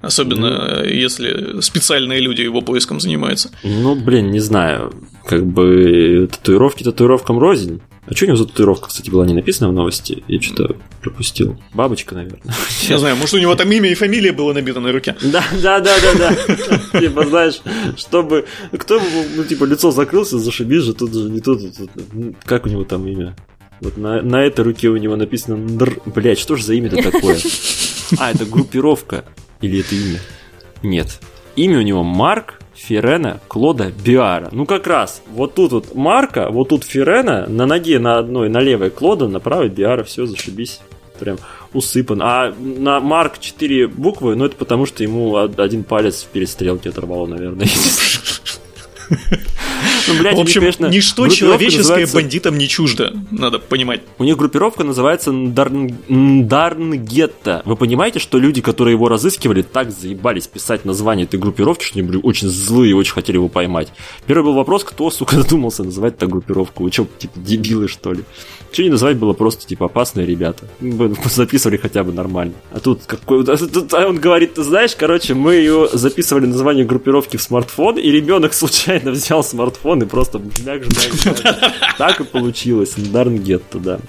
Особенно, 0.02 0.82
mm. 0.82 0.90
если 0.90 1.60
специальные 1.60 2.20
люди 2.20 2.40
его 2.40 2.62
поиском 2.62 3.00
занимаются. 3.00 3.50
Ну, 3.62 3.94
блин, 3.94 4.30
не 4.30 4.40
знаю. 4.40 4.92
Как 5.26 5.44
бы 5.44 6.28
татуировки 6.30 6.82
татуировкам 6.82 7.38
рознь. 7.38 7.80
А 8.06 8.14
что 8.14 8.24
у 8.24 8.28
него 8.28 8.36
за 8.38 8.46
татуировка, 8.46 8.88
кстати, 8.88 9.10
была 9.10 9.26
не 9.26 9.34
написана 9.34 9.70
в 9.70 9.72
новости? 9.74 10.24
Я 10.26 10.40
что-то 10.40 10.76
пропустил. 11.02 11.60
Бабочка, 11.74 12.14
наверное. 12.14 12.40
Я 12.88 12.98
знаю, 12.98 13.16
может, 13.16 13.34
у 13.34 13.38
него 13.38 13.54
там 13.54 13.70
имя 13.70 13.90
и 13.90 13.94
фамилия 13.94 14.32
было 14.32 14.52
набито 14.52 14.80
на 14.80 14.90
руке. 14.90 15.16
Да, 15.22 15.44
да, 15.62 15.80
да, 15.80 15.94
да, 16.00 16.14
да. 16.14 17.00
Типа, 17.00 17.26
знаешь, 17.26 17.60
чтобы... 17.96 18.46
Кто, 18.72 19.00
ну, 19.36 19.44
типа, 19.44 19.64
лицо 19.64 19.90
закрылся, 19.90 20.38
зашибись 20.38 20.82
же, 20.82 20.94
тут 20.94 21.12
же 21.12 21.30
не 21.30 21.40
тут. 21.40 21.60
Как 22.44 22.66
у 22.66 22.68
него 22.68 22.84
там 22.84 23.06
имя? 23.06 23.36
Вот 23.80 23.96
на, 23.96 24.22
на 24.22 24.42
этой 24.42 24.62
руке 24.62 24.88
у 24.88 24.96
него 24.96 25.16
написано 25.16 25.56
Блять, 26.04 26.38
что 26.38 26.56
же 26.56 26.64
за 26.64 26.74
имя-то 26.74 26.96
такое? 27.02 27.38
А, 28.18 28.32
это 28.32 28.44
группировка. 28.44 29.24
Или 29.60 29.80
это 29.80 29.94
имя? 29.94 30.20
Нет. 30.82 31.20
Имя 31.56 31.78
у 31.78 31.82
него 31.82 32.02
Марк 32.02 32.60
Ферена 32.74 33.40
Клода 33.48 33.92
Биара. 34.04 34.48
Ну 34.52 34.64
как 34.64 34.86
раз, 34.86 35.22
вот 35.28 35.54
тут 35.54 35.72
вот 35.72 35.94
Марка, 35.94 36.48
вот 36.50 36.70
тут 36.70 36.84
Ферена, 36.84 37.46
на 37.46 37.66
ноге 37.66 37.98
на 37.98 38.18
одной, 38.18 38.48
на 38.48 38.60
левой 38.60 38.90
Клода, 38.90 39.28
на 39.28 39.40
правой 39.40 39.68
Биара, 39.68 40.02
все, 40.02 40.26
зашибись. 40.26 40.80
Прям 41.18 41.36
усыпан. 41.74 42.22
А 42.22 42.54
на 42.58 43.00
Марк 43.00 43.38
4 43.38 43.88
буквы, 43.88 44.36
ну 44.36 44.46
это 44.46 44.56
потому 44.56 44.86
что 44.86 45.02
ему 45.02 45.36
один 45.36 45.84
палец 45.84 46.22
в 46.22 46.28
перестрелке 46.28 46.88
оторвало, 46.88 47.26
наверное. 47.26 47.68
Ну, 50.08 50.18
блядь, 50.18 50.36
в 50.36 50.40
общем, 50.40 50.60
конечно, 50.60 50.86
ничто 50.86 51.28
человеческое 51.28 51.78
называется... 51.78 52.16
бандитам 52.16 52.58
не 52.58 52.68
чуждо, 52.68 53.14
надо 53.30 53.58
понимать. 53.58 54.02
У 54.18 54.24
них 54.24 54.36
группировка 54.36 54.84
называется 54.84 55.32
Ндарнгетта. 55.32 57.62
Вы 57.64 57.76
понимаете, 57.76 58.18
что 58.18 58.38
люди, 58.38 58.60
которые 58.60 58.94
его 58.94 59.08
разыскивали, 59.08 59.62
так 59.62 59.90
заебались 59.90 60.46
писать 60.46 60.84
название 60.84 61.24
этой 61.26 61.40
группировки, 61.40 61.84
что 61.84 61.98
они 61.98 62.08
были 62.08 62.20
очень 62.22 62.48
злые 62.48 62.90
и 62.90 62.94
очень 62.94 63.12
хотели 63.12 63.36
его 63.36 63.48
поймать. 63.48 63.88
Первый 64.26 64.44
был 64.44 64.54
вопрос, 64.54 64.84
кто, 64.84 65.10
сука, 65.10 65.36
задумался 65.42 65.84
называть 65.84 66.18
так 66.18 66.28
группировку? 66.28 66.84
Вы 66.84 66.92
что, 66.92 67.06
типа, 67.18 67.38
дебилы, 67.38 67.88
что 67.88 68.12
ли? 68.12 68.24
Что 68.72 68.84
не 68.84 68.90
называть 68.90 69.16
было 69.16 69.32
просто, 69.32 69.66
типа, 69.66 69.86
опасные 69.86 70.26
ребята. 70.26 70.64
Мы 70.80 71.16
записывали 71.24 71.76
хотя 71.76 72.04
бы 72.04 72.12
нормально. 72.12 72.54
А 72.70 72.78
тут 72.78 73.00
какой... 73.06 73.44
Тут 73.44 73.92
он 73.94 74.18
говорит, 74.18 74.54
ты 74.54 74.62
знаешь, 74.62 74.94
короче, 74.96 75.34
мы 75.34 75.54
ее 75.54 75.88
записывали 75.92 76.46
название 76.46 76.84
группировки 76.84 77.36
в 77.36 77.42
смартфон, 77.42 77.98
и 77.98 78.10
ребенок 78.10 78.54
случайно 78.54 78.99
взял 79.04 79.42
смартфон 79.42 80.02
и 80.02 80.06
просто 80.06 80.40
мяк 80.64 80.82
Так 81.98 82.20
и 82.20 82.24
получилось. 82.24 82.94
Дарнгетто, 82.96 83.78
да. 83.78 84.00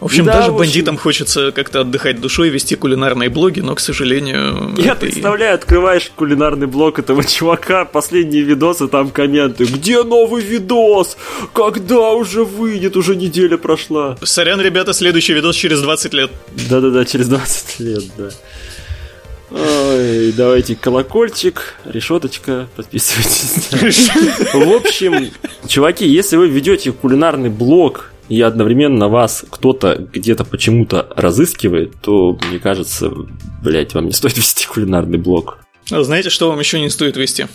В 0.00 0.06
общем, 0.06 0.26
да, 0.26 0.32
даже 0.32 0.50
в 0.50 0.56
общем... 0.56 0.58
бандитам 0.58 0.98
хочется 0.98 1.50
как-то 1.50 1.80
отдыхать 1.80 2.20
душой, 2.20 2.50
вести 2.50 2.74
кулинарные 2.76 3.30
блоги, 3.30 3.60
но, 3.60 3.74
к 3.74 3.80
сожалению... 3.80 4.74
Я 4.76 4.96
представляю, 4.96 5.54
открываешь 5.54 6.10
кулинарный 6.14 6.66
блог 6.66 6.98
этого 6.98 7.24
чувака, 7.24 7.86
последние 7.86 8.42
видосы, 8.42 8.88
там 8.88 9.08
комменты. 9.08 9.64
Где 9.64 10.02
новый 10.02 10.42
видос? 10.42 11.16
Когда 11.54 12.10
уже 12.10 12.44
выйдет? 12.44 12.98
Уже 12.98 13.16
неделя 13.16 13.56
прошла. 13.56 14.18
Сорян, 14.22 14.60
ребята, 14.60 14.92
следующий 14.92 15.32
видос 15.32 15.56
через 15.56 15.80
20 15.80 16.12
лет. 16.12 16.30
Да-да-да, 16.68 17.06
через 17.06 17.28
20 17.28 17.80
лет, 17.80 18.04
да. 18.18 18.28
Ой, 19.54 20.32
давайте 20.32 20.74
колокольчик, 20.74 21.76
решеточка, 21.84 22.66
подписывайтесь. 22.74 23.70
В 24.52 24.72
общем, 24.74 25.30
чуваки, 25.68 26.08
если 26.08 26.36
вы 26.36 26.48
ведете 26.48 26.90
кулинарный 26.90 27.50
блог 27.50 28.10
и 28.28 28.40
одновременно 28.40 29.08
вас 29.08 29.44
кто-то 29.48 30.08
где-то 30.12 30.44
почему-то 30.44 31.06
разыскивает, 31.14 31.94
то, 32.02 32.36
мне 32.48 32.58
кажется, 32.58 33.12
блять, 33.62 33.94
вам 33.94 34.06
не 34.06 34.12
стоит 34.12 34.36
вести 34.36 34.66
кулинарный 34.66 35.18
блог. 35.18 35.58
А 35.90 36.02
знаете, 36.02 36.30
что 36.30 36.48
вам 36.48 36.58
еще 36.58 36.80
не 36.80 36.88
стоит 36.88 37.16
вести? 37.16 37.46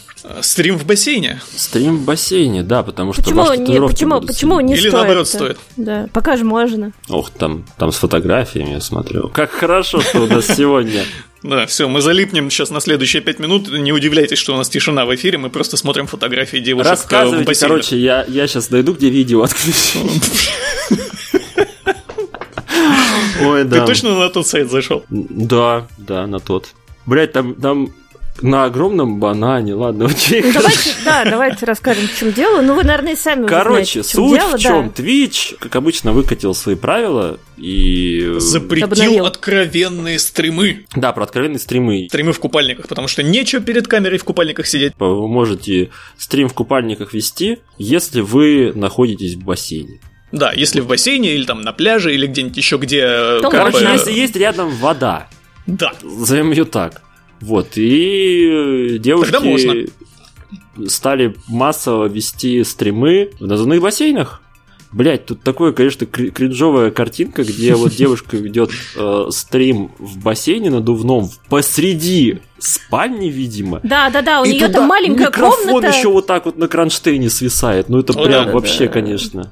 Стрим 0.41 0.77
в 0.77 0.85
бассейне. 0.85 1.41
Стрим 1.55 1.97
в 1.97 2.05
бассейне, 2.05 2.61
да, 2.61 2.83
потому 2.83 3.11
что 3.11 3.23
почему, 3.23 3.41
ваши 3.41 3.57
не, 3.59 3.81
почему, 3.81 4.21
почему 4.21 4.59
не 4.59 4.73
Или 4.73 4.81
стоит? 4.81 4.93
наоборот 4.93 5.27
стоит. 5.27 5.57
Да, 5.77 6.07
пока 6.13 6.37
же 6.37 6.43
можно. 6.43 6.91
Ох, 7.09 7.31
там, 7.31 7.65
там 7.77 7.91
с 7.91 7.95
фотографиями 7.95 8.73
я 8.73 8.81
смотрю. 8.81 9.29
Как 9.29 9.49
хорошо, 9.49 9.99
что 10.01 10.21
у 10.21 10.27
нас 10.27 10.45
сегодня 10.45 11.03
да, 11.41 11.65
все, 11.65 11.87
мы 11.87 12.01
залипнем 12.01 12.49
сейчас 12.49 12.69
на 12.69 12.81
следующие 12.81 13.21
пять 13.21 13.39
минут. 13.39 13.69
Не 13.71 13.93
удивляйтесь, 13.93 14.37
что 14.37 14.53
у 14.53 14.57
нас 14.57 14.67
тишина 14.69 15.05
в 15.05 15.15
эфире, 15.15 15.37
мы 15.37 15.49
просто 15.49 15.77
смотрим 15.77 16.05
фотографии 16.07 16.57
девушек 16.57 16.87
э, 16.87 16.91
Рассказывайте, 16.91 17.43
в 17.43 17.47
бассейнах. 17.47 17.77
короче, 17.77 17.97
я, 17.97 18.25
я 18.27 18.47
сейчас 18.47 18.69
найду, 18.71 18.93
где 18.93 19.09
видео 19.09 19.43
отключу. 19.43 20.09
Ой, 23.41 23.63
да. 23.63 23.79
Ты 23.79 23.85
точно 23.85 24.19
на 24.19 24.29
тот 24.29 24.47
сайт 24.47 24.69
зашел? 24.69 25.05
Да, 25.09 25.87
да, 25.97 26.27
на 26.27 26.39
тот. 26.39 26.69
Блять, 27.05 27.31
там, 27.31 27.55
там 27.55 27.89
на 28.41 28.65
огромном 28.65 29.19
банане, 29.19 29.73
ладно, 29.73 30.05
окей. 30.05 30.41
Ну, 30.41 30.53
давайте, 30.53 30.91
да, 31.05 31.25
давайте 31.25 31.65
расскажем, 31.65 32.07
в 32.07 32.17
чем 32.17 32.31
дело. 32.31 32.61
Ну, 32.61 32.75
вы, 32.75 32.83
наверное, 32.83 33.15
сами 33.15 33.45
Короче, 33.45 34.01
знаете, 34.01 34.01
в 34.01 34.11
чем 34.11 34.29
суть 34.29 34.39
дело, 34.39 34.57
в 34.57 34.59
чем? 34.59 34.93
Да. 34.95 35.03
Twitch, 35.03 35.57
как 35.59 35.75
обычно, 35.75 36.11
выкатил 36.11 36.53
свои 36.53 36.75
правила 36.75 37.39
и... 37.57 38.35
Запретил 38.37 38.85
Обновил. 38.85 39.25
откровенные 39.25 40.19
стримы. 40.19 40.85
Да, 40.95 41.11
про 41.11 41.23
откровенные 41.23 41.59
стримы. 41.59 42.07
Стримы 42.09 42.33
в 42.33 42.39
купальниках, 42.39 42.87
потому 42.87 43.07
что 43.07 43.23
нечего 43.23 43.61
перед 43.61 43.87
камерой 43.87 44.17
в 44.17 44.23
купальниках 44.23 44.67
сидеть. 44.67 44.93
Вы 44.97 45.27
можете 45.27 45.89
стрим 46.17 46.49
в 46.49 46.53
купальниках 46.53 47.13
вести, 47.13 47.59
если 47.77 48.21
вы 48.21 48.71
находитесь 48.73 49.35
в 49.35 49.43
бассейне. 49.43 49.99
Да, 50.31 50.51
если 50.53 50.79
в 50.79 50.87
бассейне 50.87 51.33
или 51.33 51.45
там 51.45 51.61
на 51.61 51.73
пляже 51.73 52.13
или 52.13 52.27
где-нибудь 52.27 52.57
еще, 52.57 52.77
где... 52.77 53.01
То 53.41 53.49
Короче, 53.49 53.87
если 53.91 54.11
есть 54.11 54.35
рядом 54.35 54.69
вода. 54.69 55.27
Да. 55.65 55.93
Назовем 56.03 56.51
ее 56.51 56.65
так. 56.65 57.01
Вот, 57.41 57.69
и 57.75 58.97
девушки 58.99 59.89
стали 60.87 61.35
массово 61.47 62.05
вести 62.05 62.63
стримы 62.63 63.31
в 63.39 63.47
надувных 63.47 63.81
бассейнах. 63.81 64.41
Блять, 64.91 65.27
тут 65.27 65.43
такое, 65.43 65.71
конечно, 65.71 66.07
кринжовая 66.07 66.89
картинка, 66.89 67.43
где 67.43 67.75
вот 67.75 67.93
девушка 67.93 68.37
ведет 68.37 68.71
э, 68.95 69.27
стрим 69.29 69.91
в 69.99 70.17
бассейне 70.17 70.71
надувном 70.71 71.29
посреди 71.47 72.39
спальни, 72.57 73.27
видимо. 73.27 73.81
Да, 73.83 74.09
да, 74.09 74.23
да, 74.23 74.41
у 74.41 74.45
нее 74.45 74.67
там 74.67 74.87
маленькая 74.87 75.27
микрофон 75.27 75.67
комната. 75.67 75.95
еще 75.95 76.09
вот 76.09 76.25
так 76.25 76.45
вот 76.45 76.57
на 76.57 76.67
кронштейне 76.67 77.29
свисает. 77.29 77.87
Ну 77.87 77.99
это 77.99 78.13
О, 78.13 78.25
прям 78.25 78.47
да, 78.47 78.51
вообще, 78.51 78.87
да. 78.87 78.93
конечно. 78.93 79.51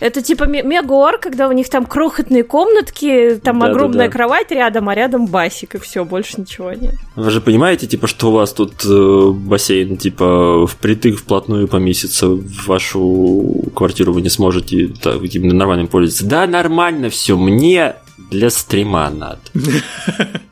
Это 0.00 0.22
типа 0.22 0.44
мегор, 0.44 1.18
когда 1.18 1.48
у 1.48 1.52
них 1.52 1.68
там 1.68 1.84
крохотные 1.84 2.44
комнатки, 2.44 3.40
там 3.42 3.58
да, 3.58 3.66
огромная 3.66 3.98
да, 3.98 4.04
да. 4.06 4.10
кровать 4.10 4.50
рядом, 4.50 4.88
а 4.88 4.94
рядом 4.94 5.26
басик, 5.26 5.74
и 5.74 5.78
все, 5.78 6.04
больше 6.04 6.40
ничего 6.40 6.72
нет. 6.72 6.94
Вы 7.16 7.30
же 7.30 7.40
понимаете, 7.40 7.86
типа, 7.86 8.06
что 8.06 8.28
у 8.28 8.32
вас 8.32 8.52
тут 8.52 8.84
э, 8.84 9.30
бассейн, 9.32 9.96
типа, 9.96 10.66
впритык 10.66 11.18
вплотную 11.18 11.66
поместится 11.66 12.28
в 12.28 12.66
вашу 12.66 13.64
квартиру, 13.74 14.12
вы 14.12 14.22
не 14.22 14.30
сможете 14.30 14.88
так, 14.88 15.22
именно 15.22 15.54
нормально 15.54 15.86
пользоваться. 15.86 16.26
Да, 16.26 16.46
нормально 16.46 17.10
все, 17.10 17.36
мне 17.36 17.96
для 18.30 18.50
стрима 18.50 19.10
надо. 19.10 19.40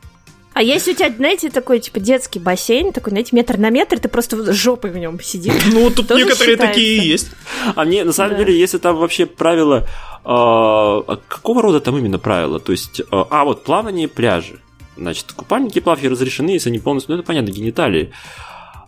А 0.57 0.63
если 0.63 0.93
у 0.93 0.95
тебя, 0.95 1.11
знаете, 1.11 1.51
такой, 1.51 1.79
типа, 1.79 1.99
детский 1.99 2.39
бассейн, 2.39 2.91
такой, 2.91 3.11
знаете, 3.11 3.35
метр 3.35 3.59
на 3.59 3.69
метр, 3.69 3.99
ты 3.99 4.09
просто 4.09 4.51
жопой 4.53 4.89
в 4.89 4.97
нем 4.97 5.21
сидишь. 5.21 5.53
Ну, 5.71 5.91
тут 5.91 6.09
некоторые 6.09 6.57
такие 6.57 7.07
есть. 7.07 7.29
А 7.75 7.85
мне, 7.85 8.03
на 8.03 8.11
самом 8.11 8.37
деле, 8.37 8.57
если 8.57 8.79
там 8.79 8.95
вообще 8.95 9.27
правила... 9.27 9.87
А, 10.23 10.97
а 11.07 11.19
какого 11.27 11.61
рода 11.61 11.79
там 11.79 11.95
именно 11.99 12.17
правила? 12.17 12.59
То 12.59 12.71
есть, 12.71 13.03
а, 13.11 13.27
а 13.29 13.45
вот 13.45 13.65
плавание 13.65 14.07
пляжи. 14.07 14.59
Значит, 14.97 15.31
купальники 15.31 15.77
плавки 15.79 16.07
разрешены, 16.07 16.49
если 16.49 16.69
они 16.69 16.79
полностью, 16.79 17.13
ну 17.13 17.19
это 17.19 17.27
понятно, 17.27 17.51
гениталии. 17.51 18.11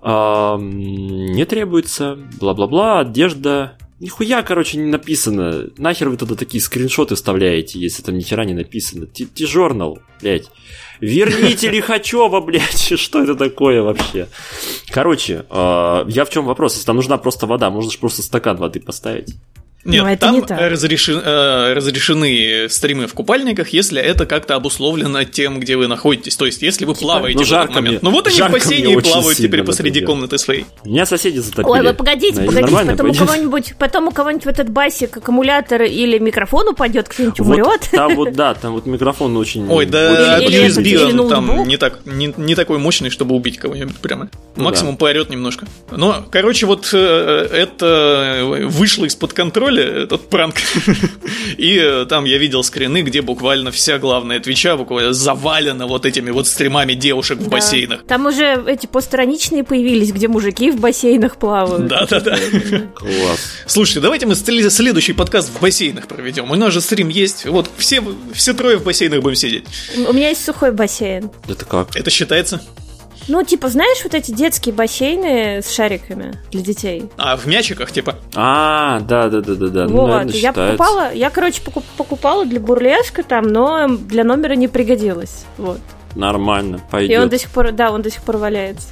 не 0.02 1.46
требуется, 1.46 2.18
бла-бла-бла, 2.40 3.02
одежда, 3.02 3.78
Нихуя, 4.00 4.44
короче, 4.44 4.78
не 4.78 4.90
написано. 4.90 5.72
Нахер 5.78 6.08
вы 6.08 6.16
туда 6.16 6.36
такие 6.36 6.64
скриншоты 6.64 7.16
вставляете, 7.16 7.80
если 7.80 8.02
там 8.02 8.18
ни 8.18 8.22
хера 8.22 8.46
не 8.46 8.54
написано. 8.54 9.08
Ти-журнал, 9.08 10.00
блядь. 10.22 10.50
Верните 11.02 11.70
Лихачева, 11.70 12.40
блядь, 12.42 13.00
что 13.00 13.24
это 13.24 13.36
такое 13.36 13.82
вообще? 13.82 14.28
Короче, 14.90 15.46
э, 15.50 16.06
я 16.08 16.26
в 16.26 16.30
чем 16.30 16.46
вопрос? 16.46 16.74
Если 16.74 16.86
там 16.86 16.98
нужна 16.98 17.18
просто 17.18 17.48
вода, 17.48 17.70
можно 17.70 17.92
же 17.92 17.98
просто 17.98 18.22
стакан 18.22 18.58
воды 18.58 18.80
поставить. 18.80 19.36
Нет, 19.86 20.04
Но 20.04 20.16
там 20.18 20.36
не 20.36 20.70
разреши, 20.70 21.14
э, 21.14 21.74
разрешены 21.74 22.68
стримы 22.70 23.08
в 23.08 23.14
купальниках, 23.14 23.70
если 23.70 24.02
это 24.02 24.26
как-то 24.26 24.56
обусловлено 24.56 25.24
тем, 25.24 25.60
где 25.60 25.78
вы 25.78 25.88
находитесь. 25.88 26.36
То 26.36 26.46
есть, 26.46 26.62
если 26.62 26.84
вы 26.84 26.94
типа, 26.94 27.06
плаваете 27.06 27.40
ну, 27.40 27.46
в 27.46 27.52
этот 27.52 27.76
момент. 27.76 28.02
Мне, 28.02 28.10
ну 28.10 28.12
вот 28.12 28.28
они 28.28 28.42
в 28.42 28.52
бассейне 28.52 28.94
и 28.94 29.00
плавают 29.00 29.38
сильно, 29.38 29.50
теперь 29.50 29.64
посреди 29.64 30.02
например. 30.02 30.08
комнаты 30.08 30.38
своей. 30.38 30.66
Меня 30.84 31.06
соседи 31.06 31.40
затопили. 31.40 31.72
Ой, 31.72 31.82
вы 31.82 31.94
погодите, 31.94 32.42
да, 32.42 32.46
погодите, 32.46 32.86
потом 32.86 33.10
у, 33.10 33.14
кого-нибудь, 33.14 33.74
потом 33.78 34.08
у 34.08 34.12
кого-нибудь 34.12 34.46
в 34.46 34.50
этот 34.50 34.70
басик 34.70 35.18
аккумулятор 35.18 35.84
или 35.84 36.20
микрофон 36.20 36.68
упадет, 36.68 37.08
кто-нибудь 37.08 37.40
умрет. 37.40 37.66
Вот, 37.66 37.90
там 37.92 38.16
вот, 38.16 38.34
да, 38.34 38.54
там 38.56 38.74
вот 38.74 38.86
микрофон 38.86 39.38
очень... 39.38 39.70
Ой, 39.70 39.86
да, 39.86 40.40
или, 40.40 40.68
USB 40.68 40.82
или 40.84 41.18
он 41.18 41.30
там 41.30 41.68
не, 41.68 41.78
так, 41.78 42.06
не, 42.06 42.34
не 42.36 42.56
такой 42.56 42.80
мощный, 42.80 43.10
чтобы 43.10 43.34
убить 43.34 43.58
кого-нибудь 43.58 43.98
прямо. 43.98 44.30
Ну, 44.58 44.64
Максимум 44.66 44.96
да. 44.96 45.00
поорет 45.00 45.30
немножко. 45.30 45.68
Но, 45.90 46.26
короче, 46.30 46.66
вот 46.66 46.90
э, 46.92 47.48
это 47.52 48.42
вышло 48.68 49.06
из-под 49.06 49.34
контроля, 49.34 49.69
этот 49.78 50.30
пранк. 50.30 50.56
И 51.58 51.78
э, 51.78 52.06
там 52.08 52.26
я 52.26 52.38
видел 52.38 52.64
скрины, 52.64 53.02
где 53.02 53.22
буквально 53.22 53.72
вся 53.72 53.98
главная 54.00 54.40
Твича 54.40 54.76
буквально 54.78 55.14
завалена 55.14 55.88
вот 55.88 56.06
этими 56.06 56.32
вот 56.32 56.48
стримами 56.48 56.94
девушек 56.94 57.40
в 57.40 57.50
бассейнах. 57.50 58.06
Там 58.06 58.26
уже 58.26 58.64
эти 58.68 58.86
постраничные 58.86 59.64
появились, 59.64 60.12
где 60.12 60.28
мужики 60.28 60.72
в 60.72 60.80
бассейнах 60.80 61.38
плавают. 61.38 61.88
Да-да-да. 61.88 62.38
Класс. 62.96 63.54
Слушайте, 63.66 64.00
давайте 64.00 64.26
мы 64.26 64.36
следующий 64.36 65.14
подкаст 65.14 65.50
в 65.50 65.62
бассейнах 65.62 66.08
проведем. 66.08 66.50
У 66.50 66.56
нас 66.56 66.74
же 66.74 66.82
стрим 66.82 67.10
есть. 67.10 67.46
Вот 67.46 67.70
все, 67.78 68.02
все 68.34 68.54
трое 68.54 68.78
в 68.78 68.84
бассейнах 68.84 69.22
будем 69.22 69.36
сидеть. 69.36 69.66
У 69.96 70.14
меня 70.14 70.30
есть 70.30 70.44
сухой 70.44 70.72
бассейн. 70.72 71.30
Это 71.48 71.66
как? 71.66 71.96
Это 71.96 72.10
считается? 72.10 72.62
Ну, 73.30 73.44
типа, 73.44 73.70
знаешь, 73.70 74.04
вот 74.04 74.16
эти 74.16 74.32
детские 74.32 74.74
бассейны 74.74 75.62
с 75.62 75.72
шариками 75.72 76.34
для 76.52 76.62
детей? 76.62 77.10
А, 77.16 77.38
в 77.38 77.46
мячиках, 77.46 77.92
типа? 77.92 78.16
А, 78.36 79.00
да, 79.02 79.30
да, 79.30 79.42
да, 79.42 79.54
да, 79.54 79.68
да. 79.68 79.84
Вот, 79.84 79.92
ну, 79.92 80.08
наверное, 80.08 80.34
я 80.34 80.50
считается. 80.50 80.78
покупала, 80.78 81.14
я, 81.14 81.30
короче, 81.30 81.62
покупала 81.62 82.46
для 82.46 82.60
бурлеска 82.60 83.22
там, 83.22 83.48
но 83.48 83.88
для 83.88 84.24
номера 84.24 84.54
не 84.54 84.68
пригодилось. 84.68 85.46
Вот. 85.58 85.80
Нормально, 86.16 86.82
пойдет. 86.90 87.12
И 87.12 87.20
он 87.20 87.30
до 87.30 87.38
сих 87.38 87.52
пор, 87.52 87.72
да, 87.72 87.92
он 87.92 88.02
до 88.02 88.10
сих 88.10 88.24
пор 88.24 88.38
валяется 88.38 88.90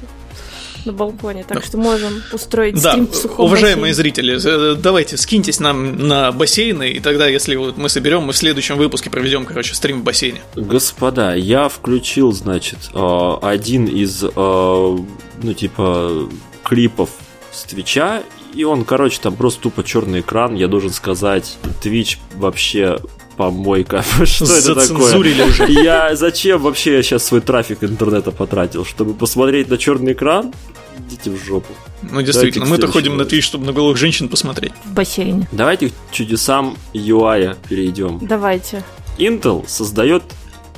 на 0.84 0.92
балконе, 0.92 1.44
так 1.44 1.64
что 1.64 1.78
можем 1.78 2.22
устроить 2.32 2.80
да, 2.80 2.92
стрим 2.92 3.06
в 3.06 3.14
сухом 3.14 3.46
уважаемые 3.46 3.92
бассейне. 3.92 3.94
зрители, 3.94 4.72
э, 4.72 4.74
давайте 4.76 5.16
скиньтесь 5.16 5.60
нам 5.60 5.96
на 6.08 6.32
бассейны, 6.32 6.90
и 6.90 7.00
тогда, 7.00 7.26
если 7.26 7.56
вот 7.56 7.76
мы 7.76 7.88
соберем, 7.88 8.22
мы 8.22 8.32
в 8.32 8.36
следующем 8.36 8.76
выпуске 8.76 9.10
проведем, 9.10 9.44
короче, 9.44 9.74
стрим 9.74 10.00
в 10.00 10.04
бассейне. 10.04 10.40
Господа, 10.56 11.34
я 11.34 11.68
включил, 11.68 12.32
значит, 12.32 12.78
э, 12.94 13.34
один 13.42 13.86
из, 13.86 14.22
э, 14.22 14.28
ну, 14.34 15.54
типа, 15.54 16.28
клипов 16.62 17.10
с 17.52 17.62
Твича, 17.64 18.22
и 18.54 18.64
он, 18.64 18.84
короче, 18.84 19.20
там 19.20 19.36
просто 19.36 19.62
тупо 19.62 19.84
черный 19.84 20.20
экран. 20.20 20.54
Я 20.54 20.68
должен 20.68 20.90
сказать, 20.90 21.56
Twitch 21.82 22.18
вообще 22.34 22.98
помойка. 23.38 24.04
Что 24.24 24.52
это 24.52 24.74
такое? 24.74 25.16
уже. 25.16 25.70
Я 25.70 26.14
зачем 26.16 26.60
вообще 26.60 26.96
я 26.96 27.02
сейчас 27.02 27.24
свой 27.24 27.40
трафик 27.40 27.82
интернета 27.84 28.32
потратил? 28.32 28.84
Чтобы 28.84 29.14
посмотреть 29.14 29.70
на 29.70 29.78
черный 29.78 30.12
экран? 30.12 30.52
Идите 30.98 31.30
в 31.30 31.42
жопу. 31.42 31.72
Ну, 32.02 32.20
действительно, 32.20 32.66
мы-то 32.66 32.88
ходим 32.88 33.16
на 33.16 33.22
Twitch, 33.22 33.42
чтобы 33.42 33.64
на 33.64 33.72
голых 33.72 33.96
женщин 33.96 34.28
посмотреть. 34.28 34.72
В 34.84 34.92
бассейне. 34.92 35.48
Давайте 35.52 35.90
к 35.90 35.92
чудесам 36.10 36.76
UI 36.92 37.56
перейдем. 37.68 38.18
Давайте. 38.20 38.82
Intel 39.18 39.66
создает 39.68 40.24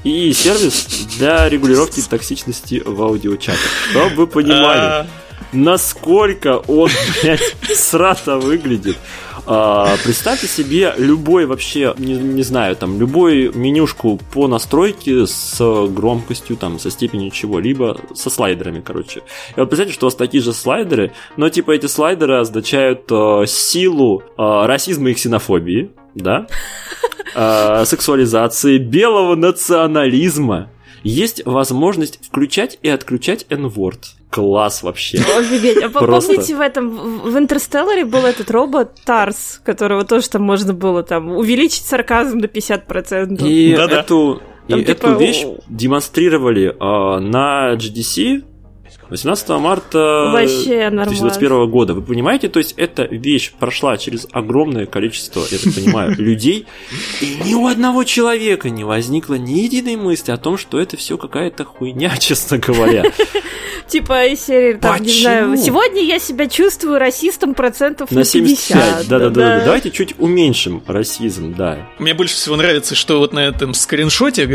и 0.04 0.32
сервис 0.32 1.06
для 1.18 1.48
регулировки 1.48 2.00
токсичности 2.02 2.82
в 2.84 3.02
аудиочатах. 3.02 3.60
Чтобы 3.90 4.14
вы 4.14 4.26
понимали, 4.26 4.78
а. 4.78 5.06
насколько 5.52 6.58
он, 6.58 6.90
блядь, 7.22 7.54
срато 7.74 8.38
выглядит. 8.38 8.96
А, 9.52 9.96
представьте 10.04 10.46
себе 10.46 10.94
любой 10.96 11.44
вообще, 11.44 11.92
не, 11.98 12.14
не 12.14 12.44
знаю, 12.44 12.76
там, 12.76 13.00
любую 13.00 13.52
менюшку 13.58 14.20
по 14.32 14.46
настройке 14.46 15.26
с 15.26 15.58
громкостью, 15.88 16.56
там, 16.56 16.78
со 16.78 16.88
степенью 16.88 17.32
чего-либо, 17.32 18.00
со 18.14 18.30
слайдерами, 18.30 18.80
короче. 18.80 19.22
И 19.56 19.58
вот 19.58 19.68
представьте, 19.68 19.92
что 19.92 20.06
у 20.06 20.08
вас 20.08 20.14
такие 20.14 20.40
же 20.40 20.52
слайдеры, 20.52 21.10
но 21.36 21.48
типа 21.48 21.72
эти 21.72 21.86
слайдеры 21.86 22.38
означают 22.38 23.10
э, 23.10 23.44
силу 23.48 24.22
э, 24.22 24.66
расизма 24.66 25.10
и 25.10 25.14
ксенофобии, 25.14 25.90
да, 26.14 26.46
э, 27.34 27.84
сексуализации, 27.86 28.78
белого 28.78 29.34
национализма, 29.34 30.70
есть 31.02 31.44
возможность 31.44 32.24
включать 32.24 32.78
и 32.82 32.88
отключать 32.88 33.46
N-word. 33.50 34.19
Класс 34.30 34.82
вообще. 34.82 35.18
Офигеть. 35.18 35.82
А 35.82 35.88
Просто... 35.88 36.32
помните 36.32 36.54
в 36.54 36.60
этом, 36.60 37.20
в 37.20 37.36
Интерстелларе 37.36 38.04
был 38.04 38.24
этот 38.24 38.50
робот 38.50 38.92
Тарс, 39.04 39.60
которого 39.64 40.04
тоже 40.04 40.28
там 40.30 40.42
можно 40.42 40.72
было 40.72 41.02
там 41.02 41.30
увеличить 41.32 41.84
сарказм 41.84 42.40
до 42.40 42.46
50%. 42.46 43.44
И 43.46 43.70
эту, 43.70 44.40
и 44.68 44.74
типа... 44.74 44.90
эту 44.90 45.16
вещь 45.16 45.44
демонстрировали 45.68 46.68
э, 46.68 47.20
на 47.20 47.74
GDC 47.74 48.44
18 49.10 49.48
марта 49.60 49.98
Вообще 50.32 50.88
2021 50.90 51.68
года. 51.68 51.94
Вы 51.94 52.02
понимаете, 52.02 52.48
то 52.48 52.58
есть 52.58 52.74
эта 52.76 53.04
вещь 53.04 53.52
прошла 53.58 53.96
через 53.96 54.26
огромное 54.30 54.86
количество, 54.86 55.42
я 55.50 55.58
так 55.58 55.74
понимаю, 55.74 56.14
людей, 56.18 56.66
и 57.20 57.38
ни 57.44 57.54
у 57.54 57.66
одного 57.66 58.04
человека 58.04 58.70
не 58.70 58.84
возникло 58.84 59.34
ни 59.34 59.60
единой 59.60 59.96
мысли 59.96 60.30
о 60.30 60.36
том, 60.36 60.56
что 60.56 60.80
это 60.80 60.96
все 60.96 61.18
какая-то 61.18 61.64
хуйня, 61.64 62.16
честно 62.18 62.58
говоря. 62.58 63.04
Типа 63.90 64.26
из 64.26 64.44
серии, 64.46 64.74
там, 64.74 65.02
не 65.02 65.10
знаю, 65.10 65.56
сегодня 65.56 66.02
я 66.04 66.20
себя 66.20 66.46
чувствую 66.46 66.98
расистом 67.00 67.54
процентов 67.54 68.10
на 68.12 68.24
75. 68.24 69.08
Да-да-да, 69.08 69.62
давайте 69.64 69.90
чуть 69.90 70.14
уменьшим 70.18 70.82
расизм, 70.86 71.54
да. 71.54 71.78
Мне 71.98 72.14
больше 72.14 72.34
всего 72.34 72.54
нравится, 72.54 72.94
что 72.94 73.18
вот 73.18 73.32
на 73.32 73.40
этом 73.40 73.74
скриншоте, 73.74 74.46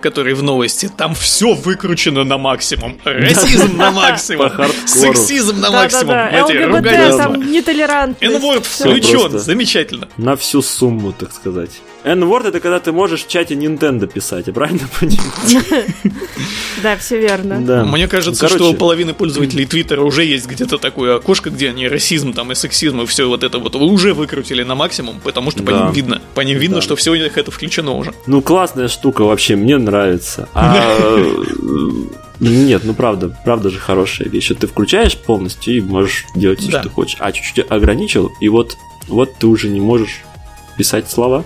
который 0.00 0.34
в 0.34 0.42
новости, 0.42 0.90
там 0.94 1.14
все 1.14 1.54
выкручено 1.54 2.24
на 2.24 2.36
максимум. 2.36 2.98
Расизм 3.04 3.78
на 3.78 3.92
максимум. 3.92 4.50
Сексизм 4.86 5.60
на 5.60 5.70
максимум. 5.70 6.14
ЛГБТ 6.14 7.16
там 7.16 7.50
нетолерантность. 7.50 8.22
N-word 8.22 8.64
включен, 8.64 9.38
замечательно. 9.38 10.08
На 10.18 10.36
всю 10.36 10.60
сумму, 10.60 11.12
так 11.12 11.32
сказать. 11.32 11.80
N-word 12.04 12.48
это 12.48 12.60
когда 12.60 12.80
ты 12.80 12.92
можешь 12.92 13.24
в 13.24 13.28
чате 13.28 13.54
Nintendo 13.54 14.06
писать, 14.06 14.46
я 14.46 14.52
правильно 14.52 14.88
понимаю? 14.98 15.86
Да, 16.82 16.96
все 16.96 17.20
верно. 17.20 17.60
Да. 17.60 17.84
Мне 17.84 18.08
кажется, 18.08 18.48
что 18.48 18.70
у 18.70 18.74
половины 18.74 19.14
пользователей 19.14 19.66
Твиттера 19.66 20.00
уже 20.00 20.24
есть 20.24 20.48
где-то 20.48 20.78
такое 20.78 21.16
окошко, 21.16 21.50
где 21.50 21.68
они 21.68 21.86
расизм 21.86 22.32
там 22.32 22.50
и 22.50 22.56
сексизм 22.56 23.02
и 23.02 23.06
все 23.06 23.28
вот 23.28 23.44
это 23.44 23.60
вот 23.60 23.76
уже 23.76 24.14
выкрутили 24.14 24.64
на 24.64 24.74
максимум, 24.74 25.20
потому 25.22 25.52
что 25.52 25.62
по 25.62 25.70
ним 25.70 25.92
видно. 25.92 26.22
По 26.34 26.40
ним 26.40 26.58
видно, 26.58 26.80
что 26.80 26.96
все 26.96 27.12
у 27.12 27.14
них 27.14 27.38
это 27.38 27.50
включено 27.50 27.92
уже. 27.92 28.12
Ну, 28.26 28.42
классная 28.42 28.88
штука 28.88 29.22
вообще, 29.22 29.54
мне 29.54 29.78
нравится. 29.78 30.48
А 30.54 30.76
нет, 32.40 32.82
ну 32.84 32.94
правда, 32.94 33.38
правда 33.44 33.70
же 33.70 33.78
хорошая 33.78 34.28
вещь. 34.28 34.50
Ты 34.58 34.66
включаешь 34.66 35.16
полностью 35.16 35.76
и 35.76 35.80
можешь 35.80 36.24
делать 36.34 36.60
все, 36.60 36.70
что 36.70 36.82
ты 36.82 36.88
хочешь. 36.88 37.16
А 37.20 37.30
чуть-чуть 37.30 37.70
ограничил, 37.70 38.32
и 38.40 38.48
вот, 38.48 38.76
вот 39.06 39.34
ты 39.36 39.46
уже 39.46 39.68
не 39.68 39.80
можешь 39.80 40.22
писать 40.76 41.08
слова. 41.08 41.44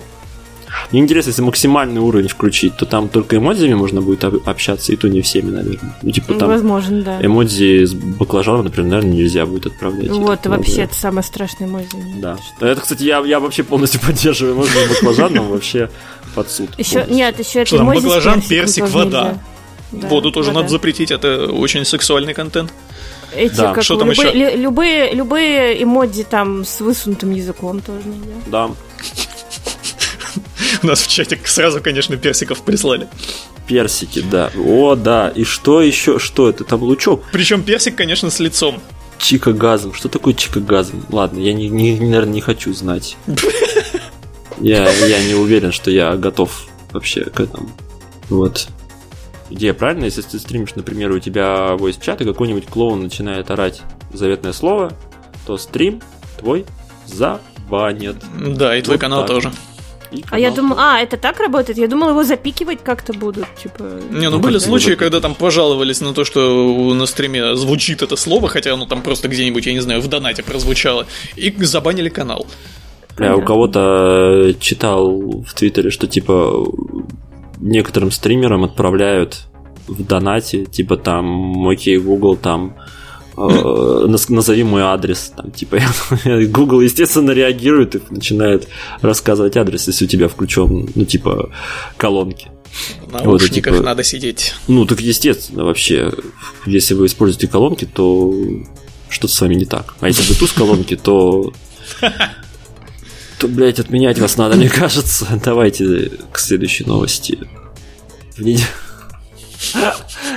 Мне 0.91 1.01
интересно, 1.01 1.29
если 1.29 1.41
максимальный 1.41 2.01
уровень 2.01 2.27
включить, 2.27 2.77
то 2.77 2.85
там 2.85 3.09
только 3.09 3.37
эмодзиями 3.37 3.75
можно 3.75 4.01
будет 4.01 4.23
общаться, 4.23 4.91
и 4.93 4.95
то 4.95 5.07
не 5.09 5.21
всеми, 5.21 5.51
наверное. 5.51 5.95
Ну, 6.01 6.11
типа 6.11 6.33
там 6.35 6.49
Возможно, 6.49 7.01
да. 7.01 7.25
Эмодзи 7.25 7.85
с 7.85 7.93
баклажаном, 7.93 8.65
например, 8.65 8.89
наверное, 8.91 9.13
нельзя 9.13 9.45
будет 9.45 9.67
отправлять. 9.67 10.09
Вот, 10.11 10.39
это 10.39 10.49
вообще 10.49 10.83
это 10.83 10.95
самое 10.95 11.23
страшное 11.23 11.67
эмодзи. 11.67 12.19
Да. 12.21 12.37
Это, 12.61 12.81
кстати, 12.81 13.03
я, 13.03 13.19
я 13.19 13.39
вообще 13.39 13.63
полностью 13.63 13.99
поддерживаю 14.05 14.55
эмодзи 14.55 14.71
с 14.71 14.89
баклажаном 14.89 15.49
вообще 15.49 15.89
под 16.35 16.49
суд. 16.49 16.69
Еще, 16.77 17.05
нет, 17.09 17.39
еще 17.39 17.61
это 17.61 17.77
эмодзи 17.77 18.03
Баклажан, 18.03 18.41
персик, 18.41 18.87
вода. 18.89 19.39
Да, 19.91 20.07
Воду 20.09 20.31
тоже 20.31 20.49
вода. 20.49 20.59
надо 20.59 20.69
запретить, 20.71 21.11
это 21.11 21.45
очень 21.45 21.85
сексуальный 21.85 22.33
контент. 22.33 22.73
Эти, 23.33 23.55
да. 23.55 23.73
как 23.73 23.83
Что 23.83 23.97
там 23.97 24.11
любые, 24.11 24.29
еще? 24.29 24.57
любые, 24.57 25.13
любые 25.13 25.83
эмодзи 25.83 26.23
там 26.23 26.65
с 26.65 26.81
высунутым 26.81 27.31
языком 27.31 27.81
тоже 27.81 28.01
нельзя. 28.05 28.35
Да. 28.47 28.69
У 30.83 30.87
нас 30.87 31.01
в 31.01 31.07
чате 31.07 31.39
сразу, 31.45 31.81
конечно, 31.81 32.17
персиков 32.17 32.61
прислали. 32.61 33.07
Персики, 33.67 34.21
да. 34.21 34.51
О, 34.57 34.95
да. 34.95 35.29
И 35.29 35.43
что 35.43 35.81
еще? 35.81 36.19
Что 36.19 36.49
это? 36.49 36.63
Там 36.63 36.83
лучок. 36.83 37.23
Причем 37.31 37.63
персик, 37.63 37.95
конечно, 37.95 38.29
с 38.29 38.39
лицом. 38.39 38.81
Чикагазм. 39.17 39.93
Что 39.93 40.09
такое 40.09 40.33
чикагазм? 40.33 41.05
Ладно, 41.09 41.39
я, 41.39 41.53
не, 41.53 41.69
не, 41.69 41.99
наверное, 41.99 42.33
не 42.33 42.41
хочу 42.41 42.73
знать. 42.73 43.17
Я, 44.59 44.89
я 44.89 45.23
не 45.23 45.35
уверен, 45.35 45.71
что 45.71 45.91
я 45.91 46.15
готов 46.15 46.67
вообще 46.91 47.25
к 47.25 47.39
этому. 47.39 47.69
Вот. 48.27 48.67
Идея 49.51 49.73
правильная, 49.73 50.05
если 50.05 50.23
ты 50.23 50.39
стримишь, 50.39 50.73
например, 50.73 51.11
у 51.11 51.19
тебя 51.19 51.75
voice 51.75 52.01
чат 52.01 52.21
и 52.21 52.25
какой-нибудь 52.25 52.65
клоун 52.65 53.01
начинает 53.03 53.51
орать 53.51 53.81
заветное 54.11 54.53
слово, 54.53 54.93
то 55.45 55.57
стрим 55.57 56.01
твой 56.39 56.65
забанят. 57.05 58.17
Да, 58.35 58.75
и 58.75 58.81
твой 58.81 58.95
вот 58.95 59.01
канал 59.01 59.19
так. 59.21 59.29
тоже. 59.29 59.51
А 60.29 60.39
я 60.39 60.51
думал, 60.51 60.77
а, 60.79 60.99
это 60.99 61.17
так 61.17 61.39
работает? 61.39 61.77
Я 61.77 61.87
думал, 61.87 62.09
его 62.09 62.23
запикивать 62.23 62.83
как-то 62.83 63.13
будут, 63.13 63.45
типа... 63.61 63.83
Не, 64.09 64.29
ну, 64.29 64.37
ну 64.37 64.39
были 64.39 64.57
случаи, 64.57 64.95
когда 64.95 65.19
там 65.19 65.35
пожаловались 65.35 66.01
на 66.01 66.13
то, 66.13 66.23
что 66.23 66.93
на 66.93 67.05
стриме 67.05 67.55
звучит 67.55 68.01
это 68.01 68.15
слово, 68.15 68.47
хотя 68.47 68.73
оно 68.73 68.85
там 68.85 69.01
просто 69.01 69.27
где-нибудь, 69.27 69.65
я 69.65 69.73
не 69.73 69.81
знаю, 69.81 70.01
в 70.01 70.07
донате 70.07 70.43
прозвучало, 70.43 71.05
и 71.35 71.53
забанили 71.59 72.09
канал. 72.09 72.47
Я 73.19 73.35
у 73.35 73.41
кого-то 73.41 74.53
читал 74.59 75.41
в 75.41 75.53
Твиттере, 75.55 75.89
что 75.89 76.07
типа 76.07 76.65
некоторым 77.59 78.11
стримерам 78.11 78.63
отправляют 78.63 79.47
в 79.87 80.03
донате, 80.03 80.65
типа 80.65 80.97
там, 80.97 81.67
окей, 81.67 81.97
Google, 81.97 82.35
там, 82.35 82.75
э, 82.77 82.96
назови 83.37 84.63
мой 84.63 84.81
адрес, 84.81 85.31
там, 85.35 85.51
типа, 85.51 85.79
Google, 86.25 86.81
естественно, 86.81 87.31
реагирует 87.31 87.95
и 87.95 88.01
начинает 88.09 88.67
рассказывать 89.01 89.57
адрес, 89.57 89.87
если 89.87 90.05
у 90.05 90.07
тебя 90.07 90.27
включен, 90.27 90.89
ну, 90.95 91.05
типа, 91.05 91.51
колонки. 91.97 92.49
В 93.05 93.13
наушниках 93.13 93.73
вот, 93.73 93.77
типа, 93.77 93.85
надо 93.85 94.03
сидеть. 94.03 94.55
Ну, 94.67 94.85
так 94.85 94.99
естественно, 95.01 95.65
вообще, 95.65 96.11
если 96.65 96.95
вы 96.95 97.05
используете 97.05 97.47
колонки, 97.47 97.85
то 97.85 98.33
что-то 99.09 99.33
с 99.33 99.41
вами 99.41 99.55
не 99.55 99.65
так. 99.65 99.95
А 99.99 100.07
если 100.07 100.23
Bluetooth 100.23 100.57
колонки, 100.57 100.95
то 100.95 101.53
то, 103.39 103.47
блядь, 103.47 103.79
отменять 103.79 104.19
вас 104.19 104.37
надо, 104.37 104.57
мне 104.57 104.69
кажется. 104.69 105.27
Давайте 105.43 106.11
к 106.31 106.39
следующей 106.39 106.85
новости. 106.85 107.37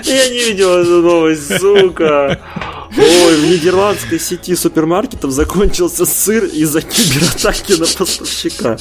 Я 0.04 0.28
не 0.28 0.44
видел 0.44 0.70
эту 0.78 1.02
новость, 1.02 1.58
сука. 1.58 2.40
Ой, 2.96 3.36
в 3.36 3.50
нидерландской 3.50 4.18
сети 4.18 4.54
супермаркетов 4.56 5.30
закончился 5.30 6.06
сыр 6.06 6.44
из-за 6.44 6.82
кибератаки 6.82 7.72
на 7.72 7.86
поставщика. 7.86 8.78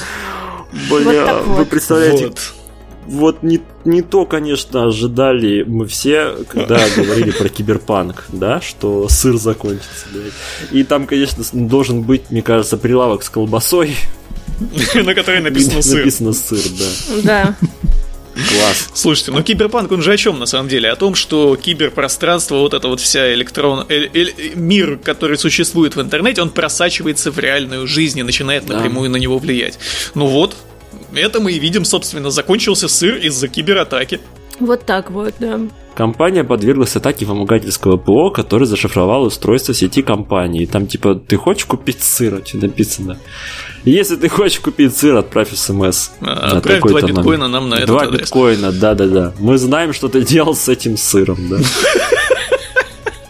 Бля, 0.89 1.41
вот 1.43 1.57
вы 1.57 1.65
представляете, 1.65 2.27
вот 2.27 2.39
вот 3.09 3.43
не, 3.43 3.59
не 3.85 4.01
то, 4.01 4.25
конечно, 4.25 4.85
ожидали 4.85 5.63
мы 5.63 5.87
все, 5.87 6.35
когда 6.47 6.79
говорили 6.95 7.31
про 7.31 7.49
киберпанк, 7.49 8.25
да, 8.29 8.61
что 8.61 9.09
сыр 9.09 9.37
закончится. 9.37 10.05
Да. 10.13 10.19
И 10.71 10.83
там, 10.83 11.07
конечно, 11.07 11.43
должен 11.53 12.03
быть, 12.03 12.29
мне 12.29 12.41
кажется, 12.41 12.77
прилавок 12.77 13.23
с 13.23 13.29
колбасой. 13.29 13.95
На 14.93 15.15
которой 15.15 15.41
написано 15.41 15.81
сыр. 15.81 15.99
Написано 15.99 16.33
сыр, 16.33 16.59
да. 16.77 17.21
Да. 17.23 17.55
Класс. 18.47 18.89
Слушайте, 18.93 19.31
ну 19.31 19.43
киберпанк, 19.43 19.91
он 19.91 20.01
же 20.01 20.13
о 20.13 20.17
чем 20.17 20.39
на 20.39 20.45
самом 20.45 20.69
деле? 20.69 20.89
О 20.89 20.95
том, 20.95 21.15
что 21.15 21.55
киберпространство, 21.55 22.55
вот 22.55 22.73
это 22.73 22.87
вот 22.87 22.99
вся 22.99 23.33
электрон... 23.33 23.85
Э, 23.89 24.07
э, 24.13 24.55
мир, 24.55 24.97
который 24.97 25.37
существует 25.37 25.95
в 25.95 26.01
интернете, 26.01 26.41
он 26.41 26.49
просачивается 26.49 27.31
в 27.31 27.39
реальную 27.39 27.87
жизнь 27.87 28.19
и 28.19 28.23
начинает 28.23 28.65
да. 28.65 28.75
напрямую 28.75 29.09
на 29.09 29.17
него 29.17 29.37
влиять. 29.37 29.79
Ну 30.15 30.27
вот, 30.27 30.55
это 31.13 31.39
мы 31.39 31.53
и 31.53 31.59
видим, 31.59 31.85
собственно, 31.85 32.29
закончился 32.29 32.87
сыр 32.87 33.17
из-за 33.17 33.47
кибератаки. 33.47 34.19
Вот 34.59 34.85
так 34.85 35.09
вот, 35.09 35.33
да. 35.39 35.59
Компания 35.95 36.43
подверглась 36.43 36.95
атаке 36.95 37.25
вымогательского 37.25 37.97
ПО, 37.97 38.29
который 38.29 38.65
зашифровал 38.65 39.23
устройство 39.23 39.73
сети 39.73 40.01
компании. 40.01 40.65
Там 40.65 40.87
типа, 40.87 41.15
ты 41.15 41.35
хочешь 41.37 41.65
купить 41.65 42.01
сыр? 42.01 42.41
Что 42.45 42.57
написано? 42.57 43.17
Если 43.85 44.15
ты 44.15 44.29
хочешь 44.29 44.59
купить 44.59 44.95
сыр, 44.95 45.15
отправь 45.15 45.49
смс. 45.53 46.09
А, 46.21 46.57
отправь 46.57 46.81
два 46.81 47.01
биткоина 47.01 47.47
нам 47.47 47.69
на 47.69 47.75
этот 47.75 47.87
Два 47.87 48.07
биткоина, 48.07 48.71
да-да-да. 48.71 49.33
Мы 49.39 49.57
знаем, 49.57 49.93
что 49.93 50.07
ты 50.09 50.23
делал 50.23 50.55
с 50.55 50.67
этим 50.67 50.97
сыром, 50.97 51.37
да. 51.49 51.57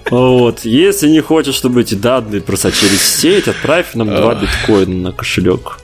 Вот. 0.10 0.66
Если 0.66 1.08
не 1.08 1.22
хочешь, 1.22 1.54
чтобы 1.54 1.82
эти 1.82 1.94
данные 1.94 2.42
просочились 2.42 3.00
в 3.00 3.20
сеть, 3.20 3.48
отправь 3.48 3.94
нам 3.94 4.08
два 4.08 4.34
биткоина 4.36 4.96
на 4.96 5.12
кошелек. 5.12 5.78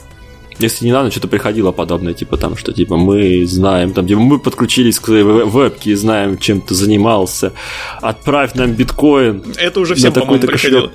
Если 0.59 0.85
недавно 0.87 1.11
что-то 1.11 1.27
приходило 1.27 1.71
подобное, 1.71 2.13
типа 2.13 2.37
там, 2.37 2.55
что 2.55 2.71
типа 2.71 2.95
мы 2.95 3.45
знаем, 3.45 3.93
там, 3.93 4.07
типа 4.07 4.19
мы 4.19 4.39
подключились 4.39 4.99
к 4.99 5.09
вебке 5.09 5.91
и 5.91 5.95
знаем, 5.95 6.37
чем 6.37 6.61
ты 6.61 6.73
занимался, 6.73 7.53
отправь 8.01 8.55
нам 8.55 8.73
биткоин. 8.73 9.43
Это 9.57 9.79
уже 9.79 9.95
всем, 9.95 10.13
по-моему, 10.13 10.47
приходило. 10.47 10.91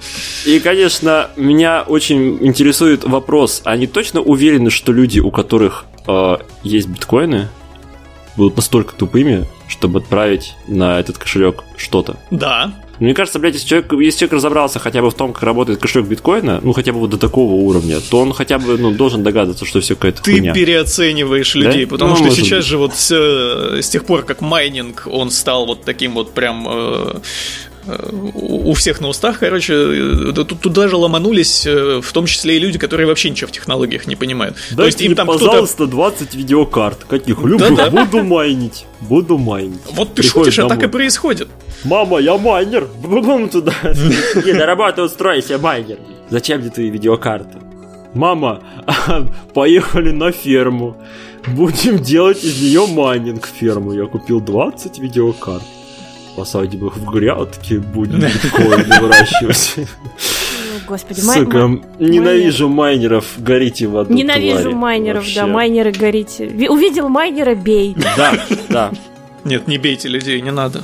И, 0.46 0.60
конечно, 0.60 1.30
меня 1.36 1.82
очень 1.86 2.38
интересует 2.40 3.04
вопрос, 3.04 3.62
они 3.64 3.86
точно 3.86 4.20
уверены, 4.20 4.70
что 4.70 4.92
люди, 4.92 5.20
у 5.20 5.30
которых 5.30 5.84
э, 6.06 6.36
есть 6.62 6.88
биткоины, 6.88 7.48
будут 8.36 8.56
настолько 8.56 8.94
тупыми, 8.94 9.46
чтобы 9.68 9.98
отправить 9.98 10.54
на 10.66 10.98
этот 10.98 11.18
кошелек 11.18 11.64
что-то? 11.76 12.16
Да. 12.30 12.74
Мне 13.00 13.14
кажется, 13.14 13.38
блядь, 13.38 13.54
если 13.54 13.66
человек, 13.66 13.92
если 13.94 14.20
человек 14.20 14.34
разобрался 14.34 14.78
хотя 14.78 15.00
бы 15.00 15.10
в 15.10 15.14
том, 15.14 15.32
как 15.32 15.42
работает 15.42 15.80
кошелек 15.80 16.06
биткоина, 16.06 16.60
ну 16.62 16.72
хотя 16.72 16.92
бы 16.92 17.00
вот 17.00 17.10
до 17.10 17.18
такого 17.18 17.54
уровня, 17.54 17.98
то 18.00 18.20
он 18.20 18.32
хотя 18.34 18.58
бы 18.58 18.76
ну, 18.76 18.90
должен 18.90 19.22
догадываться, 19.22 19.64
что 19.64 19.80
все 19.80 19.96
какая-то 19.96 20.22
Ты 20.22 20.32
хуйня. 20.32 20.52
переоцениваешь 20.52 21.54
людей, 21.54 21.86
да? 21.86 21.90
потому 21.90 22.10
ну, 22.10 22.16
что 22.16 22.30
сейчас 22.30 22.58
быть. 22.58 22.66
же 22.66 22.76
вот 22.76 22.94
с, 22.94 23.10
с 23.10 23.88
тех 23.88 24.04
пор, 24.04 24.22
как 24.22 24.42
майнинг, 24.42 25.08
он 25.10 25.30
стал 25.30 25.64
вот 25.66 25.84
таким 25.84 26.12
вот 26.12 26.32
прям 26.34 26.66
э, 26.68 27.20
у 27.86 28.74
всех 28.74 29.00
на 29.00 29.08
устах, 29.08 29.38
короче, 29.38 29.74
э, 29.74 30.32
туда 30.32 30.88
же 30.88 30.96
ломанулись, 30.96 31.66
э, 31.66 32.00
в 32.02 32.12
том 32.12 32.26
числе 32.26 32.56
и 32.56 32.58
люди, 32.58 32.78
которые 32.78 33.06
вообще 33.06 33.30
ничего 33.30 33.48
в 33.48 33.52
технологиях 33.52 34.06
не 34.06 34.16
понимают. 34.16 34.56
Дайте 34.70 34.76
То 34.76 34.84
есть 34.84 35.00
им 35.00 35.14
там 35.14 35.26
пожалуйста, 35.26 35.86
20 35.86 36.34
видеокарт. 36.34 37.04
Каких 37.04 37.38
любых 37.38 37.76
да, 37.76 37.88
да. 37.88 38.04
буду 38.04 38.22
майнить. 38.22 38.86
Буду 39.00 39.38
майнить. 39.38 39.80
Вот 39.92 40.14
ты 40.14 40.22
Приходишь 40.22 40.54
шутишь, 40.54 40.56
домой. 40.56 40.72
а 40.72 40.74
так 40.76 40.88
и 40.88 40.92
происходит. 40.92 41.48
Мама, 41.84 42.18
я 42.18 42.36
майнер. 42.36 42.86
Будем 43.02 43.48
туда. 43.48 43.72
Не, 44.44 44.52
на 44.52 44.66
работу 44.66 45.02
устройся, 45.02 45.58
майнер. 45.58 45.98
Зачем 46.28 46.60
мне 46.60 46.70
твои 46.70 46.90
видеокарты? 46.90 47.58
Мама, 48.12 48.62
поехали 49.54 50.10
на 50.10 50.32
ферму. 50.32 50.96
Будем 51.46 51.98
делать 51.98 52.44
из 52.44 52.60
нее 52.60 52.86
майнинг 52.86 53.46
ферму. 53.46 53.92
Я 53.92 54.06
купил 54.06 54.40
20 54.40 54.98
видеокарт 54.98 55.62
посадим 56.40 56.86
их 56.86 56.96
в 56.96 57.04
грядки, 57.10 57.74
будем 57.74 58.20
биткоины 58.20 58.98
выращивать. 58.98 59.74
Господи, 60.88 61.20
Сука, 61.20 61.66
май... 61.66 61.82
ненавижу 61.98 62.66
майнеров, 62.66 63.26
горите 63.36 63.86
в 63.86 63.98
аду. 63.98 64.14
Ненавижу 64.14 64.62
твари, 64.62 64.74
майнеров, 64.74 65.22
вообще. 65.22 65.40
да, 65.40 65.46
майнеры 65.46 65.92
горите. 65.92 66.46
Увидел 66.70 67.10
майнера, 67.10 67.54
бей. 67.54 67.94
Да, 68.16 68.32
да. 68.70 68.90
Нет, 69.44 69.68
не 69.68 69.76
бейте 69.76 70.08
людей, 70.08 70.40
не 70.40 70.50
надо. 70.50 70.82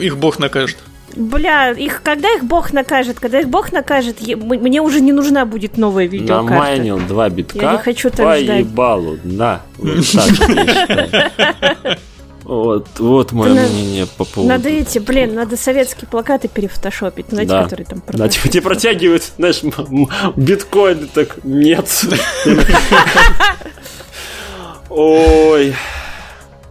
Их 0.00 0.18
бог 0.18 0.38
накажет. 0.38 0.76
Бля, 1.16 1.72
их 1.72 2.02
когда 2.04 2.32
их 2.32 2.44
бог 2.44 2.72
накажет? 2.72 3.18
Когда 3.18 3.40
их 3.40 3.48
бог 3.48 3.72
накажет, 3.72 4.20
мне 4.20 4.80
уже 4.80 5.00
не 5.00 5.12
нужна 5.12 5.46
будет 5.46 5.76
новая 5.76 6.06
видеокарта. 6.06 6.54
Намайнил 6.54 6.98
два 7.00 7.28
битка. 7.28 7.58
Я 7.58 7.72
не 7.72 7.78
хочу 7.78 8.08
так 8.08 8.38
ждать. 8.38 8.46
Поебалу, 8.46 9.18
на. 9.24 9.62
Вот 9.78 9.98
так 10.12 11.98
Вот, 12.44 12.86
вот 12.98 13.32
мое 13.32 13.54
надо, 13.54 13.72
мнение 13.72 14.06
по 14.06 14.24
поводу. 14.24 14.48
Надо 14.48 14.68
эти, 14.68 14.98
блин, 14.98 15.34
надо 15.34 15.56
советские 15.56 16.06
плакаты 16.08 16.48
перефотошопить, 16.48 17.26
знаете, 17.30 17.52
да. 17.52 17.62
которые 17.62 17.86
там 17.86 18.02
Да, 18.06 18.28
типа 18.28 18.48
тебе 18.48 18.60
протягивают, 18.60 19.32
знаешь, 19.38 19.62
биткоины, 20.36 21.06
так 21.06 21.42
нет. 21.42 21.88
Ой. 24.90 25.74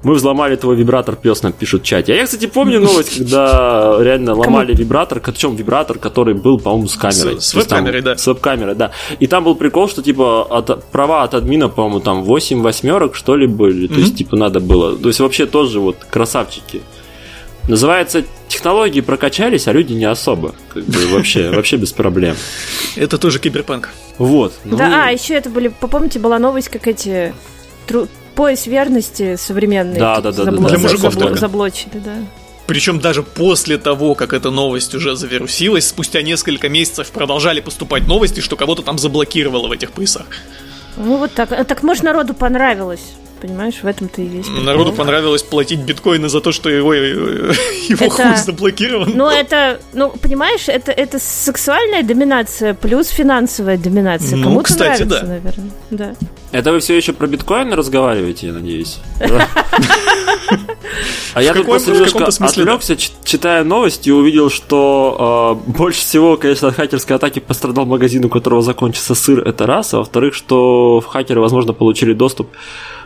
Мы 0.04 0.16
взломали 0.16 0.58
твой 0.58 0.76
вибратор, 0.76 1.16
пес 1.16 1.44
нам 1.44 1.54
пишут 1.54 1.84
в 1.84 1.86
чате. 1.86 2.14
А 2.14 2.16
я, 2.18 2.26
кстати, 2.26 2.46
помню 2.46 2.82
новость, 2.82 3.18
когда 3.18 3.98
реально 4.02 4.36
ломали 4.36 4.74
вибратор, 4.74 5.22
причем 5.22 5.56
вибратор, 5.56 5.98
который 5.98 6.34
был, 6.34 6.60
по-моему, 6.60 6.88
с 6.88 6.96
камерой. 6.96 7.40
С, 7.40 7.48
с 7.48 7.54
веб-камерой, 7.54 8.02
да. 8.02 8.18
С 8.18 8.28
веб-камерой, 8.28 8.76
да. 8.76 8.92
И 9.20 9.28
там 9.28 9.46
был 9.46 9.56
прикол, 9.56 9.88
что, 9.88 10.04
типа, 10.04 10.44
от, 10.44 10.86
права 10.92 11.24
от 11.24 11.34
админа, 11.34 11.70
по-моему, 11.70 12.02
там 12.02 12.24
8 12.24 12.62
восьмерок, 12.62 13.16
что 13.16 13.36
ли, 13.36 13.48
были. 13.48 13.88
То 13.88 14.00
есть, 14.00 14.18
типа, 14.18 14.36
надо 14.36 14.60
было. 14.60 14.98
То 14.98 15.08
есть, 15.08 15.20
вообще 15.20 15.46
тоже 15.46 15.80
вот 15.80 15.98
красавчики. 16.10 16.82
Называется, 17.70 18.26
технологии 18.50 19.00
прокачались, 19.00 19.68
а 19.68 19.72
люди 19.72 19.94
не 19.94 20.04
особо. 20.04 20.54
Как 20.74 20.84
бы 20.84 21.08
вообще, 21.14 21.50
вообще 21.56 21.78
без 21.78 21.94
проблем. 21.94 22.36
Это 22.98 23.18
тоже 23.18 23.40
киберпанк. 23.40 23.90
Вот. 24.18 24.54
Ну... 24.66 24.76
Да, 24.76 25.08
а, 25.08 25.12
еще 25.12 25.36
это 25.36 25.50
были, 25.50 25.70
помните, 25.70 26.20
была 26.20 26.40
новость, 26.40 26.68
как 26.68 26.88
эти 26.88 27.34
пояс 28.36 28.68
верности 28.68 29.36
современный. 29.36 30.00
Да, 30.00 30.22
да, 30.22 30.32
да, 30.32 30.44
забло... 30.44 30.64
да, 30.64 30.70
Для 30.70 30.78
мужиков 30.80 31.14
забло... 31.14 31.36
заблочили, 31.36 32.00
да. 32.04 32.16
Причем 32.66 33.00
даже 33.00 33.24
после 33.24 33.78
того, 33.78 34.16
как 34.16 34.34
эта 34.34 34.50
новость 34.50 34.96
уже 34.96 35.16
завирусилась, 35.16 35.88
спустя 35.88 36.22
несколько 36.22 36.70
месяцев 36.70 37.12
продолжали 37.12 37.60
поступать 37.60 38.08
новости, 38.08 38.40
что 38.40 38.56
кого-то 38.56 38.82
там 38.84 38.98
заблокировало 38.98 39.68
в 39.68 39.72
этих 39.72 39.92
поясах. 39.92 40.28
Ну 40.96 41.18
вот 41.18 41.34
так. 41.34 41.52
А 41.52 41.64
так 41.64 41.84
может 41.84 42.04
народу 42.04 42.34
понравилось 42.34 43.14
понимаешь, 43.44 43.76
в 43.84 43.86
этом-то 43.86 44.22
и 44.22 44.26
весь 44.26 44.46
прикол. 44.46 44.64
Народу 44.64 44.94
понравилось 44.94 45.44
платить 45.44 45.82
биткоины 45.82 46.30
за 46.30 46.40
то, 46.40 46.54
что 46.54 46.70
его, 46.70 46.94
его 46.94 48.06
это, 48.06 48.10
хуй 48.10 48.38
заблокирован. 48.38 49.12
Ну, 49.14 49.30
это, 49.30 49.82
ну, 49.92 50.12
понимаешь, 50.12 50.70
это, 50.70 50.94
это 50.94 51.20
сексуальная 51.20 52.04
доминация 52.04 52.74
плюс 52.74 53.10
финансовая 53.10 53.78
доминация. 53.78 54.38
Ну, 54.38 54.44
Кому-то 54.46 54.64
кстати, 54.64 55.04
нравится, 55.04 55.06
да. 55.06 55.28
наверное. 55.28 55.72
Да. 55.92 56.16
Это 56.54 56.72
вы 56.72 56.80
все 56.80 56.96
еще 56.96 57.12
про 57.12 57.28
биткоины 57.28 57.76
разговариваете, 57.76 58.48
я 58.48 58.54
надеюсь? 58.54 59.00
А 61.34 61.42
я 61.42 61.54
тут 61.54 61.66
просто 61.66 61.92
немножко 61.92 62.26
отвлекся, 62.26 62.96
читая 62.96 63.64
новости, 63.64 64.10
и 64.10 64.12
увидел, 64.12 64.52
что 64.52 65.60
э, 65.68 65.72
больше 65.72 66.02
всего, 66.02 66.38
конечно, 66.38 66.68
от 66.68 66.76
хакерской 66.76 67.16
атаки 67.16 67.40
пострадал 67.40 67.86
магазин, 67.86 68.24
у 68.26 68.30
которого 68.30 68.62
закончился 68.62 69.16
сыр, 69.16 69.40
это 69.40 69.66
раз, 69.66 69.94
а 69.96 70.00
во-вторых, 70.00 70.36
что 70.36 71.02
хакеры, 71.02 71.42
возможно, 71.42 71.74
получили 71.74 72.14
доступ 72.14 72.50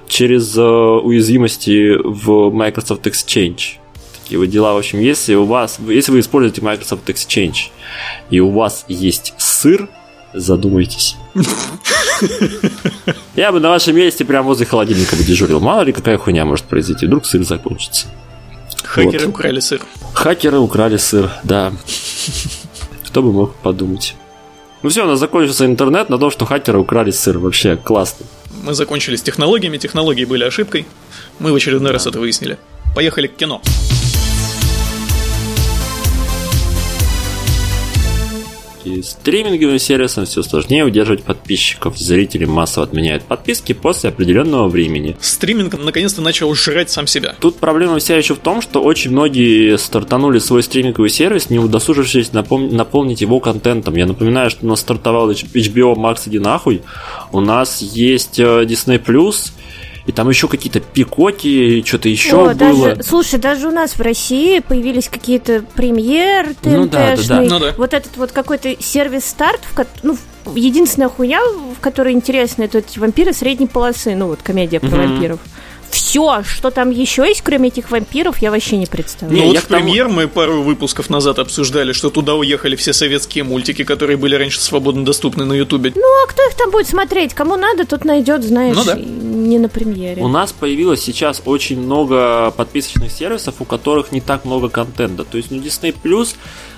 через 0.08 0.58
э, 0.58 0.62
уязвимости 0.62 1.98
в 2.04 2.50
Microsoft 2.52 3.06
Exchange. 3.08 3.78
Такие 4.24 4.40
вот 4.40 4.50
дела. 4.50 4.74
В 4.74 4.78
общем, 4.78 5.00
если 5.00 5.36
у 5.36 5.46
вас, 5.46 5.80
если 5.88 6.12
вы 6.12 6.20
используете 6.20 6.62
Microsoft 6.62 7.10
Exchange 7.10 7.70
и 8.30 8.40
у 8.40 8.52
вас 8.52 8.86
есть 8.88 9.34
сыр, 9.38 9.90
задумайтесь. 10.34 11.16
Я 13.36 13.52
бы 13.52 13.60
на 13.60 13.70
вашем 13.70 13.96
месте 13.96 14.26
прямо 14.26 14.48
возле 14.48 14.66
холодильника 14.66 15.16
бы 15.16 15.24
дежурил. 15.24 15.60
Мало 15.60 15.82
ли 15.82 15.94
какая 15.94 16.18
хуйня 16.18 16.46
может 16.46 16.66
произойти. 16.66 17.06
Вдруг 17.06 17.26
сыр 17.26 17.44
закончится. 17.44 18.08
Хакеры 18.84 19.26
вот. 19.26 19.36
украли 19.36 19.60
сыр. 19.60 19.82
Хакеры 20.14 20.60
украли 20.60 20.98
сыр, 20.98 21.32
да. 21.44 21.74
Кто 23.06 23.22
бы 23.22 23.32
мог 23.32 23.56
подумать. 23.56 24.16
Ну 24.88 24.92
все, 24.92 25.04
у 25.04 25.08
нас 25.08 25.20
закончился 25.20 25.66
интернет 25.66 26.08
на 26.08 26.18
том, 26.18 26.32
что 26.32 26.46
хакеры 26.46 26.80
украли 26.80 27.12
сыр. 27.12 27.40
Вообще 27.40 27.76
классно. 27.76 28.26
Мы 28.64 28.74
закончили 28.74 29.18
с 29.18 29.22
технологиями, 29.22 29.78
технологии 29.78 30.24
были 30.24 30.46
ошибкой. 30.46 30.88
Мы 31.40 31.52
в 31.52 31.56
очередной 31.56 31.90
да. 31.90 31.94
раз 31.96 32.08
это 32.08 32.22
выяснили. 32.22 32.58
Поехали 32.96 33.28
к 33.28 33.36
кино. 33.36 33.62
И 38.88 39.02
стриминговым 39.02 39.80
сервисам 39.80 40.26
все 40.26 40.42
сложнее 40.44 40.86
удерживать 40.86 41.24
подписчиков. 41.24 41.98
Зрители 41.98 42.46
массово 42.46 42.86
отменяют 42.86 43.24
подписки 43.24 43.74
после 43.74 44.10
определенного 44.10 44.70
времени. 44.70 45.18
Стриминг 45.20 45.78
наконец-то 45.78 46.22
начал 46.22 46.54
жрать 46.56 46.90
сам 46.90 47.06
себя. 47.06 47.36
Тут 47.40 47.58
проблема 47.58 48.00
вся 48.00 48.16
еще 48.16 48.34
в 48.36 48.40
том, 48.40 48.62
что 48.62 48.82
очень 48.82 49.12
многие 49.12 49.78
стартанули 49.78 50.40
свой 50.40 50.64
стриминговый 50.64 51.10
сервис, 51.10 51.50
не 51.50 51.60
удосужившись 51.60 52.32
напом- 52.32 52.74
наполнить 52.74 53.20
его 53.20 53.42
контентом. 53.42 53.96
Я 53.96 54.06
напоминаю, 54.06 54.50
что 54.50 54.66
у 54.66 54.70
нас 54.70 54.80
стартовал 54.80 55.32
HBO 55.32 55.96
Max 55.96 56.22
иди 56.28 56.40
нахуй. 56.40 56.82
У 57.34 57.42
нас 57.42 57.82
есть 57.82 58.40
э, 58.40 58.64
Disney 58.64 59.04
Plus, 59.04 59.52
и 60.08 60.14
там 60.14 60.30
еще 60.30 60.48
какие-то 60.48 60.80
пикоки, 60.80 61.84
что-то 61.86 62.08
еще 62.08 62.38
О, 62.38 62.54
было. 62.54 62.56
Даже, 62.56 63.04
слушай, 63.04 63.38
даже 63.38 63.68
у 63.68 63.72
нас 63.72 63.92
в 63.92 64.02
России 64.02 64.60
появились 64.60 65.10
какие-то 65.10 65.64
премьеры 65.76 66.54
ТНТшные. 66.54 66.78
Ну 66.78 66.88
да, 66.88 67.16
да, 67.16 67.24
да. 67.28 67.42
Ну, 67.42 67.60
да. 67.60 67.74
Вот 67.78 67.94
этот 67.94 68.16
вот 68.16 68.32
какой-то 68.32 68.82
сервис 68.82 69.26
старт, 69.26 69.60
в, 69.76 69.86
ну, 70.04 70.18
единственная 70.56 71.10
хуйня, 71.10 71.42
в 71.44 71.80
которой 71.82 72.14
интересно, 72.14 72.64
это 72.64 72.78
эти 72.78 72.98
вампиры 73.00 73.34
средней 73.34 73.68
полосы, 73.68 74.16
ну 74.16 74.28
вот 74.28 74.40
комедия 74.42 74.80
про 74.80 74.88
mm-hmm. 74.88 75.08
вампиров 75.08 75.40
все, 75.92 76.44
что 76.44 76.72
там 76.72 76.90
еще 76.90 77.24
есть, 77.24 77.42
кроме 77.42 77.70
этих 77.70 77.92
вампиров, 77.92 78.40
я 78.40 78.52
вообще 78.52 78.78
не 78.78 78.86
представляю. 78.86 79.42
Ну, 79.42 79.54
вот 79.54 79.58
в 79.58 79.68
премьер 79.68 80.08
мы 80.08 80.28
пару 80.28 80.62
выпусков 80.62 81.10
назад 81.10 81.40
обсуждали, 81.40 81.92
что 81.92 82.10
туда 82.10 82.36
уехали 82.36 82.76
все 82.76 82.94
советские 82.94 83.44
мультики, 83.44 83.84
которые 83.84 84.18
были 84.18 84.36
раньше 84.36 84.60
свободно 84.60 85.06
доступны 85.06 85.46
на 85.46 85.54
Ютубе. 85.54 85.94
Ну, 85.96 86.24
а 86.24 86.28
кто 86.28 86.48
их 86.48 86.56
там 86.56 86.72
будет 86.72 86.88
смотреть? 86.88 87.34
Кому 87.34 87.56
надо, 87.56 87.86
тот 87.86 88.06
найдет, 88.06 88.44
знаешь. 88.44 88.76
Ну, 88.76 88.84
да. 88.84 88.96
не 88.96 89.60
на 89.60 89.70
премьере. 89.70 90.22
У 90.22 90.28
нас 90.28 90.52
появилось 90.52 91.02
сейчас 91.02 91.42
очень 91.46 91.80
много 91.80 92.52
подписочных 92.52 93.12
сервисов, 93.12 93.56
у 93.60 93.66
которых 93.66 94.12
не 94.12 94.22
так 94.22 94.46
много 94.46 94.70
контента. 94.70 95.24
То 95.24 95.38
есть, 95.38 95.52
ну, 95.52 95.58
Disney 95.58 95.96
Plus, 96.02 96.36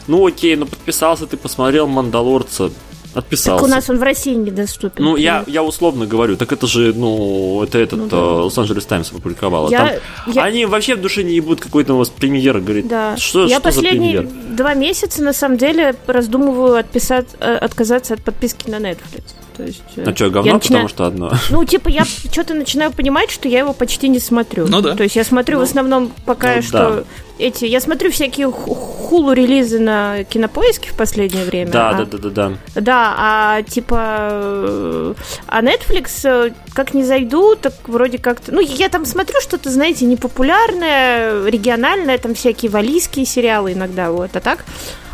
ну 0.08 0.26
окей, 0.26 0.56
ну 0.56 0.66
подписался 0.66 1.28
ты, 1.28 1.38
посмотрел 1.38 1.88
Мандалорца, 1.88 2.72
Отписался. 3.14 3.64
Так 3.64 3.64
у 3.64 3.68
нас 3.68 3.90
он 3.90 3.98
в 3.98 4.04
России 4.04 4.36
недоступен. 4.36 5.04
Ну, 5.04 5.16
я, 5.16 5.44
я 5.48 5.64
условно 5.64 6.06
говорю, 6.06 6.38
так 6.38 6.52
это 6.52 6.68
же, 6.68 6.94
ну, 6.94 7.64
это 7.64 7.80
этот 7.80 8.00
ну, 8.00 8.08
да. 8.08 8.18
Э, 8.18 8.20
Лос-Анджелес 8.20 8.86
Таймс 8.86 9.12
опубликовала. 9.12 9.70
Я, 9.70 10.00
Там, 10.26 10.34
я... 10.34 10.44
Они 10.44 10.66
вообще 10.66 10.96
в 10.96 11.02
душе 11.02 11.24
не 11.24 11.40
будут 11.40 11.60
какой-то 11.60 11.96
у 11.96 11.98
вас 11.98 12.10
премьер, 12.10 12.60
говорит, 12.60 12.88
да. 12.88 13.18
что, 13.18 13.46
я 13.46 13.56
что 13.56 13.64
последние 13.64 14.22
два 14.22 14.76
месяца, 14.76 15.24
на 15.24 15.34
самом 15.34 15.58
деле, 15.58 15.96
раздумываю 16.06 16.76
отписать, 16.76 17.28
э, 17.40 17.56
отказаться 17.56 18.14
от 18.14 18.24
подписки 18.24 18.70
на 18.70 18.76
Netflix. 18.76 19.24
То 19.58 19.64
есть, 19.64 19.82
э, 19.98 20.04
а 20.06 20.16
что, 20.16 20.30
говно, 20.30 20.54
начинаю... 20.54 20.88
потому 20.88 20.88
что 20.88 21.06
одно? 21.06 21.34
Ну, 21.50 21.66
типа, 21.66 21.90
я 21.90 22.06
что-то 22.06 22.54
начинаю 22.54 22.92
понимать, 22.92 23.32
что 23.32 23.48
я 23.48 23.60
его 23.60 23.74
почти 23.74 24.08
не 24.08 24.20
смотрю. 24.20 24.68
Ну 24.68 24.82
да. 24.82 24.96
То 24.96 25.04
есть 25.04 25.16
я 25.16 25.24
смотрю 25.24 25.58
ну, 25.58 25.66
в 25.66 25.68
основном 25.68 26.12
пока 26.26 26.58
ну, 26.58 26.62
что 26.62 26.72
да. 26.72 27.04
Эти... 27.40 27.66
Я 27.66 27.80
смотрю 27.80 28.12
всякие 28.12 28.52
хулу 28.52 29.34
релизы 29.34 29.80
на 29.80 30.24
кинопоиске 30.24 30.90
в 30.90 30.94
последнее 30.94 31.46
время. 31.46 31.72
Да, 31.72 31.90
а... 31.90 31.94
да, 31.94 32.06
да, 32.06 32.18
да, 32.18 32.30
да. 32.30 32.54
Да, 32.76 33.16
а 33.18 33.62
типа... 33.64 34.30
Э, 34.32 35.14
а 35.48 35.62
Netflix, 35.62 36.10
э, 36.24 36.52
как 36.80 36.94
не 36.94 37.04
зайду, 37.04 37.58
так 37.58 37.74
вроде 37.88 38.20
как-то... 38.20 38.54
Ну, 38.54 38.62
я 38.62 38.88
там 38.88 39.04
смотрю 39.04 39.42
что-то, 39.42 39.70
знаете, 39.70 40.06
непопулярное, 40.06 41.46
региональное, 41.46 42.18
там 42.18 42.34
всякие 42.34 42.72
валийские 42.72 43.26
сериалы 43.26 43.74
иногда, 43.74 44.12
вот. 44.12 44.34
А 44.38 44.40
так 44.40 44.64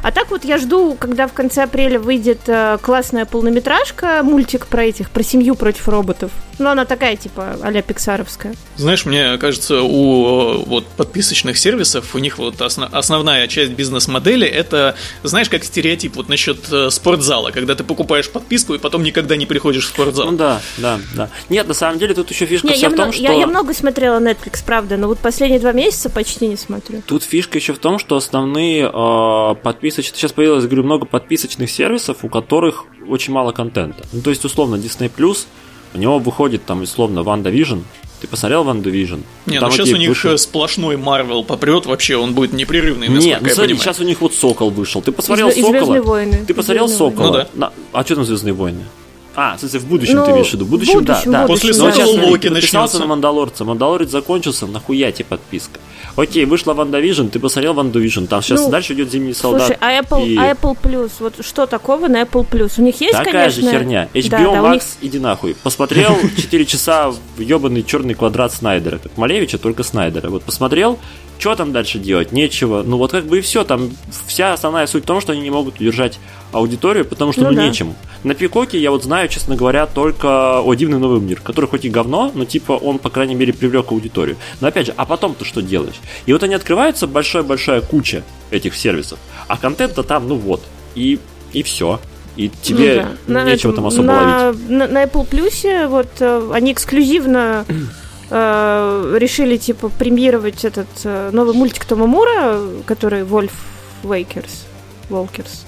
а 0.06 0.12
так 0.12 0.30
вот 0.30 0.46
я 0.46 0.60
жду, 0.60 0.96
когда 1.00 1.28
в 1.28 1.34
конце 1.34 1.64
апреля 1.64 2.00
выйдет 2.00 2.42
э, 2.46 2.78
классная 2.80 3.26
полнометражка, 3.26 4.22
мультик 4.22 4.68
про 4.68 4.84
этих, 4.84 5.10
про 5.10 5.24
семью 5.24 5.56
против 5.56 5.88
роботов. 5.88 6.30
Ну, 6.60 6.70
она 6.70 6.86
такая, 6.86 7.16
типа, 7.16 7.58
а-ля 7.64 7.82
пиксаровская. 7.82 8.54
Знаешь, 8.78 9.06
мне 9.06 9.36
кажется, 9.40 9.82
у 9.82 10.64
вот 10.66 10.86
подписочных 10.86 11.58
сервисов, 11.58 12.14
у 12.14 12.20
них 12.20 12.38
вот 12.38 12.62
основ, 12.62 12.94
основная 12.94 13.48
часть 13.48 13.72
бизнес-модели 13.72 14.48
это, 14.48 14.96
знаешь, 15.24 15.50
как 15.50 15.64
стереотип 15.64 16.16
вот 16.18 16.30
насчет 16.30 16.72
э, 16.72 16.92
спортзала, 16.92 17.50
когда 17.50 17.74
ты 17.74 17.84
покупаешь 17.84 18.30
подписку 18.30 18.76
и 18.76 18.78
потом 18.78 19.02
никогда 19.02 19.36
не 19.36 19.48
приходишь 19.48 19.86
в 19.86 19.90
спортзал. 19.90 20.30
Ну 20.30 20.38
да, 20.38 20.62
да, 20.78 21.00
да. 21.16 21.30
Нет, 21.56 21.70
на 21.70 21.74
самом 21.74 22.00
деле 22.00 22.14
тут 22.14 22.30
еще 22.30 22.46
фишка 22.46 22.68
не, 22.68 22.74
вся 22.74 22.90
в 22.90 22.96
том, 22.96 23.14
что... 23.14 23.24
Я, 23.24 23.32
я 23.32 23.48
много 23.48 23.74
смотрела 23.74 24.20
Netflix, 24.20 24.62
правда, 24.66 24.98
но 24.98 25.08
вот 25.08 25.20
последние 25.20 25.62
два 25.62 25.72
месяца 25.72 26.10
почти 26.10 26.48
не 26.48 26.58
смотрю. 26.58 27.02
Тут 27.08 27.24
фишка 27.24 27.58
еще 27.58 27.72
в 27.72 27.80
том, 27.80 27.98
что 27.98 28.18
основные 28.18 28.92
э, 28.92 29.56
подписочных, 29.64 30.18
сейчас 30.18 30.34
появилось, 30.34 30.66
говорю, 30.66 30.84
много 30.84 31.06
подписочных 31.06 31.72
сервисов, 31.72 32.26
у 32.26 32.28
которых 32.28 32.84
очень 33.08 33.32
мало 33.32 33.54
контента. 33.54 34.04
Ну, 34.12 34.22
то 34.22 34.32
есть, 34.32 34.44
условно, 34.44 34.76
Disney 34.76 35.10
Plus, 35.16 35.46
у 35.94 35.98
него 35.98 36.20
выходит 36.20 36.66
там, 36.66 36.82
условно, 36.82 37.20
WandaVision, 37.20 37.84
ты 38.20 38.28
посмотрел 38.28 38.64
WandaVision? 38.64 39.24
Не, 39.46 39.60
ну 39.60 39.72
сейчас 39.72 39.90
у 39.90 39.96
них 39.96 40.10
вышел... 40.10 40.38
сплошной 40.38 40.98
Марвел 40.98 41.44
попрет, 41.44 41.86
вообще 41.86 42.18
он 42.18 42.34
будет 42.34 42.52
непрерывный, 42.52 43.08
Нет, 43.08 43.42
ну 43.42 43.50
смотри, 43.50 43.78
сейчас 43.78 44.00
у 44.00 44.04
них 44.04 44.20
вот 44.20 44.34
Сокол 44.34 44.72
вышел. 44.72 45.02
Ты 45.02 45.12
посмотрел 45.12 45.50
Из, 45.50 45.64
Сокола? 45.64 46.02
Войны. 46.02 46.44
Ты 46.46 46.54
посмотрел 46.54 46.90
Сокола? 46.90 47.28
Ну 47.28 47.34
да. 47.34 47.48
На... 47.54 47.74
А 47.94 48.04
что 48.04 48.16
там 48.16 48.26
Звездные 48.26 48.54
войны? 48.54 48.84
А, 49.36 49.58
в 49.58 49.60
смысле, 49.60 49.80
в 49.80 49.86
будущем 49.88 50.16
ну, 50.16 50.26
ты 50.26 50.32
имеешь 50.32 50.50
в 50.50 50.54
виду? 50.54 50.66
В 50.66 50.70
будущем, 50.70 51.00
в 51.00 51.04
будущем 51.04 51.32
да, 51.32 51.42
да. 51.42 51.48
После 51.48 51.74
Сокола 51.74 52.28
Локи 52.28 52.48
начнется. 52.48 53.00
на 53.00 53.08
Мандалорца. 53.08 53.66
Мандалорец 53.66 54.10
закончился, 54.10 54.66
нахуя 54.68 55.12
тебе 55.12 55.26
подписка? 55.26 55.80
Окей, 56.16 56.46
вышла 56.46 56.74
WandaVision, 56.74 57.28
ты 57.28 57.40
посмотрел 57.40 57.74
WandaVision, 57.74 58.26
там 58.26 58.42
сейчас 58.42 58.62
ну, 58.62 58.70
дальше 58.70 58.94
идет 58.94 59.12
Зимний 59.12 59.34
солдат. 59.34 59.68
Слушай, 59.68 59.78
а 59.82 60.02
Apple, 60.02 60.26
и... 60.26 60.38
а 60.38 60.54
Apple 60.54 60.78
Plus, 60.82 61.12
вот 61.20 61.34
что 61.42 61.66
такого 61.66 62.08
на 62.08 62.22
Apple 62.22 62.48
Plus? 62.50 62.74
У 62.78 62.82
них 62.82 63.02
есть, 63.02 63.14
Такая 63.14 63.50
конечно... 63.50 63.64
же 63.64 63.70
херня. 63.70 64.10
HBO 64.14 64.30
да, 64.30 64.40
да, 64.40 64.60
Max, 64.60 64.74
них... 64.74 64.84
иди 65.02 65.20
нахуй. 65.20 65.56
Посмотрел 65.62 66.16
4 66.38 66.66
часа 66.66 67.12
в 67.12 67.40
ебаный 67.40 67.84
черный 67.84 68.14
квадрат 68.14 68.54
Снайдера, 68.54 68.98
как 68.98 69.18
Малевича, 69.18 69.58
только 69.58 69.84
Снайдера. 69.84 70.30
Вот 70.30 70.44
посмотрел, 70.44 71.00
что 71.38 71.56
там 71.56 71.72
дальше 71.72 72.00
делать? 72.00 72.32
Нечего. 72.32 72.84
Ну 72.84 72.98
вот 72.98 73.12
как 73.12 73.26
бы 73.26 73.40
и 73.40 73.42
все. 73.42 73.64
Там 73.64 73.92
вся 74.28 74.54
основная 74.54 74.88
суть 74.88 75.04
в 75.04 75.08
том, 75.08 75.22
что 75.22 75.34
они 75.34 75.42
не 75.42 75.50
могут 75.50 75.76
удержать 75.76 76.20
аудиторию, 76.52 77.06
потому 77.06 77.32
что 77.34 77.42
ну, 77.42 77.50
ну 77.50 77.56
да. 77.56 77.68
нечем. 77.68 77.96
На 78.24 78.34
Пикоке 78.34 78.80
я 78.80 78.92
вот 78.92 79.04
знаю, 79.04 79.28
честно 79.30 79.56
говоря, 79.56 79.86
только 79.86 80.60
о 80.60 80.74
Дивный 80.74 80.98
Новый 80.98 81.20
Мир, 81.20 81.42
который 81.42 81.68
хоть 81.68 81.86
и 81.86 81.90
говно, 81.90 82.32
но 82.34 82.46
типа 82.46 82.74
он, 82.74 82.98
по 82.98 83.10
крайней 83.10 83.36
мере, 83.36 83.54
привлек 83.54 83.92
аудиторию. 83.92 84.38
Но 84.62 84.68
опять 84.68 84.88
же, 84.88 84.94
а 84.98 85.06
потом 85.06 85.36
ты 85.36 85.46
что 85.46 85.62
делаешь? 85.62 86.00
И 86.26 86.34
вот 86.34 86.42
они 86.44 86.56
открываются, 86.56 87.08
большая-большая 87.08 87.82
куча 87.82 88.24
этих 88.52 88.76
сервисов, 88.76 89.20
а 89.48 89.58
контента 89.58 90.04
там, 90.04 90.28
ну 90.28 90.36
вот, 90.36 90.62
и, 90.96 91.20
и 91.54 91.64
все. 91.64 92.00
И 92.36 92.50
тебе 92.50 93.08
ну, 93.28 93.36
да. 93.36 93.44
нечего 93.44 93.72
на, 93.72 93.76
там 93.76 93.86
особо 93.86 94.04
на, 94.04 94.48
ловить. 94.48 94.70
На, 94.70 94.88
на 94.88 95.04
Apple 95.04 95.30
Plus 95.30 95.88
вот 95.88 96.10
э, 96.20 96.52
они 96.54 96.74
эксклюзивно 96.74 97.66
э, 98.30 99.16
решили, 99.18 99.58
типа, 99.58 99.90
премьировать 99.90 100.66
этот 100.66 100.88
э, 101.04 101.30
новый 101.32 101.54
мультик 101.54 101.86
Тома 101.86 102.08
Мура, 102.08 102.60
который 102.86 103.24
Wolf 103.24 103.52
Wakers. 104.04 104.66
Волкерс. 105.10 105.66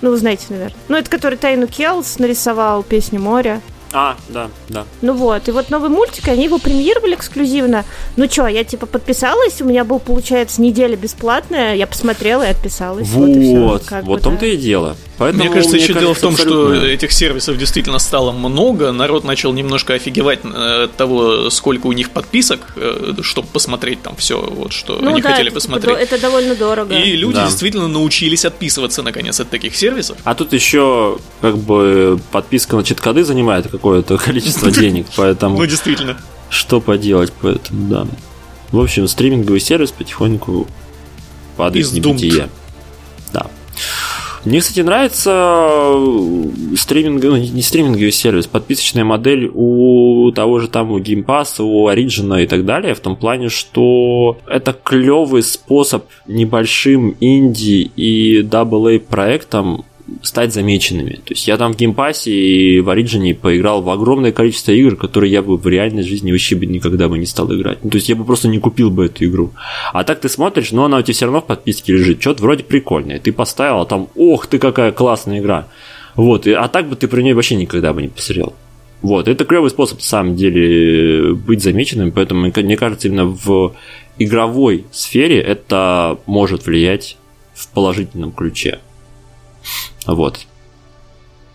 Ну, 0.00 0.10
вы 0.10 0.16
знаете, 0.16 0.44
наверное. 0.50 0.76
Ну, 0.88 0.96
это 0.96 1.10
который 1.10 1.36
Тайну 1.36 1.66
Келс 1.66 2.18
нарисовал 2.18 2.82
песню 2.82 3.20
моря. 3.20 3.60
А, 3.92 4.16
да, 4.28 4.50
да. 4.68 4.86
Ну 5.02 5.14
вот, 5.14 5.48
и 5.48 5.50
вот 5.50 5.70
новый 5.70 5.90
мультик, 5.90 6.28
они 6.28 6.44
его 6.44 6.58
премьерировали 6.58 7.16
эксклюзивно. 7.16 7.84
Ну 8.16 8.26
что, 8.30 8.46
я 8.46 8.62
типа 8.62 8.86
подписалась, 8.86 9.60
у 9.60 9.64
меня 9.64 9.84
был, 9.84 9.98
получается, 9.98 10.62
неделя 10.62 10.96
бесплатная, 10.96 11.74
я 11.74 11.88
посмотрела 11.88 12.44
и 12.44 12.50
отписалась. 12.50 13.08
Вот, 13.08 13.26
вот, 13.26 13.36
и 13.36 13.42
все, 13.42 14.02
вот 14.02 14.20
в 14.20 14.22
том-то 14.22 14.40
да. 14.42 14.46
и 14.46 14.56
дело. 14.56 14.96
Поэтому, 15.20 15.44
мне 15.44 15.52
кажется, 15.52 15.74
мне 15.74 15.82
еще 15.82 15.92
кажется, 15.92 16.00
дело 16.00 16.14
в 16.14 16.18
том, 16.18 16.32
абсолютно... 16.32 16.76
что 16.76 16.86
этих 16.86 17.12
сервисов 17.12 17.58
действительно 17.58 17.98
стало 17.98 18.32
много, 18.32 18.90
народ 18.90 19.22
начал 19.22 19.52
немножко 19.52 19.92
офигевать 19.92 20.40
э, 20.44 20.84
от 20.84 20.96
того, 20.96 21.50
сколько 21.50 21.88
у 21.88 21.92
них 21.92 22.08
подписок, 22.08 22.72
э, 22.76 23.16
чтобы 23.20 23.46
посмотреть 23.48 24.00
там 24.00 24.16
все, 24.16 24.40
вот 24.40 24.72
что 24.72 24.98
ну, 24.98 25.10
они 25.10 25.20
да, 25.20 25.32
хотели 25.32 25.48
это, 25.48 25.56
посмотреть. 25.56 25.94
Это 25.98 26.18
довольно 26.18 26.56
дорого. 26.56 26.94
И 26.94 27.16
люди 27.16 27.34
да. 27.34 27.44
действительно 27.44 27.86
научились 27.86 28.46
отписываться 28.46 29.02
наконец 29.02 29.38
от 29.40 29.50
таких 29.50 29.76
сервисов. 29.76 30.16
А 30.24 30.34
тут 30.34 30.54
еще 30.54 31.18
как 31.42 31.58
бы 31.58 32.18
подписка 32.32 32.76
на 32.76 32.82
читкоды 32.82 33.22
занимает 33.22 33.68
какое-то 33.68 34.16
количество 34.24 34.70
денег, 34.70 35.06
поэтому... 35.16 35.58
Ну, 35.58 35.66
действительно. 35.66 36.16
Что 36.48 36.80
поделать, 36.80 37.30
поэтому, 37.42 37.90
да. 37.90 38.06
В 38.72 38.80
общем, 38.80 39.06
стриминговый 39.06 39.60
сервис 39.60 39.90
потихоньку 39.90 40.66
падает 41.58 41.88
в 41.88 41.92
небытие. 41.92 42.48
Мне, 44.44 44.60
кстати, 44.60 44.80
нравится 44.80 45.92
э, 45.94 46.76
стриминг, 46.76 47.22
ну, 47.22 47.36
не 47.36 47.60
стриминговый 47.60 48.10
сервис, 48.10 48.46
подписочная 48.46 49.04
модель 49.04 49.50
у 49.52 50.32
того 50.34 50.60
же 50.60 50.68
там 50.68 50.90
у 50.92 50.98
Game 50.98 51.24
Pass, 51.24 51.60
у 51.62 51.90
Origin 51.90 52.42
и 52.42 52.46
так 52.46 52.64
далее, 52.64 52.94
в 52.94 53.00
том 53.00 53.16
плане, 53.16 53.50
что 53.50 54.38
это 54.46 54.72
клевый 54.72 55.42
способ 55.42 56.06
небольшим 56.26 57.16
инди 57.20 57.90
и 57.96 58.42
AA 58.42 59.00
проектам 59.00 59.84
стать 60.22 60.52
замеченными. 60.52 61.14
То 61.14 61.30
есть 61.30 61.46
я 61.48 61.56
там 61.56 61.72
в 61.72 61.76
Game 61.76 62.01
Pass 62.01 62.26
е 62.26 62.32
и 62.32 62.80
в 62.80 62.88
Origin 62.88 63.34
поиграл 63.34 63.82
в 63.82 63.90
огромное 63.90 64.32
количество 64.32 64.72
игр, 64.72 64.96
которые 64.96 65.32
я 65.32 65.42
бы 65.42 65.56
в 65.56 65.66
реальной 65.66 66.02
жизни 66.02 66.32
вообще 66.32 66.56
бы 66.56 66.66
никогда 66.66 67.08
бы 67.08 67.18
не 67.18 67.26
стал 67.26 67.52
играть. 67.54 67.78
Ну, 67.82 67.90
то 67.90 67.96
есть 67.96 68.08
я 68.08 68.16
бы 68.16 68.24
просто 68.24 68.48
не 68.48 68.58
купил 68.58 68.90
бы 68.90 69.06
эту 69.06 69.24
игру. 69.24 69.52
А 69.92 70.04
так 70.04 70.20
ты 70.20 70.28
смотришь, 70.28 70.72
но 70.72 70.84
она 70.84 70.98
у 70.98 71.02
тебя 71.02 71.14
все 71.14 71.26
равно 71.26 71.40
в 71.40 71.46
подписке 71.46 71.92
лежит. 71.92 72.20
Что-то 72.20 72.42
вроде 72.42 72.64
прикольное. 72.64 73.18
Ты 73.18 73.32
поставил, 73.32 73.80
а 73.80 73.86
там, 73.86 74.08
ох 74.16 74.46
ты, 74.46 74.58
какая 74.58 74.92
классная 74.92 75.40
игра. 75.40 75.68
Вот, 76.16 76.46
а 76.46 76.68
так 76.68 76.88
бы 76.88 76.96
ты 76.96 77.08
про 77.08 77.22
нее 77.22 77.34
вообще 77.34 77.54
никогда 77.56 77.92
бы 77.92 78.02
не 78.02 78.08
посмотрел. 78.08 78.54
Вот, 79.02 79.28
это 79.28 79.44
клевый 79.46 79.70
способ, 79.70 79.98
на 79.98 80.04
самом 80.04 80.36
деле, 80.36 81.32
быть 81.34 81.62
замеченным, 81.62 82.12
поэтому, 82.12 82.52
мне 82.54 82.76
кажется, 82.76 83.08
именно 83.08 83.24
в 83.24 83.74
игровой 84.18 84.84
сфере 84.92 85.40
это 85.40 86.18
может 86.26 86.66
влиять 86.66 87.16
в 87.54 87.68
положительном 87.68 88.32
ключе. 88.32 88.80
Вот. 90.14 90.46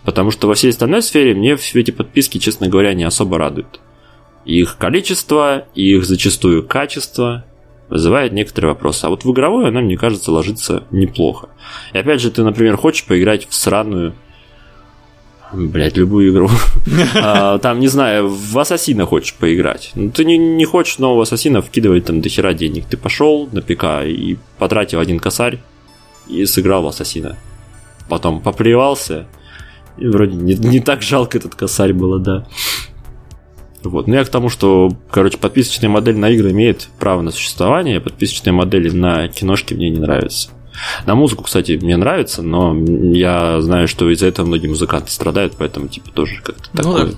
Потому 0.04 0.30
что 0.30 0.46
во 0.46 0.54
всей 0.54 0.70
остальной 0.70 1.02
сфере 1.02 1.34
мне 1.34 1.56
все 1.56 1.80
эти 1.80 1.90
подписки, 1.90 2.38
честно 2.38 2.68
говоря, 2.68 2.94
не 2.94 3.04
особо 3.04 3.38
радуют. 3.38 3.80
Их 4.44 4.76
количество, 4.78 5.66
их 5.74 6.04
зачастую 6.04 6.64
качество 6.66 7.44
вызывает 7.88 8.32
некоторые 8.32 8.72
вопросы. 8.72 9.04
А 9.04 9.08
вот 9.08 9.24
в 9.24 9.32
игровой 9.32 9.68
она, 9.68 9.80
мне 9.80 9.96
кажется, 9.96 10.30
ложится 10.30 10.84
неплохо. 10.90 11.48
И 11.92 11.98
опять 11.98 12.20
же, 12.20 12.30
ты, 12.30 12.44
например, 12.44 12.76
хочешь 12.76 13.04
поиграть 13.04 13.48
в 13.48 13.54
сраную 13.54 14.14
Блять, 15.52 15.96
любую 15.96 16.32
игру. 16.32 16.50
а, 17.14 17.58
там, 17.58 17.78
не 17.78 17.86
знаю, 17.86 18.28
в 18.28 18.58
Ассасина 18.58 19.06
хочешь 19.06 19.34
поиграть. 19.34 19.92
Ну, 19.94 20.10
ты 20.10 20.24
не, 20.24 20.36
не 20.36 20.64
хочешь 20.64 20.98
нового 20.98 21.22
Ассасина 21.22 21.62
вкидывать 21.62 22.04
там 22.06 22.20
до 22.20 22.28
хера 22.28 22.52
денег. 22.52 22.86
Ты 22.86 22.96
пошел 22.96 23.48
на 23.52 23.62
ПК 23.62 24.04
и 24.04 24.38
потратил 24.58 24.98
один 24.98 25.20
косарь 25.20 25.60
и 26.28 26.44
сыграл 26.46 26.82
в 26.82 26.88
Ассасина 26.88 27.38
потом 28.08 28.40
поплевался. 28.40 29.26
И 29.98 30.06
вроде 30.06 30.36
не, 30.36 30.54
не 30.54 30.80
так 30.80 31.02
жалко 31.02 31.38
этот 31.38 31.54
косарь 31.54 31.92
было, 31.92 32.18
да. 32.18 32.46
Вот. 33.82 34.06
Ну 34.06 34.14
я 34.14 34.24
к 34.24 34.28
тому, 34.28 34.48
что, 34.48 34.90
короче, 35.10 35.38
подписочная 35.38 35.88
модель 35.88 36.16
на 36.16 36.30
игры 36.30 36.50
имеет 36.50 36.88
право 36.98 37.22
на 37.22 37.30
существование, 37.30 38.00
подписочные 38.00 38.52
модели 38.52 38.90
на 38.90 39.28
киношки 39.28 39.74
мне 39.74 39.90
не 39.90 39.98
нравятся. 39.98 40.50
На 41.06 41.14
музыку, 41.14 41.44
кстати, 41.44 41.78
мне 41.80 41.96
нравится, 41.96 42.42
но 42.42 42.76
я 42.76 43.60
знаю, 43.62 43.88
что 43.88 44.10
из-за 44.10 44.26
этого 44.26 44.46
многие 44.46 44.66
музыканты 44.66 45.10
страдают, 45.10 45.54
поэтому, 45.56 45.88
типа, 45.88 46.10
тоже 46.10 46.42
как-то 46.42 46.68
ну, 46.74 46.82
такое. 46.82 47.06
Да. 47.06 47.12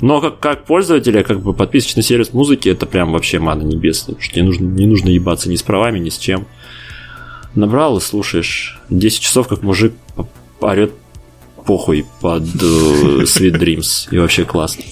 Но 0.00 0.20
как, 0.20 0.38
как 0.38 0.64
пользователя, 0.64 1.22
как 1.22 1.40
бы 1.40 1.52
подписочный 1.52 2.02
сервис 2.02 2.32
музыки, 2.32 2.68
это 2.68 2.86
прям 2.86 3.12
вообще 3.12 3.38
мана 3.38 3.62
небесная. 3.62 4.14
Потому 4.14 4.22
что 4.22 4.40
не 4.40 4.46
нужно, 4.46 4.64
не 4.64 4.86
нужно 4.86 5.08
ебаться 5.08 5.48
ни 5.48 5.56
с 5.56 5.62
правами, 5.62 5.98
ни 5.98 6.08
с 6.08 6.18
чем. 6.18 6.46
Набрал 7.54 7.98
и 7.98 8.00
слушаешь 8.00 8.78
10 8.90 9.20
часов, 9.20 9.48
как 9.48 9.62
мужик 9.62 9.94
орет 10.60 10.92
похуй 11.64 12.06
под 12.20 12.44
uh, 12.44 13.22
Sweet 13.22 13.58
Dreams. 13.58 14.08
И 14.10 14.18
вообще 14.18 14.44
классно. 14.44 14.84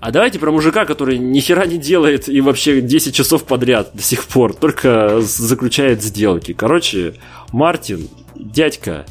А 0.00 0.10
давайте 0.10 0.38
про 0.38 0.50
мужика, 0.50 0.86
который 0.86 1.18
ни 1.18 1.40
хера 1.40 1.66
не 1.66 1.76
делает 1.76 2.28
и 2.28 2.40
вообще 2.40 2.80
10 2.80 3.14
часов 3.14 3.44
подряд 3.44 3.90
до 3.92 4.02
сих 4.02 4.24
пор, 4.24 4.54
только 4.54 5.20
заключает 5.20 6.02
сделки. 6.02 6.54
Короче, 6.54 7.14
Мартин, 7.52 8.08
дядька 8.34 9.04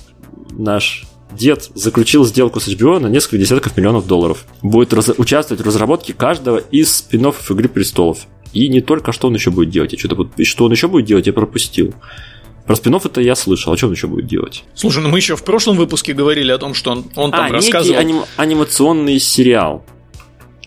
наш 0.52 1.06
дед 1.32 1.70
заключил 1.76 2.26
сделку 2.26 2.60
с 2.60 2.68
HBO 2.68 3.00
на 3.00 3.08
несколько 3.08 3.38
десятков 3.38 3.78
миллионов 3.78 4.08
долларов. 4.08 4.46
Будет 4.64 4.94
раз- 4.94 5.14
участвовать 5.18 5.64
в 5.64 5.68
разработке 5.68 6.14
каждого 6.14 6.58
из 6.58 6.96
спин 6.96 7.28
«Игры 7.50 7.70
престолов». 7.70 8.26
И 8.52 8.68
не 8.68 8.82
только, 8.82 9.12
что 9.12 9.28
он 9.28 9.36
еще 9.36 9.52
будет 9.52 9.70
делать. 9.70 9.94
Я 9.94 10.00
что-то 10.00 10.28
что 10.44 10.66
он 10.66 10.72
еще 10.72 10.88
будет 10.88 11.06
делать, 11.06 11.28
я 11.28 11.34
пропустил. 11.34 11.94
Про 12.70 12.76
спин 12.76 12.94
это 12.94 13.20
я 13.20 13.34
слышал. 13.34 13.74
А 13.74 13.78
что 13.78 13.88
он 13.88 13.94
еще 13.94 14.06
будет 14.06 14.28
делать? 14.28 14.64
Слушай, 14.76 15.02
ну 15.02 15.10
мы 15.10 15.18
еще 15.18 15.36
в 15.36 15.44
прошлом 15.44 15.76
выпуске 15.76 16.14
говорили 16.14 16.52
о 16.52 16.60
том, 16.60 16.76
что 16.76 16.92
он, 16.92 17.06
он 17.16 17.32
там 17.32 17.46
а, 17.46 17.50
рассказывал... 17.50 17.98
некий 17.98 18.00
аним, 18.00 18.24
анимационный 18.38 19.20
сериал. 19.20 19.84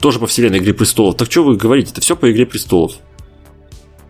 Тоже 0.01 0.19
по 0.19 0.27
вселенной 0.27 0.59
Игры 0.59 0.75
престолов. 0.75 1.17
Так 1.17 1.31
что 1.31 1.45
вы 1.45 1.57
говорите? 1.57 1.93
Это 1.93 2.01
все 2.01 2.17
по 2.17 2.29
Игре 2.33 2.45
престолов. 2.45 2.95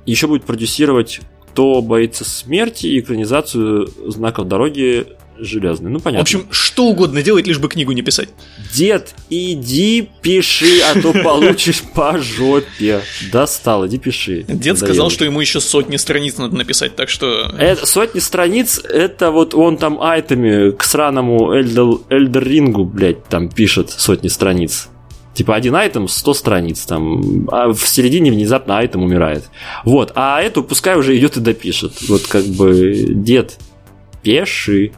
Еще 0.06 0.26
будет 0.26 0.44
продюсировать 0.44 1.20
кто 1.50 1.82
боится 1.82 2.24
смерти 2.24 2.86
и 2.86 3.00
экранизацию 3.00 3.90
знаков 4.10 4.48
дороги 4.48 5.08
железный. 5.44 5.90
Ну, 5.90 6.00
понятно. 6.00 6.20
В 6.20 6.22
общем, 6.22 6.46
что 6.50 6.86
угодно 6.86 7.22
делать, 7.22 7.46
лишь 7.46 7.58
бы 7.58 7.68
книгу 7.68 7.92
не 7.92 8.02
писать. 8.02 8.28
Дед, 8.72 9.14
иди 9.30 10.08
пиши, 10.22 10.80
а 10.80 11.00
то 11.00 11.12
получишь 11.24 11.82
по 11.94 12.18
жопе. 12.18 13.02
Достал, 13.30 13.86
иди 13.86 13.98
пиши. 13.98 14.44
Дед 14.48 14.78
сказал, 14.78 15.10
что 15.10 15.24
ему 15.24 15.40
еще 15.40 15.60
сотни 15.60 15.96
страниц 15.96 16.38
надо 16.38 16.56
написать, 16.56 16.96
так 16.96 17.08
что... 17.08 17.52
Это, 17.58 17.86
сотни 17.86 18.20
страниц, 18.20 18.78
это 18.78 19.30
вот 19.30 19.54
он 19.54 19.76
там 19.76 20.00
айтами 20.00 20.70
к 20.70 20.84
сраному 20.84 21.52
Эльдер, 21.52 22.44
Рингу, 22.44 22.84
блядь, 22.84 23.24
там 23.24 23.48
пишет 23.48 23.90
сотни 23.90 24.28
страниц. 24.28 24.88
Типа 25.34 25.54
один 25.54 25.74
айтем 25.74 26.08
100 26.08 26.34
страниц, 26.34 26.84
там, 26.84 27.48
а 27.50 27.72
в 27.72 27.88
середине 27.88 28.30
внезапно 28.30 28.78
айтем 28.78 29.02
умирает. 29.02 29.44
Вот, 29.84 30.12
а 30.14 30.42
эту 30.42 30.62
пускай 30.62 30.96
уже 30.98 31.16
идет 31.16 31.38
и 31.38 31.40
допишет. 31.40 31.94
Вот 32.08 32.26
как 32.26 32.44
бы 32.44 33.06
дед, 33.08 33.58
пеши. 34.22 34.92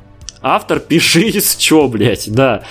Автор 0.44 0.78
пиши 0.88 1.40
с 1.40 1.56
чё, 1.56 1.88
блядь, 1.88 2.30
да. 2.30 2.64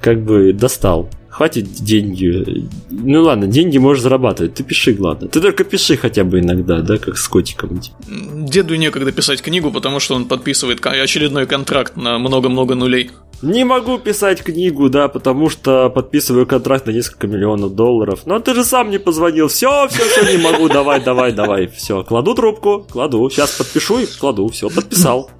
Как 0.00 0.22
бы 0.22 0.52
достал. 0.52 1.10
Хватит 1.28 1.68
деньги. 1.72 2.68
Ну 2.90 3.22
ладно, 3.22 3.46
деньги 3.46 3.78
можешь 3.78 4.02
зарабатывать. 4.02 4.54
Ты 4.54 4.62
пиши, 4.62 4.94
ладно. 4.98 5.28
Ты 5.28 5.40
только 5.40 5.64
пиши 5.64 5.96
хотя 5.96 6.22
бы 6.22 6.38
иногда, 6.38 6.82
да, 6.82 6.98
как 6.98 7.16
с 7.16 7.26
котиком. 7.28 7.80
Деду 8.06 8.76
некогда 8.76 9.10
писать 9.10 9.42
книгу, 9.42 9.72
потому 9.72 10.00
что 10.00 10.14
он 10.14 10.26
подписывает 10.26 10.84
очередной 10.84 11.46
контракт 11.46 11.96
на 11.96 12.18
много-много 12.18 12.74
нулей. 12.74 13.10
Не 13.42 13.64
могу 13.64 13.98
писать 13.98 14.42
книгу, 14.42 14.88
да, 14.90 15.08
потому 15.08 15.48
что 15.48 15.88
подписываю 15.88 16.46
контракт 16.46 16.86
на 16.86 16.90
несколько 16.90 17.26
миллионов 17.26 17.74
долларов. 17.74 18.20
Но 18.26 18.38
ты 18.38 18.54
же 18.54 18.64
сам 18.64 18.90
не 18.90 18.98
позвонил. 18.98 19.48
Все, 19.48 19.88
все, 19.88 20.04
все, 20.04 20.36
не 20.36 20.42
могу. 20.42 20.68
Давай, 20.68 21.02
давай, 21.02 21.32
давай. 21.32 21.66
Все, 21.68 22.04
кладу 22.04 22.34
трубку, 22.34 22.86
кладу. 22.88 23.30
Сейчас 23.30 23.52
подпишу 23.52 23.98
и 23.98 24.06
кладу. 24.06 24.46
Все, 24.48 24.68
подписал. 24.68 25.30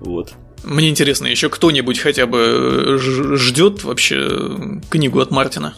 Вот. 0.00 0.34
Мне 0.64 0.88
интересно, 0.88 1.26
еще 1.26 1.48
кто-нибудь 1.48 1.98
хотя 1.98 2.26
бы 2.26 2.98
ждет 2.98 3.84
вообще 3.84 4.80
книгу 4.90 5.20
от 5.20 5.30
Мартина? 5.30 5.74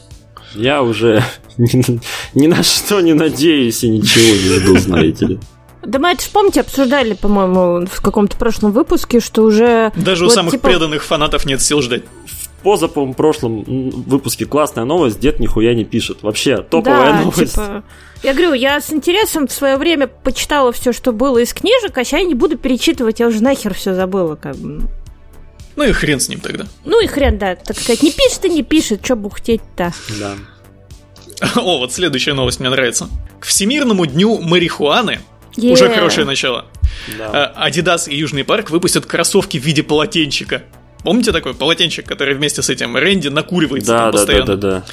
Я 0.54 0.82
уже 0.82 1.24
ни, 1.58 2.00
ни 2.38 2.46
на 2.46 2.62
что 2.62 3.00
не 3.00 3.12
надеюсь 3.12 3.84
и 3.84 3.90
ничего 3.90 4.24
не 4.24 4.60
жду, 4.60 4.78
знаете 4.78 5.26
ли. 5.26 5.40
Да 5.84 6.00
мы 6.00 6.10
это 6.10 6.24
ж, 6.24 6.28
помните, 6.32 6.60
обсуждали, 6.62 7.14
по-моему, 7.14 7.86
в 7.86 8.00
каком-то 8.00 8.36
прошлом 8.36 8.72
выпуске, 8.72 9.20
что 9.20 9.42
уже... 9.42 9.92
Даже 9.94 10.24
вот, 10.24 10.32
у 10.32 10.34
самых 10.34 10.52
типа... 10.52 10.68
преданных 10.68 11.04
фанатов 11.04 11.46
нет 11.46 11.62
сил 11.62 11.80
ждать. 11.80 12.02
В 12.58 12.62
позапом 12.62 13.14
прошлом 13.14 13.62
выпуске 13.62 14.44
классная 14.44 14.84
новость, 14.84 15.20
дед 15.20 15.40
нихуя 15.40 15.74
не 15.74 15.84
пишет. 15.84 16.22
Вообще, 16.22 16.58
топовая 16.62 17.12
да, 17.12 17.22
новость. 17.22 17.54
Типа... 17.54 17.84
Я 18.22 18.32
говорю, 18.32 18.54
я 18.54 18.80
с 18.80 18.92
интересом 18.92 19.46
в 19.46 19.52
свое 19.52 19.76
время 19.76 20.06
почитала 20.06 20.72
все, 20.72 20.92
что 20.92 21.12
было 21.12 21.38
из 21.38 21.52
книжек, 21.52 21.96
а 21.96 22.04
сейчас 22.04 22.20
я 22.20 22.26
не 22.26 22.34
буду 22.34 22.56
перечитывать, 22.56 23.20
я 23.20 23.28
уже 23.28 23.42
нахер 23.42 23.74
все 23.74 23.94
забыла, 23.94 24.36
как 24.36 24.56
бы. 24.56 24.82
Ну 25.76 25.84
и 25.84 25.92
хрен 25.92 26.18
с 26.18 26.28
ним 26.28 26.40
тогда. 26.40 26.66
Ну 26.84 27.00
и 27.02 27.06
хрен, 27.06 27.38
да, 27.38 27.54
так 27.54 27.78
сказать. 27.78 28.02
Не 28.02 28.10
пишет 28.10 28.44
и 28.46 28.48
не 28.48 28.62
пишет, 28.62 29.04
что 29.04 29.14
бухтеть-то. 29.14 29.92
Да. 30.18 30.34
О, 31.56 31.78
вот 31.78 31.92
следующая 31.92 32.32
новость 32.32 32.60
мне 32.60 32.70
нравится. 32.70 33.08
К 33.40 33.44
Всемирному 33.44 34.06
дню 34.06 34.40
марихуаны 34.40 35.20
yeah. 35.56 35.72
уже 35.72 35.90
хорошее 35.90 36.26
начало. 36.26 36.66
Да. 37.18 37.52
Adidas 37.56 38.08
и 38.08 38.16
Южный 38.16 38.44
парк 38.44 38.70
выпустят 38.70 39.04
кроссовки 39.04 39.58
в 39.58 39.64
виде 39.64 39.82
полотенчика. 39.82 40.64
Помните 41.06 41.30
такой 41.30 41.54
полотенчик, 41.54 42.04
который 42.04 42.34
вместе 42.34 42.62
с 42.62 42.68
этим 42.68 42.96
Рэнди 42.96 43.28
накуривается 43.28 43.92
да, 43.92 43.98
там 43.98 44.06
да, 44.06 44.18
постоянно? 44.18 44.46
Да, 44.46 44.56
да, 44.56 44.84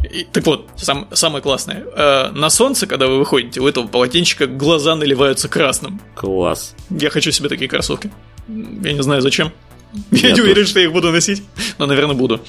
да. 0.00 0.08
И, 0.08 0.24
так 0.24 0.44
вот, 0.44 0.66
сам, 0.74 1.06
самое 1.12 1.42
классное. 1.42 1.84
Э, 1.94 2.30
на 2.32 2.50
солнце, 2.50 2.88
когда 2.88 3.06
вы 3.06 3.20
выходите, 3.20 3.60
у 3.60 3.68
этого 3.68 3.86
полотенчика 3.86 4.48
глаза 4.48 4.96
наливаются 4.96 5.48
красным. 5.48 6.00
Класс. 6.16 6.74
Я 6.90 7.08
хочу 7.10 7.30
себе 7.30 7.48
такие 7.48 7.68
кроссовки. 7.68 8.10
Я 8.48 8.94
не 8.94 9.00
знаю 9.00 9.22
зачем. 9.22 9.52
Я, 10.10 10.30
я 10.30 10.34
не 10.34 10.40
уверен, 10.40 10.66
что 10.66 10.80
я 10.80 10.86
их 10.86 10.92
буду 10.92 11.12
носить, 11.12 11.44
но, 11.78 11.86
наверное, 11.86 12.16
буду. 12.16 12.40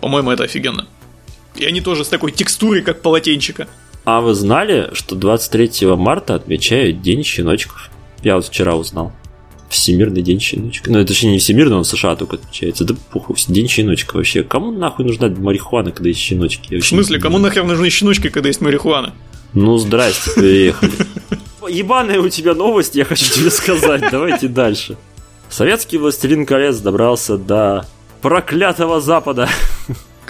По-моему, 0.00 0.32
это 0.32 0.42
офигенно. 0.42 0.88
И 1.54 1.64
они 1.64 1.80
тоже 1.80 2.04
с 2.04 2.08
такой 2.08 2.32
текстурой, 2.32 2.82
как 2.82 3.00
полотенчика. 3.00 3.68
А 4.04 4.20
вы 4.20 4.34
знали, 4.34 4.90
что 4.92 5.14
23 5.14 5.86
марта 5.94 6.34
отмечают 6.34 7.00
День 7.00 7.22
щеночков? 7.22 7.90
Я 8.24 8.34
вот 8.34 8.46
вчера 8.46 8.74
узнал. 8.74 9.12
Всемирный 9.70 10.20
день 10.20 10.40
щеночка. 10.40 10.90
Ну, 10.90 10.98
это 10.98 11.14
же 11.14 11.28
не 11.28 11.38
всемирный, 11.38 11.76
он 11.76 11.84
в 11.84 11.86
США 11.86 12.16
только 12.16 12.36
отмечается. 12.36 12.84
Да 12.84 12.94
похуй, 13.12 13.36
день 13.48 13.68
щеночка 13.68 14.16
вообще. 14.16 14.42
Кому 14.42 14.72
нахуй 14.72 15.04
нужна 15.04 15.28
марихуана, 15.28 15.92
когда 15.92 16.08
есть 16.08 16.20
щеночки? 16.20 16.78
В 16.80 16.84
смысле, 16.86 17.20
кому 17.20 17.38
нахер 17.38 17.64
нужны 17.64 17.88
щеночки, 17.88 18.28
когда 18.28 18.48
есть 18.48 18.60
марихуана? 18.60 19.14
Ну, 19.54 19.78
здрасте, 19.78 20.32
приехали. 20.34 20.92
Ебаная 21.68 22.20
у 22.20 22.28
тебя 22.28 22.54
новость, 22.54 22.96
я 22.96 23.04
хочу 23.04 23.24
тебе 23.32 23.50
сказать. 23.50 24.02
Давайте 24.10 24.48
дальше. 24.48 24.96
Советский 25.48 25.98
властелин 25.98 26.46
колец 26.46 26.78
добрался 26.78 27.38
до 27.38 27.86
проклятого 28.22 29.00
Запада. 29.00 29.48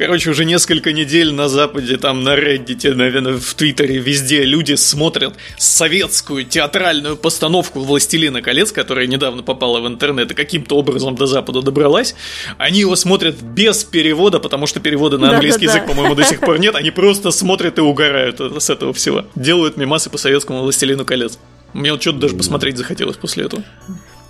Короче, 0.01 0.31
уже 0.31 0.47
несколько 0.47 0.95
недель 0.95 1.31
на 1.31 1.51
Западе, 1.51 1.99
там 1.99 2.25
на 2.25 2.35
Reddit, 2.35 2.95
наверное, 2.95 3.37
в 3.37 3.53
Твиттере, 3.53 3.99
везде 3.99 4.45
люди 4.45 4.73
смотрят 4.73 5.35
советскую 5.59 6.47
театральную 6.47 7.19
постановку 7.19 7.81
«Властелина 7.81 8.41
колец», 8.41 8.73
которая 8.73 9.07
недавно 9.07 9.43
попала 9.43 9.79
в 9.79 9.87
интернет 9.87 10.31
и 10.31 10.35
каким-то 10.35 10.77
образом 10.77 11.17
до 11.17 11.27
Запада 11.27 11.61
добралась. 11.61 12.15
Они 12.57 12.81
его 12.81 12.97
смотрят 12.97 13.43
без 13.43 13.85
перевода, 13.85 14.41
потому 14.41 14.67
что 14.67 14.81
перевода 14.81 15.19
на 15.19 15.33
английский 15.35 15.67
язык, 15.67 15.87
по-моему, 15.87 16.15
до 16.15 16.25
сих 16.25 16.41
пор 16.41 16.59
нет. 16.59 16.77
Они 16.77 16.91
просто 16.91 17.31
смотрят 17.31 17.77
и 17.77 17.83
угорают 17.83 18.41
с 18.41 18.71
этого 18.71 18.95
всего. 18.95 19.27
Делают 19.35 19.77
мимасы 19.77 20.09
по 20.09 20.17
советскому 20.17 20.63
«Властелину 20.63 21.05
колец». 21.05 21.39
Мне 21.75 21.93
вот 21.93 22.01
что-то 22.01 22.21
даже 22.21 22.37
посмотреть 22.37 22.79
захотелось 22.79 23.19
после 23.19 23.45
этого. 23.45 23.63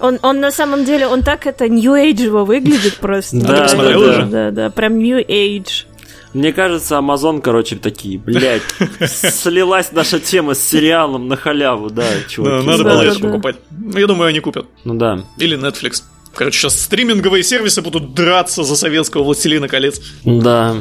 Он, 0.00 0.18
он 0.22 0.40
на 0.40 0.50
самом 0.50 0.84
деле, 0.84 1.06
он 1.06 1.22
так 1.22 1.46
это 1.46 1.68
New 1.68 1.92
Age 1.92 2.28
выглядит 2.44 2.96
просто. 2.96 3.36
Да, 3.36 3.68
да, 3.68 3.98
да, 3.98 4.24
да, 4.24 4.50
да, 4.50 4.70
прям 4.70 4.98
New 4.98 5.18
Age. 5.18 5.84
Мне 6.32 6.52
кажется, 6.52 6.94
Amazon, 6.94 7.40
короче, 7.40 7.76
такие, 7.76 8.18
блядь, 8.18 8.62
слилась 9.06 9.90
наша 9.92 10.20
тема 10.20 10.54
с 10.54 10.62
сериалом 10.62 11.26
на 11.26 11.36
халяву, 11.36 11.90
да, 11.90 12.04
чуваки. 12.28 12.66
надо 12.66 12.84
было 12.84 13.02
это 13.02 13.20
покупать. 13.20 13.56
Я 13.94 14.06
думаю, 14.06 14.28
они 14.28 14.40
купят. 14.40 14.66
Ну 14.84 14.94
да. 14.94 15.24
Или 15.38 15.58
Netflix. 15.58 16.02
Короче, 16.34 16.60
сейчас 16.60 16.80
стриминговые 16.80 17.42
сервисы 17.42 17.82
будут 17.82 18.14
драться 18.14 18.62
за 18.62 18.76
советского 18.76 19.24
«Властелина 19.24 19.66
колец». 19.66 20.00
Да. 20.24 20.76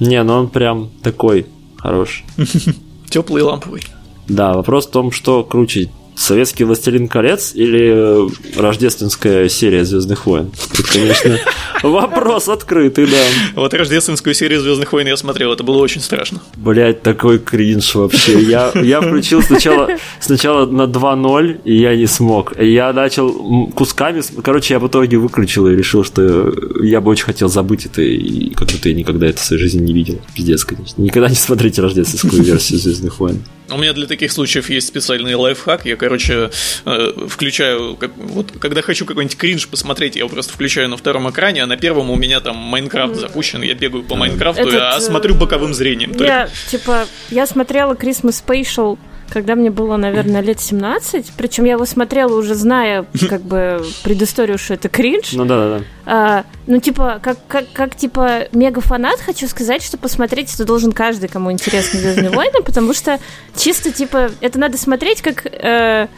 Не, 0.00 0.22
ну 0.24 0.34
он 0.34 0.48
прям 0.48 0.90
такой 1.02 1.46
хороший. 1.78 2.24
Теплый 3.10 3.42
ламповый. 3.42 3.82
Да, 4.28 4.54
вопрос 4.54 4.86
в 4.86 4.90
том, 4.90 5.12
что 5.12 5.44
круче, 5.44 5.90
Советский 6.20 6.64
Властелин 6.64 7.08
колец 7.08 7.52
или 7.54 7.92
э, 7.94 8.28
рождественская 8.54 9.48
серия 9.48 9.86
Звездных 9.86 10.26
войн? 10.26 10.52
Тут, 10.76 10.86
конечно, 10.86 11.38
вопрос 11.82 12.50
открытый, 12.50 13.06
да. 13.06 13.16
Вот 13.54 13.72
рождественскую 13.72 14.34
серию 14.34 14.60
Звездных 14.60 14.92
войн 14.92 15.06
я 15.06 15.16
смотрел, 15.16 15.50
это 15.50 15.64
было 15.64 15.78
очень 15.78 16.02
страшно. 16.02 16.42
Блять, 16.56 17.00
такой 17.00 17.38
кринж 17.38 17.94
вообще. 17.94 18.38
Я, 18.42 18.70
я 18.74 19.00
включил 19.00 19.40
сначала, 19.40 19.88
сначала 20.20 20.66
на 20.66 20.82
2.0, 20.82 21.62
и 21.64 21.80
я 21.80 21.96
не 21.96 22.06
смог. 22.06 22.52
Я 22.60 22.92
начал 22.92 23.72
кусками, 23.74 24.22
короче, 24.42 24.74
я 24.74 24.80
в 24.80 24.86
итоге 24.86 25.16
выключил 25.16 25.68
и 25.68 25.74
решил, 25.74 26.04
что 26.04 26.52
я 26.82 27.00
бы 27.00 27.12
очень 27.12 27.24
хотел 27.24 27.48
забыть 27.48 27.86
это, 27.86 28.02
и 28.02 28.50
как 28.50 28.68
будто 28.68 28.90
я 28.90 28.94
никогда 28.94 29.26
это 29.26 29.40
в 29.40 29.44
своей 29.44 29.62
жизни 29.62 29.86
не 29.86 29.94
видел. 29.94 30.20
Пиздец, 30.34 30.64
конечно. 30.64 31.00
Никогда 31.00 31.30
не 31.30 31.34
смотрите 31.34 31.80
рождественскую 31.80 32.42
версию 32.42 32.78
Звездных 32.78 33.18
войн. 33.20 33.40
У 33.70 33.76
меня 33.76 33.92
для 33.92 34.06
таких 34.06 34.32
случаев 34.32 34.70
есть 34.70 34.88
специальный 34.88 35.34
лайфхак. 35.34 35.84
Я, 35.86 35.96
короче, 35.96 36.50
э, 36.84 37.12
включаю, 37.28 37.96
как, 37.96 38.10
вот 38.16 38.52
когда 38.60 38.82
хочу 38.82 39.06
какой-нибудь 39.06 39.36
кринж 39.36 39.68
посмотреть, 39.68 40.16
я 40.16 40.20
его 40.20 40.28
просто 40.28 40.52
включаю 40.52 40.88
на 40.88 40.96
втором 40.96 41.30
экране, 41.30 41.62
а 41.62 41.66
на 41.66 41.76
первом 41.76 42.10
у 42.10 42.16
меня 42.16 42.40
там 42.40 42.56
Майнкрафт 42.56 43.16
запущен, 43.16 43.62
я 43.62 43.74
бегаю 43.74 44.04
по 44.04 44.16
Майнкрафту, 44.16 44.62
Этот, 44.62 44.80
а 44.80 45.00
смотрю 45.00 45.34
боковым 45.34 45.74
зрением. 45.74 46.10
Я, 46.12 46.16
только. 46.16 46.50
типа, 46.70 47.06
я 47.30 47.46
смотрела 47.46 47.94
Christmas 47.94 48.42
Special 48.46 48.98
когда 49.30 49.54
мне 49.54 49.70
было, 49.70 49.96
наверное, 49.96 50.40
лет 50.40 50.60
17. 50.60 51.32
Причем 51.36 51.64
я 51.64 51.72
его 51.72 51.86
смотрела 51.86 52.34
уже 52.36 52.54
зная, 52.54 53.06
как 53.28 53.42
бы, 53.42 53.84
предысторию, 54.02 54.58
что 54.58 54.74
это 54.74 54.88
кринж. 54.88 55.32
Ну 55.32 55.44
да, 55.44 55.56
да, 55.56 55.78
да. 55.78 55.84
А, 56.06 56.44
ну, 56.66 56.80
типа, 56.80 57.20
как, 57.22 57.38
как, 57.46 57.72
как, 57.72 57.94
типа, 57.94 58.48
мега-фанат 58.52 59.20
хочу 59.20 59.46
сказать, 59.48 59.82
что 59.82 59.96
посмотреть 59.96 60.52
это 60.54 60.64
должен 60.64 60.92
каждый, 60.92 61.28
кому 61.28 61.52
интересны 61.52 62.00
Звездные 62.00 62.30
войны, 62.36 62.62
потому 62.64 62.92
что 62.92 63.18
чисто, 63.56 63.92
типа, 63.92 64.30
это 64.40 64.58
надо 64.58 64.76
смотреть 64.76 65.22
как... 65.22 65.46
Э, 65.46 66.08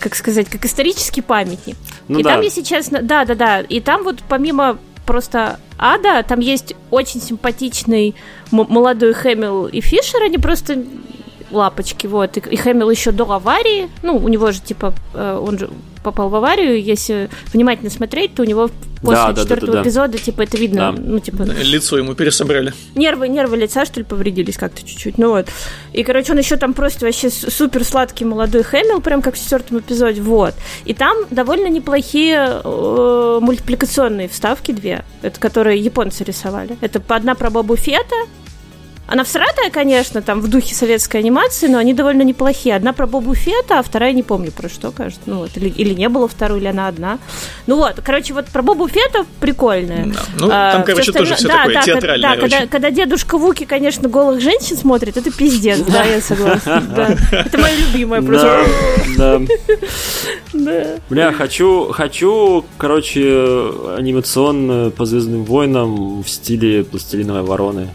как 0.00 0.14
сказать, 0.14 0.48
как 0.48 0.64
исторический 0.64 1.22
памятник. 1.22 1.76
Ну, 2.06 2.20
и 2.20 2.22
да. 2.22 2.34
там, 2.34 2.42
если 2.42 2.62
честно, 2.62 3.02
да, 3.02 3.24
да, 3.24 3.34
да. 3.34 3.60
И 3.62 3.80
там 3.80 4.04
вот 4.04 4.20
помимо 4.28 4.78
просто 5.06 5.58
ада, 5.76 6.22
там 6.22 6.38
есть 6.38 6.74
очень 6.90 7.20
симпатичный 7.20 8.14
молодой 8.50 9.12
Хэмилл 9.12 9.66
и 9.66 9.80
Фишер, 9.80 10.22
они 10.22 10.38
просто 10.38 10.84
лапочки, 11.50 12.06
вот. 12.06 12.36
И, 12.36 12.40
и 12.40 12.56
Хэмилл 12.56 12.90
еще 12.90 13.10
до 13.10 13.30
аварии, 13.30 13.88
ну, 14.02 14.16
у 14.16 14.28
него 14.28 14.50
же, 14.52 14.60
типа, 14.60 14.94
э, 15.14 15.38
он 15.40 15.58
же 15.58 15.70
попал 16.02 16.28
в 16.28 16.34
аварию, 16.34 16.82
если 16.82 17.28
внимательно 17.52 17.90
смотреть, 17.90 18.34
то 18.34 18.42
у 18.42 18.44
него 18.44 18.70
после 19.00 19.34
да, 19.34 19.34
четвертого 19.34 19.72
да, 19.72 19.78
да, 19.78 19.82
эпизода, 19.82 20.18
типа, 20.18 20.42
это 20.42 20.56
видно, 20.56 20.92
да. 20.92 21.02
ну, 21.02 21.18
типа... 21.18 21.42
Лицо 21.42 21.98
ему 21.98 22.14
пересобрали. 22.14 22.72
Нервы, 22.94 23.28
нервы 23.28 23.56
лица, 23.56 23.84
что 23.84 24.00
ли, 24.00 24.04
повредились 24.04 24.56
как-то 24.56 24.80
чуть-чуть, 24.86 25.18
ну 25.18 25.30
вот. 25.30 25.48
И, 25.92 26.02
короче, 26.02 26.32
он 26.32 26.38
еще 26.38 26.56
там 26.56 26.72
просто 26.72 27.04
вообще 27.04 27.30
супер 27.30 27.84
сладкий 27.84 28.24
молодой 28.24 28.62
Хэмилл, 28.62 29.00
прям 29.00 29.22
как 29.22 29.34
в 29.34 29.38
четвертом 29.38 29.78
эпизоде, 29.78 30.20
вот. 30.22 30.54
И 30.84 30.94
там 30.94 31.16
довольно 31.30 31.68
неплохие 31.68 32.60
э, 32.64 33.38
мультипликационные 33.40 34.28
вставки 34.28 34.72
две, 34.72 35.04
это 35.22 35.38
которые 35.38 35.78
японцы 35.78 36.24
рисовали. 36.24 36.76
Это 36.80 37.02
одна 37.08 37.34
про 37.34 37.50
Бобу 37.50 37.76
Фета, 37.76 38.16
она 39.08 39.24
всратая, 39.24 39.70
конечно, 39.70 40.20
там 40.20 40.42
в 40.42 40.48
духе 40.48 40.74
советской 40.74 41.16
анимации, 41.16 41.66
но 41.66 41.78
они 41.78 41.94
довольно 41.94 42.20
неплохие. 42.20 42.76
Одна 42.76 42.92
про 42.92 43.06
Бобу 43.06 43.34
Фета, 43.34 43.78
а 43.78 43.82
вторая 43.82 44.12
не 44.12 44.22
помню 44.22 44.52
про 44.52 44.68
что, 44.68 44.90
кажется. 44.90 45.22
Ну 45.24 45.38
вот, 45.38 45.56
или, 45.56 45.70
или 45.70 45.94
не 45.94 46.10
было 46.10 46.28
второй, 46.28 46.60
или 46.60 46.66
она 46.66 46.88
одна. 46.88 47.18
Ну 47.66 47.76
вот, 47.76 48.02
короче, 48.04 48.34
вот 48.34 48.44
про 48.46 48.60
Бобу 48.60 48.86
Фета 48.86 49.24
прикольная. 49.40 50.04
Да. 50.04 50.20
Ну, 50.38 50.48
а, 50.52 50.72
там, 50.72 50.84
короче, 50.84 51.10
тоже 51.12 51.36
все 51.36 51.48
да, 51.48 51.56
такое 51.56 51.74
да, 51.74 51.82
театральное. 51.82 52.34
Да, 52.34 52.40
когда, 52.40 52.66
когда 52.66 52.90
дедушка 52.90 53.38
Вуки, 53.38 53.64
конечно, 53.64 54.10
голых 54.10 54.42
женщин 54.42 54.76
смотрит, 54.76 55.16
это 55.16 55.30
пиздец, 55.30 55.80
да, 55.80 56.04
я 56.04 56.20
согласна. 56.20 56.84
Это 57.32 57.58
моя 57.58 57.76
любимая 57.76 58.20
просто. 58.20 58.64
Да. 60.52 60.98
Бля, 61.08 61.32
хочу, 61.32 61.92
хочу, 61.92 62.64
короче, 62.76 63.70
анимационно 63.96 64.90
по 64.90 65.04
Звездным 65.04 65.44
войнам 65.44 66.22
в 66.22 66.28
стиле 66.28 66.84
пластилиновой 66.84 67.42
вороны. 67.42 67.88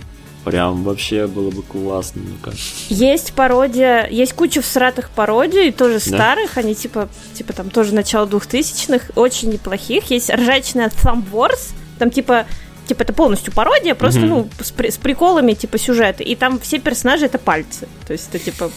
Прям 0.44 0.84
вообще 0.84 1.28
было 1.28 1.52
бы 1.52 1.64
классно, 1.64 2.22
мне 2.22 2.38
кажется. 2.42 2.66
Есть 2.90 3.34
пародия, 3.34 4.08
есть 4.08 4.34
куча 4.34 4.62
всратых 4.62 5.10
пародий, 5.10 5.72
тоже 5.72 6.00
старых, 6.00 6.56
да? 6.56 6.62
они 6.62 6.76
типа, 6.76 7.08
типа 7.34 7.54
там 7.54 7.70
тоже 7.70 7.94
начало 7.94 8.28
двухтысячных, 8.28 9.12
очень 9.16 9.52
неплохих. 9.52 10.06
Есть 10.12 10.30
ржачная 10.30 10.90
Thumb 10.90 11.24
Wars, 11.32 11.74
там 11.98 12.10
типа 12.10 12.46
типа 12.88 13.04
это 13.04 13.14
полностью 13.14 13.54
пародия, 13.54 13.96
просто, 13.96 14.22
mm-hmm. 14.22 14.28
ну, 14.28 14.50
с, 14.60 14.74
с 14.78 14.98
приколами, 14.98 15.54
типа, 15.54 15.78
сюжета. 15.78 16.24
И 16.24 16.36
там 16.36 16.60
все 16.60 16.80
персонажи 16.80 17.26
это 17.26 17.38
пальцы. 17.38 17.88
То 18.06 18.12
есть 18.12 18.28
это 18.30 18.40
типа 18.40 18.72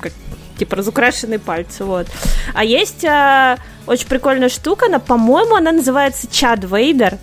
как 0.00 0.12
типа 0.58 0.76
разукрашенные 0.76 1.38
пальцы, 1.38 1.84
вот. 1.84 2.08
А 2.54 2.64
есть 2.64 3.04
а, 3.04 3.58
очень 3.86 4.08
прикольная 4.08 4.48
штука, 4.48 4.86
она, 4.86 4.98
по-моему, 4.98 5.54
она 5.54 5.72
называется 5.72 6.26
Чад 6.30 6.64
Вейдер. 6.64 7.18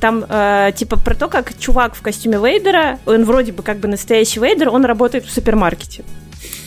Там, 0.00 0.24
э, 0.28 0.72
типа, 0.74 0.98
про 0.98 1.14
то, 1.14 1.28
как 1.28 1.58
чувак 1.58 1.94
в 1.94 2.02
костюме 2.02 2.38
Вейдера, 2.38 2.98
он 3.06 3.24
вроде 3.24 3.52
бы 3.52 3.62
как 3.62 3.78
бы 3.78 3.88
настоящий 3.88 4.40
Вейдер, 4.40 4.68
он 4.68 4.84
работает 4.84 5.24
в 5.24 5.32
супермаркете. 5.32 6.04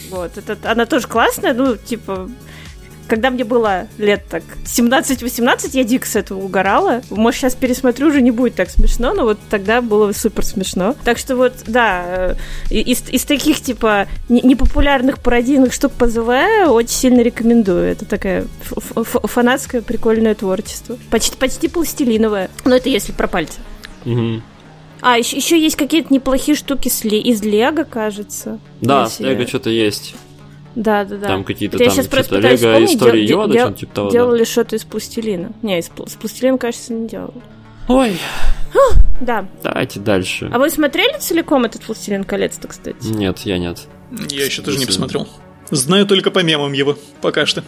Вот, 0.10 0.38
это, 0.38 0.58
она 0.72 0.86
тоже 0.86 1.08
классная, 1.08 1.54
ну, 1.54 1.76
типа, 1.76 2.30
когда 3.08 3.30
мне 3.30 3.44
было 3.44 3.88
лет 3.98 4.24
так 4.30 4.44
17-18, 4.66 5.70
я 5.74 5.84
дико 5.84 6.08
с 6.08 6.16
этого 6.16 6.40
угорала. 6.40 7.02
Может, 7.10 7.42
сейчас 7.42 7.56
пересмотрю, 7.56 8.08
уже 8.08 8.22
не 8.22 8.32
будет 8.32 8.56
так 8.56 8.70
смешно, 8.70 9.14
но 9.14 9.24
вот 9.24 9.40
тогда 9.50 9.82
было 9.82 10.12
супер 10.12 10.46
смешно. 10.46 10.96
Так 11.04 11.18
что 11.18 11.36
вот, 11.36 11.54
да, 11.66 12.04
э, 12.06 12.36
из, 12.70 13.10
из 13.10 13.24
таких, 13.26 13.62
типа, 13.62 14.08
непопулярных 14.30 15.20
пародийных 15.20 15.74
штук 15.74 15.94
по 15.94 16.08
ЗВ 16.08 16.30
очень 16.68 16.90
сильно 16.90 17.22
рекомендую. 17.22 17.84
Это 17.84 18.06
такая 18.06 18.46
фанатское 18.62 19.82
прикольное 19.82 20.36
творчество. 20.36 20.98
Почти, 21.10 21.38
почти 21.38 21.68
пластилиновое. 21.68 22.50
Но 22.66 22.76
это 22.76 22.90
если 22.90 23.12
про 23.12 23.28
пальцы. 23.28 23.60
Угу. 24.06 24.42
А, 25.02 25.18
еще, 25.18 25.38
еще 25.38 25.62
есть 25.62 25.76
какие-то 25.76 26.14
неплохие 26.14 26.56
штуки 26.56 26.88
из 26.88 27.42
Лего, 27.44 27.84
кажется. 27.84 28.60
Да, 28.82 29.04
если... 29.04 29.30
Лего 29.30 29.48
что-то 29.48 29.70
есть. 29.70 30.16
Да, 30.78 31.06
да, 31.06 31.18
да. 31.18 31.28
Там 31.28 31.44
какие-то 31.44 31.80
там 31.80 31.90
что-то 31.90 32.38
Лего 32.38 32.86
истории 32.86 33.26
дел, 33.26 33.42
Йода, 33.42 33.54
дел, 33.54 33.74
типа 33.74 33.96
того. 33.96 34.12
Делали 34.12 34.40
да. 34.40 34.46
что-то 34.46 34.76
из 34.76 34.84
пластилина. 34.84 35.52
Не, 35.64 35.80
из, 35.80 35.88
с 35.88 36.14
пластилином, 36.16 36.60
кажется, 36.60 36.94
не 36.94 37.08
делали. 37.08 37.42
Ой. 37.88 38.20
Да. 39.20 39.48
Давайте 39.64 40.00
дальше. 40.00 40.52
А 40.54 40.60
вы 40.60 40.70
смотрели 40.70 41.18
целиком 41.18 41.66
этот 41.66 41.88
«Властелин 41.88 42.24
колец»-то, 42.24 42.68
кстати? 42.68 43.08
Нет, 43.08 43.40
я 43.40 43.58
нет. 43.58 43.88
Я 44.30 44.46
еще 44.46 44.62
тоже 44.62 44.78
не 44.78 44.86
посмотрел. 44.86 45.28
Знаю 45.72 46.06
только 46.06 46.30
по 46.30 46.44
мемам 46.44 46.74
его, 46.74 46.96
пока 47.22 47.48
что. 47.48 47.64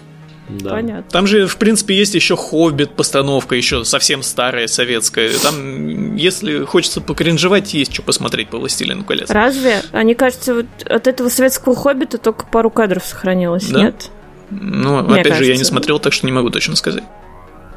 Да. 0.50 0.72
Понятно. 0.72 1.10
Там 1.12 1.28
же, 1.28 1.46
в 1.46 1.58
принципе, 1.58 1.96
есть 1.96 2.16
еще 2.16 2.36
Хоббит 2.36 2.92
постановка, 2.92 3.56
еще 3.56 3.86
совсем 3.86 4.24
старая 4.24 4.68
советская. 4.68 5.32
Там, 5.42 6.16
если 6.16 6.66
хочется 6.66 7.02
покринжевать, 7.02 7.74
есть 7.74 7.94
что 7.94 8.02
посмотреть 8.02 8.50
по 8.50 8.58
Властелину 8.58 9.04
колец. 9.04 9.30
Разве? 9.30 9.82
Они, 9.92 10.16
кажется, 10.16 10.56
вот 10.56 10.66
от 10.86 11.08
этого 11.08 11.30
советского 11.30 11.76
Хоббита 11.76 12.18
только 12.18 12.46
пару 12.48 12.72
кадров 12.72 13.06
сохранилось, 13.06 13.68
да? 13.68 13.84
нет? 13.84 14.10
Ну, 14.50 15.04
Мне 15.04 15.14
опять 15.22 15.26
кажется. 15.26 15.44
же, 15.44 15.52
я 15.52 15.58
не 15.58 15.64
смотрел, 15.64 16.00
так 16.00 16.14
что 16.14 16.26
не 16.26 16.32
могу 16.32 16.50
точно 16.50 16.76
сказать. 16.76 17.04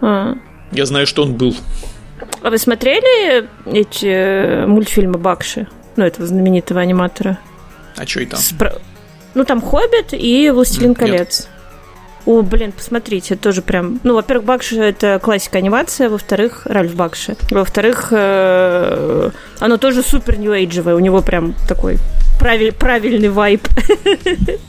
А. 0.01 0.35
Я 0.73 0.86
знаю, 0.86 1.07
что 1.07 1.23
он 1.23 1.35
был. 1.35 1.55
А 2.40 2.51
вы 2.51 2.57
смотрели 2.57 3.47
эти 3.66 4.07
э, 4.07 4.66
мультфильмы 4.66 5.19
Бакши? 5.19 5.69
Ну, 5.97 6.05
этого 6.05 6.27
знаменитого 6.27 6.81
аниматора. 6.81 7.39
А 7.97 8.07
что 8.07 8.20
и 8.20 8.27
там? 8.27 8.40
Спро... 8.40 8.73
Ну, 9.35 9.44
там 9.44 9.61
Хоббит 9.61 10.12
и 10.12 10.51
Властелин 10.51 10.94
колец. 10.94 11.40
Нет. 11.40 11.49
О, 12.24 12.43
блин, 12.43 12.73
посмотрите, 12.73 13.36
тоже 13.36 13.62
прям... 13.62 14.01
Ну, 14.05 14.15
во-первых, 14.15 14.47
Бакши— 14.47 14.77
это 14.78 15.20
классика 15.23 15.59
анимация, 15.59 16.09
во-вторых, 16.09 16.62
Ральф 16.66 16.94
Бакши. 16.94 17.36
Во-вторых, 17.51 18.09
э, 18.12 19.31
оно 19.59 19.77
тоже 19.77 20.03
супер 20.03 20.39
нью-эйджевое, 20.39 20.94
у 20.94 21.01
него 21.01 21.20
прям 21.23 21.55
такой 21.69 21.99
правиль, 22.39 22.73
правильный 22.73 23.28
вайп. 23.28 23.69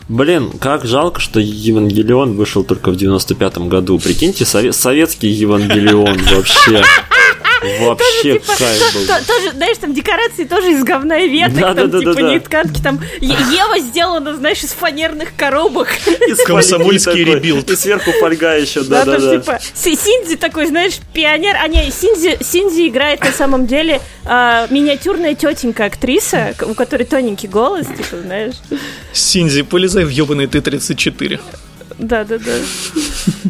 Блин, 0.07 0.51
как 0.59 0.85
жалко, 0.85 1.19
что 1.19 1.39
Евангелион 1.39 2.35
вышел 2.35 2.63
только 2.63 2.91
в 2.91 2.95
95-м 2.95 3.69
году. 3.69 3.99
Прикиньте, 3.99 4.45
советский 4.45 5.27
Евангелион 5.27 6.19
вообще. 6.35 6.83
Вообще 7.79 8.33
типа, 8.33 8.53
кайф 8.57 8.93
был. 8.93 9.07
Тоже, 9.27 9.51
знаешь, 9.51 9.77
там 9.77 9.93
декорации 9.93 10.45
тоже 10.45 10.71
из 10.71 10.83
говна 10.83 11.17
и 11.17 11.29
веток, 11.29 11.59
да, 11.59 11.73
там, 11.73 11.89
да, 11.89 11.99
типа, 11.99 12.13
да, 12.13 12.21
не 12.21 12.39
тканки, 12.39 12.81
там 12.81 12.99
Ева 13.19 13.79
сделана, 13.79 14.35
знаешь, 14.35 14.63
из 14.63 14.71
фанерных 14.71 15.35
коробок. 15.35 15.89
Из 16.27 16.37
комсомольский 16.45 17.23
rebuild. 17.23 17.69
И 17.69 17.75
сверху 17.75 18.11
фольга 18.13 18.57
еще, 18.57 18.81
да, 18.83 19.05
да, 19.05 19.17
да. 19.17 19.37
Типа, 19.37 19.59
Синдзи 19.73 20.35
такой, 20.37 20.67
знаешь, 20.67 20.99
пионер, 21.13 21.55
а 21.61 21.67
не, 21.67 21.91
Синдзи, 21.91 22.37
Синдзи 22.43 22.89
играет 22.89 23.21
на 23.21 23.31
самом 23.31 23.67
деле 23.67 24.01
э, 24.25 24.67
миниатюрная 24.69 25.35
тетенька 25.35 25.85
актриса, 25.85 26.55
у 26.61 26.73
которой 26.73 27.03
тоненький 27.03 27.47
голос, 27.47 27.87
типа, 27.87 28.21
знаешь. 28.21 28.55
Синдзи, 29.13 29.63
полезай 29.63 30.05
в 30.05 30.09
ебаный 30.09 30.47
Т-34. 30.47 31.39
Да, 31.99 32.23
да, 32.23 32.37
да. 32.37 32.51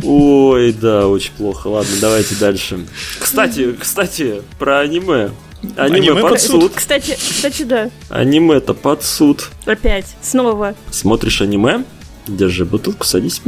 Ой, 0.03 0.74
да, 0.74 1.07
очень 1.07 1.32
плохо. 1.34 1.68
Ладно, 1.68 1.91
давайте 2.02 2.36
дальше. 2.36 2.86
Кстати, 3.20 3.76
кстати, 3.80 4.41
про 4.60 4.80
аниме. 4.80 5.32
Аниме, 5.78 6.11
аниме 6.11 6.22
под, 6.22 6.41
суд. 6.41 6.74
Кстати, 6.76 7.15
кстати, 7.18 7.64
да. 7.64 7.90
Аниме-то 8.10 8.74
под 8.74 9.03
суд. 9.03 9.49
Опять, 9.65 10.15
снова. 10.22 10.76
Смотришь 10.91 11.41
аниме? 11.41 11.86
Держи 12.28 12.65
бутылку, 12.65 13.06
садись. 13.06 13.41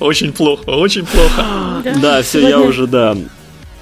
Очень 0.00 0.32
плохо, 0.32 0.70
очень 0.70 1.06
плохо. 1.06 1.44
Да, 2.02 2.22
все, 2.22 2.48
я 2.48 2.60
уже, 2.60 2.86
да. 2.86 3.16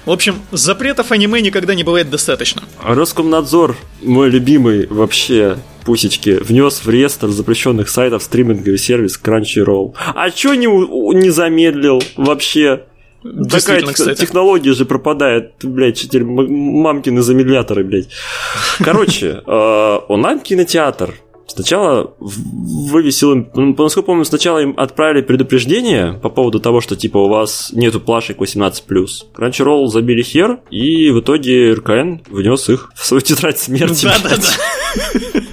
В 0.05 0.11
общем, 0.11 0.41
запретов 0.51 1.11
аниме 1.11 1.41
никогда 1.41 1.75
не 1.75 1.83
бывает 1.83 2.09
достаточно. 2.09 2.63
Роскомнадзор, 2.83 3.77
мой 4.01 4.29
любимый 4.29 4.85
вообще 4.87 5.57
пусечки, 5.83 6.31
внес 6.41 6.85
в 6.85 6.89
реестр 6.89 7.29
запрещенных 7.29 7.89
сайтов 7.89 8.23
стриминговый 8.23 8.77
сервис 8.77 9.19
Crunchyroll. 9.21 9.93
А 9.97 10.29
чё 10.31 10.53
не, 10.53 10.67
не 10.67 11.29
замедлил 11.29 12.01
вообще? 12.15 12.83
Такая 13.49 13.81
тех, 13.81 14.17
технология 14.17 14.73
же 14.73 14.85
пропадает, 14.85 15.53
блядь, 15.63 16.01
теперь 16.01 16.25
мамкины 16.25 17.21
замедляторы, 17.21 17.85
блядь. 17.85 18.09
Короче, 18.79 19.41
э, 19.47 19.99
онлайн-кинотеатр 20.09 21.13
Сначала 21.45 22.15
вывесил 22.19 23.33
им, 23.33 23.49
ну, 23.53 23.75
насколько 23.77 24.07
помню, 24.07 24.25
сначала 24.25 24.59
им 24.59 24.73
отправили 24.75 25.21
предупреждение 25.21 26.13
по 26.13 26.29
поводу 26.29 26.59
того, 26.59 26.81
что 26.81 26.95
типа 26.95 27.17
у 27.17 27.27
вас 27.27 27.69
нету 27.73 27.99
плашек 27.99 28.39
18+. 28.39 28.71
Crunchyroll 29.35 29.87
забили 29.87 30.23
хер, 30.23 30.61
и 30.71 31.11
в 31.11 31.19
итоге 31.19 31.73
РКН 31.73 32.23
внес 32.29 32.69
их 32.69 32.91
в 32.95 33.05
свою 33.05 33.21
тетрадь 33.21 33.59
смерти. 33.59 34.05
Да-да-да. 34.05 35.52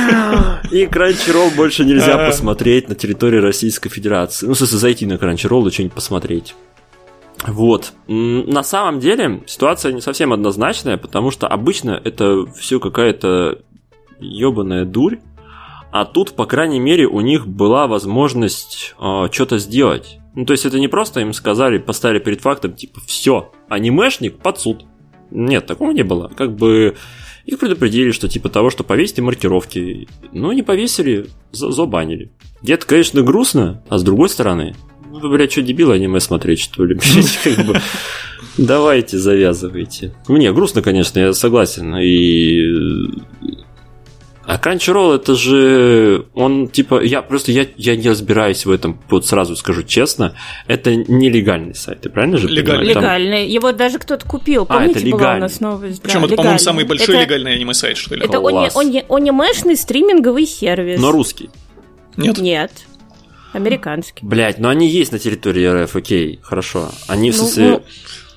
И 0.70 0.84
Crunchyroll 0.84 1.54
больше 1.56 1.84
нельзя 1.84 2.26
посмотреть 2.26 2.88
на 2.88 2.94
территории 2.94 3.38
Российской 3.38 3.88
Федерации. 3.90 4.46
Ну, 4.46 4.54
в 4.54 4.58
смысле, 4.58 4.78
зайти 4.78 5.06
на 5.06 5.14
Crunchyroll 5.14 5.68
и 5.68 5.70
что-нибудь 5.70 5.94
посмотреть. 5.94 6.54
Вот. 7.46 7.92
На 8.06 8.62
самом 8.62 9.00
деле 9.00 9.42
ситуация 9.46 9.92
не 9.92 10.00
совсем 10.00 10.32
однозначная, 10.32 10.96
потому 10.96 11.30
что 11.30 11.46
обычно 11.46 12.00
это 12.04 12.44
все 12.54 12.78
какая-то 12.80 13.58
ебаная 14.20 14.84
дурь. 14.84 15.18
А 15.92 16.04
тут, 16.04 16.34
по 16.34 16.46
крайней 16.46 16.78
мере, 16.78 17.06
у 17.06 17.20
них 17.20 17.48
была 17.48 17.88
возможность 17.88 18.94
э, 19.00 19.28
что-то 19.32 19.58
сделать. 19.58 20.20
Ну, 20.36 20.44
то 20.44 20.52
есть 20.52 20.64
это 20.64 20.78
не 20.78 20.86
просто 20.86 21.20
им 21.20 21.32
сказали, 21.32 21.78
поставили 21.78 22.20
перед 22.20 22.40
фактом, 22.40 22.74
типа, 22.74 23.00
все, 23.04 23.50
анимешник 23.68 24.38
под 24.38 24.60
суд. 24.60 24.84
Нет, 25.32 25.66
такого 25.66 25.90
не 25.90 26.02
было. 26.04 26.30
Как 26.36 26.54
бы 26.54 26.96
их 27.50 27.58
предупредили, 27.58 28.12
что 28.12 28.28
типа 28.28 28.48
того, 28.48 28.70
что 28.70 28.84
повесьте 28.84 29.22
маркировки. 29.22 30.08
Ну, 30.32 30.52
не 30.52 30.62
повесили, 30.62 31.26
забанили. 31.52 32.30
Где-то, 32.62 32.86
конечно, 32.86 33.22
грустно, 33.22 33.82
а 33.88 33.98
с 33.98 34.02
другой 34.02 34.28
стороны, 34.28 34.74
ну, 35.10 35.18
вы, 35.18 35.30
блядь, 35.30 35.50
что, 35.50 35.62
дебилы 35.62 35.94
аниме 35.94 36.20
смотреть, 36.20 36.60
что 36.60 36.84
ли? 36.84 36.98
Давайте, 38.58 39.18
завязывайте. 39.18 40.14
Мне 40.28 40.52
грустно, 40.52 40.82
конечно, 40.82 41.18
я 41.18 41.32
согласен. 41.32 41.96
И 41.96 43.10
а 44.50 44.56
Crunchyroll 44.56 45.14
это 45.14 45.36
же, 45.36 46.26
он 46.34 46.66
типа, 46.66 47.00
я 47.04 47.22
просто, 47.22 47.52
я, 47.52 47.68
я 47.76 47.94
не 47.94 48.08
разбираюсь 48.08 48.66
в 48.66 48.70
этом, 48.72 49.00
вот 49.08 49.24
сразу 49.24 49.54
скажу 49.54 49.84
честно, 49.84 50.34
это 50.66 50.96
нелегальный 50.96 51.76
сайт, 51.76 52.00
ты 52.00 52.10
правильно 52.10 52.36
же 52.36 52.48
Легальный. 52.48 52.92
Там... 52.92 53.04
Легальный, 53.04 53.48
его 53.48 53.70
даже 53.70 54.00
кто-то 54.00 54.26
купил, 54.26 54.66
помните, 54.66 54.98
а, 54.98 55.02
это 55.02 55.10
была 55.10 55.34
у 55.36 55.38
нас 55.38 55.60
новость? 55.60 56.02
Причем 56.02 56.22
да, 56.22 56.26
это, 56.26 56.34
по-моему, 56.34 56.58
самый 56.58 56.84
большой 56.84 57.14
это... 57.14 57.24
легальный 57.24 57.54
аниме-сайт, 57.54 57.96
что 57.96 58.16
ли? 58.16 58.24
Это 58.24 58.38
анимешный 58.38 59.76
стриминговый 59.76 60.46
сервис. 60.46 61.00
Но 61.00 61.12
русский? 61.12 61.48
Нет. 62.16 62.38
Нет. 62.38 62.72
Американский. 63.52 64.26
Блять, 64.26 64.58
но 64.58 64.68
они 64.68 64.88
есть 64.88 65.12
на 65.12 65.20
территории 65.20 65.84
РФ, 65.84 65.94
окей, 65.94 66.40
хорошо. 66.42 66.90
Они 67.06 67.30
в 67.30 67.36
ну, 67.36 67.42
смысле... 67.44 67.68
Ну, 67.68 67.82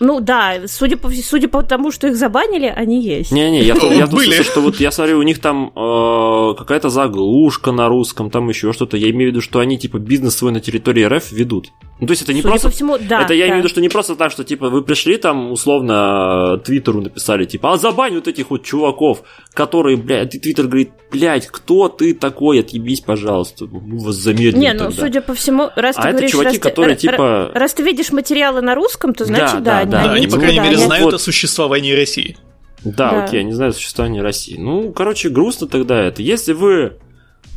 ну 0.03 0.19
да, 0.19 0.55
судя 0.67 0.97
по, 0.97 1.09
судя 1.09 1.47
по 1.47 1.63
тому, 1.63 1.89
что 1.89 2.07
их 2.07 2.17
забанили, 2.17 2.65
они 2.65 3.01
есть. 3.01 3.31
Не-не, 3.31 3.61
я, 3.63 3.75
я 3.75 4.05
Были. 4.05 4.43
Что 4.43 4.59
вот 4.59 4.77
я 4.81 4.91
смотрю, 4.91 5.17
у 5.17 5.23
них 5.23 5.39
там 5.39 5.71
э, 5.73 6.53
какая-то 6.57 6.89
заглушка 6.89 7.71
на 7.71 7.88
русском, 7.88 8.30
там 8.30 8.49
еще 8.49 8.73
что-то. 8.73 8.97
Я 8.97 9.09
имею 9.11 9.30
в 9.30 9.34
виду, 9.34 9.41
что 9.41 9.59
они 9.59 9.80
типа 9.80 9.99
бизнес 9.99 10.35
свой 10.35 10.51
на 10.51 10.59
территории 10.59 11.05
РФ 11.05 11.31
ведут. 11.31 11.71
Ну, 12.03 12.07
то 12.07 12.11
есть 12.11 12.23
это 12.23 12.34
не 12.34 12.41
Судя 12.41 12.51
просто... 12.51 12.67
По 12.67 12.73
всему, 12.75 12.97
да, 12.97 13.21
это 13.21 13.34
я 13.34 13.45
да. 13.45 13.47
имею 13.47 13.55
в 13.55 13.57
виду, 13.59 13.69
что 13.69 13.80
не 13.80 13.88
просто 13.88 14.17
так, 14.17 14.30
что 14.30 14.43
типа 14.43 14.69
вы 14.69 14.81
пришли 14.81 15.15
там, 15.15 15.53
условно, 15.53 16.57
Твиттеру 16.57 16.99
написали, 16.99 17.45
типа, 17.45 17.71
а 17.71 17.77
забань 17.77 18.15
вот 18.15 18.27
этих 18.27 18.49
вот 18.49 18.63
чуваков, 18.63 19.23
которые, 19.53 19.95
блядь, 19.95 20.31
Твиттер 20.31 20.67
говорит, 20.67 20.91
блядь, 21.09 21.47
кто 21.47 21.88
ты 21.88 22.13
такой, 22.13 22.59
отъебись, 22.59 22.99
пожалуйста, 22.99 23.67
мы 23.71 24.03
вас 24.03 24.15
замедлим 24.15 24.59
Не, 24.59 24.73
ну, 24.73 24.80
тогда. 24.80 25.01
судя 25.01 25.21
по 25.21 25.34
всему, 25.34 25.69
раз 25.77 25.95
а 25.97 26.01
ты 26.01 26.07
это 26.09 26.11
говоришь, 26.11 26.31
чуваки, 26.31 26.49
раз 26.49 26.59
которые, 26.59 26.95
ты, 26.95 27.01
типа... 27.03 27.51
Раз 27.53 27.73
ты 27.73 27.84
видишь 27.84 28.11
материалы 28.11 28.59
на 28.59 28.75
русском, 28.75 29.13
то 29.13 29.23
значит, 29.23 29.63
да, 29.63 29.85
да, 29.85 29.85
да, 29.85 30.03
да. 30.03 30.11
они, 30.11 30.27
по 30.27 30.38
крайней 30.38 30.59
мере, 30.59 30.75
знают 30.75 31.05
вот. 31.05 31.13
о 31.13 31.19
существовании 31.19 31.93
России. 31.93 32.35
Да, 32.84 33.11
да, 33.11 33.23
окей, 33.23 33.39
они 33.39 33.53
знают 33.53 33.75
о 33.75 33.77
существовании 33.77 34.19
России. 34.19 34.57
Ну, 34.57 34.91
короче, 34.91 35.30
грустно 35.30 35.67
тогда 35.67 36.01
это. 36.01 36.21
Если 36.21 36.51
вы 36.51 36.97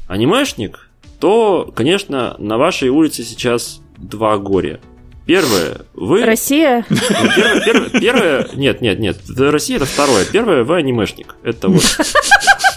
анимешник, 0.06 0.88
то, 1.18 1.72
конечно, 1.74 2.36
на 2.38 2.58
вашей 2.58 2.90
улице 2.90 3.24
сейчас 3.24 3.80
два 3.98 4.38
горя. 4.38 4.80
Первое, 5.26 5.78
вы... 5.94 6.24
Россия? 6.24 6.86
Первое, 6.88 7.60
первое, 7.64 7.90
первое, 7.90 8.48
нет, 8.54 8.80
нет, 8.80 9.00
нет, 9.00 9.18
Россия 9.36 9.76
это 9.76 9.86
второе. 9.86 10.24
Первое, 10.24 10.62
вы 10.62 10.76
анимешник. 10.76 11.34
Это 11.42 11.68
вот 11.68 11.82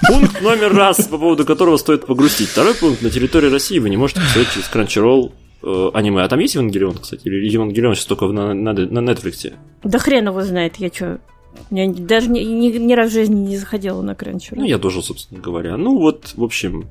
пункт 0.08 0.42
номер 0.42 0.74
раз, 0.74 1.08
по 1.08 1.20
поводу 1.20 1.46
которого 1.46 1.78
стоит 1.78 2.08
погрустить. 2.08 2.50
Второй 2.50 2.74
пункт, 2.74 3.04
на 3.04 3.12
территории 3.12 3.52
России 3.52 3.78
вы 3.78 3.92
не 3.92 3.98
можете 3.98 4.22
посмотреть 4.22 4.54
через 4.54 4.68
Crunchyroll 4.74 5.32
э, 5.62 5.92
аниме. 5.94 6.24
А 6.24 6.28
там 6.28 6.40
есть 6.40 6.56
Евангелион, 6.56 6.98
кстати? 6.98 7.22
Или 7.26 7.48
Евангелион 7.48 7.94
сейчас 7.94 8.06
только 8.08 8.26
на, 8.26 8.56
на, 8.56 8.74
на 8.74 9.12
Netflix? 9.12 9.54
Да 9.84 10.00
хрен 10.00 10.28
его 10.28 10.42
знает, 10.42 10.78
я 10.78 10.90
что... 10.90 11.20
Я 11.70 11.88
даже 11.88 12.30
ни, 12.30 12.40
ни, 12.40 12.70
ни 12.78 12.94
раз 12.94 13.12
в 13.12 13.14
жизни 13.14 13.48
не 13.48 13.58
заходила 13.58 14.02
на 14.02 14.12
Crunchyroll. 14.12 14.56
Ну, 14.56 14.64
я 14.66 14.80
тоже, 14.80 15.04
собственно 15.04 15.40
говоря. 15.40 15.78
Ну, 15.78 16.00
вот, 16.00 16.34
в 16.36 16.44
общем, 16.44 16.88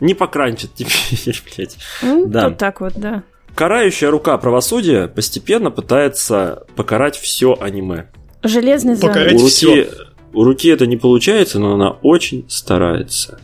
не 0.00 0.14
покранчит 0.14 0.70
теперь, 0.74 1.40
блядь. 1.56 1.76
Ну, 2.02 2.26
да. 2.26 2.48
вот 2.48 2.58
так 2.58 2.80
вот, 2.80 2.94
да. 2.96 3.22
Карающая 3.54 4.10
рука 4.10 4.36
правосудия 4.38 5.08
постепенно 5.08 5.70
пытается 5.70 6.64
покарать 6.76 7.16
все 7.16 7.56
аниме. 7.60 8.06
Железный 8.42 8.94
занавес. 8.94 9.00
Покарать 9.00 9.34
у 9.34 9.38
руки, 9.38 9.50
все. 9.50 9.90
У 10.32 10.44
руки 10.44 10.68
это 10.68 10.86
не 10.86 10.96
получается, 10.96 11.58
но 11.58 11.74
она 11.74 11.90
очень 12.02 12.46
старается. 12.48 13.40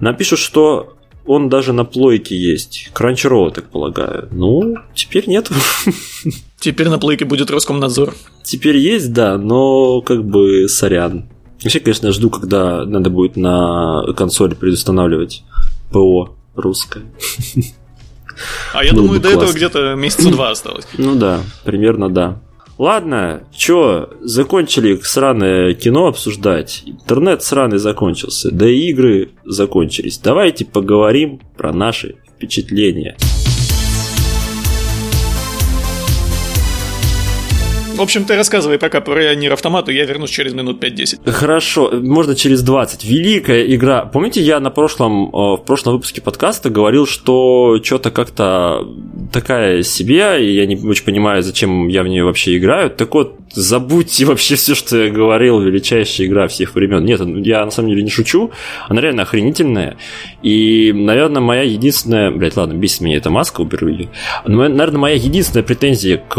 Напишут, 0.00 0.38
что 0.38 0.98
он 1.26 1.48
даже 1.48 1.72
на 1.72 1.84
плойке 1.84 2.36
есть. 2.36 2.90
Crunchyroll, 2.94 3.50
так 3.50 3.68
полагаю. 3.70 4.28
Ну, 4.30 4.76
теперь 4.94 5.28
нет. 5.28 5.50
Теперь 6.60 6.88
на 6.88 6.98
плойке 6.98 7.24
будет 7.24 7.52
Роскомнадзор. 7.52 8.14
Теперь 8.42 8.78
есть, 8.78 9.12
да, 9.12 9.38
но 9.38 10.00
как 10.00 10.24
бы 10.24 10.68
сорян. 10.68 11.28
Вообще, 11.62 11.78
конечно, 11.78 12.10
жду, 12.10 12.30
когда 12.30 12.84
надо 12.84 13.10
будет 13.10 13.36
на 13.36 14.04
консоли 14.16 14.54
предустанавливать 14.54 15.44
ПО 15.90 16.36
русское. 16.54 17.04
А 18.72 18.84
я 18.84 18.92
думаю, 18.92 19.20
до 19.20 19.30
этого 19.30 19.52
где-то 19.52 19.94
месяца 19.94 20.30
два 20.30 20.50
осталось. 20.50 20.86
Ну 20.98 21.16
да, 21.16 21.40
примерно 21.64 22.08
да. 22.08 22.40
Ладно, 22.78 23.42
чё, 23.52 24.10
закончили 24.20 24.96
сраное 25.02 25.74
кино 25.74 26.06
обсуждать, 26.06 26.84
интернет 26.86 27.42
сраный 27.42 27.78
закончился, 27.78 28.52
да 28.52 28.68
и 28.68 28.90
игры 28.90 29.30
закончились. 29.44 30.18
Давайте 30.18 30.64
поговорим 30.64 31.40
про 31.56 31.72
наши 31.72 32.16
впечатления. 32.36 33.16
В 37.98 38.02
общем, 38.02 38.24
ты 38.24 38.36
рассказывай 38.36 38.78
пока 38.78 39.00
про 39.00 39.34
Нир 39.34 39.54
Автомату, 39.54 39.90
я 39.90 40.04
вернусь 40.04 40.30
через 40.30 40.54
минут 40.54 40.80
5-10. 40.80 41.28
Хорошо, 41.32 41.90
можно 42.00 42.36
через 42.36 42.62
20. 42.62 43.04
Великая 43.04 43.74
игра. 43.74 44.04
Помните, 44.04 44.40
я 44.40 44.60
на 44.60 44.70
прошлом, 44.70 45.26
э, 45.30 45.30
в 45.32 45.64
прошлом 45.66 45.94
выпуске 45.94 46.20
подкаста 46.20 46.70
говорил, 46.70 47.08
что 47.08 47.80
что-то 47.82 48.12
как-то 48.12 48.86
такая 49.32 49.82
себе, 49.82 50.46
и 50.46 50.54
я 50.54 50.66
не 50.66 50.76
очень 50.76 51.04
понимаю, 51.04 51.42
зачем 51.42 51.88
я 51.88 52.04
в 52.04 52.06
нее 52.06 52.22
вообще 52.22 52.56
играю. 52.56 52.88
Так 52.88 53.12
вот, 53.14 53.34
забудьте 53.52 54.24
вообще 54.26 54.54
все, 54.54 54.76
что 54.76 54.96
я 54.96 55.10
говорил, 55.10 55.60
величайшая 55.60 56.28
игра 56.28 56.46
всех 56.46 56.76
времен. 56.76 57.04
Нет, 57.04 57.20
я 57.44 57.64
на 57.64 57.72
самом 57.72 57.88
деле 57.88 58.04
не 58.04 58.10
шучу, 58.10 58.52
она 58.88 59.00
реально 59.00 59.22
охренительная. 59.22 59.96
И, 60.44 60.92
наверное, 60.94 61.42
моя 61.42 61.62
единственная... 61.62 62.30
Блять, 62.30 62.56
ладно, 62.56 62.74
бесит 62.74 63.00
меня 63.00 63.16
эта 63.16 63.30
маска, 63.30 63.60
уберу 63.60 63.88
ее. 63.88 64.08
Но, 64.46 64.68
наверное, 64.68 65.00
моя 65.00 65.16
единственная 65.16 65.64
претензия 65.64 66.18
к 66.18 66.38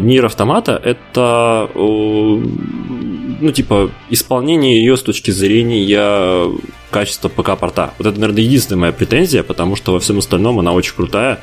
Нир 0.00 0.24
Автомата 0.24 0.80
это, 0.94 1.70
ну, 1.74 3.52
типа, 3.52 3.90
исполнение 4.10 4.78
ее 4.78 4.96
с 4.96 5.02
точки 5.02 5.30
зрения 5.30 6.58
качества 6.90 7.28
ПК-порта. 7.28 7.92
Вот 7.98 8.06
это, 8.06 8.18
наверное, 8.18 8.42
единственная 8.42 8.80
моя 8.80 8.92
претензия, 8.92 9.42
потому 9.42 9.76
что 9.76 9.92
во 9.92 10.00
всем 10.00 10.18
остальном 10.18 10.58
она 10.58 10.72
очень 10.72 10.94
крутая. 10.94 11.40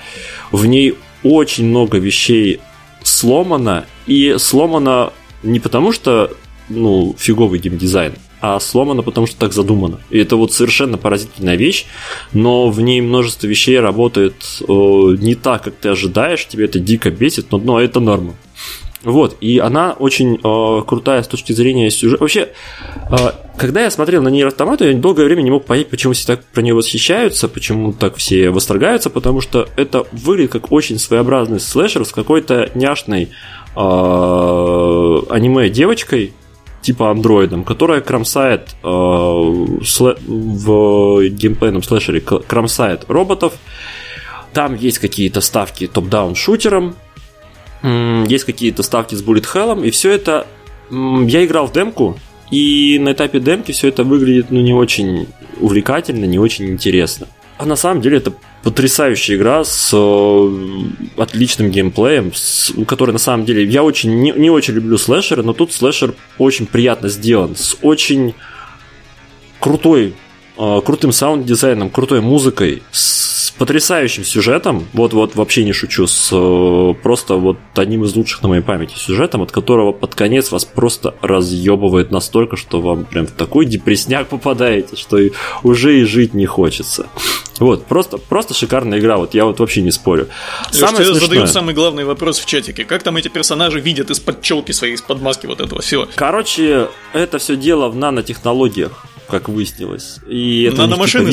В 0.51 0.65
ней 0.65 0.95
очень 1.23 1.65
много 1.65 1.97
вещей 1.97 2.59
сломано, 3.03 3.85
и 4.07 4.35
сломано 4.37 5.11
не 5.43 5.59
потому, 5.59 5.91
что 5.91 6.31
ну, 6.69 7.15
фиговый 7.17 7.59
геймдизайн, 7.59 8.13
а 8.41 8.59
сломано, 8.59 9.03
потому 9.03 9.27
что 9.27 9.37
так 9.37 9.53
задумано. 9.53 9.99
И 10.09 10.17
это 10.17 10.35
вот 10.35 10.53
совершенно 10.53 10.97
поразительная 10.97 11.55
вещь, 11.55 11.85
но 12.33 12.69
в 12.69 12.81
ней 12.81 13.01
множество 13.01 13.47
вещей 13.47 13.79
работает 13.79 14.35
э, 14.61 14.63
не 14.67 15.35
так, 15.35 15.63
как 15.63 15.75
ты 15.75 15.89
ожидаешь, 15.89 16.47
тебе 16.47 16.65
это 16.65 16.79
дико 16.79 17.11
бесит, 17.11 17.51
но, 17.51 17.57
но 17.57 17.79
это 17.79 17.99
норма. 17.99 18.35
Вот, 19.03 19.35
и 19.41 19.57
она 19.57 19.93
очень 19.93 20.35
э, 20.35 20.81
крутая 20.85 21.23
с 21.23 21.27
точки 21.27 21.53
зрения 21.53 21.89
сюжета. 21.89 22.21
Вообще, 22.21 22.49
э, 23.09 23.15
когда 23.57 23.81
я 23.81 23.89
смотрел 23.89 24.21
на 24.21 24.29
нее 24.29 24.45
автомату, 24.47 24.87
я 24.87 24.93
долгое 24.93 25.25
время 25.25 25.41
не 25.41 25.49
мог 25.49 25.65
понять, 25.65 25.89
почему 25.89 26.13
все 26.13 26.27
так 26.27 26.43
про 26.45 26.61
нее 26.61 26.75
восхищаются, 26.75 27.47
почему 27.47 27.93
так 27.93 28.17
все 28.17 28.51
восторгаются, 28.51 29.09
потому 29.09 29.41
что 29.41 29.67
это 29.75 30.05
выглядит 30.11 30.51
как 30.51 30.71
очень 30.71 30.99
своеобразный 30.99 31.59
слэшер 31.59 32.05
с 32.05 32.11
какой-то 32.11 32.69
няшной 32.75 33.29
э, 33.75 33.79
аниме-девочкой, 35.29 36.33
типа 36.83 37.09
андроидом, 37.09 37.63
которая 37.63 38.01
кромсает 38.01 38.75
э, 38.83 38.87
слэ- 38.87 40.19
в 40.27 41.27
геймплейном 41.27 41.81
слэшере 41.81 42.21
кромсает 42.21 43.05
роботов, 43.07 43.53
Там 44.53 44.75
есть 44.75 44.99
какие-то 44.99 45.41
ставки 45.41 45.87
топ-даун 45.87 46.35
шутером, 46.35 46.95
есть 47.83 48.45
какие-то 48.45 48.83
ставки 48.83 49.15
с 49.15 49.23
bullet 49.23 49.45
hell, 49.53 49.85
и 49.85 49.91
все 49.91 50.11
это... 50.11 50.47
Я 50.89 51.45
играл 51.45 51.67
в 51.67 51.73
демку, 51.73 52.17
и 52.51 52.99
на 52.99 53.13
этапе 53.13 53.39
демки 53.39 53.71
все 53.71 53.87
это 53.87 54.03
выглядит 54.03 54.51
ну, 54.51 54.59
не 54.59 54.73
очень 54.73 55.27
увлекательно, 55.59 56.25
не 56.25 56.37
очень 56.37 56.69
интересно. 56.69 57.27
А 57.57 57.65
на 57.65 57.75
самом 57.75 58.01
деле 58.01 58.17
это 58.17 58.33
потрясающая 58.63 59.35
игра 59.37 59.63
с 59.63 59.91
э, 59.93 60.81
отличным 61.15 61.71
геймплеем, 61.71 62.33
с, 62.33 62.73
который 62.87 63.11
на 63.11 63.19
самом 63.19 63.45
деле... 63.45 63.63
Я 63.65 63.83
очень 63.83 64.21
не, 64.21 64.31
не 64.31 64.49
очень 64.49 64.73
люблю 64.73 64.97
слэшеры, 64.97 65.43
но 65.43 65.53
тут 65.53 65.71
слэшер 65.71 66.13
очень 66.37 66.65
приятно 66.65 67.07
сделан, 67.07 67.55
с 67.55 67.77
очень 67.81 68.33
крутой, 69.59 70.13
э, 70.57 70.81
крутым 70.83 71.11
саунд-дизайном, 71.11 71.89
крутой 71.89 72.21
музыкой, 72.21 72.83
с 72.91 73.40
потрясающим 73.61 74.25
сюжетом, 74.25 74.87
вот-вот 74.91 75.35
вообще 75.35 75.63
не 75.63 75.71
шучу, 75.71 76.07
с 76.07 76.31
э, 76.31 76.93
просто 77.03 77.35
вот 77.35 77.59
одним 77.75 78.05
из 78.05 78.15
лучших 78.15 78.41
на 78.41 78.49
моей 78.49 78.63
памяти 78.63 78.95
сюжетом, 78.97 79.43
от 79.43 79.51
которого 79.51 79.91
под 79.91 80.15
конец 80.15 80.51
вас 80.51 80.65
просто 80.65 81.13
разъебывает 81.21 82.09
настолько, 82.09 82.57
что 82.57 82.81
вам 82.81 83.05
прям 83.05 83.27
в 83.27 83.31
такой 83.33 83.67
депресняк 83.67 84.29
попадаете, 84.29 84.95
что 84.95 85.19
и, 85.19 85.29
уже 85.61 85.99
и 85.99 86.05
жить 86.05 86.33
не 86.33 86.47
хочется. 86.47 87.05
Вот, 87.59 87.85
просто, 87.85 88.17
просто 88.17 88.55
шикарная 88.55 88.97
игра, 88.97 89.17
вот 89.17 89.35
я 89.35 89.45
вот 89.45 89.59
вообще 89.59 89.83
не 89.83 89.91
спорю. 89.91 90.27
Самое 90.71 91.05
я 91.05 91.13
задаю 91.13 91.45
самый 91.45 91.75
главный 91.75 92.03
вопрос 92.03 92.39
в 92.39 92.47
чатике. 92.47 92.83
Как 92.83 93.03
там 93.03 93.17
эти 93.17 93.27
персонажи 93.27 93.79
видят 93.79 94.09
из-под 94.09 94.41
челки 94.41 94.71
своей, 94.71 94.95
из-под 94.95 95.21
маски 95.21 95.45
вот 95.45 95.61
этого 95.61 95.83
всего? 95.83 96.07
Короче, 96.15 96.87
это 97.13 97.37
все 97.37 97.55
дело 97.55 97.89
в 97.89 97.95
нанотехнологиях, 97.95 99.05
как 99.29 99.49
выяснилось. 99.49 100.17
И 100.27 100.63
это 100.63 100.77
Наномашины. 100.77 101.29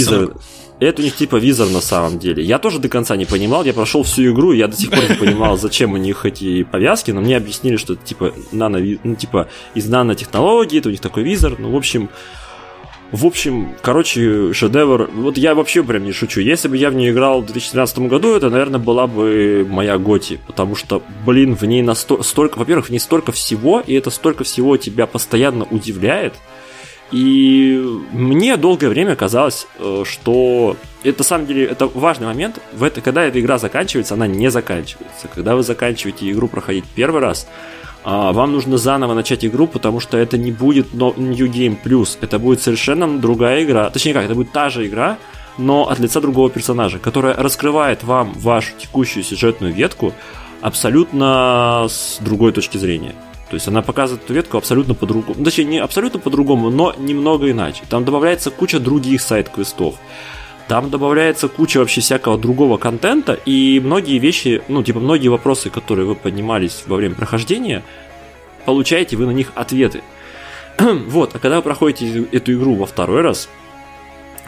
Это 0.80 1.02
у 1.02 1.04
них 1.04 1.16
типа 1.16 1.36
визор 1.36 1.68
на 1.68 1.80
самом 1.80 2.18
деле. 2.18 2.42
Я 2.42 2.58
тоже 2.58 2.78
до 2.78 2.88
конца 2.88 3.16
не 3.16 3.24
понимал, 3.24 3.64
я 3.64 3.72
прошел 3.72 4.04
всю 4.04 4.32
игру, 4.32 4.52
я 4.52 4.68
до 4.68 4.76
сих 4.76 4.90
пор 4.90 5.08
не 5.08 5.16
понимал, 5.16 5.56
зачем 5.58 5.94
у 5.94 5.96
них 5.96 6.24
эти 6.24 6.62
повязки, 6.62 7.10
но 7.10 7.20
мне 7.20 7.36
объяснили, 7.36 7.76
что 7.76 7.94
это 7.94 8.04
типа 8.04 8.32
нано, 8.52 8.78
ну, 9.02 9.16
типа 9.16 9.48
из 9.74 9.88
нанотехнологии, 9.88 10.78
это 10.78 10.88
у 10.88 10.92
них 10.92 11.00
такой 11.00 11.24
визор. 11.24 11.56
Ну, 11.58 11.70
в 11.72 11.76
общем, 11.76 12.10
в 13.10 13.24
общем, 13.24 13.74
короче, 13.80 14.52
шедевр. 14.52 15.10
Вот 15.14 15.38
я 15.38 15.54
вообще 15.54 15.82
прям 15.82 16.04
не 16.04 16.12
шучу. 16.12 16.40
Если 16.40 16.68
бы 16.68 16.76
я 16.76 16.90
в 16.90 16.94
нее 16.94 17.10
играл 17.10 17.40
в 17.40 17.46
2013 17.46 18.00
году, 18.00 18.36
это, 18.36 18.50
наверное, 18.50 18.78
была 18.78 19.06
бы 19.06 19.66
моя 19.68 19.96
Готи. 19.96 20.38
Потому 20.46 20.76
что, 20.76 21.02
блин, 21.24 21.56
в 21.56 21.62
ней 21.62 21.80
насто... 21.80 22.22
столько... 22.22 22.58
Во-первых, 22.58 22.88
в 22.88 22.90
ней 22.90 22.98
столько 22.98 23.32
всего, 23.32 23.80
и 23.80 23.94
это 23.94 24.10
столько 24.10 24.44
всего 24.44 24.76
тебя 24.76 25.06
постоянно 25.06 25.64
удивляет. 25.64 26.34
И 27.10 27.80
мне 28.12 28.56
долгое 28.56 28.88
время 28.88 29.16
казалось, 29.16 29.66
э, 29.78 30.04
что 30.04 30.76
это, 31.02 31.18
на 31.18 31.24
самом 31.24 31.46
деле, 31.46 31.64
это 31.64 31.86
важный 31.86 32.26
момент. 32.26 32.58
В 32.74 32.82
это, 32.82 33.00
когда 33.00 33.24
эта 33.24 33.40
игра 33.40 33.58
заканчивается, 33.58 34.14
она 34.14 34.26
не 34.26 34.50
заканчивается. 34.50 35.28
Когда 35.34 35.56
вы 35.56 35.62
заканчиваете 35.62 36.30
игру 36.30 36.48
проходить 36.48 36.84
первый 36.94 37.22
раз, 37.22 37.46
а, 38.04 38.32
вам 38.32 38.52
нужно 38.52 38.78
заново 38.78 39.14
начать 39.14 39.44
игру, 39.44 39.66
потому 39.66 40.00
что 40.00 40.16
это 40.16 40.38
не 40.38 40.52
будет 40.52 40.92
New 40.94 41.46
Game 41.46 41.76
Plus, 41.82 42.18
это 42.20 42.38
будет 42.38 42.62
совершенно 42.62 43.18
другая 43.18 43.64
игра. 43.64 43.90
Точнее 43.90 44.12
как, 44.12 44.24
это 44.24 44.34
будет 44.34 44.52
та 44.52 44.70
же 44.70 44.86
игра, 44.86 45.18
но 45.56 45.88
от 45.88 45.98
лица 45.98 46.20
другого 46.20 46.50
персонажа, 46.50 46.98
которая 46.98 47.34
раскрывает 47.34 48.04
вам 48.04 48.32
вашу 48.34 48.72
текущую 48.78 49.24
сюжетную 49.24 49.72
ветку 49.72 50.12
абсолютно 50.60 51.86
с 51.88 52.18
другой 52.20 52.52
точки 52.52 52.78
зрения. 52.78 53.14
То 53.50 53.54
есть 53.54 53.66
она 53.66 53.82
показывает 53.82 54.24
эту 54.24 54.34
ветку 54.34 54.58
абсолютно 54.58 54.94
по-другому. 54.94 55.36
Ну, 55.38 55.44
точнее, 55.44 55.64
не 55.64 55.78
абсолютно 55.78 56.20
по-другому, 56.20 56.70
но 56.70 56.94
немного 56.98 57.50
иначе. 57.50 57.82
Там 57.88 58.04
добавляется 58.04 58.50
куча 58.50 58.78
других 58.78 59.22
сайт-квестов. 59.22 59.96
Там 60.68 60.90
добавляется 60.90 61.48
куча 61.48 61.78
вообще 61.78 62.02
всякого 62.02 62.36
другого 62.36 62.76
контента, 62.76 63.32
и 63.32 63.80
многие 63.82 64.18
вещи, 64.18 64.62
ну, 64.68 64.82
типа, 64.82 65.00
многие 65.00 65.28
вопросы, 65.28 65.70
которые 65.70 66.06
вы 66.06 66.14
поднимались 66.14 66.82
во 66.86 66.96
время 66.96 67.14
прохождения, 67.14 67.82
получаете 68.66 69.16
вы 69.16 69.24
на 69.24 69.30
них 69.30 69.50
ответы. 69.54 70.02
вот, 70.78 71.34
а 71.34 71.38
когда 71.38 71.56
вы 71.56 71.62
проходите 71.62 72.26
эту 72.32 72.52
игру 72.52 72.74
во 72.74 72.84
второй 72.84 73.22
раз, 73.22 73.48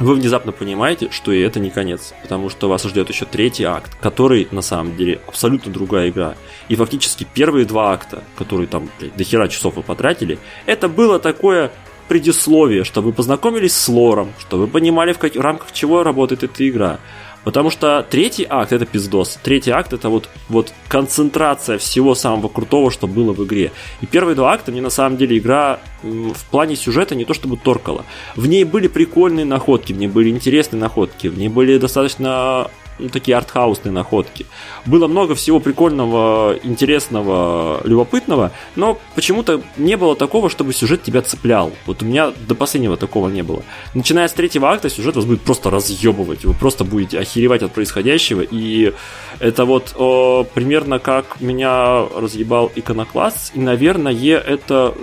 вы 0.00 0.14
внезапно 0.14 0.52
понимаете, 0.52 1.10
что 1.10 1.32
и 1.32 1.40
это 1.40 1.60
не 1.60 1.70
конец, 1.70 2.14
потому 2.22 2.48
что 2.48 2.68
вас 2.68 2.82
ждет 2.84 3.08
еще 3.08 3.26
третий 3.26 3.64
акт, 3.64 3.96
который 4.00 4.48
на 4.50 4.62
самом 4.62 4.96
деле 4.96 5.20
абсолютно 5.26 5.72
другая 5.72 6.08
игра. 6.08 6.34
И 6.68 6.76
фактически 6.76 7.26
первые 7.32 7.66
два 7.66 7.92
акта, 7.92 8.24
которые 8.36 8.66
там 8.66 8.88
блядь, 8.98 9.16
до 9.16 9.24
хера 9.24 9.48
часов 9.48 9.76
вы 9.76 9.82
потратили, 9.82 10.38
это 10.66 10.88
было 10.88 11.18
такое 11.18 11.70
предисловие, 12.08 12.82
чтобы 12.82 13.08
вы 13.08 13.12
познакомились 13.12 13.76
с 13.76 13.88
лором, 13.88 14.32
чтобы 14.40 14.64
вы 14.64 14.68
понимали, 14.68 15.12
в, 15.12 15.18
как, 15.18 15.36
в 15.36 15.40
рамках 15.40 15.70
чего 15.72 16.02
работает 16.02 16.42
эта 16.42 16.68
игра. 16.68 16.98
Потому 17.44 17.70
что 17.70 18.06
третий 18.08 18.46
акт 18.48 18.72
это 18.72 18.84
пиздос. 18.84 19.38
Третий 19.42 19.70
акт 19.70 19.92
это 19.92 20.08
вот, 20.08 20.28
вот 20.48 20.72
концентрация 20.88 21.78
всего 21.78 22.14
самого 22.14 22.48
крутого, 22.48 22.90
что 22.90 23.06
было 23.06 23.32
в 23.32 23.42
игре. 23.44 23.72
И 24.00 24.06
первые 24.06 24.34
два 24.34 24.52
акта 24.52 24.72
мне 24.72 24.82
на 24.82 24.90
самом 24.90 25.16
деле 25.16 25.38
игра 25.38 25.80
в 26.02 26.44
плане 26.50 26.76
сюжета 26.76 27.14
не 27.14 27.24
то 27.24 27.34
чтобы 27.34 27.56
торкала. 27.56 28.04
В 28.36 28.46
ней 28.46 28.64
были 28.64 28.88
прикольные 28.88 29.44
находки, 29.44 29.92
в 29.92 29.98
ней 29.98 30.08
были 30.08 30.30
интересные 30.30 30.80
находки, 30.80 31.28
в 31.28 31.38
ней 31.38 31.48
были 31.48 31.78
достаточно 31.78 32.70
ну, 33.00 33.08
такие 33.08 33.36
артхаусные 33.36 33.92
находки. 33.92 34.46
Было 34.86 35.08
много 35.08 35.34
всего 35.34 35.60
прикольного, 35.60 36.56
интересного, 36.62 37.80
любопытного, 37.84 38.52
но 38.76 38.98
почему-то 39.14 39.62
не 39.76 39.96
было 39.96 40.16
такого, 40.16 40.50
чтобы 40.50 40.72
сюжет 40.72 41.02
тебя 41.02 41.22
цеплял. 41.22 41.72
Вот 41.86 42.02
у 42.02 42.06
меня 42.06 42.32
до 42.48 42.54
последнего 42.54 42.96
такого 42.96 43.28
не 43.28 43.42
было. 43.42 43.62
Начиная 43.94 44.28
с 44.28 44.32
третьего 44.32 44.70
акта 44.70 44.90
сюжет 44.90 45.16
вас 45.16 45.24
будет 45.24 45.42
просто 45.42 45.70
разъебывать, 45.70 46.44
вы 46.44 46.54
просто 46.54 46.84
будете 46.84 47.18
охеревать 47.18 47.62
от 47.62 47.72
происходящего, 47.72 48.42
и 48.42 48.92
это 49.38 49.64
вот 49.64 49.94
о, 49.96 50.44
примерно 50.44 50.98
как 50.98 51.40
меня 51.40 52.06
разъебал 52.16 52.70
иконокласс, 52.74 53.52
и, 53.54 53.60
наверное, 53.60 54.10
это 54.10 54.94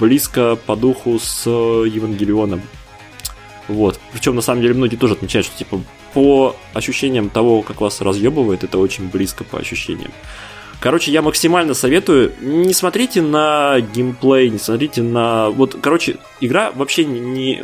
близко 0.00 0.56
по 0.66 0.76
духу 0.76 1.18
с 1.18 1.48
Евангелионом. 1.48 2.62
Вот. 3.68 4.00
Причем, 4.12 4.34
на 4.34 4.40
самом 4.40 4.62
деле, 4.62 4.74
многие 4.74 4.96
тоже 4.96 5.14
отмечают, 5.14 5.46
что, 5.46 5.58
типа, 5.58 5.80
по 6.14 6.56
ощущениям 6.74 7.30
того, 7.30 7.62
как 7.62 7.80
вас 7.80 8.00
разъебывает, 8.00 8.64
это 8.64 8.78
очень 8.78 9.08
близко 9.08 9.44
по 9.44 9.58
ощущениям. 9.58 10.10
Короче, 10.80 11.10
я 11.10 11.22
максимально 11.22 11.74
советую, 11.74 12.32
не 12.40 12.72
смотрите 12.72 13.20
на 13.20 13.80
геймплей, 13.80 14.48
не 14.48 14.58
смотрите 14.58 15.02
на... 15.02 15.50
Вот, 15.50 15.76
короче, 15.80 16.18
игра 16.40 16.70
вообще 16.70 17.04
не... 17.04 17.18
не 17.18 17.62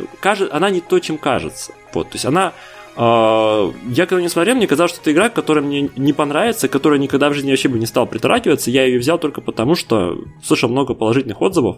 она 0.51 0.69
не 0.69 0.81
то, 0.81 0.99
чем 0.99 1.17
кажется. 1.17 1.71
Вот, 1.93 2.09
то 2.09 2.15
есть 2.15 2.25
она... 2.25 2.51
Э, 2.97 3.71
я 3.87 4.05
когда 4.05 4.21
не 4.21 4.27
смотрел, 4.27 4.55
мне 4.55 4.67
казалось, 4.67 4.91
что 4.91 5.01
это 5.01 5.13
игра, 5.13 5.29
которая 5.29 5.63
мне 5.63 5.89
не 5.95 6.11
понравится, 6.11 6.67
которая 6.67 6.99
никогда 6.99 7.29
в 7.29 7.33
жизни 7.33 7.51
вообще 7.51 7.69
бы 7.69 7.79
не 7.79 7.85
стал 7.85 8.05
притрагиваться. 8.05 8.69
Я 8.69 8.83
ее 8.83 8.99
взял 8.99 9.17
только 9.17 9.39
потому, 9.39 9.75
что 9.75 10.17
слышал 10.43 10.69
много 10.69 10.93
положительных 10.93 11.41
отзывов. 11.41 11.77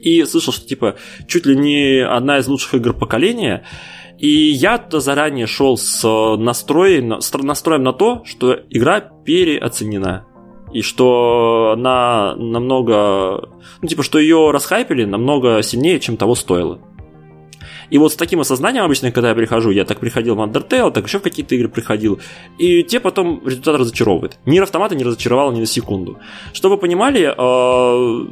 И 0.00 0.22
слышал, 0.24 0.52
что, 0.52 0.64
типа, 0.64 0.94
чуть 1.26 1.44
ли 1.44 1.56
не 1.56 2.04
одна 2.04 2.38
из 2.38 2.46
лучших 2.46 2.74
игр 2.74 2.94
поколения. 2.94 3.66
И 4.20 4.28
я 4.28 4.76
туда 4.76 5.00
заранее 5.00 5.46
шел 5.46 5.78
с, 5.78 6.06
настроем, 6.36 7.22
с 7.22 7.32
настроем 7.32 7.82
на 7.82 7.94
то, 7.94 8.22
что 8.26 8.54
игра 8.68 9.00
переоценена. 9.00 10.26
И 10.74 10.82
что 10.82 11.72
она 11.74 12.36
намного... 12.36 13.48
Ну, 13.80 13.88
типа, 13.88 14.02
что 14.02 14.18
ее 14.18 14.50
расхайпили 14.50 15.06
намного 15.06 15.62
сильнее, 15.62 15.98
чем 16.00 16.18
того 16.18 16.34
стоило. 16.34 16.80
И 17.88 17.98
вот 17.98 18.12
с 18.12 18.16
таким 18.16 18.40
осознанием 18.40 18.84
обычно, 18.84 19.10
когда 19.10 19.30
я 19.30 19.34
прихожу, 19.34 19.70
я 19.70 19.84
так 19.84 19.98
приходил 19.98 20.36
в 20.36 20.40
Undertale, 20.40 20.92
так 20.92 21.06
еще 21.06 21.18
в 21.18 21.22
какие-то 21.22 21.56
игры 21.56 21.68
приходил, 21.68 22.20
и 22.56 22.84
те 22.84 23.00
потом 23.00 23.44
результат 23.44 23.80
разочаровывает. 23.80 24.38
Мир 24.44 24.62
автомата 24.62 24.94
не 24.94 25.02
разочаровал 25.02 25.50
ни 25.50 25.58
на 25.58 25.66
секунду. 25.66 26.18
Чтобы 26.52 26.76
вы 26.76 26.82
понимали, 26.82 27.34
э, 27.36 28.26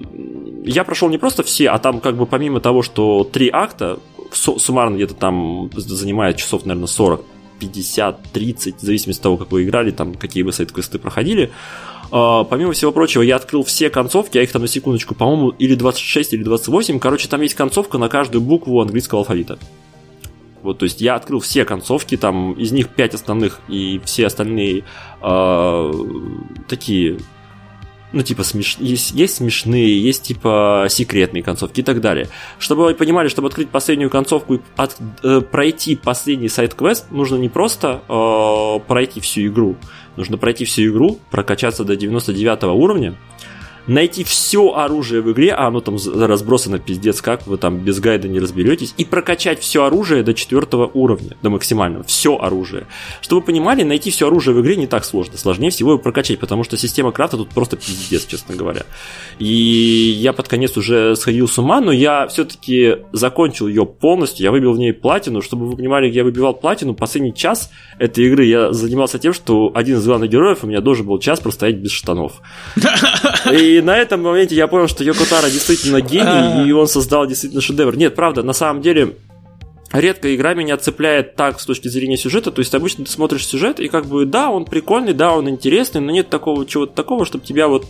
я 0.65 0.85
прошел 0.85 1.09
не 1.09 1.19
просто 1.19 1.43
все, 1.43 1.71
а 1.71 1.79
там 1.79 1.99
как 1.99 2.17
бы 2.17 2.27
помимо 2.27 2.61
того, 2.61 2.83
что 2.83 3.25
три 3.25 3.51
акта, 3.53 3.99
суммарно 4.33 4.97
где-то 4.97 5.15
там 5.15 5.71
занимает 5.75 6.37
часов, 6.37 6.65
наверное, 6.65 6.87
40, 6.87 7.25
50, 7.59 8.23
30, 8.33 8.77
в 8.77 8.81
зависимости 8.81 9.21
от 9.21 9.23
того, 9.23 9.37
как 9.37 9.51
вы 9.51 9.65
играли, 9.65 9.91
там, 9.91 10.15
какие 10.15 10.43
вы 10.43 10.53
сайт-квесты 10.53 10.99
проходили. 10.99 11.51
Uh, 12.11 12.47
помимо 12.49 12.73
всего 12.73 12.91
прочего, 12.91 13.21
я 13.21 13.37
открыл 13.37 13.63
все 13.65 13.91
концовки, 13.91 14.39
а 14.39 14.43
их 14.43 14.51
там 14.51 14.63
на 14.63 14.69
секундочку, 14.69 15.15
по-моему, 15.15 15.51
или 15.51 15.75
26, 15.75 16.33
или 16.33 16.43
28. 16.43 16.99
Короче, 17.01 17.29
там 17.29 17.43
есть 17.43 17.55
концовка 17.55 17.99
на 17.99 18.09
каждую 18.09 18.41
букву 18.41 18.81
английского 18.81 19.21
алфавита. 19.21 19.59
Вот, 20.63 20.79
то 20.79 20.85
есть 20.85 21.01
я 21.01 21.17
открыл 21.17 21.41
все 21.41 21.65
концовки, 21.65 22.17
там 22.17 22.53
из 22.53 22.73
них 22.73 22.89
5 22.89 23.15
основных, 23.15 23.61
и 23.69 24.01
все 24.05 24.27
остальные 24.27 24.85
uh, 25.21 26.65
такие 26.67 27.19
ну, 28.13 28.23
типа, 28.23 28.43
смеш... 28.43 28.77
есть, 28.79 29.13
есть 29.13 29.37
смешные, 29.37 30.01
есть, 30.03 30.23
типа, 30.23 30.87
секретные 30.89 31.43
концовки 31.43 31.81
и 31.81 31.83
так 31.83 32.01
далее. 32.01 32.29
Чтобы 32.59 32.85
вы 32.85 32.95
понимали, 32.95 33.29
чтобы 33.29 33.49
открыть 33.49 33.69
последнюю 33.69 34.11
концовку 34.11 34.55
и 34.55 34.61
от, 34.77 34.97
э, 35.23 35.41
пройти 35.41 35.97
последний 35.97 36.49
сайт-квест, 36.49 37.11
нужно 37.11 37.37
не 37.37 37.49
просто 37.49 38.03
э, 38.09 38.87
пройти 38.87 39.21
всю 39.21 39.47
игру, 39.49 39.77
нужно 40.17 40.39
пройти 40.39 40.65
всю 40.65 40.91
игру, 40.91 41.19
прокачаться 41.31 41.85
до 41.85 41.97
99 41.97 42.65
уровня, 42.65 43.15
найти 43.89 44.23
все 44.23 44.75
оружие 44.75 45.23
в 45.23 45.33
игре, 45.33 45.53
а 45.53 45.67
оно 45.67 45.81
там 45.81 45.97
разбросано 46.15 46.79
пиздец 46.79 47.21
как, 47.21 47.47
вы 47.47 47.57
там 47.57 47.79
без 47.79 47.99
гайда 48.01 48.29
не 48.29 48.39
разберетесь, 48.39 48.95
и 48.97 49.05
прокачать 49.05 49.61
все 49.61 49.85
оружие 49.85 50.23
до 50.23 50.35
четвертого 50.35 50.91
уровня, 50.93 51.37
до 51.43 51.51
максимального, 51.51 52.05
все 52.05 52.37
оружие. 52.37 52.87
Чтобы 53.21 53.41
вы 53.41 53.47
понимали, 53.47 53.83
найти 53.83 54.11
все 54.11 54.29
оружие 54.29 54.55
в 54.55 54.61
игре 54.61 54.77
не 54.77 54.87
так 54.87 55.05
сложно, 55.05 55.39
сложнее 55.39 55.71
всего 55.71 55.93
его 55.93 56.01
прокачать, 56.01 56.39
потому 56.39 56.65
что 56.65 56.77
система 56.77 57.13
крафта 57.13 57.37
тут 57.37 57.49
просто 57.49 57.77
пиздец, 57.77 58.27
честно 58.27 58.55
говоря. 58.55 58.83
И 59.39 59.47
я 59.47 60.33
под 60.33 60.49
конец 60.49 60.77
уже 60.77 61.17
сходил 61.17 61.49
с 61.49 61.59
ума, 61.59 61.81
но 61.81 61.91
я 61.91 62.27
все-таки 62.29 62.99
закончил 63.13 63.69
ее 63.69 63.87
полностью, 63.87 64.45
я 64.45 64.51
выбил 64.51 64.73
в 64.73 64.79
ней 64.79 64.93
платину, 64.93 65.41
чтобы 65.41 65.67
вы 65.67 65.77
понимали, 65.77 66.11
я 66.11 66.25
выбивал 66.25 66.55
платину, 66.55 66.95
последний 66.95 67.35
час 67.35 67.71
этой 67.99 68.27
игры 68.27 68.45
я 68.45 68.73
занимался 68.73 69.19
тем, 69.19 69.33
что 69.33 69.73
один 69.75 69.99
из 69.99 70.07
главных 70.07 70.31
героев 70.31 70.59
у 70.63 70.67
меня 70.67 70.81
должен 70.81 71.07
был 71.07 71.19
час 71.19 71.41
простоять 71.41 71.77
без 71.77 71.91
штанов. 71.91 72.43
И 73.53 73.78
на 73.81 73.97
этом 73.97 74.23
моменте 74.23 74.55
я 74.55 74.67
понял, 74.67 74.89
что 74.89 75.05
Йокотара 75.05 75.49
действительно 75.51 76.01
гений, 76.01 76.69
и 76.69 76.73
он 76.73 76.89
создал 76.89 77.27
действительно 77.27 77.61
шедевр. 77.61 77.97
Нет, 77.97 78.15
правда, 78.15 78.43
на 78.43 78.53
самом 78.53 78.83
деле, 78.83 79.17
редко 79.93 80.35
игра 80.35 80.55
меня 80.55 80.77
цепляет 80.77 81.35
так 81.35 81.61
с 81.61 81.67
точки 81.67 81.89
зрения 81.89 82.17
сюжета. 82.17 82.51
То 82.51 82.61
есть 82.61 82.75
обычно 82.75 83.05
ты 83.05 83.11
смотришь 83.11 83.47
сюжет, 83.47 83.81
и 83.81 83.89
как 83.89 84.07
бы 84.07 84.27
да, 84.27 84.51
он 84.51 84.65
прикольный, 84.65 85.13
да, 85.13 85.33
он 85.33 85.49
интересный, 85.49 86.01
но 86.01 86.11
нет 86.11 86.29
такого 86.29 86.67
чего-то 86.67 86.95
такого, 86.95 87.25
чтобы 87.25 87.45
тебя 87.45 87.69
вот 87.69 87.87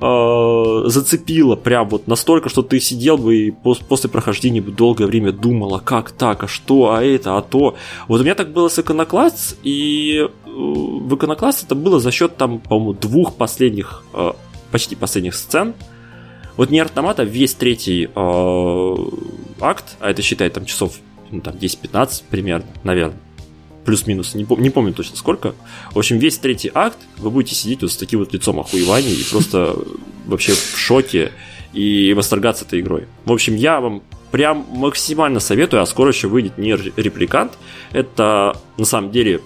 э, 0.00 0.88
зацепило 0.88 1.56
прям 1.56 1.88
вот 1.88 2.06
настолько, 2.06 2.48
что 2.48 2.62
ты 2.62 2.80
сидел 2.80 3.18
бы 3.18 3.36
и 3.36 3.50
после 3.50 4.08
прохождения 4.08 4.60
бы 4.60 4.72
долгое 4.72 5.06
время 5.06 5.32
думал, 5.32 5.74
а 5.74 5.80
как 5.80 6.12
так, 6.12 6.44
а 6.44 6.48
что, 6.48 6.92
а 6.92 7.02
это, 7.02 7.36
а 7.36 7.42
то. 7.42 7.76
Вот 8.08 8.20
у 8.20 8.24
меня 8.24 8.34
так 8.34 8.52
было 8.52 8.68
с 8.68 8.78
Иконокласс, 8.78 9.56
и 9.62 10.26
э, 10.26 10.28
в 10.46 11.14
Иконокласс 11.14 11.62
это 11.62 11.74
было 11.74 12.00
за 12.00 12.10
счет 12.10 12.36
там, 12.36 12.58
по-моему, 12.58 12.94
двух 12.94 13.34
последних 13.34 14.02
э, 14.14 14.32
почти 14.74 14.96
последних 14.96 15.36
сцен. 15.36 15.72
Вот 16.56 16.70
не 16.70 16.80
автомата, 16.80 17.22
весь 17.22 17.54
третий 17.54 18.06
э, 18.12 18.96
акт, 19.60 19.84
а 20.00 20.10
это 20.10 20.20
считай 20.20 20.50
там 20.50 20.64
часов 20.64 20.96
ну, 21.30 21.40
там 21.40 21.54
10-15 21.54 22.24
примерно, 22.28 22.66
наверное, 22.82 23.16
плюс-минус, 23.84 24.34
не, 24.34 24.42
пом- 24.42 24.60
не 24.60 24.70
помню 24.70 24.92
точно 24.92 25.16
сколько. 25.16 25.54
В 25.92 25.98
общем, 26.00 26.18
весь 26.18 26.38
третий 26.38 26.72
акт 26.74 26.98
вы 27.18 27.30
будете 27.30 27.54
сидеть 27.54 27.82
вот 27.82 27.92
с 27.92 27.96
таким 27.96 28.18
вот 28.18 28.32
лицом 28.32 28.58
охуевания 28.58 29.12
и 29.12 29.22
просто 29.30 29.76
вообще 30.26 30.54
в 30.54 30.76
шоке 30.76 31.30
и 31.72 32.12
восторгаться 32.12 32.64
этой 32.64 32.80
игрой. 32.80 33.06
В 33.26 33.32
общем, 33.32 33.54
я 33.54 33.80
вам 33.80 34.02
прям 34.32 34.66
максимально 34.70 35.38
советую, 35.38 35.84
а 35.84 35.86
скоро 35.86 36.10
еще 36.10 36.26
выйдет 36.26 36.58
не 36.58 36.72
репликант. 36.72 37.52
Это 37.92 38.56
на 38.76 38.84
самом 38.84 39.12
деле 39.12 39.40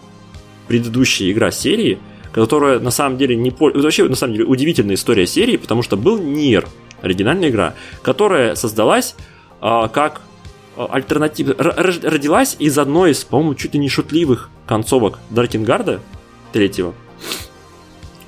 предыдущая 0.69 1.31
игра 1.31 1.51
серии, 1.51 1.99
которая 2.33 2.79
на 2.79 2.91
самом 2.91 3.19
деле 3.19 3.37
не... 3.37 3.51
Это 3.51 3.81
вообще, 3.81 4.05
на 4.05 4.17
самом 4.17 4.35
деле, 4.35 4.45
удивительная 4.45 4.95
история 4.95 5.27
серии, 5.27 5.57
потому 5.57 5.83
что 5.83 5.97
был 5.97 6.19
Нир, 6.19 6.67
оригинальная 7.03 7.49
игра, 7.49 7.75
которая 8.03 8.55
создалась 8.55 9.15
а, 9.61 9.89
как 9.89 10.21
а, 10.77 10.89
альтернатива... 10.93 11.55
Родилась 11.59 12.57
из 12.59 12.79
одной 12.79 13.13
из, 13.13 13.25
по-моему, 13.25 13.55
чуть 13.55 13.75
ли 13.75 13.81
не 13.81 13.89
шутливых 13.89 14.51
концовок 14.67 15.19
Даркингарда 15.31 16.01
третьего. 16.53 16.95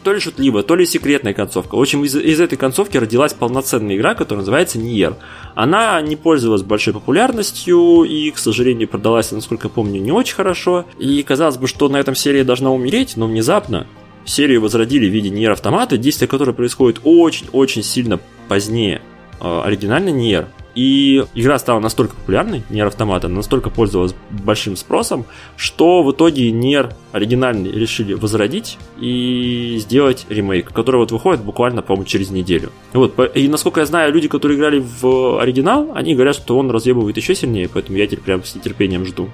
То 0.03 0.15
ли 0.15 0.21
шутливая, 0.21 0.63
то 0.63 0.77
ли 0.77 0.87
секретная 0.87 1.35
концовка. 1.35 1.75
В 1.75 1.81
общем, 1.81 2.05
из, 2.05 2.17
из 2.17 2.41
этой 2.41 2.57
концовки 2.57 2.97
родилась 2.97 3.35
полноценная 3.35 3.97
игра, 3.97 4.15
которая 4.15 4.41
называется 4.41 4.79
Nier. 4.79 5.17
Она 5.55 6.01
не 6.01 6.17
пользовалась 6.17 6.63
большой 6.63 6.95
популярностью 6.95 8.05
и, 8.05 8.31
к 8.31 8.39
сожалению, 8.39 8.89
продалась, 8.89 9.31
насколько 9.31 9.69
помню, 9.69 10.01
не 10.01 10.11
очень 10.11 10.35
хорошо. 10.35 10.87
И 10.99 11.23
казалось 11.23 11.59
бы, 11.59 11.67
что 11.67 11.89
на 11.91 11.99
этом 11.99 12.15
серия 12.15 12.45
должна 12.45 12.71
умереть, 12.73 13.17
но 13.17 13.27
внезапно 13.27 13.87
серию 14.25 14.63
возродили 14.63 15.07
в 15.07 15.13
виде 15.13 15.29
Nier 15.29 15.51
автомата, 15.51 15.99
действие 15.99 16.29
которое 16.29 16.53
происходит 16.53 17.01
очень-очень 17.05 17.83
сильно 17.83 18.19
позднее 18.49 19.03
э, 19.41 19.61
оригинальный 19.65 20.13
Nier. 20.13 20.47
И 20.81 21.27
игра 21.35 21.59
стала 21.59 21.79
настолько 21.79 22.17
популярной, 22.17 22.63
Нер 22.71 22.87
Автомата, 22.87 23.29
настолько 23.29 23.69
пользовалась 23.69 24.15
большим 24.31 24.77
спросом, 24.77 25.27
что 25.55 26.03
в 26.03 26.13
итоге 26.13 26.51
Нер 26.53 26.95
оригинальный 27.13 27.71
решили 27.71 28.15
возродить 28.15 28.79
и 28.99 29.77
сделать 29.79 30.25
ремейк, 30.31 30.73
который 30.73 30.97
вот 30.97 31.13
выходит 31.13 31.43
буквально, 31.43 31.83
по-моему, 31.83 32.07
через 32.07 32.31
неделю. 32.31 32.71
Вот, 32.95 33.13
и 33.37 33.47
насколько 33.49 33.81
я 33.81 33.87
знаю, 33.87 34.11
люди, 34.11 34.27
которые 34.27 34.57
играли 34.57 34.83
в 34.83 35.39
оригинал, 35.39 35.93
они 35.95 36.15
говорят, 36.15 36.35
что 36.35 36.57
он 36.57 36.71
разъебывает 36.71 37.15
еще 37.19 37.35
сильнее, 37.35 37.69
поэтому 37.71 37.99
я 37.99 38.07
теперь 38.07 38.21
прям 38.21 38.43
с 38.43 38.55
нетерпением 38.55 39.05
жду. 39.05 39.29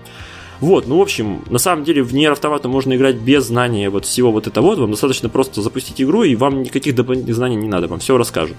Вот, 0.58 0.88
ну, 0.88 0.98
в 0.98 1.00
общем, 1.00 1.44
на 1.48 1.58
самом 1.58 1.84
деле 1.84 2.02
в 2.02 2.12
Нер 2.12 2.32
Автомата 2.32 2.66
можно 2.66 2.96
играть 2.96 3.18
без 3.18 3.44
знания 3.44 3.88
вот 3.88 4.04
всего 4.04 4.32
вот 4.32 4.48
этого 4.48 4.64
вот. 4.66 4.78
Вам 4.80 4.90
достаточно 4.90 5.28
просто 5.28 5.62
запустить 5.62 6.02
игру, 6.02 6.24
и 6.24 6.34
вам 6.34 6.62
никаких 6.62 6.96
дополнительных 6.96 7.36
знаний 7.36 7.54
не 7.54 7.68
надо, 7.68 7.86
вам 7.86 8.00
все 8.00 8.18
расскажут. 8.18 8.56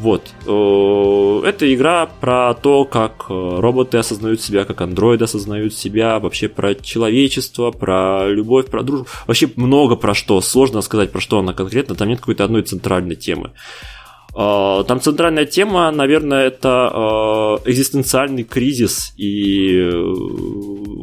Вот. 0.00 0.22
Э, 0.46 1.46
это 1.46 1.74
игра 1.74 2.06
про 2.06 2.54
то, 2.54 2.86
как 2.86 3.26
э, 3.28 3.32
роботы 3.60 3.98
осознают 3.98 4.40
себя, 4.40 4.64
как 4.64 4.80
андроиды 4.80 5.24
осознают 5.24 5.74
себя, 5.74 6.18
вообще 6.18 6.48
про 6.48 6.74
человечество, 6.74 7.70
про 7.70 8.26
любовь, 8.28 8.66
про 8.66 8.82
дружбу. 8.82 9.06
Вообще 9.26 9.50
много 9.56 9.96
про 9.96 10.14
что. 10.14 10.40
Сложно 10.40 10.80
сказать, 10.80 11.12
про 11.12 11.20
что 11.20 11.38
она 11.38 11.52
конкретно. 11.52 11.94
Там 11.94 12.08
нет 12.08 12.20
какой-то 12.20 12.44
одной 12.44 12.62
центральной 12.62 13.14
темы. 13.14 13.50
Э, 14.34 14.84
там 14.88 15.02
центральная 15.02 15.44
тема, 15.44 15.90
наверное, 15.90 16.46
это 16.46 17.58
экзистенциальный 17.66 18.44
кризис 18.44 19.12
и 19.18 19.86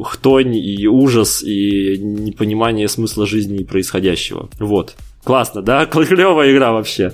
хтонь, 0.04 0.56
и 0.56 0.88
ужас, 0.88 1.44
и 1.44 1.98
непонимание 1.98 2.88
смысла 2.88 3.28
жизни 3.28 3.58
и 3.58 3.64
происходящего. 3.64 4.48
Вот. 4.58 4.96
Классно, 5.22 5.62
да? 5.62 5.86
Клевая 5.86 6.52
игра 6.52 6.72
вообще. 6.72 7.12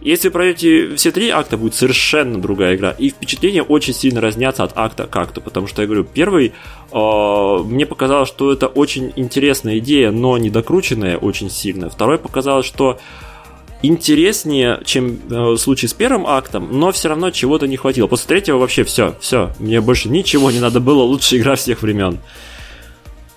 Если 0.00 0.28
пройдете 0.28 0.96
все 0.96 1.10
три 1.12 1.30
акта, 1.30 1.56
будет 1.56 1.74
совершенно 1.74 2.40
другая 2.40 2.76
игра. 2.76 2.90
И 2.90 3.08
впечатления 3.08 3.62
очень 3.62 3.94
сильно 3.94 4.20
разнятся 4.20 4.64
от 4.64 4.72
акта 4.76 5.06
к 5.06 5.16
акту. 5.16 5.40
Потому 5.40 5.66
что 5.66 5.82
я 5.82 5.86
говорю, 5.86 6.04
первый 6.04 6.52
э, 6.92 7.58
мне 7.64 7.86
показалось, 7.86 8.28
что 8.28 8.52
это 8.52 8.66
очень 8.66 9.12
интересная 9.16 9.78
идея, 9.78 10.10
но 10.10 10.36
недокрученная 10.36 11.16
очень 11.16 11.50
сильно. 11.50 11.88
Второй 11.88 12.18
показалось, 12.18 12.66
что 12.66 12.98
интереснее, 13.82 14.80
чем 14.84 15.18
э, 15.30 15.34
в 15.52 15.56
случае 15.58 15.88
с 15.88 15.94
первым 15.94 16.26
актом, 16.26 16.68
но 16.78 16.90
все 16.92 17.08
равно 17.08 17.30
чего-то 17.30 17.66
не 17.66 17.76
хватило. 17.76 18.06
После 18.06 18.28
третьего 18.28 18.58
вообще 18.58 18.84
все, 18.84 19.14
все, 19.20 19.52
мне 19.58 19.80
больше 19.80 20.08
ничего 20.08 20.50
не 20.50 20.60
надо 20.60 20.80
было, 20.80 21.02
лучшая 21.02 21.40
игра 21.40 21.54
всех 21.54 21.82
времен. 21.82 22.18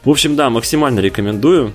В 0.03 0.09
общем, 0.09 0.35
да, 0.35 0.49
максимально 0.49 1.01
рекомендую. 1.01 1.73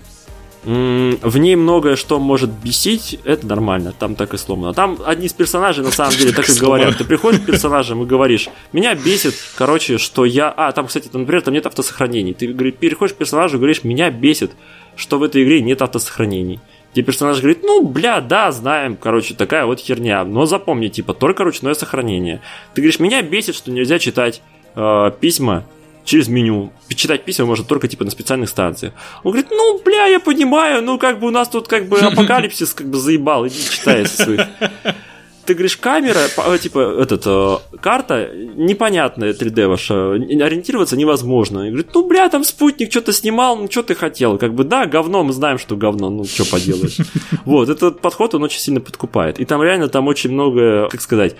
В 0.65 1.39
ней 1.39 1.57
многое 1.57 1.97
что 1.97 2.21
может 2.21 2.51
бесить, 2.51 3.19
это 3.25 3.47
нормально, 3.47 3.93
там 3.99 4.15
так 4.15 4.33
и 4.33 4.39
сломано. 4.39 4.73
Там 4.73 4.99
одни 5.05 5.27
из 5.27 5.33
персонажей 5.33 5.85
на 5.85 5.91
самом 5.91 6.17
деле 6.17 6.33
так 6.33 6.49
и 6.49 6.59
говорят. 6.59 6.99
Ты 6.99 7.05
приходишь 7.05 7.41
к 7.41 7.47
персонажам 7.47 8.03
и 8.03 8.07
говоришь, 8.07 8.49
меня 8.73 8.95
бесит, 8.95 9.35
короче, 9.57 9.99
что 9.99 10.25
я... 10.25 10.51
А, 10.51 10.71
там, 10.71 10.87
кстати, 10.87 11.09
например, 11.13 11.43
там 11.43 11.55
нет 11.55 11.67
автосохранений. 11.67 12.33
Ты 12.33 12.53
переходишь 12.53 13.15
к 13.15 13.19
персонажу 13.19 13.57
и 13.57 13.59
говоришь, 13.59 13.83
меня 13.83 14.11
бесит, 14.11 14.53
что 14.95 15.19
в 15.19 15.25
этой 15.25 15.43
игре 15.43 15.63
нет 15.63 15.83
автосохранений. 15.83 16.61
Тебе 16.93 17.07
персонаж 17.07 17.39
говорит, 17.39 17.63
ну, 17.63 17.83
бля, 17.83 18.21
да, 18.21 18.53
знаем, 18.53 18.97
короче, 18.97 19.35
такая 19.35 19.65
вот 19.65 19.81
херня. 19.81 20.25
Но 20.25 20.47
запомни, 20.47 20.89
типа, 20.89 21.15
только 21.15 21.43
ручное 21.43 21.75
сохранение. 21.75 22.41
Ты 22.75 22.83
говоришь, 22.83 23.01
меня 23.01 23.23
бесит, 23.23 23.57
что 23.57 23.73
нельзя 23.73 23.99
читать 23.99 24.43
э, 24.77 25.11
письма 25.19 25.65
через 26.05 26.29
меню. 26.29 26.73
Читать 26.95 27.25
письма 27.25 27.47
можно 27.47 27.65
только 27.65 27.89
типа 27.89 28.05
на 28.05 28.11
специальных 28.11 28.49
станциях. 28.49 28.93
Он 29.23 29.33
говорит, 29.33 29.51
ну, 29.51 29.81
бля, 29.85 30.07
я 30.07 30.21
понимаю, 30.21 30.83
ну, 30.83 30.99
как 30.99 31.21
бы 31.21 31.29
у 31.29 31.31
нас 31.31 31.49
тут 31.49 31.69
как 31.69 31.89
бы 31.89 31.99
апокалипсис 32.01 32.75
как 32.75 32.89
бы 32.89 32.99
заебал, 32.99 33.47
иди 33.47 33.59
читай 33.71 34.07
своих 34.07 34.47
ты 35.45 35.55
говоришь, 35.55 35.77
камера, 35.77 36.21
э, 36.37 36.59
типа, 36.59 37.03
этот, 37.03 37.23
э, 37.27 37.57
карта 37.81 38.31
непонятная 38.35 39.33
3D 39.33 39.67
ваша, 39.67 40.13
ориентироваться 40.13 40.97
невозможно. 40.97 41.67
И 41.67 41.69
говорит, 41.69 41.91
ну, 41.95 42.07
бля, 42.07 42.29
там 42.29 42.45
спутник 42.45 42.91
что-то 42.91 43.13
снимал, 43.13 43.57
ну, 43.57 43.71
что 43.71 43.83
ты 43.83 43.95
хотел? 43.95 44.39
Как 44.39 44.55
бы, 44.55 44.65
да, 44.65 44.87
говно, 44.87 45.25
мы 45.25 45.33
знаем, 45.33 45.59
что 45.59 45.77
говно, 45.77 46.11
ну, 46.11 46.25
что 46.25 46.45
поделаешь. 46.45 46.99
Вот, 47.45 47.69
этот 47.69 48.01
подход, 48.01 48.35
он 48.35 48.45
очень 48.45 48.61
сильно 48.61 48.81
подкупает. 48.81 49.41
И 49.41 49.45
там 49.45 49.63
реально, 49.63 49.89
там 49.89 50.07
очень 50.07 50.31
много, 50.31 50.89
как 50.91 51.01
сказать, 51.01 51.35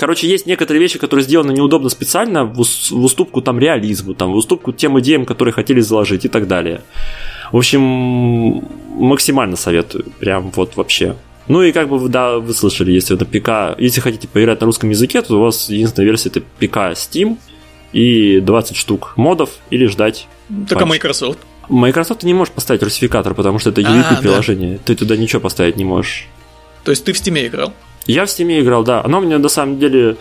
Короче, 0.00 0.26
есть 0.26 0.46
некоторые 0.46 0.80
вещи, 0.80 0.98
которые 0.98 1.24
сделаны 1.24 1.52
неудобно 1.52 1.90
специально 1.90 2.46
в 2.46 2.58
уступку 2.58 3.42
там 3.42 3.58
реализму, 3.58 4.14
там, 4.14 4.32
в 4.32 4.36
уступку 4.36 4.72
тем 4.72 4.98
идеям, 4.98 5.26
которые 5.26 5.52
хотели 5.52 5.80
заложить 5.80 6.24
и 6.24 6.28
так 6.28 6.48
далее. 6.48 6.80
В 7.52 7.58
общем, 7.58 8.64
максимально 8.96 9.56
советую. 9.56 10.06
Прям 10.18 10.52
вот 10.52 10.76
вообще. 10.76 11.16
Ну 11.48 11.62
и 11.62 11.72
как 11.72 11.90
бы, 11.90 12.08
да, 12.08 12.38
вы 12.38 12.54
слышали, 12.54 12.92
если 12.92 13.14
это 13.14 13.26
ПК, 13.26 13.78
если 13.78 14.00
хотите 14.00 14.26
поиграть 14.26 14.60
на 14.60 14.66
русском 14.66 14.88
языке, 14.88 15.20
то 15.20 15.36
у 15.36 15.42
вас 15.42 15.68
единственная 15.68 16.06
версия 16.06 16.30
это 16.30 16.40
ПК 16.40 16.96
Steam 16.96 17.36
и 17.92 18.40
20 18.40 18.76
штук 18.78 19.12
модов 19.16 19.50
или 19.68 19.84
ждать. 19.84 20.28
Так 20.48 20.78
патч. 20.78 20.82
а 20.82 20.86
Microsoft? 20.86 21.38
Microsoft 21.68 22.20
ты 22.22 22.26
не 22.26 22.32
можешь 22.32 22.54
поставить 22.54 22.82
русификатор, 22.82 23.34
потому 23.34 23.58
что 23.58 23.68
это 23.68 23.82
UEP 23.82 24.16
а, 24.16 24.16
приложение. 24.16 24.76
Да. 24.76 24.80
Ты 24.86 24.94
туда 24.94 25.18
ничего 25.18 25.42
поставить 25.42 25.76
не 25.76 25.84
можешь. 25.84 26.26
То 26.84 26.90
есть 26.90 27.04
ты 27.04 27.12
в 27.12 27.16
Steam 27.16 27.46
играл? 27.46 27.74
Я 28.06 28.26
в 28.26 28.28
Steam 28.28 28.60
играл, 28.60 28.82
да. 28.84 29.02
Она 29.04 29.18
у 29.18 29.22
меня 29.22 29.38
на 29.38 29.48
самом 29.48 29.78
деле... 29.78 30.16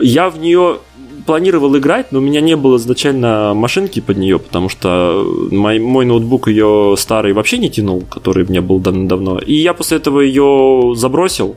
Я 0.00 0.30
в 0.30 0.38
нее 0.38 0.78
планировал 1.26 1.76
играть, 1.76 2.12
но 2.12 2.20
у 2.20 2.22
меня 2.22 2.40
не 2.40 2.56
было 2.56 2.76
изначально 2.76 3.52
машинки 3.54 4.00
под 4.00 4.16
нее, 4.16 4.38
потому 4.38 4.68
что 4.68 5.26
мой, 5.50 5.78
мой 5.78 6.06
ноутбук 6.06 6.48
ее 6.48 6.94
старый 6.96 7.32
вообще 7.34 7.58
не 7.58 7.68
тянул, 7.68 8.02
который 8.08 8.46
меня 8.46 8.62
был 8.62 8.78
давно-давно. 8.78 9.38
И 9.38 9.54
я 9.54 9.74
после 9.74 9.98
этого 9.98 10.20
ее 10.20 10.94
забросил, 10.96 11.56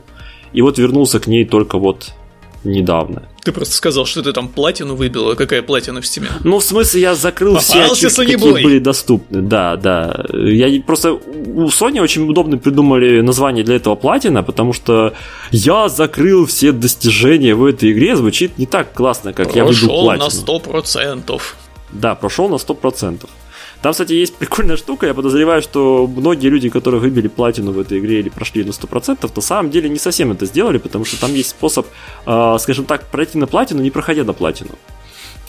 и 0.52 0.60
вот 0.60 0.76
вернулся 0.78 1.20
к 1.20 1.26
ней 1.26 1.44
только 1.44 1.78
вот 1.78 2.12
недавно. 2.64 3.22
Ты 3.42 3.50
просто 3.50 3.74
сказал, 3.74 4.06
что 4.06 4.22
ты 4.22 4.32
там 4.32 4.48
платину 4.48 4.94
выбил, 4.94 5.30
а 5.30 5.34
какая 5.34 5.62
платина 5.62 6.00
в 6.00 6.06
стиме? 6.06 6.28
Ну, 6.44 6.60
в 6.60 6.64
смысле, 6.64 7.00
я 7.00 7.14
закрыл 7.14 7.54
Попался 7.54 7.72
все 7.72 8.06
ачивки, 8.06 8.32
какие 8.32 8.36
были 8.36 8.78
доступны. 8.78 9.42
Да, 9.42 9.76
да. 9.76 10.24
Я 10.32 10.80
просто... 10.82 11.14
У 11.14 11.66
Sony 11.66 12.00
очень 12.00 12.28
удобно 12.28 12.56
придумали 12.56 13.20
название 13.20 13.64
для 13.64 13.76
этого 13.76 13.96
платина, 13.96 14.42
потому 14.44 14.72
что 14.72 15.14
я 15.50 15.88
закрыл 15.88 16.46
все 16.46 16.70
достижения 16.70 17.54
в 17.54 17.64
этой 17.64 17.90
игре, 17.92 18.14
звучит 18.14 18.58
не 18.58 18.66
так 18.66 18.92
классно, 18.92 19.32
как 19.32 19.52
прошел 19.52 19.56
я 19.56 19.64
выбил 19.64 19.88
платину. 19.88 20.24
на 20.24 20.58
100%. 20.58 21.42
Да, 21.92 22.14
прошел 22.14 22.48
на 22.48 22.54
100%. 22.54 23.28
Там, 23.82 23.92
кстати, 23.92 24.12
есть 24.12 24.36
прикольная 24.36 24.76
штука. 24.76 25.06
Я 25.06 25.14
подозреваю, 25.14 25.60
что 25.60 26.06
многие 26.06 26.46
люди, 26.46 26.68
которые 26.68 27.00
выбили 27.00 27.26
платину 27.26 27.72
в 27.72 27.80
этой 27.80 27.98
игре 27.98 28.20
или 28.20 28.28
прошли 28.28 28.62
на 28.64 28.70
100%, 28.70 29.30
на 29.34 29.42
самом 29.42 29.70
деле 29.70 29.88
не 29.88 29.98
совсем 29.98 30.30
это 30.30 30.46
сделали, 30.46 30.78
потому 30.78 31.04
что 31.04 31.20
там 31.20 31.34
есть 31.34 31.50
способ, 31.50 31.86
э, 32.24 32.56
скажем 32.60 32.84
так, 32.84 33.06
пройти 33.08 33.38
на 33.38 33.46
платину, 33.48 33.82
не 33.82 33.90
проходя 33.90 34.22
на 34.22 34.32
платину. 34.32 34.70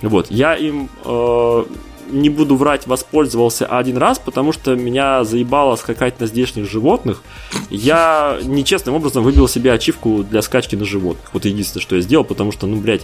Вот, 0.02 0.32
я 0.32 0.56
им 0.56 0.90
э, 1.06 1.64
не 2.10 2.30
буду 2.30 2.56
врать, 2.56 2.88
воспользовался 2.88 3.66
один 3.66 3.98
раз, 3.98 4.20
потому 4.20 4.52
что 4.52 4.76
меня 4.76 5.24
заебало 5.24 5.76
скакать 5.76 6.20
на 6.20 6.28
здешних 6.28 6.70
животных. 6.70 7.22
Я 7.70 8.40
нечестным 8.44 8.96
образом 8.96 9.24
выбил 9.24 9.48
себе 9.48 9.72
ачивку 9.72 10.24
для 10.24 10.42
скачки 10.42 10.76
на 10.76 10.86
животных. 10.86 11.30
Вот 11.34 11.46
единственное, 11.46 11.82
что 11.82 11.96
я 11.96 12.02
сделал, 12.02 12.24
потому 12.24 12.52
что, 12.52 12.68
ну, 12.68 12.78
блядь, 12.78 13.04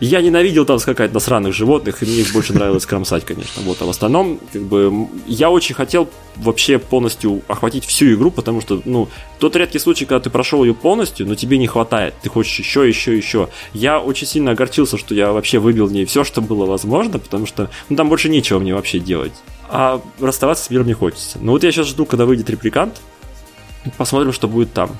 я 0.00 0.20
ненавидел 0.20 0.64
там 0.64 0.78
скакать 0.78 1.12
на 1.12 1.20
сраных 1.20 1.54
животных, 1.54 2.02
и 2.02 2.06
мне 2.06 2.20
их 2.20 2.32
больше 2.32 2.52
нравилось 2.52 2.86
кромсать, 2.86 3.24
конечно. 3.24 3.62
Вот, 3.62 3.80
а 3.80 3.86
в 3.86 3.90
остальном, 3.90 4.40
как 4.52 4.62
бы, 4.62 5.08
я 5.26 5.50
очень 5.50 5.74
хотел 5.74 6.08
вообще 6.36 6.78
полностью 6.78 7.42
охватить 7.48 7.84
всю 7.86 8.12
игру, 8.14 8.30
потому 8.30 8.60
что, 8.60 8.82
ну, 8.84 9.08
тот 9.38 9.56
редкий 9.56 9.78
случай, 9.78 10.04
когда 10.04 10.20
ты 10.20 10.30
прошел 10.30 10.64
ее 10.64 10.74
полностью, 10.74 11.26
но 11.26 11.34
тебе 11.34 11.58
не 11.58 11.66
хватает, 11.66 12.14
ты 12.22 12.28
хочешь 12.28 12.58
еще, 12.58 12.86
еще, 12.86 13.16
еще. 13.16 13.48
Я 13.72 14.00
очень 14.00 14.26
сильно 14.26 14.52
огорчился, 14.52 14.98
что 14.98 15.14
я 15.14 15.32
вообще 15.32 15.58
выбил 15.58 15.86
в 15.86 15.92
ней 15.92 16.04
все, 16.04 16.24
что 16.24 16.42
было 16.42 16.66
возможно, 16.66 17.18
потому 17.18 17.46
что, 17.46 17.70
ну, 17.88 17.96
там 17.96 18.08
больше 18.08 18.28
нечего 18.28 18.58
мне 18.58 18.74
вообще 18.74 18.98
делать. 18.98 19.32
А 19.68 20.00
расставаться 20.20 20.64
с 20.64 20.70
миром 20.70 20.86
не 20.86 20.92
хочется. 20.92 21.38
Но 21.40 21.52
вот 21.52 21.64
я 21.64 21.72
сейчас 21.72 21.88
жду, 21.88 22.06
когда 22.06 22.26
выйдет 22.26 22.48
репликант, 22.50 23.00
посмотрим, 23.96 24.32
что 24.32 24.48
будет 24.48 24.72
там. 24.72 24.90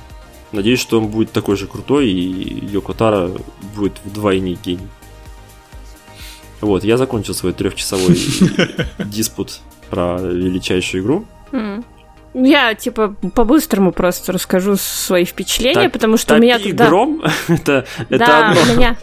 Надеюсь, 0.56 0.80
что 0.80 0.98
он 0.98 1.08
будет 1.08 1.32
такой 1.32 1.54
же 1.56 1.66
крутой, 1.66 2.08
и 2.08 2.64
Йокотара 2.72 3.30
будет 3.76 4.00
вдвойне 4.06 4.56
гений. 4.64 4.88
Вот, 6.62 6.82
я 6.82 6.96
закончил 6.96 7.34
свой 7.34 7.52
трехчасовой 7.52 8.18
диспут 9.04 9.60
про 9.90 10.18
величайшую 10.18 11.02
игру. 11.02 11.26
Я, 12.32 12.74
типа, 12.74 13.14
по-быстрому 13.34 13.92
просто 13.92 14.32
расскажу 14.32 14.76
свои 14.76 15.26
впечатления, 15.26 15.84
так, 15.84 15.92
потому 15.92 16.16
что 16.16 16.36
у 16.36 16.38
меня... 16.38 16.58
Когда... 16.58 16.86
гром? 16.86 17.22
это, 17.48 17.84
это 18.08 18.18
да, 18.18 18.48
одно. 18.48 18.62
у 18.62 18.76
меня... 18.76 18.96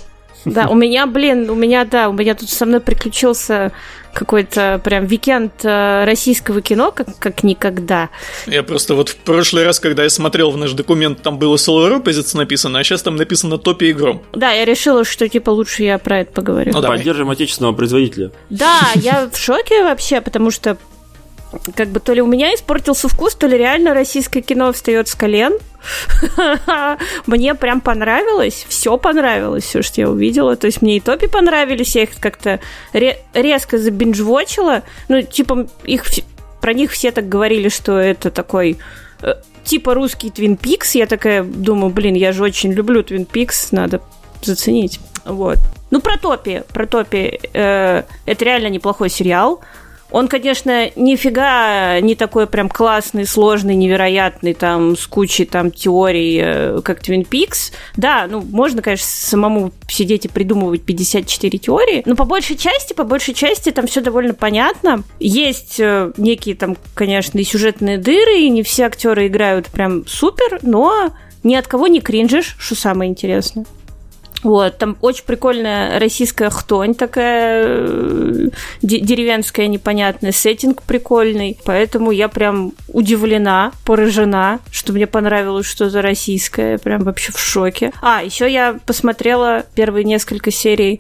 Да, 0.46 0.68
у 0.68 0.76
меня, 0.76 1.08
блин, 1.08 1.50
у 1.50 1.56
меня, 1.56 1.86
да, 1.86 2.10
у 2.10 2.14
меня 2.14 2.36
тут 2.36 2.50
со 2.50 2.66
мной 2.66 2.80
приключился 2.80 3.72
какой-то 4.14 4.80
прям 4.84 5.06
викенд 5.06 5.54
э, 5.64 6.06
российского 6.06 6.62
кино, 6.62 6.92
как, 6.92 7.18
как 7.18 7.44
никогда. 7.44 8.10
Я 8.46 8.62
просто 8.64 8.94
вот 8.94 9.10
в 9.10 9.16
прошлый 9.18 9.64
раз, 9.66 9.80
когда 9.80 10.04
я 10.04 10.10
смотрел 10.10 10.52
в 10.52 10.58
наш 10.58 10.74
документ, 10.74 11.22
там 11.22 11.40
было 11.40 11.56
Solar 11.56 12.02
Opposites 12.02 12.38
написано, 12.38 12.80
а 12.80 12.84
сейчас 12.84 13.02
там 13.02 13.16
написано 13.16 13.58
Топи 13.58 13.86
и 13.86 13.94
Гром. 13.94 14.22
Да, 14.34 14.52
я 14.52 14.66
решила, 14.66 15.04
что 15.04 15.28
типа 15.28 15.50
лучше 15.50 15.84
я 15.84 15.98
про 15.98 16.20
это 16.20 16.32
поговорю. 16.32 16.72
Ну, 16.74 16.82
Поддержим 16.82 17.30
отечественного 17.30 17.74
производителя. 17.74 18.32
Да, 18.50 18.82
я 18.96 19.30
в 19.32 19.38
шоке 19.38 19.84
вообще, 19.84 20.22
потому 20.22 20.52
что 20.52 20.78
как 21.76 21.90
бы 21.90 22.00
то 22.00 22.14
ли 22.14 22.22
у 22.22 22.28
меня 22.28 22.54
испортился 22.54 23.08
вкус, 23.08 23.36
то 23.36 23.48
ли 23.48 23.58
реально 23.58 23.94
российское 23.94 24.42
кино 24.42 24.72
встает 24.74 25.08
с 25.08 25.16
колен. 25.16 25.58
Мне 27.26 27.56
прям 27.56 27.82
понравилось, 27.82 28.66
все 28.68 28.98
понравилось, 28.98 29.64
все, 29.64 29.82
что 29.82 30.02
я 30.02 30.10
увидела. 30.10 30.56
То 30.56 30.68
есть 30.68 30.82
мне 30.82 30.98
и 30.98 31.00
Топи 31.00 31.28
понравились, 31.28 31.96
я 31.96 32.04
их 32.04 32.12
как-то 32.20 32.60
резко 33.34 33.78
забинжвочила. 33.78 34.84
Ну, 35.10 35.22
типа, 35.22 35.68
их 35.84 36.06
про 36.62 36.74
них 36.74 36.92
все 36.92 37.12
так 37.12 37.28
говорили, 37.28 37.68
что 37.68 37.98
это 37.98 38.32
такой 38.32 38.78
э, 39.22 39.34
типа 39.66 39.94
русский 39.94 40.30
Твин 40.30 40.56
Пикс. 40.56 40.96
Я 40.96 41.08
такая 41.08 41.44
думаю, 41.44 41.92
блин, 41.92 42.16
я 42.16 42.32
же 42.32 42.44
очень 42.44 42.72
люблю 42.72 43.04
Твин 43.04 43.26
Пикс, 43.26 43.74
надо 43.74 44.02
заценить. 44.42 45.00
Вот. 45.26 45.58
Ну, 45.92 46.02
про 46.02 46.18
Топи. 46.18 46.64
Про 46.74 46.88
Топи. 46.88 47.40
Э, 47.54 48.04
это 48.26 48.46
реально 48.46 48.68
неплохой 48.68 49.10
сериал. 49.10 49.62
Он, 50.14 50.28
конечно, 50.28 50.92
нифига 50.96 52.00
не 52.00 52.14
такой 52.14 52.46
прям 52.46 52.70
классный, 52.70 53.26
сложный, 53.26 53.74
невероятный, 53.74 54.54
там, 54.54 54.96
с 54.96 55.08
кучей 55.08 55.46
там 55.46 55.72
теорий, 55.72 56.40
э, 56.40 56.82
как 56.84 57.02
Twin 57.02 57.28
Peaks. 57.28 57.74
Да, 57.98 58.28
ну, 58.30 58.42
можно, 58.42 58.84
конечно, 58.84 59.08
самому 59.08 59.74
сидеть 59.90 60.26
и 60.26 60.28
придумывать 60.28 60.84
54 60.84 61.58
теории, 61.58 62.04
но 62.06 62.16
по 62.16 62.26
большей 62.26 62.58
части, 62.58 62.94
по 62.94 63.04
большей 63.04 63.34
части 63.34 63.72
там 63.72 63.88
все 63.88 64.02
довольно 64.02 64.36
понятно. 64.36 65.04
Есть 65.20 65.80
э, 65.80 66.12
некие 66.18 66.54
там, 66.56 66.78
конечно, 66.94 67.40
и 67.40 67.44
сюжетные 67.44 67.98
дыры, 67.98 68.38
и 68.38 68.50
не 68.50 68.62
все 68.62 68.84
актеры 68.84 69.26
играют 69.26 69.68
прям 69.68 70.06
супер, 70.06 70.60
но 70.62 71.12
ни 71.42 71.56
от 71.56 71.66
кого 71.66 71.88
не 71.88 72.02
кринжишь, 72.02 72.56
что 72.60 72.76
самое 72.76 73.10
интересное. 73.10 73.66
Вот, 74.44 74.78
там 74.78 74.98
очень 75.02 75.24
прикольная 75.24 76.00
российская 76.00 76.50
хтонь 76.50 76.96
такая 76.96 77.66
э, 77.66 78.50
деревенская 78.82 79.68
непонятная, 79.68 80.34
сеттинг 80.34 80.84
прикольный, 80.84 81.58
поэтому 81.64 82.12
я 82.12 82.28
прям 82.28 82.74
удивлена, 82.90 83.72
поражена, 83.86 84.60
что 84.70 84.92
мне 84.94 85.08
понравилось 85.08 85.66
что-то 85.66 86.02
российское, 86.02 86.78
прям 86.78 87.04
вообще 87.04 87.32
в 87.32 87.40
шоке. 87.40 87.92
А, 88.02 88.22
еще 88.22 88.52
я 88.52 88.78
посмотрела 88.86 89.66
первые 89.76 90.04
несколько 90.04 90.52
серий 90.52 91.00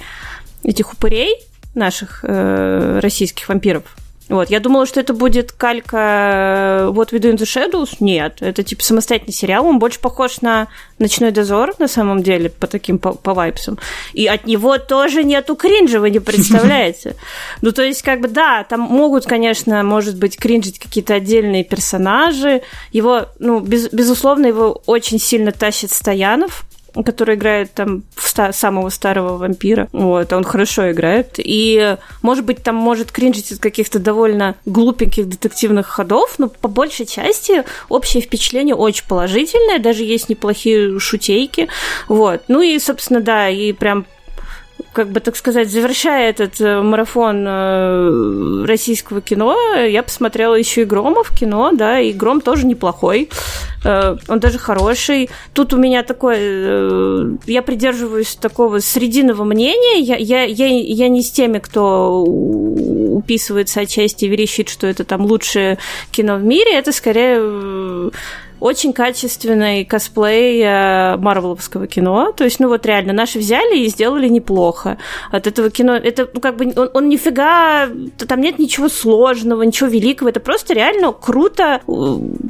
этих 0.63 0.93
упырей 0.93 1.35
наших 1.75 2.23
э, 2.23 2.99
российских 3.01 3.49
вампиров. 3.49 3.83
Вот, 4.29 4.49
я 4.49 4.59
думала, 4.59 4.85
что 4.85 4.99
это 4.99 5.13
будет 5.13 5.51
калька 5.51 6.87
What 6.91 7.11
We 7.11 7.19
Do 7.19 7.33
in 7.33 7.35
the 7.35 7.43
Shadows. 7.43 7.97
Нет, 7.99 8.37
это 8.39 8.63
типа 8.63 8.83
самостоятельный 8.83 9.33
сериал. 9.33 9.65
Он 9.65 9.79
больше 9.79 9.99
похож 9.99 10.41
на 10.41 10.69
Ночной 10.97 11.31
дозор, 11.31 11.73
на 11.79 11.89
самом 11.89 12.23
деле, 12.23 12.49
по 12.49 12.65
таким 12.65 12.99
по, 12.99 13.13
по 13.13 13.33
вайпсам. 13.33 13.77
И 14.13 14.25
от 14.27 14.45
него 14.45 14.77
тоже 14.77 15.23
нету 15.23 15.55
кринжа, 15.55 15.99
вы 15.99 16.09
не 16.09 16.19
представляете. 16.19 17.15
Ну, 17.61 17.71
то 17.71 17.83
есть, 17.83 18.01
как 18.01 18.19
бы, 18.19 18.27
да, 18.27 18.63
там 18.63 18.81
могут, 18.81 19.25
конечно, 19.25 19.83
может 19.83 20.17
быть, 20.17 20.37
кринжить 20.37 20.79
какие-то 20.79 21.15
отдельные 21.15 21.63
персонажи. 21.63 22.61
Его, 22.91 23.27
ну, 23.39 23.59
без, 23.59 23.89
безусловно, 23.89 24.47
его 24.47 24.81
очень 24.85 25.19
сильно 25.19 25.51
тащит 25.51 25.91
Стоянов 25.91 26.65
который 27.05 27.35
играет 27.35 27.73
там 27.73 28.03
ста- 28.15 28.53
самого 28.53 28.89
старого 28.89 29.37
вампира. 29.37 29.87
Вот, 29.91 30.31
он 30.33 30.43
хорошо 30.43 30.91
играет. 30.91 31.35
И, 31.37 31.97
может 32.21 32.45
быть, 32.45 32.63
там 32.63 32.75
может 32.75 33.11
кринжить 33.11 33.51
от 33.51 33.59
каких-то 33.59 33.99
довольно 33.99 34.55
глупеньких 34.65 35.27
детективных 35.27 35.87
ходов, 35.87 36.35
но 36.37 36.49
по 36.49 36.67
большей 36.67 37.05
части 37.05 37.63
общее 37.89 38.21
впечатление 38.21 38.75
очень 38.75 39.07
положительное, 39.07 39.79
даже 39.79 40.03
есть 40.03 40.29
неплохие 40.29 40.99
шутейки. 40.99 41.67
Вот. 42.07 42.43
Ну 42.47 42.61
и, 42.61 42.77
собственно, 42.79 43.21
да, 43.21 43.49
и 43.49 43.71
прям 43.71 44.05
как 44.93 45.09
бы, 45.09 45.19
так 45.19 45.35
сказать, 45.35 45.69
завершая 45.69 46.29
этот 46.29 46.61
э, 46.61 46.81
марафон 46.81 47.43
э, 47.47 48.65
российского 48.65 49.21
кино, 49.21 49.57
я 49.75 50.03
посмотрела 50.03 50.55
еще 50.55 50.83
и 50.83 50.85
Грома 50.85 51.23
в 51.23 51.37
кино, 51.37 51.71
да, 51.73 51.99
и 51.99 52.13
Гром 52.13 52.41
тоже 52.41 52.65
неплохой, 52.67 53.29
э, 53.83 54.15
он 54.27 54.39
даже 54.39 54.59
хороший. 54.59 55.29
Тут 55.53 55.73
у 55.73 55.77
меня 55.77 56.03
такое, 56.03 57.37
я 57.47 57.61
придерживаюсь 57.63 58.35
такого 58.35 58.79
срединного 58.79 59.43
мнения, 59.43 59.99
я, 59.99 60.15
я, 60.15 60.43
я, 60.43 60.67
я 60.67 61.09
не 61.09 61.23
с 61.23 61.31
теми, 61.31 61.57
кто 61.57 62.23
уписывается 62.23 63.81
отчасти 63.81 64.25
и 64.25 64.29
верещит, 64.29 64.69
что 64.69 64.87
это 64.87 65.03
там 65.03 65.25
лучшее 65.25 65.79
кино 66.11 66.35
в 66.35 66.43
мире, 66.43 66.77
это 66.77 66.91
скорее 66.91 68.11
очень 68.63 68.93
качественный 68.93 69.83
косплей 69.83 70.61
э, 70.61 71.17
марвеловского 71.17 71.85
кино. 71.85 72.31
То 72.31 72.45
есть, 72.45 72.61
ну 72.61 72.69
вот 72.69 72.85
реально, 72.85 73.11
наши 73.11 73.39
взяли 73.39 73.79
и 73.79 73.89
сделали 73.89 74.29
неплохо. 74.29 74.97
От 75.31 75.47
этого 75.47 75.69
кино, 75.69 75.95
это 75.97 76.29
ну, 76.33 76.39
как 76.39 76.55
бы, 76.55 76.71
он, 76.73 76.89
он 76.93 77.09
нифига, 77.09 77.89
там 78.25 78.39
нет 78.39 78.59
ничего 78.59 78.87
сложного, 78.87 79.63
ничего 79.63 79.89
великого. 79.89 80.29
Это 80.29 80.39
просто 80.39 80.73
реально 80.73 81.11
круто 81.11 81.81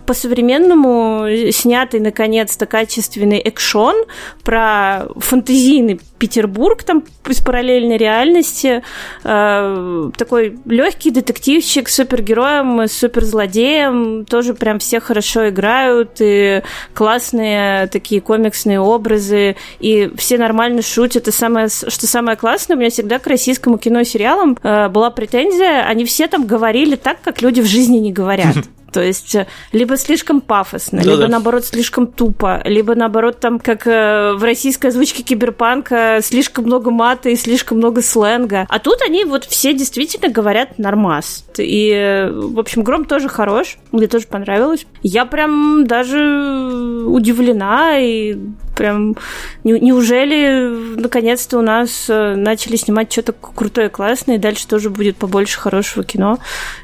по-современному 0.06 1.52
снятый, 1.52 2.00
наконец-то, 2.00 2.68
качественный 2.68 3.40
экшон 3.40 3.96
про 4.44 5.08
фантазийный 5.18 6.00
Петербург 6.24 6.84
там 6.84 7.04
из 7.28 7.42
параллельной 7.42 7.98
реальности. 7.98 8.82
Э, 9.26 10.10
такой 10.16 10.58
легкий 10.64 11.12
детективчик 11.12 11.90
с 11.90 11.96
супергероем, 11.96 12.80
с 12.80 12.94
суперзлодеем. 12.94 14.24
Тоже 14.24 14.54
прям 14.54 14.80
все 14.80 15.02
хорошо 15.02 15.50
играют. 15.50 16.12
И 16.22 16.62
классные 16.94 17.88
такие 17.88 18.22
комиксные 18.22 18.80
образы. 18.80 19.58
И 19.82 20.14
все 20.16 20.38
нормально 20.38 20.82
шутят. 20.82 21.28
И 21.28 21.32
самое, 21.32 21.68
что 21.68 22.08
самое 22.08 22.38
классное, 22.38 22.78
у 22.78 22.80
меня 22.80 22.90
всегда 22.90 23.20
к 23.20 23.28
российскому 23.28 23.78
кино 23.78 24.00
и 24.00 24.06
сериалам 24.06 24.58
э, 24.64 24.88
была 24.88 25.10
претензия. 25.10 25.86
Они 25.86 26.06
все 26.06 26.30
там 26.30 26.48
говорили 26.48 26.96
так, 26.96 27.18
как 27.22 27.42
люди 27.42 27.60
в 27.60 27.66
жизни 27.66 27.98
не 27.98 28.14
говорят. 28.14 28.56
То 28.94 29.02
есть 29.02 29.34
э, 29.36 29.48
либо 29.72 29.98
слишком 29.98 30.40
пафосно, 30.40 31.02
да, 31.04 31.12
либо 31.12 31.28
наоборот 31.28 31.66
слишком 31.66 32.08
тупо, 32.08 32.62
либо 32.64 32.94
наоборот 32.96 33.40
там, 33.40 33.60
как 33.60 33.88
э, 33.88 34.34
в 34.34 34.44
российской 34.44 34.88
озвучке 34.88 35.24
киберпанка, 35.24 36.20
слишком 36.22 36.66
много 36.66 36.92
мата 36.92 37.30
и 37.30 37.36
слишком 37.36 37.80
много 37.80 38.02
сленга. 38.04 38.68
А 38.70 38.80
тут 38.80 39.02
они 39.02 39.26
вот 39.26 39.46
все 39.46 39.74
действительно 39.74 40.32
говорят 40.32 40.78
нормас. 40.78 41.44
И, 41.58 41.92
э, 41.92 42.32
в 42.32 42.60
общем, 42.60 42.84
Гром 42.84 43.06
тоже 43.06 43.30
хорош, 43.30 43.78
мне 43.92 44.08
тоже 44.08 44.28
понравилось. 44.28 44.86
Я 45.02 45.26
прям 45.26 45.88
даже 45.88 47.04
удивлена 47.08 48.00
и 48.00 48.38
прям 48.76 49.16
неужели 49.64 51.00
наконец-то 51.00 51.60
у 51.60 51.62
нас 51.62 52.06
начали 52.08 52.76
снимать 52.76 53.12
что-то 53.12 53.34
крутое, 53.34 53.90
классное, 53.90 54.36
и 54.36 54.40
дальше 54.40 54.68
тоже 54.68 54.90
будет 54.90 55.18
побольше 55.18 55.60
хорошего 55.60 56.04
кино. 56.04 56.40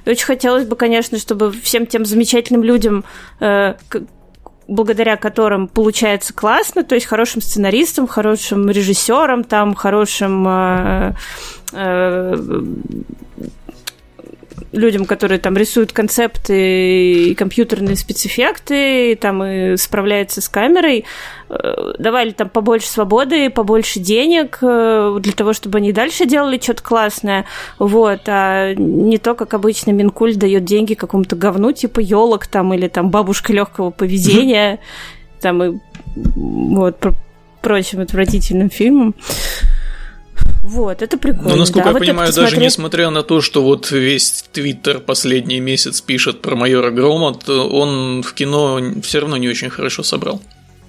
И 0.06 0.10
очень 0.10 0.26
хотелось 0.26 0.66
бы, 0.66 0.76
конечно, 0.76 1.18
чтобы 1.18 1.52
всем 1.52 1.86
тем 1.86 2.06
замечательным 2.06 2.64
людям, 2.64 3.04
э, 3.40 3.76
благодаря 4.68 5.18
которым 5.18 5.68
получается 5.68 6.34
классно, 6.34 6.84
то 6.84 6.96
есть 6.96 7.08
хорошим 7.08 7.42
сценаристам, 7.42 8.08
хорошим 8.08 8.70
режиссерам, 8.70 9.44
там, 9.44 9.74
хорошим 9.74 10.48
э, 10.48 11.14
э, 11.74 12.64
людям, 14.72 15.06
которые 15.06 15.40
там 15.40 15.56
рисуют 15.58 15.92
концепты 15.92 17.32
и 17.32 17.36
компьютерные 17.36 17.96
спецэффекты, 17.96 19.12
и 19.12 19.16
там 19.16 19.44
и 19.44 19.78
справляются 19.78 20.42
с 20.42 20.50
камерой, 20.50 21.06
э, 21.50 21.94
давали 21.98 22.32
там 22.32 22.50
побольше 22.50 22.88
свободы, 22.88 23.50
побольше 23.50 24.00
денег 24.00 24.60
э, 24.62 25.18
для 25.20 25.34
того, 25.34 25.54
чтобы 25.54 25.80
они 25.80 25.92
дальше 25.92 26.26
делали 26.26 26.60
что-то 26.60 26.84
классное, 26.84 27.46
вот, 27.78 28.22
а 28.28 28.74
не 28.74 29.18
то, 29.18 29.36
как 29.36 29.54
обычно 29.54 29.92
Минкуль 29.92 30.36
дает 30.36 30.66
деньги 30.66 30.94
какому-то 30.94 31.36
говну, 31.36 31.72
типа 31.72 32.00
елок 32.00 32.48
там, 32.48 32.74
или 32.74 32.88
там 32.88 33.10
бабушка 33.10 33.54
легкого 33.54 33.90
поведения, 33.92 34.80
там 35.42 35.64
и 35.64 35.80
вот 36.16 36.98
прочим 37.62 38.00
отвратительным 38.02 38.70
фильмам. 38.70 39.16
Вот, 40.64 41.02
это 41.02 41.18
прикольно. 41.18 41.50
Но, 41.50 41.56
насколько 41.56 41.86
да. 41.86 41.90
я 41.90 41.94
вот 41.94 42.06
понимаю, 42.06 42.34
даже 42.34 42.58
несмотря 42.58 43.10
на 43.10 43.24
то, 43.24 43.42
что 43.42 43.64
вот 43.64 43.92
весь 43.92 44.46
Твиттер 44.52 45.00
последний 45.00 45.60
месяц 45.60 46.02
пишет 46.02 46.42
про 46.42 46.56
майора 46.56 46.92
Грома, 46.92 47.38
он 47.48 48.22
в 48.22 48.34
кино 48.34 48.80
все 49.02 49.20
равно 49.20 49.38
не 49.38 49.50
очень 49.50 49.70
хорошо 49.70 50.04
собрал. 50.04 50.42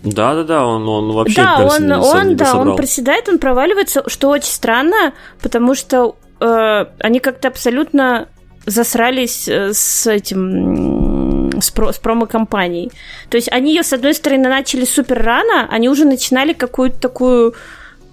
Да, 0.03 0.35
да, 0.35 0.45
да, 0.45 0.67
он, 0.67 0.89
он 0.89 1.13
вообще 1.13 1.37
да, 1.37 1.59
он, 1.59 1.93
он, 1.93 2.37
да, 2.37 2.47
собрал. 2.47 2.71
он 2.71 2.77
проседает, 2.77 3.29
он 3.29 3.39
проваливается, 3.39 4.03
что 4.07 4.31
очень 4.31 4.51
странно, 4.51 5.13
потому 5.43 5.75
что 5.75 6.17
э, 6.41 6.87
они 6.99 7.21
как-то 7.21 7.49
абсолютно 7.49 8.29
засрались 8.65 9.47
э, 9.47 9.73
с 9.75 10.07
этим 10.07 11.51
с, 11.61 11.71
про, 11.71 11.93
с 11.93 11.99
промо-компанией. 11.99 12.91
То 13.29 13.37
есть 13.37 13.51
они 13.53 13.75
ее, 13.75 13.83
с 13.83 13.93
одной 13.93 14.15
стороны, 14.15 14.49
начали 14.49 14.85
супер 14.85 15.23
рано, 15.23 15.69
они 15.71 15.89
уже 15.89 16.05
начинали 16.05 16.55
какую-то 16.55 16.99
такую 16.99 17.55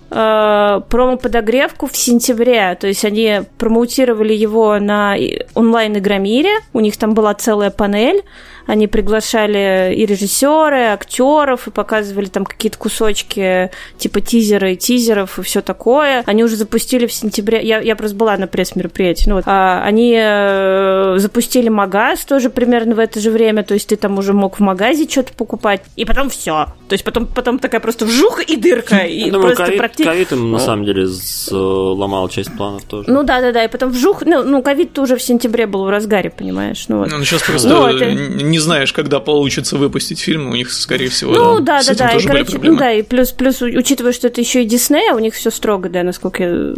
э, 0.10 0.82
промо-подогревку 0.90 1.88
в 1.88 1.96
сентябре. 1.96 2.76
То 2.76 2.88
есть 2.88 3.06
они 3.06 3.42
промоутировали 3.58 4.34
его 4.34 4.80
на 4.80 5.16
онлайн-игромире. 5.54 6.60
У 6.74 6.80
них 6.80 6.98
там 6.98 7.14
была 7.14 7.34
целая 7.34 7.72
панель 7.72 8.24
они 8.68 8.88
приглашали 8.88 9.94
и 9.96 10.06
режиссеры, 10.06 10.80
и 10.80 10.84
актеров, 10.84 11.68
и 11.68 11.72
показывали 11.72 12.28
там 12.28 12.46
какие-то 12.46 12.78
кусочки, 12.78 13.72
типа 13.98 14.22
тизеры, 14.22 14.76
тизеров 14.76 15.40
и 15.40 15.42
все 15.42 15.62
такое. 15.62 16.24
Они 16.26 16.44
уже 16.44 16.56
запустили 16.56 17.08
в 17.08 17.14
сентябре, 17.14 17.62
я, 17.64 17.80
я 17.80 17.96
просто 17.96 18.16
была 18.16 18.38
на 18.38 18.48
пресс-мероприятии, 18.48 19.30
ну 19.30 19.36
вот, 19.36 19.44
а, 19.48 19.84
они 19.84 20.16
э, 20.18 21.16
запустили 21.18 21.70
магаз 21.70 22.26
тоже 22.26 22.50
примерно 22.50 22.96
в 22.96 23.00
это 23.00 23.20
же 23.20 23.32
время, 23.32 23.64
то 23.64 23.74
есть 23.74 23.90
ты 23.90 23.96
там 23.96 24.18
уже 24.18 24.34
мог 24.34 24.58
в 24.58 24.60
магазе 24.60 25.08
что-то 25.10 25.34
покупать, 25.34 25.82
и 25.96 26.06
потом 26.06 26.30
все. 26.30 26.68
То 26.88 26.94
есть 26.94 27.04
потом, 27.04 27.26
потом 27.26 27.60
такая 27.60 27.82
просто 27.82 28.06
вжух 28.06 28.42
и 28.44 28.56
дырка. 28.56 28.98
И 28.98 29.26
Я 29.26 29.32
думаю, 29.32 29.56
ковид, 29.56 29.78
практи... 29.78 30.04
ковид 30.04 30.32
им 30.32 30.52
на 30.52 30.60
самом 30.60 30.86
деле 30.86 31.08
сломал 31.08 32.30
часть 32.30 32.56
планов 32.56 32.84
тоже. 32.84 33.10
Ну 33.10 33.24
да, 33.24 33.42
да, 33.42 33.52
да, 33.52 33.64
и 33.64 33.68
потом 33.68 33.92
вжух, 33.92 34.24
ну, 34.26 34.44
ну 34.44 34.62
ковид 34.62 34.98
уже 35.00 35.18
в 35.18 35.22
сентябре 35.22 35.68
был 35.68 35.86
в 35.86 35.90
разгаре, 35.90 36.30
понимаешь? 36.30 36.86
Ну, 36.88 37.00
вот. 37.00 37.12
ну 37.12 37.24
сейчас 37.24 37.44
просто 37.44 37.70
ну, 37.70 37.88
это... 37.88 38.12
не 38.12 38.57
знаешь, 38.60 38.94
когда 38.94 39.20
получится 39.20 39.78
выпустить 39.78 40.20
фильм, 40.20 40.50
у 40.50 40.56
них, 40.56 40.72
скорее 40.72 41.10
всего, 41.10 41.32
ну, 41.34 41.60
да, 41.60 41.82
да, 41.84 41.94
да, 41.94 42.08
да, 42.08 42.18
и, 42.18 42.26
короче, 42.26 42.60
ну, 42.62 42.76
да, 42.76 42.92
и 42.94 43.02
плюс, 43.02 43.32
плюс, 43.32 43.62
учитывая, 43.62 44.14
что 44.14 44.28
это 44.28 44.42
еще 44.42 44.64
и 44.64 44.66
Дисней, 44.66 45.12
а 45.12 45.16
у 45.16 45.20
них 45.20 45.34
все 45.34 45.52
строго, 45.52 45.90
да, 45.90 46.04
насколько 46.04 46.44
я 46.44 46.74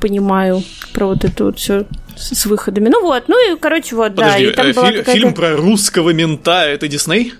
понимаю 0.00 0.62
про 0.92 1.06
вот 1.06 1.24
это 1.24 1.44
вот 1.44 1.58
все 1.58 1.86
с 2.16 2.46
выходами. 2.46 2.88
Ну 2.88 3.02
вот, 3.02 3.24
ну 3.28 3.52
и, 3.52 3.56
короче, 3.58 3.94
вот, 3.96 4.14
Подожди, 4.14 4.46
да. 4.46 4.50
И 4.50 4.72
там 4.72 4.84
а 4.84 4.92
фи- 4.92 5.02
фильм 5.02 5.34
про 5.34 5.56
русского 5.56 6.10
мента 6.10 6.64
это 6.64 6.88
Дисней? 6.88 7.34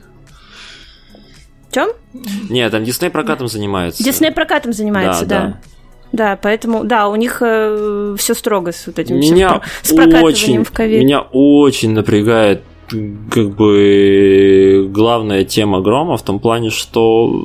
Чем? 1.70 1.90
Нет, 2.48 2.70
там 2.72 2.84
Дисней 2.84 3.10
прокатом 3.10 3.48
занимается. 3.48 4.02
Дисней 4.02 4.32
прокатом 4.32 4.72
занимается, 4.72 5.26
да. 5.26 5.40
да. 5.40 5.60
Да, 6.12 6.36
поэтому, 6.40 6.82
да, 6.82 7.06
у 7.06 7.14
них 7.14 7.38
э, 7.40 8.16
все 8.18 8.34
строго 8.34 8.72
с 8.72 8.86
вот 8.88 8.98
этим 8.98 9.16
меня 9.16 9.48
всем, 9.48 9.62
с 9.82 9.88
прокатыванием 9.94 10.24
очень, 10.24 10.64
в 10.64 10.72
ковид. 10.72 11.04
Меня 11.04 11.20
очень 11.20 11.92
напрягает 11.92 12.62
как 13.30 13.50
бы 13.56 14.88
главная 14.90 15.44
тема 15.44 15.80
Грома 15.80 16.16
в 16.16 16.22
том 16.22 16.38
плане, 16.38 16.70
что, 16.70 17.44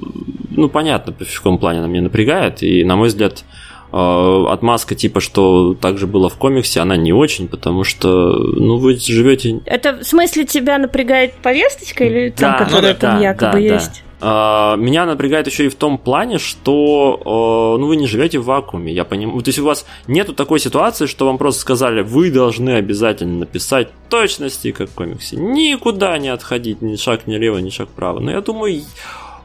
ну, 0.51 0.69
понятно, 0.69 1.13
в 1.13 1.37
каком 1.37 1.57
плане 1.57 1.79
она 1.79 1.87
меня 1.87 2.03
напрягает, 2.03 2.63
и, 2.63 2.83
на 2.83 2.95
мой 2.95 3.09
взгляд, 3.09 3.43
э, 3.91 4.45
отмазка 4.49 4.95
типа, 4.95 5.19
что 5.19 5.75
так 5.75 5.97
же 5.97 6.07
было 6.07 6.29
в 6.29 6.35
комиксе, 6.35 6.79
она 6.79 6.97
не 6.97 7.13
очень, 7.13 7.47
потому 7.47 7.83
что, 7.83 8.33
ну, 8.37 8.77
вы 8.77 8.95
живете... 8.95 9.61
Это 9.65 9.97
в 9.97 10.03
смысле 10.03 10.45
тебя 10.45 10.77
напрягает 10.77 11.33
повесточка 11.33 12.05
или 12.05 12.29
там, 12.29 12.53
да, 12.53 12.65
которая 12.65 12.93
ну, 12.93 12.99
там 12.99 13.15
да, 13.17 13.23
якобы 13.23 13.53
да, 13.53 13.59
есть? 13.59 14.04
А, 14.21 14.75
меня 14.75 15.05
напрягает 15.05 15.47
еще 15.47 15.65
и 15.65 15.69
в 15.69 15.75
том 15.75 15.97
плане, 15.97 16.37
что 16.37 17.75
ну, 17.79 17.87
вы 17.87 17.95
не 17.95 18.07
живете 18.07 18.39
в 18.39 18.45
вакууме. 18.45 18.93
Я 18.93 19.05
понимаю. 19.05 19.41
То 19.41 19.49
есть 19.49 19.59
у 19.59 19.65
вас 19.65 19.85
нету 20.07 20.33
такой 20.33 20.59
ситуации, 20.59 21.05
что 21.05 21.25
вам 21.25 21.37
просто 21.37 21.61
сказали, 21.61 22.01
вы 22.01 22.31
должны 22.31 22.71
обязательно 22.71 23.39
написать 23.39 23.89
точности, 24.09 24.71
как 24.71 24.89
в 24.89 24.93
комиксе. 24.93 25.37
Никуда 25.37 26.17
не 26.17 26.29
отходить, 26.29 26.81
ни 26.81 26.95
шаг 26.95 27.27
ни 27.27 27.35
лево, 27.35 27.57
ни 27.57 27.69
шаг 27.69 27.89
вправо. 27.89 28.19
Но 28.19 28.31
я 28.31 28.41
думаю, 28.41 28.81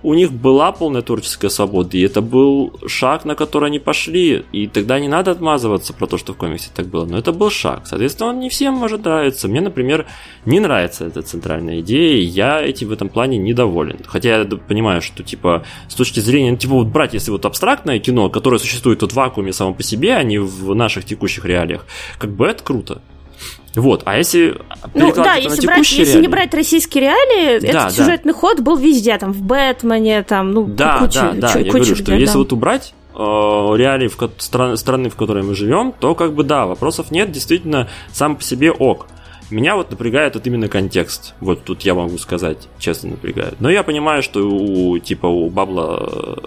у 0.03 0.15
них 0.15 0.33
была 0.33 0.73
полная 0.73 1.03
творческая 1.03 1.51
свобода, 1.51 1.97
и 1.97 2.01
это 2.01 2.21
был 2.21 2.73
шаг, 2.87 3.25
на 3.25 3.35
который 3.35 3.69
они 3.69 3.79
пошли, 3.79 4.45
и 4.53 4.67
тогда 4.67 4.99
не 4.99 5.09
надо 5.09 5.31
отмазываться 5.31 5.93
про 5.93 6.07
то, 6.07 6.17
что 6.19 6.33
в 6.33 6.37
комиксе 6.37 6.71
так 6.75 6.87
было, 6.87 7.05
но 7.05 7.19
это 7.19 7.33
был 7.33 7.51
шаг. 7.51 7.87
Соответственно, 7.87 8.31
он 8.31 8.41
не 8.41 8.49
всем 8.49 8.75
может 8.75 9.05
нравиться. 9.05 9.49
Мне, 9.49 9.61
например, 9.61 10.07
не 10.47 10.61
нравится 10.61 11.07
эта 11.07 11.23
центральная 11.23 11.81
идея, 11.81 12.17
и 12.17 12.23
я 12.23 12.63
этим 12.63 12.89
в 12.89 12.93
этом 12.93 13.09
плане 13.09 13.39
недоволен. 13.39 13.99
Хотя 14.07 14.39
я 14.39 14.45
понимаю, 14.45 15.03
что, 15.03 15.23
типа, 15.23 15.65
с 15.89 15.95
точки 15.95 16.21
зрения, 16.21 16.57
типа, 16.57 16.75
вот 16.75 16.87
брать, 16.89 17.15
если 17.15 17.31
вот 17.31 17.45
абстрактное 17.45 17.99
кино, 17.99 18.31
которое 18.31 18.59
существует 18.59 19.03
вот 19.03 19.13
в 19.13 19.17
вакууме 19.17 19.53
само 19.53 19.75
по 19.75 19.83
себе, 19.83 20.15
а 20.15 20.23
не 20.23 20.39
в 20.39 20.75
наших 20.75 21.05
текущих 21.05 21.45
реалиях, 21.45 21.87
как 22.19 22.31
бы 22.31 22.47
это 22.47 22.63
круто. 22.63 23.03
Вот, 23.77 24.03
а 24.05 24.17
если 24.17 24.61
ну 24.95 25.15
да, 25.15 25.37
если, 25.37 25.65
брать, 25.65 25.79
реалии, 25.79 25.99
если 26.01 26.21
не 26.21 26.29
брать 26.29 26.53
российские 26.55 27.05
реалии, 27.05 27.61
да, 27.61 27.69
этот 27.69 27.73
да. 27.73 27.91
сюжетный 27.91 28.33
ход 28.33 28.61
был 28.61 28.77
везде, 28.77 29.17
там 29.17 29.33
в 29.33 29.43
Бэтмене, 29.43 30.23
там, 30.25 30.53
ну, 30.53 30.65
да, 30.65 30.99
куча, 30.99 31.33
да, 31.35 31.53
да, 31.53 31.59
я 31.61 31.71
говорю, 31.71 31.95
что 31.95 32.15
если 32.15 32.37
вот 32.37 32.53
убрать 32.53 32.95
э, 33.15 33.19
реалии 33.19 34.09
в 34.09 34.19
стран, 34.39 34.77
страны, 34.77 35.09
в 35.09 35.17
которой 35.17 35.45
мы 35.45 35.55
живем, 35.55 35.93
то 35.99 36.17
как 36.17 36.35
бы 36.35 36.43
да, 36.43 36.67
вопросов 36.67 37.13
нет, 37.13 37.31
действительно, 37.31 37.89
сам 38.13 38.37
по 38.37 38.43
себе 38.43 38.73
ок. 38.73 39.07
Меня 39.51 39.77
вот 39.77 39.91
напрягает 39.91 40.35
вот 40.35 40.47
именно 40.47 40.69
контекст. 40.69 41.35
Вот 41.41 41.65
тут 41.65 41.83
я 41.83 41.95
могу 41.95 42.19
сказать, 42.19 42.69
честно 42.79 43.11
напрягает. 43.11 43.61
Но 43.61 43.69
я 43.69 43.83
понимаю, 43.83 44.23
что 44.23 44.49
у 44.49 44.99
типа 44.99 45.27
у 45.27 45.51
Бабла 45.51 46.39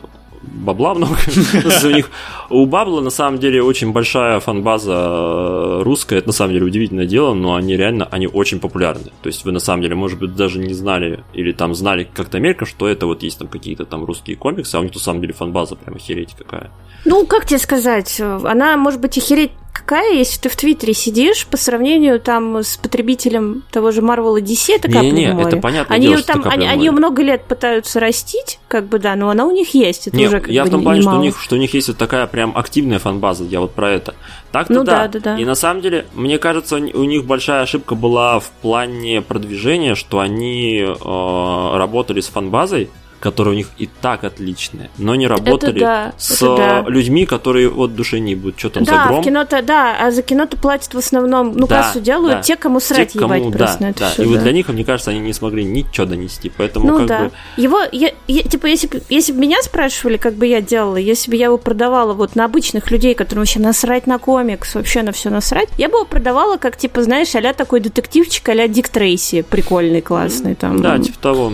бабла 0.54 0.94
много. 0.94 1.18
у 2.50 2.66
Бабла 2.66 3.02
на 3.02 3.10
самом 3.10 3.40
деле 3.40 3.62
очень 3.62 3.92
большая 3.92 4.40
фанбаза 4.40 4.94
э, 4.94 5.82
русская. 5.84 6.20
Это 6.20 6.28
на 6.28 6.34
самом 6.34 6.54
деле 6.54 6.66
удивительное 6.66 7.06
дело, 7.06 7.34
но 7.34 7.56
они 7.56 7.76
реально 7.76 8.08
они 8.12 8.28
очень 8.28 8.60
популярны. 8.60 9.12
То 9.22 9.28
есть 9.28 9.44
вы 9.44 9.52
на 9.52 9.60
самом 9.60 9.82
деле, 9.82 9.96
может 9.96 10.20
быть, 10.20 10.36
даже 10.36 10.60
не 10.60 10.74
знали 10.74 11.24
или 11.34 11.52
там 11.52 11.74
знали 11.74 12.08
как-то 12.12 12.40
мельком, 12.40 12.68
что 12.68 12.88
это 12.88 13.06
вот 13.06 13.24
есть 13.24 13.40
там 13.40 13.48
какие-то 13.48 13.86
там 13.86 14.06
русские 14.06 14.38
комиксы, 14.38 14.76
а 14.76 14.80
у 14.80 14.84
них 14.84 14.94
на 14.94 15.00
самом 15.00 15.22
деле 15.22 15.34
фанбаза 15.34 15.76
прям 15.76 15.96
охереть 15.96 16.36
какая. 16.38 16.72
Ну, 17.06 17.26
как 17.26 17.46
тебе 17.46 17.60
сказать, 17.60 18.22
она 18.22 18.78
может 18.78 19.02
быть 19.02 19.18
охереть 19.18 19.52
какая, 19.74 20.14
если 20.14 20.40
ты 20.40 20.50
в 20.50 20.56
Твиттере 20.56 20.94
сидишь, 20.94 21.46
по 21.48 21.58
сравнению 21.58 22.20
там 22.20 22.58
с 22.58 22.78
потребителем 22.78 23.64
того 23.72 23.92
же 23.92 24.02
Marvel 24.02 24.40
и 24.40 24.44
DC, 24.44 24.76
это 24.76 24.88
капля 24.88 25.10
не, 25.10 25.26
не, 25.26 25.42
это 25.42 25.58
понятно. 25.58 25.94
Они, 25.94 26.08
дело, 26.08 26.18
ее, 26.20 26.24
там, 26.24 26.44
они, 26.46 26.68
они 26.68 26.86
ее 26.86 26.92
много 26.92 27.24
лет 27.24 27.44
пытаются 27.44 28.00
растить, 28.00 28.60
как 28.68 28.86
бы, 28.86 29.00
да, 29.00 29.16
но 29.16 29.30
она 29.30 29.46
у 29.46 29.52
них 29.52 29.74
есть. 29.74 30.08
Это 30.08 30.16
Нет, 30.16 30.30
уже, 30.30 30.40
как 30.40 30.50
я 30.50 30.64
бы, 30.64 30.70
в 30.70 30.72
том 30.72 30.84
плане, 30.84 31.02
что 31.02 31.18
у, 31.18 31.22
них, 31.22 31.42
что 31.42 31.56
у 31.56 31.60
них 31.60 31.74
есть 31.74 31.88
вот 31.88 31.98
такая 31.98 32.28
прям 32.28 32.56
активная 32.56 33.00
фан-база, 33.00 33.44
я 33.46 33.60
вот 33.60 33.74
про 33.74 33.90
это. 33.90 34.14
Так-то 34.52 34.74
ну, 34.74 34.84
да. 34.84 35.08
да, 35.08 35.08
да, 35.08 35.20
да. 35.20 35.38
И 35.38 35.46
на 35.46 35.56
самом 35.56 35.82
деле, 35.82 36.06
мне 36.14 36.38
кажется, 36.38 36.76
у 36.76 37.04
них 37.04 37.26
большая 37.26 37.64
ошибка 37.64 37.96
была 37.96 38.40
в 38.40 38.52
плане 38.62 39.22
продвижения, 39.22 39.96
что 39.96 40.20
они 40.20 40.82
э, 40.82 41.78
работали 41.78 42.22
с 42.22 42.28
фан-базой, 42.28 42.90
которые 43.24 43.54
у 43.54 43.56
них 43.56 43.68
и 43.78 43.90
так 44.02 44.26
отличные, 44.26 44.90
но 44.98 45.16
не 45.16 45.28
работали 45.28 45.80
да, 45.80 46.14
с 46.18 46.40
да. 46.42 46.84
людьми, 46.90 47.26
которые 47.26 47.70
вот 47.70 47.96
душе 47.96 48.20
не 48.20 48.36
будут, 48.36 48.60
что 48.60 48.70
там 48.70 48.84
да, 48.84 49.04
за 49.04 49.08
гром. 49.08 49.22
В 49.22 49.24
кино-то, 49.24 49.62
да, 49.62 49.96
а 49.98 50.12
за 50.12 50.22
кино-то 50.24 50.58
платят 50.58 50.94
в 50.94 50.98
основном, 50.98 51.54
ну, 51.54 51.66
да, 51.66 51.84
кассу 51.84 52.02
делают 52.02 52.40
да. 52.40 52.42
те, 52.42 52.58
кому 52.58 52.82
срать 52.82 53.14
те, 53.14 53.20
кому, 53.20 53.36
ебать 53.36 53.52
да, 53.54 53.58
просто 53.60 53.82
на 53.82 53.90
это 53.92 54.00
да. 54.02 54.10
все. 54.10 54.24
И 54.24 54.26
да. 54.26 54.32
вот 54.32 54.40
для 54.42 54.52
них, 54.52 54.68
мне 54.68 54.84
кажется, 54.84 55.12
они 55.12 55.22
не 55.22 55.32
смогли 55.32 55.64
ничего 55.64 56.06
донести, 56.06 56.52
поэтому 56.56 56.86
ну, 56.86 56.98
как 56.98 57.08
да. 57.08 57.20
бы... 57.20 57.32
Его, 57.56 57.80
я, 57.94 58.12
я, 58.28 58.44
типа, 58.44 58.66
если, 58.66 58.90
если 59.08 59.32
бы 59.32 59.40
меня 59.40 59.62
спрашивали, 59.62 60.18
как 60.18 60.34
бы 60.34 60.46
я 60.46 60.60
делала, 60.60 60.98
если 60.98 61.32
бы 61.32 61.38
я 61.38 61.46
его 61.46 61.58
продавала 61.58 62.12
вот 62.14 62.36
на 62.36 62.44
обычных 62.44 62.92
людей, 62.92 63.16
которым 63.16 63.44
вообще 63.44 63.62
насрать 63.62 64.06
на 64.06 64.20
комикс, 64.20 64.76
вообще 64.76 65.02
на 65.02 65.14
все 65.14 65.30
насрать, 65.30 65.70
я 65.78 65.88
бы 65.88 65.96
его 66.00 66.06
продавала 66.06 66.58
как, 66.58 66.76
типа, 66.76 67.02
знаешь, 67.04 67.34
а 67.36 67.54
такой 67.54 67.80
детективчик, 67.80 68.50
а 68.50 68.68
Дик 68.68 68.90
Трейси, 68.90 69.44
прикольный, 69.44 70.02
классный 70.02 70.56
там. 70.56 70.82
Да, 70.82 71.00
типа 71.00 71.18
того. 71.20 71.54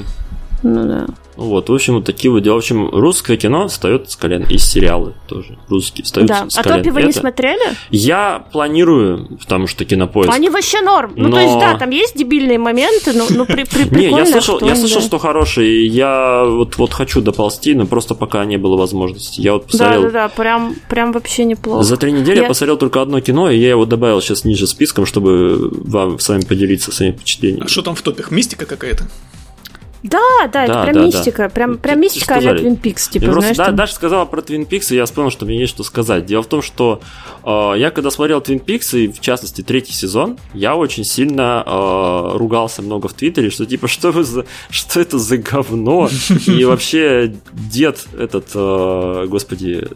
Ну 0.63 0.87
да. 0.87 1.07
Вот, 1.39 1.69
в 1.69 1.73
общем, 1.73 1.95
вот 1.95 2.05
такие 2.05 2.29
вот 2.29 2.43
дела. 2.43 2.55
В 2.55 2.57
общем, 2.57 2.89
русское 2.89 3.37
кино 3.37 3.69
встает 3.69 4.11
с 4.11 4.17
колен. 4.17 4.43
И 4.49 4.57
сериалы 4.57 5.13
тоже 5.25 5.57
русские 5.69 6.03
встают 6.03 6.27
да. 6.27 6.49
с 6.49 6.57
а 6.57 6.63
колен. 6.63 6.75
А 6.75 6.83
топ 6.83 6.87
его 6.87 6.99
не 6.99 7.13
смотрели? 7.13 7.61
Я 7.91 8.45
планирую, 8.51 9.37
потому 9.39 9.67
что 9.67 9.85
кинопоиск. 9.85 10.33
Они 10.33 10.49
вообще 10.49 10.81
норм. 10.81 11.13
Но... 11.15 11.29
Ну, 11.29 11.35
то 11.35 11.39
есть, 11.39 11.59
да, 11.59 11.77
там 11.77 11.91
есть 11.91 12.17
дебильные 12.17 12.59
моменты, 12.59 13.13
но, 13.13 13.25
но 13.29 13.45
при, 13.45 13.63
при, 13.63 13.83
Не, 13.95 14.09
я 14.09 14.25
слышал, 14.25 14.59
я 14.61 14.75
слышал, 14.75 15.01
что 15.01 15.17
хороший. 15.17 15.87
Я 15.87 16.43
вот, 16.43 16.75
вот 16.75 16.91
хочу 16.91 17.21
доползти, 17.21 17.73
но 17.73 17.85
просто 17.85 18.15
пока 18.15 18.43
не 18.43 18.57
было 18.57 18.75
возможности. 18.75 19.39
Я 19.39 19.53
вот 19.53 19.67
посмотрел... 19.67 20.01
Да, 20.01 20.07
да, 20.09 20.27
да, 20.27 20.29
прям, 20.29 20.75
прям 20.89 21.13
вообще 21.13 21.45
неплохо. 21.45 21.83
За 21.83 21.95
три 21.95 22.11
недели 22.11 22.35
я... 22.35 22.41
я 22.41 22.47
посмотрел 22.49 22.75
только 22.75 23.01
одно 23.01 23.21
кино, 23.21 23.49
и 23.49 23.57
я 23.57 23.69
его 23.69 23.85
добавил 23.85 24.19
сейчас 24.19 24.43
ниже 24.43 24.67
списком, 24.67 25.05
чтобы 25.05 25.69
вам 25.71 26.19
с 26.19 26.27
вами 26.27 26.41
поделиться 26.41 26.91
своими 26.91 27.13
впечатлениями. 27.13 27.63
А 27.65 27.69
что 27.69 27.81
там 27.81 27.95
в 27.95 28.01
топах? 28.01 28.29
Мистика 28.29 28.65
какая-то? 28.65 29.05
Да, 30.03 30.47
да, 30.51 30.63
это 30.63 30.83
прям 30.83 30.93
да, 30.93 31.05
мистика. 31.05 31.43
Да. 31.43 31.49
Прям, 31.49 31.77
прям 31.77 31.99
мистика 31.99 32.35
а 32.35 32.39
Твин 32.39 32.75
Пикс, 32.77 33.09
типа, 33.09 33.31
знаешь. 33.33 33.57
Да, 33.57 33.65
там... 33.65 33.75
Даша 33.75 33.93
сказала 33.93 34.25
про 34.25 34.41
Твин 34.41 34.65
Пикс, 34.65 34.91
и 34.91 34.95
я 34.95 35.05
вспомнил, 35.05 35.31
что 35.31 35.45
мне 35.45 35.59
есть 35.59 35.73
что 35.73 35.83
сказать. 35.83 36.25
Дело 36.25 36.43
в 36.43 36.47
том, 36.47 36.61
что 36.61 37.01
э, 37.43 37.73
я 37.77 37.91
когда 37.91 38.09
смотрел 38.09 38.39
Твин 38.39 38.59
Пикс, 38.59 38.93
и 38.93 39.09
в 39.09 39.19
частности 39.19 39.61
третий 39.61 39.93
сезон, 39.93 40.37
я 40.53 40.75
очень 40.75 41.03
сильно 41.03 41.63
э, 41.65 42.37
ругался 42.37 42.81
много 42.81 43.07
в 43.07 43.13
Твиттере, 43.13 43.49
что 43.49 43.65
типа, 43.65 43.87
что, 43.87 44.11
вы 44.11 44.23
за, 44.23 44.45
что 44.69 45.01
это 45.01 45.19
за 45.19 45.37
говно? 45.37 46.09
И 46.47 46.63
вообще 46.63 47.33
дед 47.51 48.05
этот, 48.17 48.51
э, 48.55 49.25
господи, 49.27 49.87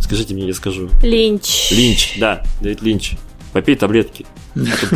скажите 0.00 0.34
мне, 0.34 0.46
я 0.46 0.54
скажу. 0.54 0.88
Линч. 1.02 1.70
Линч, 1.72 2.18
да, 2.18 2.44
Дэвид 2.60 2.82
Линч. 2.82 3.12
Попей 3.52 3.74
таблетки. 3.74 4.26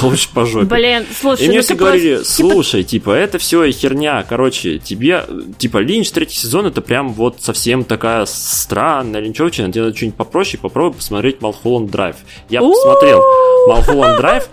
Получишь 0.01 0.28
по 0.28 0.47
жопе. 0.47 0.66
Блин, 0.66 1.05
слушай, 1.18 1.44
И 1.44 1.48
мне 1.48 1.59
ну 1.59 1.62
все 1.62 1.74
говорили. 1.74 2.16
Типа 2.18 2.24
слушай, 2.24 2.85
типа, 2.85 3.10
это 3.10 3.39
все 3.39 3.70
херня. 3.70 4.24
Короче, 4.28 4.78
тебе, 4.78 5.24
типа, 5.59 5.78
Линч 5.78 6.10
третий 6.10 6.36
сезон, 6.36 6.66
это 6.66 6.81
прям 6.81 7.12
вот 7.12 7.36
совсем 7.40 7.85
такая 7.85 8.26
странная 8.26 9.20
линчевчина. 9.20 9.72
Тебе 9.72 9.85
надо 9.85 9.97
что-нибудь 9.97 10.16
попроще, 10.16 10.59
попробуй 10.60 10.97
посмотреть 10.97 11.40
Малхолланд 11.40 11.90
Драйв. 11.90 12.16
Я 12.48 12.60
посмотрел 12.60 13.22
Малхолланд 13.68 14.18
Драйв, 14.18 14.48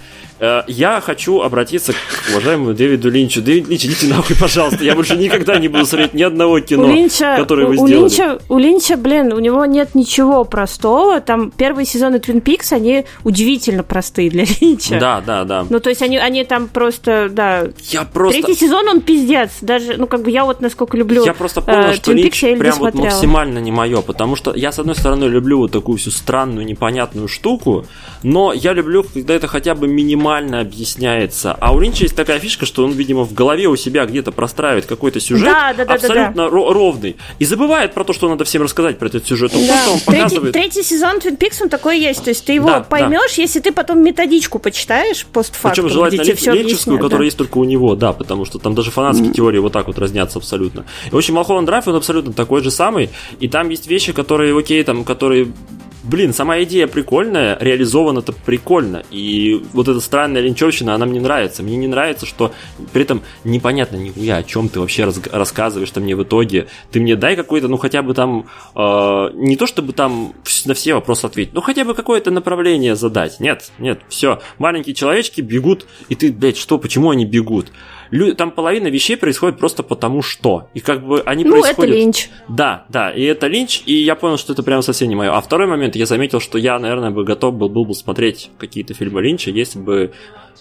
я 0.68 1.02
хочу 1.02 1.42
обратиться 1.42 1.94
к 1.94 1.98
уважаемому 2.32 2.74
Дэвиду 2.74 3.12
Линчу. 3.12 3.44
Дэвид 3.44 3.68
Линч, 3.68 3.86
идите 3.86 4.08
нахуй, 4.08 4.36
пожалуйста. 4.36 4.84
Я 4.84 4.96
больше 4.96 5.16
никогда 5.16 5.60
не 5.60 5.68
буду 5.68 5.86
смотреть 5.86 6.16
ни 6.16 6.24
одного 6.24 6.60
кино, 6.62 6.86
у 6.86 6.92
Линча, 6.92 7.36
которое 7.38 7.68
вы 7.68 7.78
у 7.78 7.88
сделали. 7.88 8.10
Линча, 8.10 8.40
у 8.50 8.58
Линча, 8.58 8.98
блин, 8.98 9.34
у 9.34 9.40
него 9.40 9.66
нет 9.66 9.94
ничего 9.94 10.44
простого. 10.44 11.22
Там 11.22 11.52
первые 11.52 11.86
сезоны 11.86 12.16
Twin 12.16 12.42
Peaks, 12.42 12.74
они 12.74 13.06
удивительно 13.24 13.84
простые 13.84 14.32
для 14.32 14.46
Линча. 14.62 15.00
Да, 15.00 15.22
да, 15.24 15.44
да. 15.44 15.66
Ну, 15.70 15.80
то 15.80 15.90
есть 15.90 16.02
они, 16.02 16.18
они 16.18 16.44
там 16.44 16.70
просто, 16.70 17.30
да... 17.30 17.68
Я 17.90 18.06
просто... 18.06 18.42
Третий 18.42 18.60
сезон, 18.60 18.88
он 18.88 19.02
пиздец. 19.02 19.52
Даже, 19.62 19.98
ну, 19.98 20.08
как 20.08 20.24
бы 20.24 20.32
я 20.32 20.44
вот 20.46 20.60
насколько 20.60 20.98
люблю 20.98 21.24
Я 21.24 21.36
просто 21.36 21.62
понял, 21.62 21.90
э, 21.90 21.94
что 21.94 22.14
Twin 22.14 22.16
Линч 22.16 22.44
Peaks, 22.44 22.58
прям 22.58 22.80
вот 22.80 22.96
максимально 22.96 23.60
не 23.60 23.72
мое, 23.72 24.02
потому 24.02 24.36
что 24.36 24.56
я, 24.56 24.72
с 24.72 24.80
одной 24.80 24.96
стороны, 24.96 25.26
люблю 25.26 25.60
вот 25.60 25.72
такую 25.72 26.00
всю 26.00 26.10
странную, 26.10 26.66
непонятную 26.66 27.28
штуку, 27.28 27.86
но 28.24 28.54
я 28.54 28.74
люблю, 28.74 29.04
когда 29.04 29.36
это 29.36 29.48
хотя 29.48 29.76
бы 29.76 29.88
минимально 29.88 30.31
объясняет 30.38 31.12
меняется. 31.12 31.58
А 31.60 31.74
у 31.74 31.80
Линча 31.80 32.04
есть 32.04 32.16
такая 32.16 32.40
фишка, 32.40 32.66
что 32.66 32.84
он, 32.84 32.92
видимо, 32.92 33.24
в 33.24 33.34
голове 33.34 33.68
у 33.68 33.76
себя 33.76 34.06
где-то 34.06 34.32
простраивает 34.32 34.86
какой-то 34.86 35.20
сюжет 35.20 35.46
да, 35.46 35.74
да, 35.74 35.86
да, 35.86 35.94
абсолютно 35.94 36.44
да, 36.44 36.50
да. 36.50 36.50
ровный. 36.50 37.18
И 37.40 37.46
забывает 37.46 37.94
про 37.94 38.04
то, 38.04 38.14
что 38.14 38.30
надо 38.30 38.44
всем 38.46 38.62
рассказать 38.64 38.98
про 38.98 39.08
этот 39.08 39.26
сюжет. 39.26 39.54
Он 39.54 39.66
да. 39.66 39.74
просто 39.74 39.92
он 39.92 40.00
показывает... 40.00 40.54
Третий, 40.54 40.72
третий 40.72 40.88
сезон 40.88 41.18
Twin 41.18 41.38
Peaks, 41.38 41.58
он 41.62 41.70
такой 41.70 42.00
есть. 42.00 42.24
То 42.24 42.30
есть 42.30 42.46
ты 42.46 42.54
его 42.54 42.68
да, 42.68 42.82
поймешь, 42.82 43.36
да. 43.36 43.42
если 43.42 43.60
ты 43.60 43.72
потом 43.72 44.04
методичку 44.04 44.60
почитаешь 44.60 45.26
постфактум. 45.26 45.86
Причем 45.86 45.94
желательно 45.94 46.54
линчевскую, 46.54 46.98
которая 46.98 47.20
да. 47.20 47.26
есть 47.26 47.38
только 47.38 47.58
у 47.58 47.64
него, 47.64 47.96
да, 47.96 48.14
потому 48.14 48.46
что 48.46 48.60
там 48.60 48.76
даже 48.76 48.92
фанатские 48.92 49.30
mm. 49.30 49.34
теории 49.34 49.60
вот 49.60 49.74
так 49.74 49.88
вот 49.88 49.98
разнятся 49.98 50.40
абсолютно. 50.40 50.86
И, 51.08 51.10
в 51.12 51.18
общем, 51.18 51.36
Малхолланд 51.36 51.66
Драйв, 51.66 51.88
он 51.88 51.96
абсолютно 51.96 52.34
такой 52.34 52.62
же 52.62 52.72
самый. 52.72 53.10
И 53.40 53.48
там 53.48 53.70
есть 53.70 53.88
вещи, 53.88 54.14
которые, 54.14 54.58
окей, 54.58 54.84
там, 54.84 55.04
которые 55.04 55.52
блин, 56.04 56.34
сама 56.34 56.62
идея 56.64 56.88
прикольная, 56.88 57.58
реализована-то 57.60 58.34
прикольно. 58.34 59.04
И 59.12 59.64
вот 59.74 59.88
эта 59.88 60.00
странная 60.00 60.42
линчевщина, 60.42 60.96
она 60.96 61.06
мне 61.06 61.20
нравится. 61.20 61.64
Мне 61.64 61.78
не 61.78 61.88
нравится, 61.88 62.26
что 62.26 62.52
при 62.94 63.04
этом 63.04 63.22
непонятно 63.44 63.98
нихуя, 63.98 64.38
о 64.38 64.44
чем 64.44 64.70
ты 64.70 64.80
вообще 64.80 65.06
раз, 65.06 65.20
рассказываешь 65.32 65.92
там 65.92 66.04
мне 66.04 66.16
в 66.16 66.24
итоге. 66.24 66.68
Ты 66.92 67.00
мне 67.00 67.16
дай 67.16 67.36
какой-то, 67.36 67.68
ну 67.68 67.78
хотя 67.78 68.02
бы 68.02 68.14
там, 68.14 68.48
э, 68.76 69.30
не 69.34 69.56
то 69.56 69.68
чтобы 69.68 69.94
там 69.94 70.34
на 70.66 70.74
все 70.74 70.94
вопросы 70.94 71.26
ответить, 71.26 71.54
но 71.54 71.62
хотя 71.62 71.86
бы 71.86 71.94
какое-то 71.94 72.32
направление 72.32 72.96
задать. 72.96 73.40
Нет, 73.40 73.72
нет, 73.80 74.02
все. 74.10 74.42
Маленькие 74.58 74.96
человечки 74.96 75.42
бегут, 75.42 75.86
и 76.10 76.16
ты, 76.16 76.32
блядь, 76.32 76.58
что, 76.58 76.78
почему 76.78 77.12
они 77.12 77.26
бегут? 77.26 77.72
Лю... 78.12 78.36
Там 78.36 78.52
половина 78.52 78.88
вещей 78.88 79.18
происходит 79.18 79.58
просто 79.58 79.84
потому 79.84 80.22
что. 80.22 80.68
И 80.74 80.80
как 80.80 81.06
бы 81.06 81.22
они 81.22 81.44
ну, 81.44 81.52
происходят... 81.52 81.80
это 81.80 82.00
линч. 82.00 82.30
Да, 82.48 82.86
да, 82.90 83.10
и 83.12 83.24
это 83.24 83.48
линч, 83.48 83.84
и 83.86 83.94
я 83.94 84.16
понял, 84.16 84.38
что 84.38 84.54
это 84.54 84.64
прям 84.64 84.82
совсем 84.82 85.10
не 85.10 85.16
мое. 85.16 85.32
А 85.32 85.42
второй 85.42 85.68
момент, 85.68 85.96
я 85.96 86.06
заметил, 86.06 86.40
что 86.40 86.58
я, 86.58 86.78
наверное, 86.78 87.12
бы 87.12 87.24
готов 87.24 87.56
был, 87.56 87.70
был 87.70 87.86
бы 87.86 87.94
смотреть 87.94 88.52
какие-то 88.58 88.94
фильмы 88.94 89.22
линча, 89.22 89.50
если 89.50 89.80
бы 89.80 90.12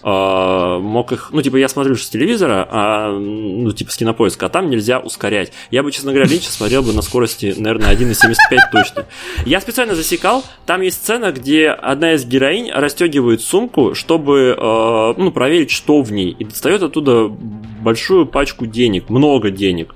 э, 0.03 0.79
мог 0.81 1.11
их, 1.11 1.29
ну, 1.31 1.41
типа, 1.41 1.57
я 1.57 1.67
смотрю 1.69 1.95
с 1.95 2.09
телевизора, 2.09 2.67
а, 2.69 3.11
ну, 3.11 3.71
типа, 3.71 3.91
с 3.91 3.97
кинопоиска, 3.97 4.47
а 4.47 4.49
там 4.49 4.69
нельзя 4.69 4.99
ускорять. 4.99 5.51
Я 5.69 5.83
бы, 5.83 5.91
честно 5.91 6.11
говоря, 6.11 6.29
Линча 6.29 6.51
смотрел 6.51 6.83
бы 6.83 6.93
на 6.93 7.01
скорости, 7.01 7.53
наверное, 7.57 7.93
1,75 7.93 8.35
точно. 8.71 9.05
Я 9.45 9.61
специально 9.61 9.95
засекал, 9.95 10.43
там 10.65 10.81
есть 10.81 10.97
сцена, 10.97 11.31
где 11.31 11.69
одна 11.69 12.13
из 12.13 12.25
героинь 12.25 12.71
расстегивает 12.71 13.41
сумку, 13.41 13.95
чтобы, 13.95 14.55
э, 14.57 15.13
ну, 15.17 15.31
проверить, 15.31 15.71
что 15.71 16.01
в 16.01 16.11
ней, 16.11 16.35
и 16.37 16.45
достает 16.45 16.83
оттуда 16.83 17.27
большую 17.27 18.25
пачку 18.25 18.65
денег, 18.65 19.09
много 19.09 19.51
денег. 19.51 19.95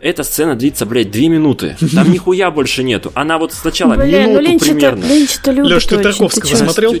эта 0.00 0.22
сцена 0.22 0.54
длится, 0.54 0.86
блядь, 0.86 1.10
две 1.10 1.28
минуты. 1.28 1.76
Там 1.92 2.12
нихуя 2.12 2.52
больше 2.52 2.84
нету. 2.84 3.10
Она 3.14 3.36
вот 3.36 3.52
сначала 3.52 3.94
Бля, 3.94 4.26
минуту 4.26 4.52
ну, 4.52 4.58
примерно. 4.58 5.04
Леш, 5.04 5.86
ты 5.86 5.98
Тарковского 5.98 6.54
смотрел? 6.54 6.94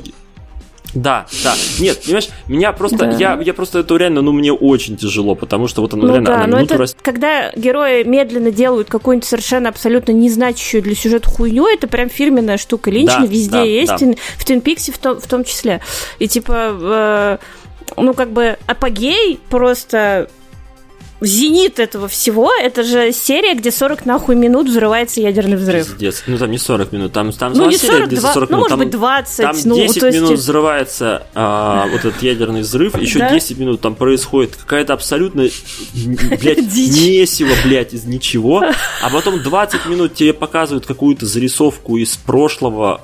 Да, 0.94 1.26
да. 1.44 1.54
Нет, 1.78 2.02
понимаешь, 2.02 2.28
меня 2.46 2.72
просто, 2.72 2.98
да. 2.98 3.10
я, 3.10 3.40
я 3.40 3.54
просто 3.54 3.80
это 3.80 3.96
реально, 3.96 4.22
ну, 4.22 4.32
мне 4.32 4.52
очень 4.52 4.96
тяжело, 4.96 5.34
потому 5.34 5.68
что 5.68 5.82
вот 5.82 5.92
она 5.92 6.02
ну, 6.02 6.08
реально, 6.08 6.26
да, 6.26 6.44
она 6.44 6.46
но 6.46 6.62
это, 6.62 6.86
когда 7.02 7.52
герои 7.52 8.04
медленно 8.04 8.50
делают 8.50 8.88
какую-нибудь 8.88 9.28
совершенно 9.28 9.68
абсолютно 9.68 10.12
незначащую 10.12 10.82
для 10.82 10.94
сюжета 10.94 11.28
хуйню, 11.28 11.66
это 11.66 11.88
прям 11.88 12.08
фирменная 12.08 12.56
штука. 12.56 12.90
Линча 12.90 13.18
да, 13.20 13.26
везде 13.26 13.50
да, 13.50 13.62
есть, 13.62 13.98
да. 13.98 14.14
в 14.38 14.44
Твин 14.44 14.60
Пиксе 14.60 14.92
в 14.92 14.98
том, 14.98 15.20
в 15.20 15.26
том 15.26 15.44
числе. 15.44 15.80
И 16.18 16.26
типа, 16.26 16.76
э, 16.80 17.38
ну, 17.96 18.14
как 18.14 18.30
бы 18.30 18.56
апогей 18.66 19.38
просто 19.50 20.28
зенит 21.20 21.78
этого 21.78 22.08
всего, 22.08 22.52
это 22.52 22.82
же 22.84 23.12
серия, 23.12 23.54
где 23.54 23.70
40 23.70 24.06
нахуй 24.06 24.36
минут 24.36 24.68
взрывается 24.68 25.20
ядерный 25.20 25.56
взрыв. 25.56 25.86
Пиздец. 25.86 26.22
Ну 26.26 26.38
там 26.38 26.50
не 26.50 26.58
40 26.58 26.92
минут, 26.92 27.12
там, 27.12 27.32
там 27.32 27.52
ну, 27.54 27.68
не 27.68 27.76
40, 27.76 27.80
серия, 27.80 28.06
где 28.06 28.20
40 28.20 28.34
2, 28.34 28.40
минут. 28.40 28.50
Ну, 28.50 28.56
может 28.56 28.68
там, 28.70 28.78
быть, 28.78 28.90
20. 28.90 29.36
Там 29.38 29.56
ну, 29.64 29.76
10 29.76 30.02
есть... 30.02 30.16
минут 30.16 30.32
взрывается 30.32 31.26
а, 31.34 31.86
вот 31.90 32.04
этот 32.04 32.22
ядерный 32.22 32.60
взрыв, 32.60 32.96
еще 32.98 33.18
да? 33.18 33.30
10 33.30 33.58
минут 33.58 33.80
там 33.80 33.94
происходит 33.94 34.56
какая-то 34.56 34.92
абсолютно, 34.92 35.48
блядь, 35.92 36.58
месиво, 36.74 37.52
блядь, 37.64 37.94
из 37.94 38.04
ничего, 38.04 38.64
а 39.02 39.10
потом 39.10 39.42
20 39.42 39.86
минут 39.86 40.14
тебе 40.14 40.32
показывают 40.32 40.86
какую-то 40.86 41.26
зарисовку 41.26 41.96
из 41.96 42.16
прошлого 42.16 43.02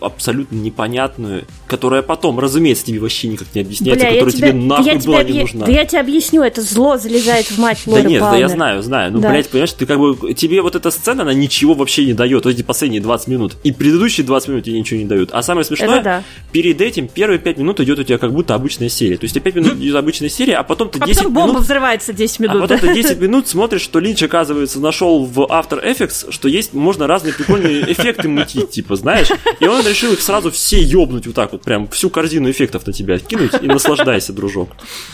абсолютно 0.00 0.56
непонятную, 0.56 1.44
которая 1.66 2.02
потом, 2.02 2.38
разумеется, 2.38 2.84
тебе 2.84 3.00
вообще 3.00 3.28
никак 3.28 3.48
не 3.54 3.62
объясняется, 3.62 4.04
Бля, 4.06 4.14
которая 4.14 4.32
тебе, 4.32 4.48
тебе 4.48 4.60
нахуй 4.60 4.92
я 4.92 4.98
была 4.98 5.22
не 5.22 5.40
нужна. 5.40 5.66
Да 5.66 5.72
я 5.72 5.84
тебе 5.84 6.00
объясню, 6.00 6.42
это 6.42 6.62
зло 6.62 6.96
залезает 6.96 7.46
в 7.46 7.58
мать 7.58 7.82
Лоры 7.86 8.02
Да 8.02 8.08
нет, 8.08 8.20
да 8.20 8.36
я 8.36 8.48
знаю, 8.48 8.82
знаю. 8.82 9.12
Ну, 9.12 9.20
да. 9.20 9.30
блядь, 9.30 9.48
понимаешь, 9.48 9.72
ты 9.72 9.86
как 9.86 9.98
бы, 9.98 10.34
тебе 10.34 10.62
вот 10.62 10.76
эта 10.76 10.90
сцена, 10.90 11.22
она 11.22 11.34
ничего 11.34 11.74
вообще 11.74 12.04
не 12.04 12.12
дает, 12.12 12.44
вот 12.44 12.54
эти 12.54 12.62
последние 12.62 13.00
20 13.00 13.28
минут. 13.28 13.56
И 13.64 13.72
предыдущие 13.72 14.26
20 14.26 14.48
минут 14.48 14.64
тебе 14.64 14.78
ничего 14.78 15.00
не 15.00 15.06
дают. 15.06 15.30
А 15.32 15.42
самое 15.42 15.64
смешное, 15.64 16.02
да. 16.02 16.24
перед 16.52 16.80
этим 16.80 17.08
первые 17.08 17.38
5 17.38 17.58
минут 17.58 17.80
идет 17.80 17.98
у 17.98 18.02
тебя 18.02 18.18
как 18.18 18.32
будто 18.32 18.54
обычная 18.54 18.88
серия. 18.88 19.16
То 19.16 19.24
есть 19.24 19.40
5 19.40 19.54
минут 19.54 19.74
идет 19.74 19.96
обычная 19.96 20.28
серия, 20.28 20.56
а 20.56 20.62
потом 20.62 20.90
ты 20.90 20.98
10 20.98 21.10
а 21.10 21.18
потом 21.18 21.34
бомба 21.34 21.48
минут... 21.52 21.64
взрывается 21.64 22.12
10 22.12 22.40
минут. 22.40 22.56
А 22.56 22.60
потом 22.60 22.78
ты 22.78 22.94
10 22.94 23.20
минут 23.20 23.48
смотришь, 23.48 23.82
что 23.82 23.98
Линч, 23.98 24.22
оказывается, 24.22 24.80
нашел 24.80 25.24
в 25.24 25.38
After 25.40 25.82
Effects, 25.84 26.32
что 26.32 26.48
есть, 26.48 26.74
можно 26.74 27.06
разные 27.06 27.32
прикольные 27.32 27.92
эффекты 27.92 28.28
мутить, 28.28 28.70
типа, 28.70 28.96
знаешь. 28.96 29.28
И 29.60 29.66
он 29.66 29.85
решил 29.88 30.12
их 30.12 30.20
сразу 30.20 30.50
все 30.50 30.80
ёбнуть 30.80 31.26
вот 31.26 31.34
так 31.34 31.52
вот, 31.52 31.62
прям 31.62 31.88
всю 31.88 32.10
корзину 32.10 32.50
эффектов 32.50 32.86
на 32.86 32.92
тебя 32.92 33.18
кинуть 33.18 33.52
и 33.60 33.66
наслаждайся, 33.66 34.32
дружок. 34.32 34.70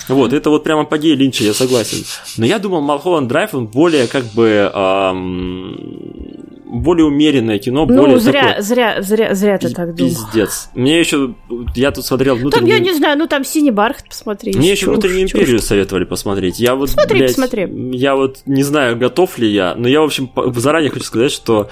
Вот, 0.09 0.33
это 0.33 0.51
вот 0.51 0.65
прямо 0.65 0.83
апогей 0.83 1.15
Линча, 1.15 1.45
я 1.45 1.55
согласен. 1.55 2.05
Но 2.37 2.47
я 2.47 2.59
думал, 2.59 2.81
Малхолланд 2.81 3.29
Драйв, 3.29 3.55
он 3.55 3.67
более 3.67 4.07
как 4.07 4.25
бы 4.33 4.71
более 6.73 7.05
умеренное 7.05 7.59
кино, 7.59 7.85
ну, 7.87 7.97
более 7.97 8.19
зря, 8.19 8.43
такое... 8.43 8.63
зря, 8.63 9.03
зря, 9.03 9.35
зря 9.35 9.59
ты 9.59 9.69
так 9.69 9.95
думал. 9.95 10.11
Пиздец. 10.11 10.71
Мне 10.75 10.99
еще, 10.99 11.35
я 11.75 11.91
тут 11.91 12.07
смотрел 12.07 12.35
внутренний... 12.37 12.71
Там, 12.71 12.79
я 12.79 12.79
не 12.79 12.95
знаю, 12.95 13.19
ну 13.19 13.27
там 13.27 13.45
«Синий 13.45 13.71
бархат» 13.71 14.09
посмотри. 14.09 14.57
Мне 14.57 14.73
еще 14.73 14.87
«Внутреннюю 14.87 15.25
империю» 15.25 15.59
советовали 15.61 16.05
посмотреть. 16.05 16.59
Я 16.59 16.75
вот, 16.75 16.89
посмотри, 16.89 17.19
блядь, 17.19 17.31
посмотри. 17.37 17.69
Я 17.93 18.17
вот 18.17 18.39
не 18.47 18.63
знаю, 18.63 18.97
готов 18.97 19.37
ли 19.39 19.53
я, 19.53 19.75
но 19.75 19.87
я, 19.87 20.01
в 20.01 20.05
общем, 20.05 20.31
заранее 20.57 20.91
хочу 20.91 21.05
сказать, 21.05 21.31
что 21.31 21.69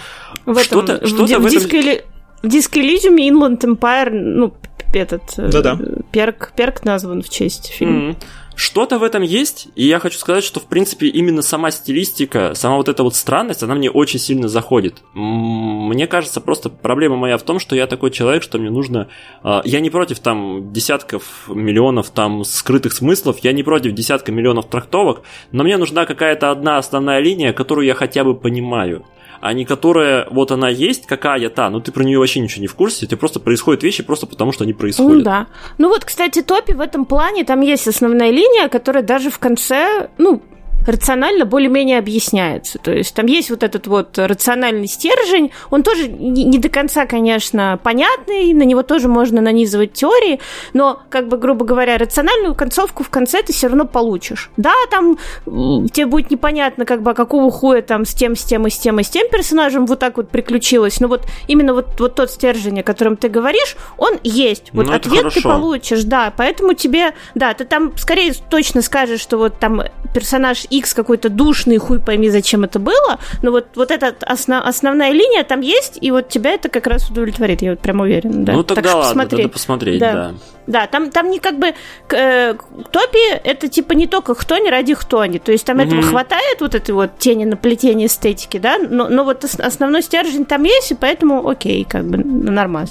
что-то, 0.62 1.06
что-то 1.06 1.38
в, 1.38 1.42
в, 1.42 1.46
этом... 1.46 1.48
Диско 1.48 2.04
в 2.42 2.46
Disco 2.46 2.80
Elysium 2.80 3.16
Inland 3.16 3.60
Empire, 3.60 4.10
ну, 4.10 4.54
этот 4.92 5.22
э, 5.36 5.50
Да-да. 5.50 5.78
Перк, 6.12 6.52
перк 6.56 6.84
назван 6.84 7.22
в 7.22 7.28
честь 7.28 7.68
фильма. 7.68 8.10
Mm-hmm. 8.10 8.16
Что-то 8.56 8.98
в 8.98 9.04
этом 9.04 9.22
есть, 9.22 9.68
и 9.74 9.86
я 9.86 9.98
хочу 10.00 10.18
сказать, 10.18 10.44
что, 10.44 10.60
в 10.60 10.64
принципе, 10.64 11.06
именно 11.06 11.40
сама 11.40 11.70
стилистика, 11.70 12.52
сама 12.54 12.76
вот 12.76 12.90
эта 12.90 13.02
вот 13.02 13.14
странность, 13.14 13.62
она 13.62 13.74
мне 13.74 13.90
очень 13.90 14.18
сильно 14.18 14.48
заходит. 14.48 15.02
Мне 15.14 16.06
кажется, 16.06 16.42
просто 16.42 16.68
проблема 16.68 17.16
моя 17.16 17.38
в 17.38 17.42
том, 17.42 17.58
что 17.58 17.74
я 17.74 17.86
такой 17.86 18.10
человек, 18.10 18.42
что 18.42 18.58
мне 18.58 18.68
нужно... 18.68 19.08
А, 19.42 19.62
я 19.64 19.80
не 19.80 19.88
против 19.88 20.18
там 20.18 20.74
десятков 20.74 21.48
миллионов 21.48 22.10
там 22.10 22.44
скрытых 22.44 22.92
смыслов, 22.92 23.38
я 23.38 23.52
не 23.52 23.62
против 23.62 23.92
десятка 23.92 24.30
миллионов 24.30 24.68
трактовок, 24.68 25.22
но 25.52 25.64
мне 25.64 25.78
нужна 25.78 26.04
какая-то 26.04 26.50
одна 26.50 26.76
основная 26.76 27.20
линия, 27.20 27.54
которую 27.54 27.86
я 27.86 27.94
хотя 27.94 28.24
бы 28.24 28.34
понимаю 28.34 29.06
а 29.40 29.52
не 29.52 29.64
которая 29.64 30.26
вот 30.30 30.50
она 30.52 30.68
есть 30.68 31.06
какая-то, 31.06 31.68
но 31.70 31.80
ты 31.80 31.92
про 31.92 32.04
нее 32.04 32.18
вообще 32.18 32.40
ничего 32.40 32.62
не 32.62 32.66
в 32.66 32.74
курсе, 32.74 33.06
тебе 33.06 33.16
просто 33.16 33.40
происходят 33.40 33.82
вещи 33.82 34.02
просто 34.02 34.26
потому, 34.26 34.52
что 34.52 34.64
они 34.64 34.72
происходят. 34.72 35.18
Ну 35.18 35.22
да. 35.22 35.46
Ну 35.78 35.88
вот, 35.88 36.04
кстати, 36.04 36.42
Топи 36.42 36.72
в 36.72 36.80
этом 36.80 37.04
плане, 37.04 37.44
там 37.44 37.60
есть 37.60 37.88
основная 37.88 38.30
линия, 38.30 38.68
которая 38.68 39.02
даже 39.02 39.30
в 39.30 39.38
конце, 39.38 40.10
ну, 40.18 40.42
рационально 40.86 41.44
более-менее 41.44 41.98
объясняется. 41.98 42.78
То 42.78 42.92
есть 42.92 43.14
там 43.14 43.26
есть 43.26 43.50
вот 43.50 43.62
этот 43.62 43.86
вот 43.86 44.18
рациональный 44.18 44.86
стержень, 44.86 45.50
он 45.70 45.82
тоже 45.82 46.08
не 46.08 46.58
до 46.58 46.68
конца, 46.68 47.06
конечно, 47.06 47.78
понятный, 47.82 48.52
на 48.54 48.62
него 48.62 48.82
тоже 48.82 49.08
можно 49.08 49.40
нанизывать 49.40 49.92
теории, 49.92 50.40
но, 50.72 51.00
как 51.08 51.28
бы, 51.28 51.36
грубо 51.36 51.64
говоря, 51.64 51.98
рациональную 51.98 52.54
концовку 52.54 53.02
в 53.04 53.10
конце 53.10 53.42
ты 53.42 53.52
все 53.52 53.68
равно 53.68 53.84
получишь. 53.84 54.50
Да, 54.56 54.72
там 54.90 55.18
тебе 55.44 56.06
будет 56.06 56.30
непонятно, 56.30 56.84
как 56.84 57.02
бы, 57.02 57.10
а 57.10 57.14
какого 57.14 57.50
хуя 57.50 57.82
там 57.82 58.04
с 58.04 58.14
тем, 58.14 58.36
с 58.36 58.44
тем 58.44 58.66
и 58.66 58.70
с 58.70 58.78
тем 58.78 59.00
и 59.00 59.02
с 59.02 59.10
тем 59.10 59.28
персонажем 59.30 59.86
вот 59.86 59.98
так 59.98 60.16
вот 60.16 60.30
приключилось, 60.30 61.00
но 61.00 61.08
вот 61.08 61.26
именно 61.48 61.74
вот, 61.74 61.98
вот 61.98 62.14
тот 62.14 62.30
стержень, 62.30 62.80
о 62.80 62.82
котором 62.82 63.16
ты 63.16 63.28
говоришь, 63.28 63.76
он 63.96 64.18
есть. 64.22 64.70
Вот 64.72 64.86
ну, 64.86 64.94
ответ 64.94 65.32
ты 65.32 65.42
получишь, 65.42 66.04
да, 66.04 66.32
поэтому 66.36 66.74
тебе, 66.74 67.14
да, 67.34 67.54
ты 67.54 67.64
там 67.64 67.96
скорее 67.96 68.32
точно 68.48 68.82
скажешь, 68.82 69.20
что 69.20 69.38
вот 69.38 69.58
там 69.58 69.82
персонаж 70.14 70.66
X 70.70 70.94
какой-то 70.94 71.28
душный, 71.28 71.78
хуй 71.78 72.00
пойми, 72.00 72.30
зачем 72.30 72.64
это 72.64 72.78
было, 72.78 73.18
но 73.42 73.50
вот, 73.50 73.66
вот 73.74 73.90
эта 73.90 74.14
основ, 74.22 74.64
основная 74.64 75.12
линия 75.12 75.44
там 75.44 75.60
есть, 75.60 75.98
и 76.00 76.10
вот 76.10 76.28
тебя 76.28 76.52
это 76.52 76.68
как 76.68 76.86
раз 76.86 77.10
удовлетворит, 77.10 77.62
я 77.62 77.70
вот 77.70 77.80
прям 77.80 78.00
уверена. 78.00 78.44
Да. 78.44 78.52
Ну 78.52 78.62
тогда 78.62 78.82
так 78.82 78.94
ладно, 78.94 79.08
посмотри. 79.08 79.42
надо 79.42 79.52
посмотреть, 79.52 80.00
да. 80.00 80.12
да. 80.12 80.34
Да, 80.66 80.86
там, 80.86 81.10
там 81.10 81.30
не 81.30 81.40
как 81.40 81.58
бы 81.58 81.74
э, 82.10 82.54
топи 82.92 83.34
это 83.42 83.66
типа 83.66 83.92
не 83.94 84.06
только 84.06 84.34
кто 84.34 84.56
не 84.58 84.70
ради 84.70 84.94
кто 84.94 85.18
они. 85.18 85.40
То 85.40 85.50
есть 85.50 85.64
там 85.64 85.78
mm-hmm. 85.78 85.86
этого 85.86 86.02
хватает, 86.02 86.60
вот 86.60 86.76
этой 86.76 86.92
вот 86.92 87.18
тени 87.18 87.44
на 87.44 87.56
плетение 87.56 88.06
эстетики, 88.06 88.58
да, 88.58 88.78
но, 88.78 89.08
но 89.08 89.24
вот 89.24 89.44
основной 89.44 90.02
стержень 90.02 90.44
там 90.44 90.62
есть, 90.62 90.92
и 90.92 90.94
поэтому 90.94 91.48
окей, 91.48 91.84
как 91.84 92.04
бы 92.04 92.18
нормально. 92.18 92.90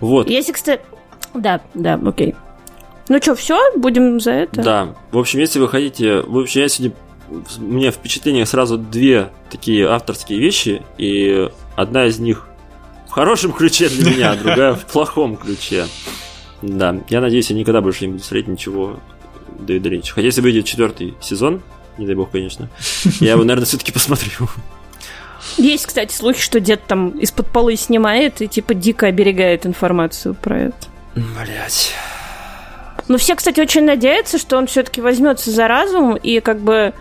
Вот. 0.00 0.28
Если, 0.28 0.52
кстати. 0.52 0.80
Да, 1.34 1.60
да, 1.74 2.00
окей. 2.04 2.34
Ну 3.12 3.20
что, 3.20 3.34
все, 3.34 3.76
будем 3.76 4.20
за 4.20 4.30
это? 4.30 4.62
Да. 4.62 4.94
В 5.10 5.18
общем, 5.18 5.38
если 5.38 5.58
вы 5.58 5.68
хотите... 5.68 6.22
В 6.22 6.38
общем, 6.38 6.62
я 6.62 6.68
сегодня... 6.70 6.96
У 7.58 7.60
меня 7.60 7.90
впечатление 7.90 8.46
сразу 8.46 8.78
две 8.78 9.28
такие 9.50 9.86
авторские 9.86 10.38
вещи, 10.38 10.80
и 10.96 11.50
одна 11.76 12.06
из 12.06 12.18
них 12.18 12.46
в 13.06 13.10
хорошем 13.10 13.52
ключе 13.52 13.90
для 13.90 14.10
меня, 14.10 14.30
а 14.30 14.36
другая 14.36 14.72
в 14.72 14.86
плохом 14.86 15.36
ключе. 15.36 15.84
Да, 16.62 16.96
я 17.10 17.20
надеюсь, 17.20 17.50
я 17.50 17.56
никогда 17.56 17.82
больше 17.82 18.06
не 18.06 18.12
буду 18.12 18.24
смотреть 18.24 18.48
ничего 18.48 18.98
Дэвида 19.58 19.90
Линча. 19.90 20.14
Хотя 20.14 20.24
если 20.28 20.40
выйдет 20.40 20.64
четвертый 20.64 21.12
сезон, 21.20 21.60
не 21.98 22.06
дай 22.06 22.14
бог, 22.14 22.30
конечно, 22.30 22.70
я 23.20 23.32
его, 23.32 23.42
наверное, 23.42 23.66
все-таки 23.66 23.92
посмотрю. 23.92 24.48
Есть, 25.58 25.84
кстати, 25.84 26.14
слухи, 26.14 26.40
что 26.40 26.60
дед 26.60 26.86
там 26.86 27.10
из-под 27.10 27.48
полы 27.48 27.76
снимает 27.76 28.40
и 28.40 28.48
типа 28.48 28.72
дико 28.72 29.08
оберегает 29.08 29.66
информацию 29.66 30.34
про 30.34 30.60
это. 30.60 30.86
Блять. 31.14 31.92
Но 33.08 33.18
все, 33.18 33.34
кстати, 33.34 33.60
очень 33.60 33.84
надеются, 33.84 34.38
что 34.38 34.56
он 34.56 34.66
все-таки 34.66 35.00
возьмется 35.00 35.50
за 35.50 35.68
разум 35.68 36.16
и 36.16 36.40
как 36.40 36.58
бы 36.58 36.92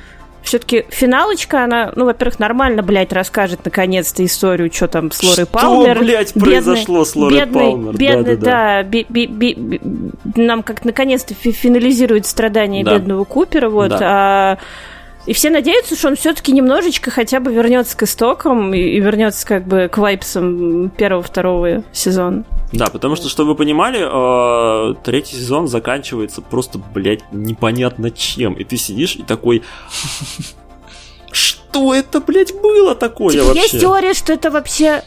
все-таки 0.43 0.85
финалочка, 0.89 1.63
она, 1.63 1.91
ну, 1.95 2.05
во-первых, 2.05 2.39
нормально, 2.39 2.81
блядь, 2.81 3.13
расскажет 3.13 3.63
наконец-то 3.63 4.25
историю, 4.25 4.71
что 4.73 4.87
там 4.87 5.11
с 5.11 5.21
Лорой 5.23 5.45
Палмер. 5.45 5.95
Что, 5.95 6.03
блядь, 6.03 6.35
бедный, 6.35 6.51
произошло 6.51 7.05
с 7.05 7.15
Лорой 7.15 7.39
бедный, 7.39 7.61
Палмер? 7.61 7.97
Бедный, 7.97 8.37
да, 8.37 8.41
да, 8.41 8.81
да. 8.81 8.83
Би, 8.83 9.05
би, 9.07 9.27
би, 9.27 9.81
нам 10.35 10.63
как 10.63 10.83
наконец-то 10.83 11.33
финализирует 11.35 12.25
страдания 12.25 12.83
да. 12.83 12.95
бедного 12.95 13.23
Купера, 13.23 13.69
вот, 13.69 13.89
да. 13.89 13.99
а 14.01 14.57
и 15.27 15.33
все 15.33 15.51
надеются, 15.51 15.95
что 15.95 16.07
он 16.07 16.15
все-таки 16.15 16.51
немножечко 16.51 17.11
хотя 17.11 17.39
бы 17.39 17.53
вернется 17.53 17.95
к 17.95 18.03
истокам 18.03 18.73
и, 18.73 18.79
и 18.79 18.99
вернется 18.99 19.45
как 19.45 19.65
бы 19.65 19.87
к 19.91 19.97
вайпсам 19.99 20.89
первого-второго 20.89 21.83
сезона. 21.91 22.43
Да, 22.71 22.87
потому 22.87 23.15
что, 23.15 23.27
чтобы 23.27 23.51
вы 23.51 23.55
понимали, 23.55 23.99
э, 24.01 24.95
третий 25.03 25.35
сезон 25.35 25.67
заканчивается 25.67 26.41
просто, 26.41 26.79
блядь, 26.79 27.23
непонятно 27.31 28.11
чем. 28.11 28.53
И 28.53 28.63
ты 28.63 28.77
сидишь 28.77 29.15
и 29.15 29.23
такой... 29.23 29.63
Что 31.31 31.93
это, 31.93 32.19
блядь, 32.19 32.53
было 32.61 32.95
такое 32.95 33.33
типа, 33.33 33.45
вообще? 33.45 33.61
Есть 33.61 33.79
теория, 33.79 34.13
что 34.13 34.33
это 34.33 34.51
вообще 34.51 35.03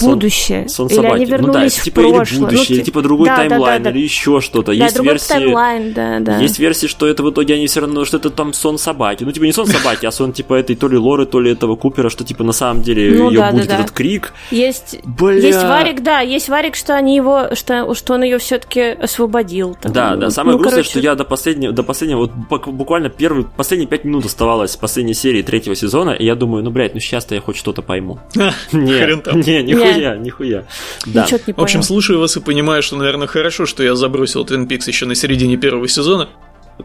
будущее. 0.00 0.68
Сон 0.68 0.88
или 0.88 1.06
они 1.06 1.24
вернулись 1.24 1.46
ну, 1.46 1.52
да, 1.52 1.68
в 1.68 1.84
типа 1.84 2.00
прошлое. 2.00 2.24
или 2.24 2.38
будущее, 2.38 2.66
ну, 2.68 2.74
или 2.76 2.82
типа 2.84 3.02
другой 3.02 3.26
да, 3.28 3.36
таймлайн, 3.36 3.82
да, 3.82 3.90
да, 3.90 3.96
или 3.96 4.02
еще 4.04 4.40
что-то. 4.40 4.66
Да, 4.66 4.72
есть 4.72 4.94
другой 4.94 5.12
версии. 5.14 5.28
таймлайн, 5.28 5.92
да, 5.92 6.20
да. 6.20 6.38
Есть 6.38 6.58
версии, 6.58 6.86
что 6.86 7.06
это 7.06 7.22
в 7.22 7.30
итоге 7.30 7.54
они 7.54 7.66
все 7.66 7.80
равно, 7.80 8.04
что 8.04 8.16
это 8.16 8.30
там 8.30 8.52
сон 8.52 8.78
собаки. 8.78 9.24
Ну, 9.24 9.32
типа 9.32 9.44
не 9.44 9.52
сон 9.52 9.66
собаки, 9.66 10.06
а 10.06 10.10
сон 10.10 10.32
типа 10.32 10.54
этой 10.54 10.76
то 10.76 10.88
ли 10.88 10.96
Лоры, 10.96 11.26
то 11.26 11.40
ли 11.40 11.52
этого 11.52 11.76
Купера, 11.76 12.08
что 12.08 12.24
типа 12.24 12.44
на 12.44 12.52
самом 12.52 12.82
деле 12.82 13.10
Ну 13.18 13.30
ее 13.30 13.40
да, 13.40 13.46
да, 13.46 13.52
будет 13.52 13.68
да. 13.68 13.78
этот 13.80 13.90
крик. 13.92 14.32
Есть, 14.50 14.98
Бля. 15.04 15.34
есть 15.38 15.62
варик, 15.62 16.02
да, 16.02 16.20
есть 16.20 16.48
варик, 16.48 16.74
что 16.76 16.94
они 16.94 17.16
его, 17.16 17.54
что, 17.54 17.94
что 17.94 18.14
он 18.14 18.22
ее 18.22 18.38
все-таки 18.38 18.80
освободил. 18.80 19.76
там. 19.80 19.92
Да, 19.92 20.16
да. 20.16 20.30
Самое 20.30 20.52
Ну, 20.56 20.58
грустное, 20.58 20.82
короче, 20.82 20.90
что 20.90 21.00
я 21.00 21.14
до 21.14 21.24
последнего, 21.24 21.72
до 21.72 21.82
последнего, 21.82 22.18
вот 22.18 22.32
бу- 22.50 22.72
буквально 22.72 23.08
первые, 23.08 23.46
последние 23.56 23.88
пять 23.88 24.04
минут 24.04 24.24
оставалось 24.26 24.76
последней 24.76 25.14
серии 25.14 25.42
третьего 25.42 25.74
сезона, 25.74 26.10
и 26.10 26.24
я 26.24 26.34
думаю, 26.34 26.62
ну, 26.64 26.70
блядь, 26.70 26.94
ну 26.94 27.00
сейчас-то 27.00 27.34
я 27.34 27.40
хоть 27.40 27.56
что-то 27.56 27.82
пойму. 27.82 28.18
Не, 28.72 29.16
там. 29.16 29.40
не, 29.40 29.62
нихуя, 29.84 30.16
нихуя. 30.16 30.64
Да. 31.06 31.24
Ничего 31.24 31.40
не 31.46 31.52
В 31.54 31.60
общем, 31.60 31.78
понял. 31.80 31.86
слушаю 31.86 32.20
вас 32.20 32.36
и 32.36 32.40
понимаю, 32.40 32.82
что, 32.82 32.96
наверное, 32.96 33.26
хорошо, 33.26 33.66
что 33.66 33.82
я 33.82 33.94
забросил 33.94 34.44
Twin 34.44 34.66
Peaks 34.66 34.84
еще 34.86 35.06
на 35.06 35.14
середине 35.14 35.56
первого 35.56 35.88
сезона. 35.88 36.28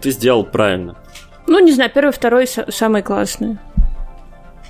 Ты 0.01 0.11
сделал 0.11 0.43
правильно. 0.45 0.95
Ну, 1.47 1.59
не 1.59 1.71
знаю, 1.71 1.91
первый, 1.93 2.11
второй 2.11 2.45
са- 2.45 2.71
самые 2.71 3.03
классные. 3.03 3.57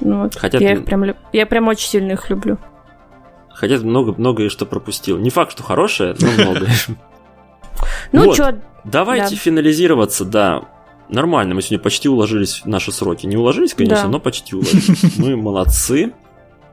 Ну, 0.01 0.23
вот. 0.23 0.35
Хотя 0.35 0.57
я, 0.57 0.73
ты- 0.75 0.79
их 0.81 0.85
прям, 0.85 1.03
люб- 1.05 1.17
я 1.31 1.45
прям 1.45 1.67
очень 1.67 1.87
сильно 1.87 2.13
их 2.13 2.29
люблю. 2.29 2.57
Хотя 3.53 3.77
ты 3.77 3.85
много, 3.85 4.13
многое 4.17 4.49
что 4.49 4.65
пропустил. 4.65 5.17
Не 5.19 5.29
факт, 5.29 5.51
что 5.53 5.63
хорошее, 5.63 6.15
но 6.19 6.31
многое. 6.31 6.69
Ну, 8.11 8.25
Вот. 8.25 8.35
чё, 8.37 8.57
Давайте 8.83 9.29
Да. 9.29 9.35
финализироваться, 9.41 10.25
да. 10.25 10.63
Нормально, 11.09 11.55
мы 11.55 11.61
сегодня 11.61 11.79
почти 11.83 12.09
уложились 12.09 12.61
в 12.63 12.65
наши 12.65 12.91
сроки. 12.91 13.25
Не 13.25 13.37
уложились, 13.37 13.73
конечно, 13.73 14.03
Да. 14.05 14.09
но 14.09 14.19
почти 14.19 14.55
уложились. 14.55 15.17
Мы 15.17 15.35
молодцы. 15.37 16.11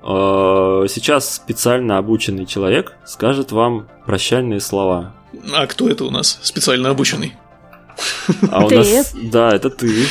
Э, 0.03 0.87
Сейчас 0.89 1.35
специально 1.35 1.99
обученный 1.99 2.47
человек 2.47 2.95
скажет 3.05 3.53
вам 3.53 3.89
прощальные 4.07 4.61
слова. 4.61 5.15
А 5.55 5.67
кто 5.67 5.89
это 5.89 6.05
у 6.05 6.11
нас 6.11 6.39
специально 6.43 6.91
обученный? 6.91 7.35
А 8.51 8.65
у 8.65 8.69
Ты. 8.69 8.79
нас... 8.79 9.15
Да, 9.15 9.51
это 9.55 9.69
ты. 9.70 9.87
у 9.87 9.91
тебя 9.93 10.07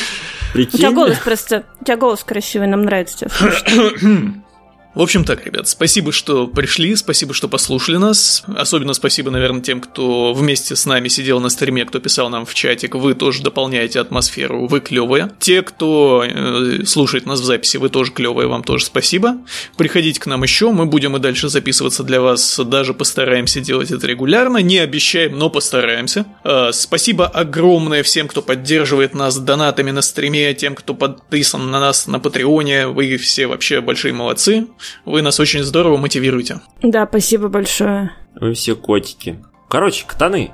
Прикинь. 0.52 0.94
голос 0.94 1.18
просто... 1.18 1.64
У 1.80 1.84
тебя 1.84 1.96
голос 1.96 2.22
красивый, 2.24 2.68
нам 2.68 2.82
нравится. 2.82 3.28
В 4.92 5.02
общем 5.02 5.24
так, 5.24 5.46
ребят, 5.46 5.68
спасибо, 5.68 6.10
что 6.10 6.48
пришли, 6.48 6.96
спасибо, 6.96 7.32
что 7.32 7.48
послушали 7.48 7.96
нас. 7.96 8.42
Особенно 8.56 8.92
спасибо, 8.92 9.30
наверное, 9.30 9.60
тем, 9.60 9.80
кто 9.80 10.34
вместе 10.34 10.74
с 10.74 10.84
нами 10.84 11.06
сидел 11.06 11.38
на 11.38 11.48
стриме, 11.48 11.84
кто 11.84 12.00
писал 12.00 12.28
нам 12.28 12.44
в 12.44 12.54
чатик. 12.54 12.96
Вы 12.96 13.14
тоже 13.14 13.44
дополняете 13.44 14.00
атмосферу, 14.00 14.66
вы 14.66 14.80
клевые. 14.80 15.30
Те, 15.38 15.62
кто 15.62 16.24
э, 16.26 16.84
слушает 16.86 17.24
нас 17.24 17.38
в 17.38 17.44
записи, 17.44 17.76
вы 17.76 17.88
тоже 17.88 18.10
клевые, 18.10 18.48
вам 18.48 18.64
тоже 18.64 18.84
спасибо. 18.84 19.38
Приходите 19.76 20.18
к 20.18 20.26
нам 20.26 20.42
еще, 20.42 20.72
мы 20.72 20.86
будем 20.86 21.16
и 21.16 21.20
дальше 21.20 21.48
записываться 21.48 22.02
для 22.02 22.20
вас, 22.20 22.58
даже 22.58 22.92
постараемся 22.92 23.60
делать 23.60 23.92
это 23.92 24.08
регулярно. 24.08 24.58
Не 24.58 24.78
обещаем, 24.78 25.38
но 25.38 25.50
постараемся. 25.50 26.26
Э, 26.42 26.70
спасибо 26.72 27.28
огромное 27.28 28.02
всем, 28.02 28.26
кто 28.26 28.42
поддерживает 28.42 29.14
нас 29.14 29.38
донатами 29.38 29.92
на 29.92 30.02
стриме, 30.02 30.52
тем, 30.54 30.74
кто 30.74 30.94
подписан 30.94 31.70
на 31.70 31.78
нас 31.78 32.08
на 32.08 32.18
Патреоне. 32.18 32.88
Вы 32.88 33.18
все 33.18 33.46
вообще 33.46 33.80
большие 33.80 34.12
молодцы. 34.12 34.66
Вы 35.04 35.22
нас 35.22 35.38
очень 35.40 35.62
здорово 35.62 35.96
мотивируете. 35.96 36.60
Да, 36.82 37.06
спасибо 37.06 37.48
большое. 37.48 38.12
Вы 38.34 38.54
все 38.54 38.74
котики. 38.76 39.42
Короче, 39.68 40.04
катаны. 40.06 40.52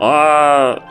А... 0.00 0.82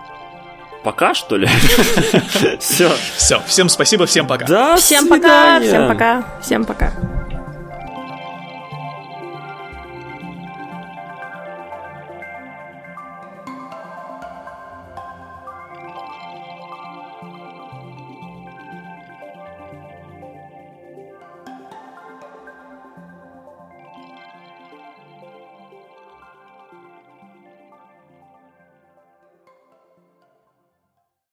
Пока, 0.84 1.14
что 1.14 1.38
ли? 1.38 1.48
Все. 2.60 2.92
Все, 3.16 3.42
всем 3.48 3.69
спасибо, 3.69 4.06
всем 4.06 4.27
пока. 4.27 4.45
Да, 4.45 4.76
Всем 4.76 5.08
пока, 5.08 5.61
всем 5.61 5.88
пока, 5.88 6.40
всем 6.42 6.66
пока. 6.66 6.92